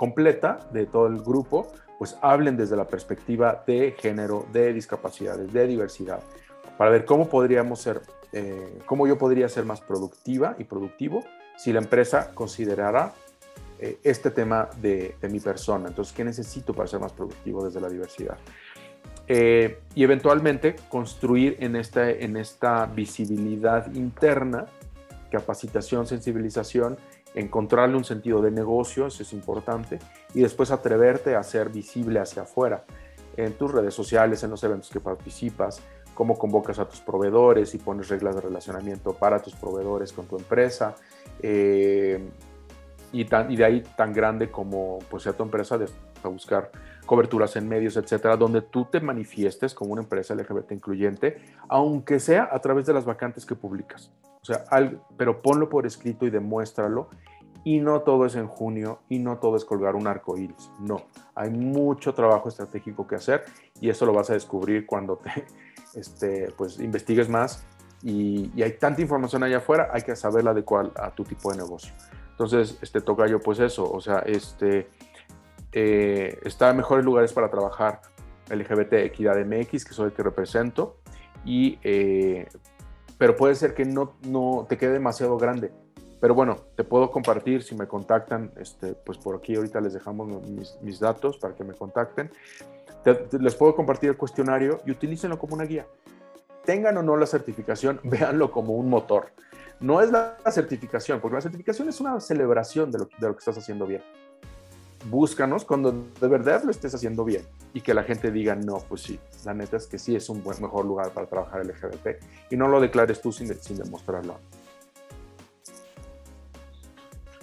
completa 0.03 0.59
de 0.73 0.85
todo 0.85 1.07
el 1.07 1.21
grupo, 1.21 1.71
pues 1.97 2.17
hablen 2.21 2.57
desde 2.57 2.75
la 2.75 2.85
perspectiva 2.85 3.63
de 3.65 3.95
género, 3.97 4.45
de 4.51 4.73
discapacidades, 4.73 5.53
de 5.53 5.65
diversidad, 5.65 6.19
para 6.77 6.91
ver 6.91 7.05
cómo 7.05 7.29
podríamos 7.29 7.79
ser, 7.79 8.01
eh, 8.33 8.79
cómo 8.85 9.07
yo 9.07 9.17
podría 9.17 9.47
ser 9.47 9.63
más 9.63 9.79
productiva 9.79 10.57
y 10.59 10.65
productivo 10.65 11.23
si 11.55 11.71
la 11.71 11.79
empresa 11.79 12.31
considerara 12.33 13.13
eh, 13.79 13.97
este 14.03 14.29
tema 14.29 14.67
de, 14.81 15.15
mi 15.31 15.39
persona. 15.39 15.87
Entonces, 15.87 16.13
¿qué 16.13 16.25
necesito 16.25 16.73
para 16.73 16.89
ser 16.89 16.99
más 16.99 17.13
productivo 17.13 17.63
desde 17.63 17.79
la 17.79 17.87
diversidad? 17.87 18.37
Eh, 19.29 19.79
y 19.95 20.03
eventualmente 20.03 20.75
construir 20.89 21.55
en 21.61 21.77
esta, 21.77 22.09
en 22.09 22.35
esta 22.35 22.87
visibilidad 22.87 23.89
interna, 23.93 24.65
capacitación, 25.31 26.05
sensibilización 26.07 26.97
encontrarle 27.35 27.97
un 27.97 28.03
sentido 28.03 28.41
de 28.41 28.51
negocio, 28.51 29.07
eso 29.07 29.23
es 29.23 29.33
importante, 29.33 29.99
y 30.33 30.41
después 30.41 30.71
atreverte 30.71 31.35
a 31.35 31.43
ser 31.43 31.69
visible 31.69 32.19
hacia 32.19 32.43
afuera, 32.43 32.83
en 33.35 33.53
tus 33.53 33.71
redes 33.71 33.93
sociales, 33.93 34.43
en 34.43 34.51
los 34.51 34.63
eventos 34.63 34.89
que 34.89 34.99
participas, 34.99 35.81
cómo 36.13 36.37
convocas 36.37 36.77
a 36.79 36.87
tus 36.87 36.99
proveedores 36.99 37.73
y 37.73 37.79
pones 37.79 38.09
reglas 38.09 38.35
de 38.35 38.41
relacionamiento 38.41 39.13
para 39.13 39.41
tus 39.41 39.55
proveedores 39.55 40.13
con 40.13 40.27
tu 40.27 40.37
empresa, 40.37 40.95
eh, 41.41 42.23
y, 43.11 43.23
de 43.25 43.65
ahí 43.65 43.83
tan 43.95 44.11
grande 44.11 44.49
como 44.49 44.99
pues, 45.09 45.23
sea 45.23 45.33
tu 45.33 45.43
empresa, 45.43 45.77
de, 45.77 45.87
a 46.23 46.27
buscar 46.27 46.71
coberturas 47.05 47.55
en 47.55 47.67
medios, 47.67 47.97
etcétera, 47.97 48.37
donde 48.37 48.61
tú 48.61 48.85
te 48.85 48.99
manifiestes 48.99 49.73
como 49.73 49.93
una 49.93 50.01
empresa 50.01 50.33
LGBT 50.33 50.71
incluyente, 50.71 51.41
aunque 51.67 52.19
sea 52.19 52.49
a 52.51 52.59
través 52.59 52.85
de 52.85 52.93
las 52.93 53.05
vacantes 53.05 53.45
que 53.45 53.55
publicas. 53.55 54.11
O 54.43 54.45
sea, 54.45 54.65
pero 55.17 55.41
ponlo 55.41 55.69
por 55.69 55.87
escrito 55.87 56.25
y 56.25 56.29
demuéstralo. 56.29 57.07
Y 57.65 57.79
no 57.79 58.01
todo 58.01 58.25
es 58.25 58.35
en 58.35 58.47
junio 58.47 58.99
y 59.07 59.19
no 59.19 59.37
todo 59.37 59.55
es 59.55 59.63
colgar 59.63 59.95
un 59.95 60.05
arco 60.05 60.37
iris. 60.37 60.69
No, 60.81 61.03
hay 61.33 61.49
mucho 61.49 62.13
trabajo 62.13 62.49
estratégico 62.49 63.07
que 63.07 63.15
hacer 63.15 63.45
y 63.79 63.89
eso 63.89 64.05
lo 64.05 64.11
vas 64.11 64.29
a 64.29 64.33
descubrir 64.33 64.85
cuando 64.85 65.15
te 65.15 65.45
este, 65.95 66.51
pues, 66.57 66.79
investigues 66.79 67.29
más. 67.29 67.65
Y, 68.01 68.61
hay 68.61 68.73
tanta 68.73 69.01
información 69.01 69.43
allá 69.43 69.57
afuera, 69.57 69.89
hay 69.93 70.01
que 70.01 70.13
saberla 70.17 70.51
adecuar 70.51 70.91
a 70.97 71.11
tu 71.11 71.23
tipo 71.23 71.51
de 71.51 71.59
negocio. 71.59 71.93
Entonces, 72.31 72.77
este, 72.81 72.99
toca 72.99 73.27
yo 73.27 73.39
pues 73.39 73.59
eso, 73.59 73.89
o 73.89 74.01
sea, 74.01 74.19
este, 74.25 74.89
eh, 75.71 76.37
está 76.43 76.69
en 76.71 76.77
mejores 76.77 77.05
lugares 77.05 77.31
para 77.31 77.49
trabajar 77.49 78.01
LGBT 78.49 78.93
Equidad 78.93 79.37
MX, 79.45 79.85
que 79.85 79.93
soy 79.93 80.07
el 80.07 80.13
que 80.13 80.23
represento, 80.23 80.97
y 81.45 81.79
eh, 81.83 82.49
pero 83.17 83.35
puede 83.35 83.55
ser 83.55 83.73
que 83.73 83.85
no, 83.85 84.13
no 84.23 84.65
te 84.67 84.77
quede 84.77 84.93
demasiado 84.93 85.37
grande. 85.37 85.71
Pero 86.19 86.35
bueno, 86.35 86.57
te 86.75 86.83
puedo 86.83 87.11
compartir 87.11 87.63
si 87.63 87.75
me 87.75 87.85
contactan, 87.85 88.51
este, 88.57 88.93
pues 88.93 89.17
por 89.17 89.35
aquí 89.35 89.55
ahorita 89.55 89.81
les 89.81 89.93
dejamos 89.93 90.29
mis, 90.81 90.99
datos 90.99 91.37
para 91.37 91.53
que 91.53 91.63
me 91.63 91.73
contacten. 91.73 92.31
les 93.39 93.55
puedo 93.55 93.75
compartir 93.75 94.09
el 94.09 94.17
cuestionario 94.17 94.79
y 94.85 94.91
utilícenlo 94.91 95.37
como 95.37 95.55
una 95.55 95.65
guía. 95.65 95.85
Tengan 96.63 96.95
o 96.97 97.03
no 97.03 97.17
la 97.17 97.25
certificación, 97.25 97.99
véanlo 98.03 98.51
como 98.51 98.73
un 98.73 98.89
motor. 98.89 99.31
No 99.81 100.01
es 100.01 100.11
la 100.11 100.37
certificación, 100.49 101.19
porque 101.19 101.35
la 101.35 101.41
certificación 101.41 101.89
es 101.89 101.99
una 101.99 102.19
celebración 102.21 102.89
de 102.89 102.99
lo, 102.99 103.05
de 103.05 103.27
lo 103.27 103.33
que 103.33 103.39
estás 103.39 103.57
haciendo 103.57 103.85
bien 103.85 104.01
búscanos 105.09 105.65
cuando 105.65 105.91
de 105.91 106.27
verdad 106.27 106.63
lo 106.63 106.71
estés 106.71 106.93
haciendo 106.95 107.23
bien 107.25 107.43
y 107.73 107.81
que 107.81 107.93
la 107.93 108.03
gente 108.03 108.31
diga, 108.31 108.55
no, 108.55 108.77
pues 108.87 109.01
sí, 109.01 109.19
la 109.45 109.53
neta 109.53 109.77
es 109.77 109.87
que 109.87 109.99
sí 109.99 110.15
es 110.15 110.29
un 110.29 110.43
buen, 110.43 110.61
mejor 110.61 110.85
lugar 110.85 111.11
para 111.11 111.27
trabajar 111.27 111.65
LGBT 111.65 112.23
y 112.51 112.55
no 112.55 112.67
lo 112.67 112.79
declares 112.79 113.21
tú 113.21 113.31
sin, 113.31 113.53
sin 113.55 113.77
demostrarlo. 113.77 114.39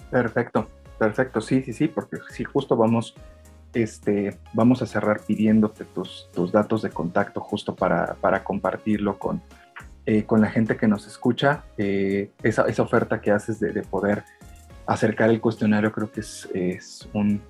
Perfecto, 0.09 0.67
perfecto, 0.97 1.41
sí, 1.41 1.63
sí, 1.63 1.73
sí, 1.73 1.87
porque 1.87 2.17
sí, 2.31 2.43
justo 2.43 2.75
vamos, 2.75 3.15
este, 3.73 4.37
vamos 4.53 4.81
a 4.81 4.85
cerrar 4.85 5.21
pidiéndote 5.21 5.85
tus, 5.85 6.29
tus 6.33 6.51
datos 6.51 6.81
de 6.81 6.89
contacto 6.89 7.39
justo 7.39 7.75
para, 7.75 8.15
para 8.15 8.43
compartirlo 8.43 9.17
con, 9.17 9.41
eh, 10.05 10.25
con 10.25 10.41
la 10.41 10.49
gente 10.49 10.75
que 10.77 10.87
nos 10.87 11.07
escucha, 11.07 11.63
eh, 11.77 12.31
esa, 12.43 12.63
esa, 12.63 12.81
oferta 12.81 13.21
que 13.21 13.31
haces 13.31 13.59
de, 13.59 13.71
de 13.71 13.83
poder 13.83 14.23
acercar 14.85 15.29
el 15.29 15.39
cuestionario 15.39 15.91
creo 15.91 16.11
que 16.11 16.21
es, 16.21 16.49
es 16.53 17.09
un, 17.13 17.41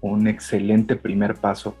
un 0.00 0.26
excelente 0.26 0.96
primer 0.96 1.34
paso 1.34 1.76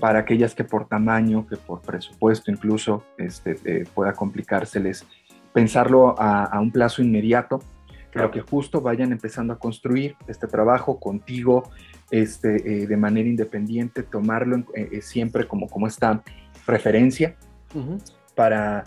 para 0.00 0.20
aquellas 0.20 0.54
que 0.54 0.64
por 0.64 0.88
tamaño, 0.88 1.46
que 1.46 1.56
por 1.56 1.82
presupuesto 1.82 2.50
incluso 2.50 3.04
este, 3.18 3.56
eh, 3.64 3.84
pueda 3.94 4.14
complicárseles, 4.14 5.06
pensarlo 5.52 6.14
a, 6.18 6.58
un 6.60 6.70
plazo 6.70 7.02
inmediato, 7.02 7.60
pero 8.12 8.30
que 8.30 8.40
justo 8.40 8.80
vayan 8.80 9.12
empezando 9.12 9.52
a 9.52 9.58
construir 9.58 10.16
este 10.26 10.46
trabajo 10.46 10.98
contigo 10.98 11.70
este, 12.10 12.82
eh, 12.82 12.86
de 12.86 12.96
manera 12.96 13.28
independiente, 13.28 14.02
tomarlo 14.02 14.64
eh, 14.74 15.02
siempre 15.02 15.46
como, 15.46 15.68
como 15.68 15.86
esta 15.86 16.22
referencia 16.66 17.36
para, 18.34 18.84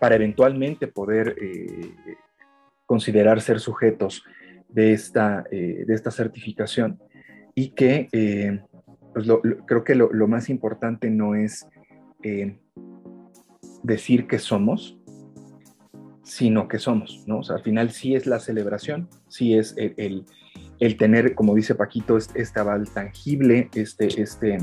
para 0.00 0.16
eventualmente 0.16 0.88
poder 0.88 1.36
considerar 2.86 3.40
ser 3.40 3.60
sujetos 3.60 4.24
de 4.72 4.92
esta, 4.92 5.44
de 5.50 5.86
esta 5.88 6.10
certificación 6.10 6.98
y 7.54 7.70
que 7.70 8.08
eh, 8.12 8.60
pues 9.12 9.26
creo 9.66 9.84
que 9.84 9.94
lo, 9.94 10.28
más 10.28 10.48
importante 10.48 11.10
no 11.10 11.34
es 11.34 11.66
eh, 12.22 12.56
decir 13.82 14.26
que 14.26 14.38
somos, 14.38 14.98
sino 16.22 16.68
que 16.68 16.78
somos, 16.78 17.24
¿no? 17.26 17.40
Al 17.48 17.62
final 17.62 17.90
sí 17.90 18.14
es 18.14 18.26
la 18.26 18.40
celebración, 18.40 19.08
sí 19.28 19.54
es 19.54 19.74
el, 19.76 20.24
el, 20.78 20.96
tener, 20.96 21.34
como 21.34 21.54
dice 21.54 21.74
Paquito, 21.74 22.16
este, 22.16 22.60
aval 22.60 22.88
tangible, 22.88 23.68
este, 23.74 24.22
este 24.22 24.58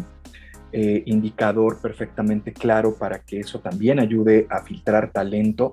eh, 0.71 1.03
indicador 1.05 1.79
perfectamente 1.81 2.53
claro 2.53 2.95
para 2.97 3.19
que 3.19 3.39
eso 3.41 3.59
también 3.59 3.99
ayude 3.99 4.47
a 4.49 4.63
filtrar 4.63 5.11
talento, 5.11 5.71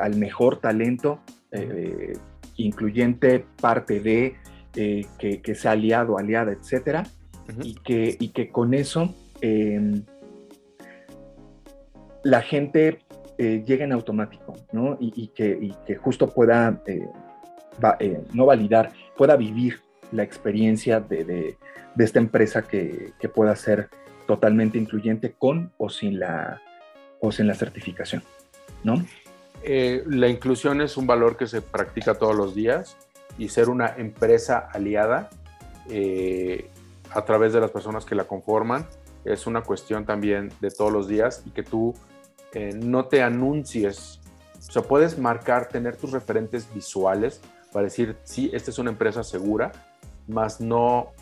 al 0.00 0.16
mejor 0.16 0.60
talento, 0.60 1.20
incluyente 2.56 3.44
parte 3.60 4.00
de 4.00 4.36
eh, 4.76 5.06
que, 5.18 5.54
sea 5.54 5.72
aliado, 5.72 6.18
aliada, 6.18 6.52
etcétera, 6.52 7.04
y, 7.62 7.74
que, 7.74 8.16
y 8.18 8.28
que 8.28 8.50
con 8.50 8.74
eso 8.74 9.14
em, 9.40 10.02
la 12.24 12.40
gente 12.42 12.98
eh, 13.38 13.62
llegue 13.66 13.84
en 13.84 13.92
automático, 13.92 14.54
¿no? 14.72 14.96
Y, 15.00 15.28
que, 15.28 15.72
que, 15.86 15.96
justo 15.96 16.28
pueda, 16.28 16.82
eh, 16.86 18.22
no 18.32 18.46
validar, 18.46 18.92
pueda 19.16 19.36
vivir 19.36 19.80
la 20.10 20.22
experiencia 20.22 21.00
de, 21.00 21.56
esta 21.98 22.18
empresa 22.18 22.62
que, 22.62 23.12
pueda 23.34 23.54
ser 23.56 23.88
totalmente 24.26 24.78
incluyente 24.78 25.32
con 25.32 25.72
o 25.76 25.88
sin 25.88 26.18
la, 26.18 26.60
o 27.20 27.30
sin 27.30 27.46
la 27.46 27.54
certificación, 27.54 28.22
¿no? 28.82 29.04
La 30.06 30.28
inclusión 30.28 30.80
es 30.80 30.96
un 30.96 31.06
valor 31.06 31.36
que 31.36 31.46
se 31.46 31.62
practica 31.62 32.14
todos 32.14 32.34
los 32.34 32.54
días 32.54 32.96
y 33.38 33.48
ser 33.48 33.68
una 33.68 33.94
empresa 33.96 34.68
aliada 34.72 35.30
eh, 35.88 36.70
a 37.10 37.24
través 37.24 37.52
de 37.52 37.60
las 37.60 37.70
personas 37.70 38.04
que 38.04 38.14
la 38.14 38.24
conforman 38.24 38.86
es 39.24 39.46
una 39.46 39.62
cuestión 39.62 40.04
también 40.04 40.52
de 40.60 40.70
todos 40.70 40.92
los 40.92 41.08
días 41.08 41.42
y 41.46 41.50
que 41.50 41.62
tú 41.62 41.94
eh, 42.52 42.72
no 42.74 43.06
te 43.06 43.22
anuncies. 43.22 44.20
O 44.68 44.72
sea, 44.72 44.82
puedes 44.82 45.18
marcar, 45.18 45.68
tener 45.68 45.96
tus 45.96 46.12
referentes 46.12 46.72
visuales 46.72 47.40
para 47.72 47.84
decir, 47.84 48.16
sí, 48.24 48.50
esta 48.52 48.70
es 48.70 48.78
una 48.78 48.90
empresa 48.90 49.24
segura, 49.24 49.72
más 50.28 50.60
no 50.60 51.12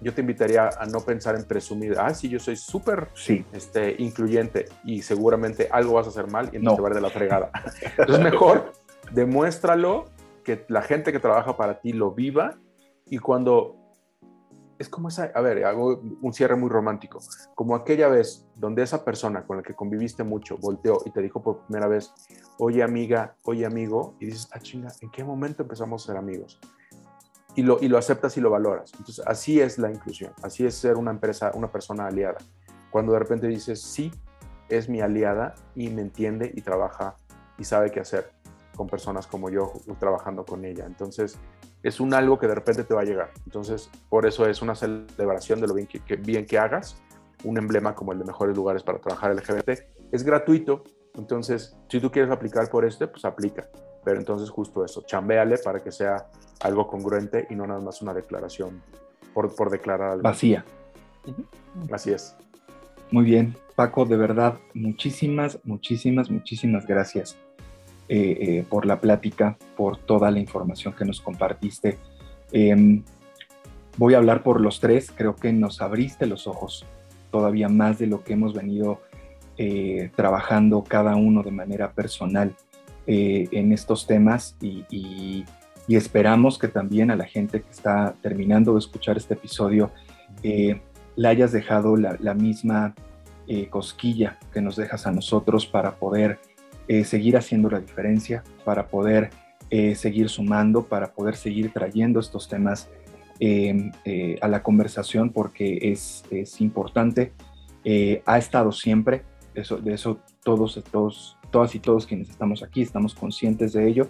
yo 0.00 0.14
te 0.14 0.20
invitaría 0.20 0.68
a 0.68 0.86
no 0.86 1.00
pensar 1.00 1.34
en 1.34 1.44
presumir, 1.44 1.96
ah, 1.98 2.14
sí, 2.14 2.28
yo 2.28 2.38
soy 2.38 2.56
súper 2.56 3.08
sí. 3.14 3.44
este, 3.52 3.96
incluyente 3.98 4.66
y 4.84 5.02
seguramente 5.02 5.68
algo 5.70 5.94
vas 5.94 6.06
a 6.06 6.10
hacer 6.10 6.28
mal 6.28 6.50
y 6.52 6.56
entonces 6.56 6.76
te 6.76 6.82
va 6.82 6.88
a 6.88 6.90
ir 6.90 6.94
de 6.94 7.00
la 7.00 7.10
fregada. 7.10 7.50
Entonces 7.98 8.20
mejor 8.20 8.72
demuéstralo, 9.12 10.06
que 10.44 10.64
la 10.68 10.82
gente 10.82 11.12
que 11.12 11.18
trabaja 11.18 11.56
para 11.56 11.80
ti 11.80 11.92
lo 11.92 12.12
viva 12.12 12.56
y 13.06 13.18
cuando 13.18 13.76
es 14.78 14.88
como 14.88 15.08
esa, 15.08 15.30
a 15.34 15.40
ver, 15.40 15.64
hago 15.64 16.00
un 16.22 16.32
cierre 16.32 16.54
muy 16.56 16.70
romántico, 16.70 17.18
como 17.54 17.74
aquella 17.74 18.08
vez 18.08 18.46
donde 18.54 18.82
esa 18.82 19.04
persona 19.04 19.44
con 19.44 19.58
la 19.58 19.62
que 19.62 19.74
conviviste 19.74 20.22
mucho 20.22 20.56
volteó 20.56 21.00
y 21.04 21.10
te 21.10 21.20
dijo 21.20 21.42
por 21.42 21.66
primera 21.66 21.88
vez, 21.88 22.14
oye 22.58 22.82
amiga, 22.82 23.36
oye 23.42 23.66
amigo, 23.66 24.14
y 24.20 24.26
dices, 24.26 24.48
ah 24.52 24.60
chinga, 24.60 24.92
¿en 25.00 25.10
qué 25.10 25.24
momento 25.24 25.62
empezamos 25.62 26.04
a 26.04 26.06
ser 26.06 26.16
amigos? 26.16 26.60
Y 27.58 27.62
lo, 27.62 27.78
y 27.80 27.88
lo 27.88 27.98
aceptas 27.98 28.36
y 28.36 28.40
lo 28.40 28.50
valoras. 28.50 28.92
Entonces, 28.92 29.20
así 29.26 29.60
es 29.60 29.78
la 29.78 29.90
inclusión, 29.90 30.32
así 30.44 30.64
es 30.64 30.76
ser 30.76 30.94
una 30.94 31.10
empresa, 31.10 31.50
una 31.54 31.72
persona 31.72 32.06
aliada. 32.06 32.38
Cuando 32.88 33.12
de 33.12 33.18
repente 33.18 33.48
dices, 33.48 33.82
sí, 33.82 34.12
es 34.68 34.88
mi 34.88 35.00
aliada 35.00 35.56
y 35.74 35.88
me 35.88 36.02
entiende 36.02 36.52
y 36.54 36.60
trabaja 36.60 37.16
y 37.58 37.64
sabe 37.64 37.90
qué 37.90 37.98
hacer 37.98 38.30
con 38.76 38.86
personas 38.86 39.26
como 39.26 39.50
yo 39.50 39.72
trabajando 39.98 40.44
con 40.44 40.64
ella. 40.64 40.86
Entonces, 40.86 41.36
es 41.82 41.98
un 41.98 42.14
algo 42.14 42.38
que 42.38 42.46
de 42.46 42.54
repente 42.54 42.84
te 42.84 42.94
va 42.94 43.00
a 43.00 43.04
llegar. 43.04 43.32
Entonces, 43.44 43.90
por 44.08 44.24
eso 44.24 44.46
es 44.46 44.62
una 44.62 44.76
celebración 44.76 45.60
de 45.60 45.66
lo 45.66 45.74
bien 45.74 45.88
que, 45.88 46.14
bien 46.14 46.46
que 46.46 46.60
hagas, 46.60 47.02
un 47.42 47.58
emblema 47.58 47.96
como 47.96 48.12
el 48.12 48.20
de 48.20 48.24
mejores 48.24 48.54
lugares 48.56 48.84
para 48.84 49.00
trabajar 49.00 49.34
LGBT. 49.34 49.70
Es 50.12 50.22
gratuito, 50.22 50.84
entonces, 51.14 51.76
si 51.88 51.98
tú 51.98 52.12
quieres 52.12 52.30
aplicar 52.30 52.70
por 52.70 52.84
este, 52.84 53.08
pues 53.08 53.24
aplica. 53.24 53.68
Pero 54.08 54.20
entonces 54.20 54.48
justo 54.48 54.86
eso, 54.86 55.02
chambéale 55.04 55.58
para 55.58 55.80
que 55.80 55.92
sea 55.92 56.28
algo 56.60 56.86
congruente 56.86 57.46
y 57.50 57.54
no 57.54 57.66
nada 57.66 57.80
más 57.80 58.00
una 58.00 58.14
declaración 58.14 58.80
por, 59.34 59.54
por 59.54 59.68
declarar 59.68 60.12
algo. 60.12 60.22
Vacía. 60.22 60.64
Así 61.92 62.12
es. 62.12 62.34
Muy 63.10 63.26
bien, 63.26 63.54
Paco, 63.76 64.06
de 64.06 64.16
verdad, 64.16 64.56
muchísimas, 64.72 65.58
muchísimas, 65.62 66.30
muchísimas 66.30 66.86
gracias 66.86 67.36
eh, 68.08 68.38
eh, 68.40 68.66
por 68.66 68.86
la 68.86 68.98
plática, 68.98 69.58
por 69.76 69.98
toda 69.98 70.30
la 70.30 70.38
información 70.38 70.94
que 70.94 71.04
nos 71.04 71.20
compartiste. 71.20 71.98
Em, 72.50 73.02
voy 73.98 74.14
a 74.14 74.16
hablar 74.16 74.42
por 74.42 74.62
los 74.62 74.80
tres, 74.80 75.12
creo 75.14 75.36
que 75.36 75.52
nos 75.52 75.82
abriste 75.82 76.24
los 76.24 76.46
ojos 76.46 76.86
todavía 77.30 77.68
más 77.68 77.98
de 77.98 78.06
lo 78.06 78.24
que 78.24 78.32
hemos 78.32 78.54
venido 78.54 79.02
eh, 79.58 80.10
trabajando 80.16 80.82
cada 80.82 81.14
uno 81.14 81.42
de 81.42 81.50
manera 81.50 81.92
personal 81.92 82.54
en 83.10 83.72
estos 83.72 84.06
temas 84.06 84.54
y, 84.60 85.44
esperamos 85.88 86.58
que 86.58 86.68
también 86.68 87.10
a 87.10 87.16
la 87.16 87.24
gente 87.24 87.62
que 87.62 87.70
está 87.70 88.14
terminando 88.20 88.74
de 88.74 88.78
escuchar 88.80 89.16
este 89.16 89.32
episodio 89.32 89.90
le 90.42 91.28
hayas 91.28 91.50
dejado 91.50 91.96
la, 91.96 92.34
misma 92.34 92.94
cosquilla 93.70 94.38
que 94.52 94.60
nos 94.60 94.76
dejas 94.76 95.06
a 95.06 95.12
nosotros 95.12 95.66
para 95.66 95.96
poder 95.96 96.38
eh, 96.88 97.04
seguir 97.04 97.36
haciendo 97.36 97.68
la 97.68 97.80
diferencia, 97.80 98.42
para 98.64 98.88
poder 98.88 99.28
eh, 99.68 99.94
seguir 99.94 100.30
sumando, 100.30 100.84
para 100.84 101.12
poder 101.12 101.36
seguir 101.36 101.70
trayendo 101.70 102.18
estos 102.18 102.48
temas 102.48 102.88
em, 103.40 103.92
eh, 104.06 104.38
a 104.40 104.48
la 104.48 104.62
conversación 104.62 105.28
porque 105.28 105.78
es, 105.82 106.24
es 106.30 106.62
importante. 106.62 107.34
ha 108.24 108.38
estado 108.38 108.72
siempre, 108.72 109.22
eso, 109.54 109.76
de 109.76 109.94
eso 109.94 110.18
todos, 110.42 110.82
todos, 110.90 111.36
todas 111.50 111.74
y 111.74 111.80
todos 111.80 112.06
quienes 112.06 112.30
estamos 112.30 112.62
aquí 112.62 112.82
estamos 112.82 113.14
conscientes 113.14 113.72
de 113.72 113.88
ello, 113.88 114.08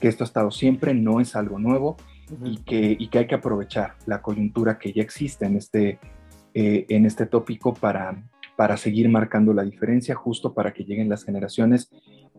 que 0.00 0.08
esto 0.08 0.24
ha 0.24 0.26
estado 0.26 0.50
siempre, 0.50 0.94
no 0.94 1.20
es 1.20 1.36
algo 1.36 1.58
nuevo 1.58 1.96
y, 2.44 2.58
que, 2.58 2.96
y 2.98 3.08
que 3.08 3.18
hay 3.18 3.26
que 3.26 3.34
aprovechar 3.34 3.94
la 4.06 4.22
coyuntura 4.22 4.78
que 4.78 4.92
ya 4.92 5.02
existe 5.02 5.46
en 5.46 5.56
este, 5.56 5.98
en 6.54 7.06
este 7.06 7.26
tópico 7.26 7.74
para, 7.74 8.24
para 8.56 8.76
seguir 8.76 9.08
marcando 9.08 9.52
la 9.52 9.62
diferencia, 9.62 10.14
justo 10.14 10.54
para 10.54 10.72
que 10.72 10.84
lleguen 10.84 11.08
las 11.08 11.24
generaciones 11.24 11.90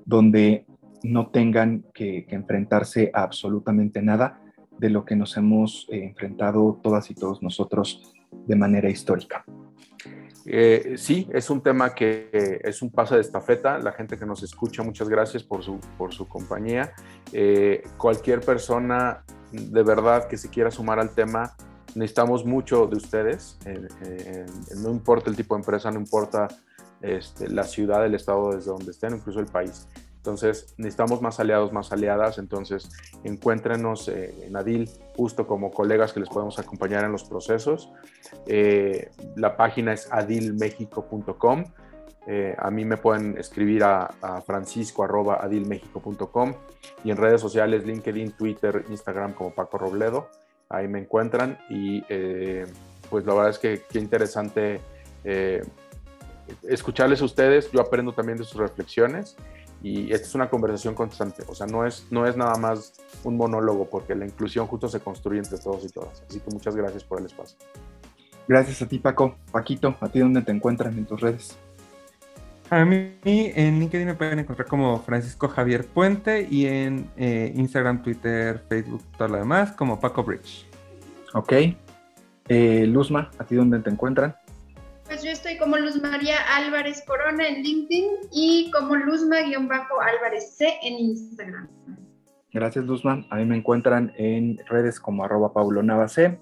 donde 0.05 0.65
no 1.03 1.27
tengan 1.27 1.85
que, 1.93 2.25
enfrentarse 2.29 3.11
a 3.13 3.23
absolutamente 3.23 4.01
nada 4.01 4.41
de 4.77 4.89
lo 4.89 5.05
que 5.05 5.15
nos 5.15 5.37
hemos 5.37 5.87
eh, 5.89 6.03
enfrentado 6.03 6.79
todas 6.83 7.09
y 7.11 7.15
todos 7.15 7.41
nosotros 7.41 8.13
de 8.31 8.55
manera 8.55 8.89
histórica. 8.89 9.45
Eh, 10.45 10.95
sí, 10.97 11.27
es 11.33 11.49
un 11.49 11.61
tema 11.61 11.93
que 11.93 12.61
es 12.63 12.81
un 12.81 12.91
pase 12.91 13.15
de 13.15 13.21
estafeta. 13.21 13.79
La 13.79 13.91
gente 13.91 14.17
que 14.17 14.25
nos 14.25 14.43
escucha, 14.43 14.83
muchas 14.83 15.09
gracias 15.09 15.43
por 15.43 15.63
su, 15.63 15.79
por 15.97 16.13
su 16.13 16.27
compañía. 16.27 16.93
Eh, 17.31 17.83
cualquier 17.97 18.41
persona 18.41 19.23
de 19.51 19.83
verdad 19.83 20.27
que 20.27 20.37
se 20.37 20.49
quiera 20.49 20.69
sumar 20.69 20.99
al 20.99 21.11
tema, 21.15 21.55
necesitamos 21.95 22.45
mucho 22.45 22.87
de 22.87 22.97
ustedes. 22.97 23.57
no 24.77 24.89
importa 24.89 25.29
el 25.29 25.35
tipo 25.35 25.55
de 25.55 25.61
empresa, 25.61 25.91
no 25.91 25.99
importa 25.99 26.47
este, 27.01 27.49
la 27.49 27.63
ciudad, 27.63 28.05
el 28.05 28.15
estado 28.15 28.55
desde 28.55 28.71
donde 28.71 28.91
estén, 28.91 29.15
incluso 29.15 29.39
el 29.39 29.45
país. 29.45 29.87
Entonces, 30.25 30.73
necesitamos 30.77 31.21
más 31.21 31.39
aliados, 31.39 31.71
más 31.71 31.91
aliadas. 31.91 32.39
Entonces, 32.39 32.89
encuéntrenos 33.23 34.07
eh, 34.07 34.33
en 34.47 34.57
Adil 34.57 34.89
justo 35.15 35.45
como 35.45 35.69
colegas 35.69 36.13
que 36.13 36.19
les 36.19 36.29
podemos 36.29 36.57
acompañar 36.57 37.03
en 37.03 37.11
los 37.11 37.25
procesos. 37.25 37.91
Eh, 38.47 39.11
la 39.35 39.55
página 39.55 39.93
es 39.93 40.11
adilmexico.com. 40.11 41.65
Eh, 42.25 42.55
a 42.57 42.71
mí 42.71 42.85
me 42.85 42.97
pueden 42.97 43.37
escribir 43.37 43.83
a, 43.83 44.15
a 44.19 44.41
francisco.adilmexico.com 44.41 46.53
y 47.03 47.11
en 47.11 47.17
redes 47.17 47.39
sociales, 47.39 47.85
LinkedIn, 47.85 48.31
Twitter, 48.31 48.83
Instagram 48.89 49.33
como 49.33 49.53
Paco 49.53 49.77
Robledo. 49.77 50.29
Ahí 50.69 50.87
me 50.87 50.97
encuentran 50.97 51.59
y 51.69 52.01
pues 53.11 53.27
la 53.27 53.35
verdad 53.35 53.51
es 53.51 53.59
que 53.59 53.83
qué 53.87 53.99
interesante 53.99 54.81
escucharles 56.63 57.21
a 57.21 57.25
ustedes, 57.25 57.71
yo 57.71 57.79
aprendo 57.79 58.11
también 58.11 58.39
de 58.39 58.43
sus 58.43 58.57
reflexiones 58.57 59.37
y 59.85 60.11
esta 60.11 60.27
es 60.27 60.33
una 60.33 60.49
conversación 60.49 60.95
constante, 60.95 61.43
o 61.47 61.53
sea, 61.53 61.67
no 61.67 61.85
es, 61.85 62.07
no 62.09 62.25
es 62.25 62.35
nada 62.35 62.55
más 62.55 62.93
un 63.23 63.37
monólogo 63.37 63.87
porque 63.87 64.15
la 64.15 64.25
inclusión 64.25 64.65
justo 64.65 64.89
se 64.89 64.99
construye 64.99 65.37
entre 65.37 65.59
todos 65.59 65.85
y 65.85 65.89
todas. 65.89 66.23
Así 66.27 66.39
que 66.39 66.49
muchas 66.49 66.75
gracias 66.75 67.03
por 67.03 67.19
el 67.19 67.27
espacio. 67.27 67.55
Gracias 68.47 68.81
a 68.81 68.87
ti, 68.87 68.97
Paco. 68.97 69.35
Paquito, 69.51 69.95
¿a 70.01 70.09
ti 70.09 70.17
dónde 70.17 70.41
te 70.41 70.51
encuentran 70.51 70.97
en 70.97 71.05
tus 71.05 71.21
redes? 71.21 71.55
A 72.71 72.83
mí 72.83 73.13
en 73.23 73.79
LinkedIn 73.79 74.07
me 74.07 74.15
pueden 74.15 74.39
encontrar 74.39 74.67
como 74.67 74.99
Francisco 75.01 75.49
Javier 75.49 75.85
Puente 75.85 76.47
y 76.49 76.65
en 76.65 77.07
eh, 77.15 77.53
Instagram, 77.55 78.01
Twitter, 78.01 78.63
Facebook, 78.67 79.03
todo 79.19 79.27
lo 79.27 79.37
demás 79.37 79.73
como 79.73 79.99
Paco 79.99 80.23
Bridge. 80.23 80.65
Ok. 81.35 81.53
Eh, 82.47 82.87
Luzma, 82.87 83.29
¿a 83.37 83.43
ti 83.43 83.53
dónde 83.53 83.77
te 83.81 83.91
encuentran? 83.91 84.35
Pues 85.15 85.23
yo 85.23 85.31
estoy 85.31 85.57
como 85.57 85.77
Luz 85.77 86.01
María 86.01 86.35
Álvarez 86.57 87.01
Corona 87.07 87.47
en 87.47 87.63
LinkedIn 87.63 88.05
y 88.33 88.69
como 88.71 88.97
Luzma-Álvarez 88.97 90.57
C 90.57 90.73
en 90.83 90.95
Instagram. 90.95 91.69
Gracias, 92.51 92.83
Luzma. 92.83 93.25
A 93.29 93.37
mí 93.37 93.45
me 93.45 93.55
encuentran 93.55 94.11
en 94.17 94.59
redes 94.67 94.99
como 94.99 95.23
arroba 95.23 95.53
Paulo 95.53 95.81
Nava 95.83 96.09
C, 96.09 96.37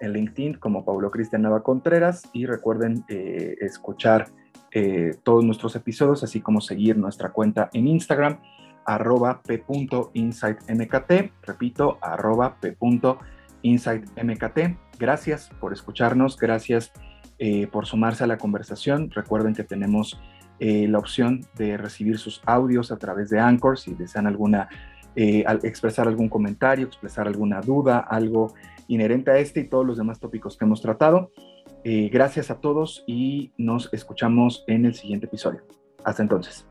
en 0.00 0.12
LinkedIn 0.12 0.58
como 0.58 0.84
Paulo 0.84 1.10
Cristian 1.10 1.40
Nava 1.40 1.62
Contreras 1.62 2.28
y 2.34 2.44
recuerden 2.44 3.06
eh, 3.08 3.56
escuchar 3.62 4.26
eh, 4.70 5.14
todos 5.22 5.42
nuestros 5.42 5.74
episodios, 5.74 6.22
así 6.22 6.42
como 6.42 6.60
seguir 6.60 6.98
nuestra 6.98 7.30
cuenta 7.30 7.70
en 7.72 7.86
Instagram, 7.86 8.38
arroba 8.84 9.40
p.insightmkt, 9.42 11.10
repito, 11.40 11.96
arroba 12.02 12.58
p.insightmkt. 12.60 14.58
Gracias 14.98 15.48
por 15.58 15.72
escucharnos, 15.72 16.36
gracias 16.36 16.92
eh, 17.42 17.66
por 17.68 17.86
sumarse 17.86 18.22
a 18.22 18.26
la 18.26 18.36
conversación. 18.36 19.10
Recuerden 19.10 19.54
que 19.54 19.64
tenemos 19.64 20.20
eh, 20.58 20.86
la 20.86 20.98
opción 20.98 21.40
de 21.56 21.78
recibir 21.78 22.18
sus 22.18 22.42
audios 22.44 22.92
a 22.92 22.98
través 22.98 23.30
de 23.30 23.40
Anchor 23.40 23.78
si 23.78 23.94
desean 23.94 24.26
alguna, 24.26 24.68
eh, 25.16 25.44
expresar 25.62 26.06
algún 26.06 26.28
comentario, 26.28 26.86
expresar 26.86 27.26
alguna 27.26 27.62
duda, 27.62 27.98
algo 27.98 28.52
inherente 28.88 29.30
a 29.30 29.38
este 29.38 29.60
y 29.60 29.68
todos 29.68 29.86
los 29.86 29.96
demás 29.96 30.20
tópicos 30.20 30.58
que 30.58 30.66
hemos 30.66 30.82
tratado. 30.82 31.32
gracias 31.82 32.50
a 32.50 32.60
todos 32.60 33.04
y 33.06 33.52
nos 33.56 33.88
escuchamos 33.94 34.64
en 34.66 34.84
el 34.84 34.94
siguiente 34.94 35.24
episodio. 35.24 35.62
Hasta 36.04 36.22
entonces. 36.22 36.69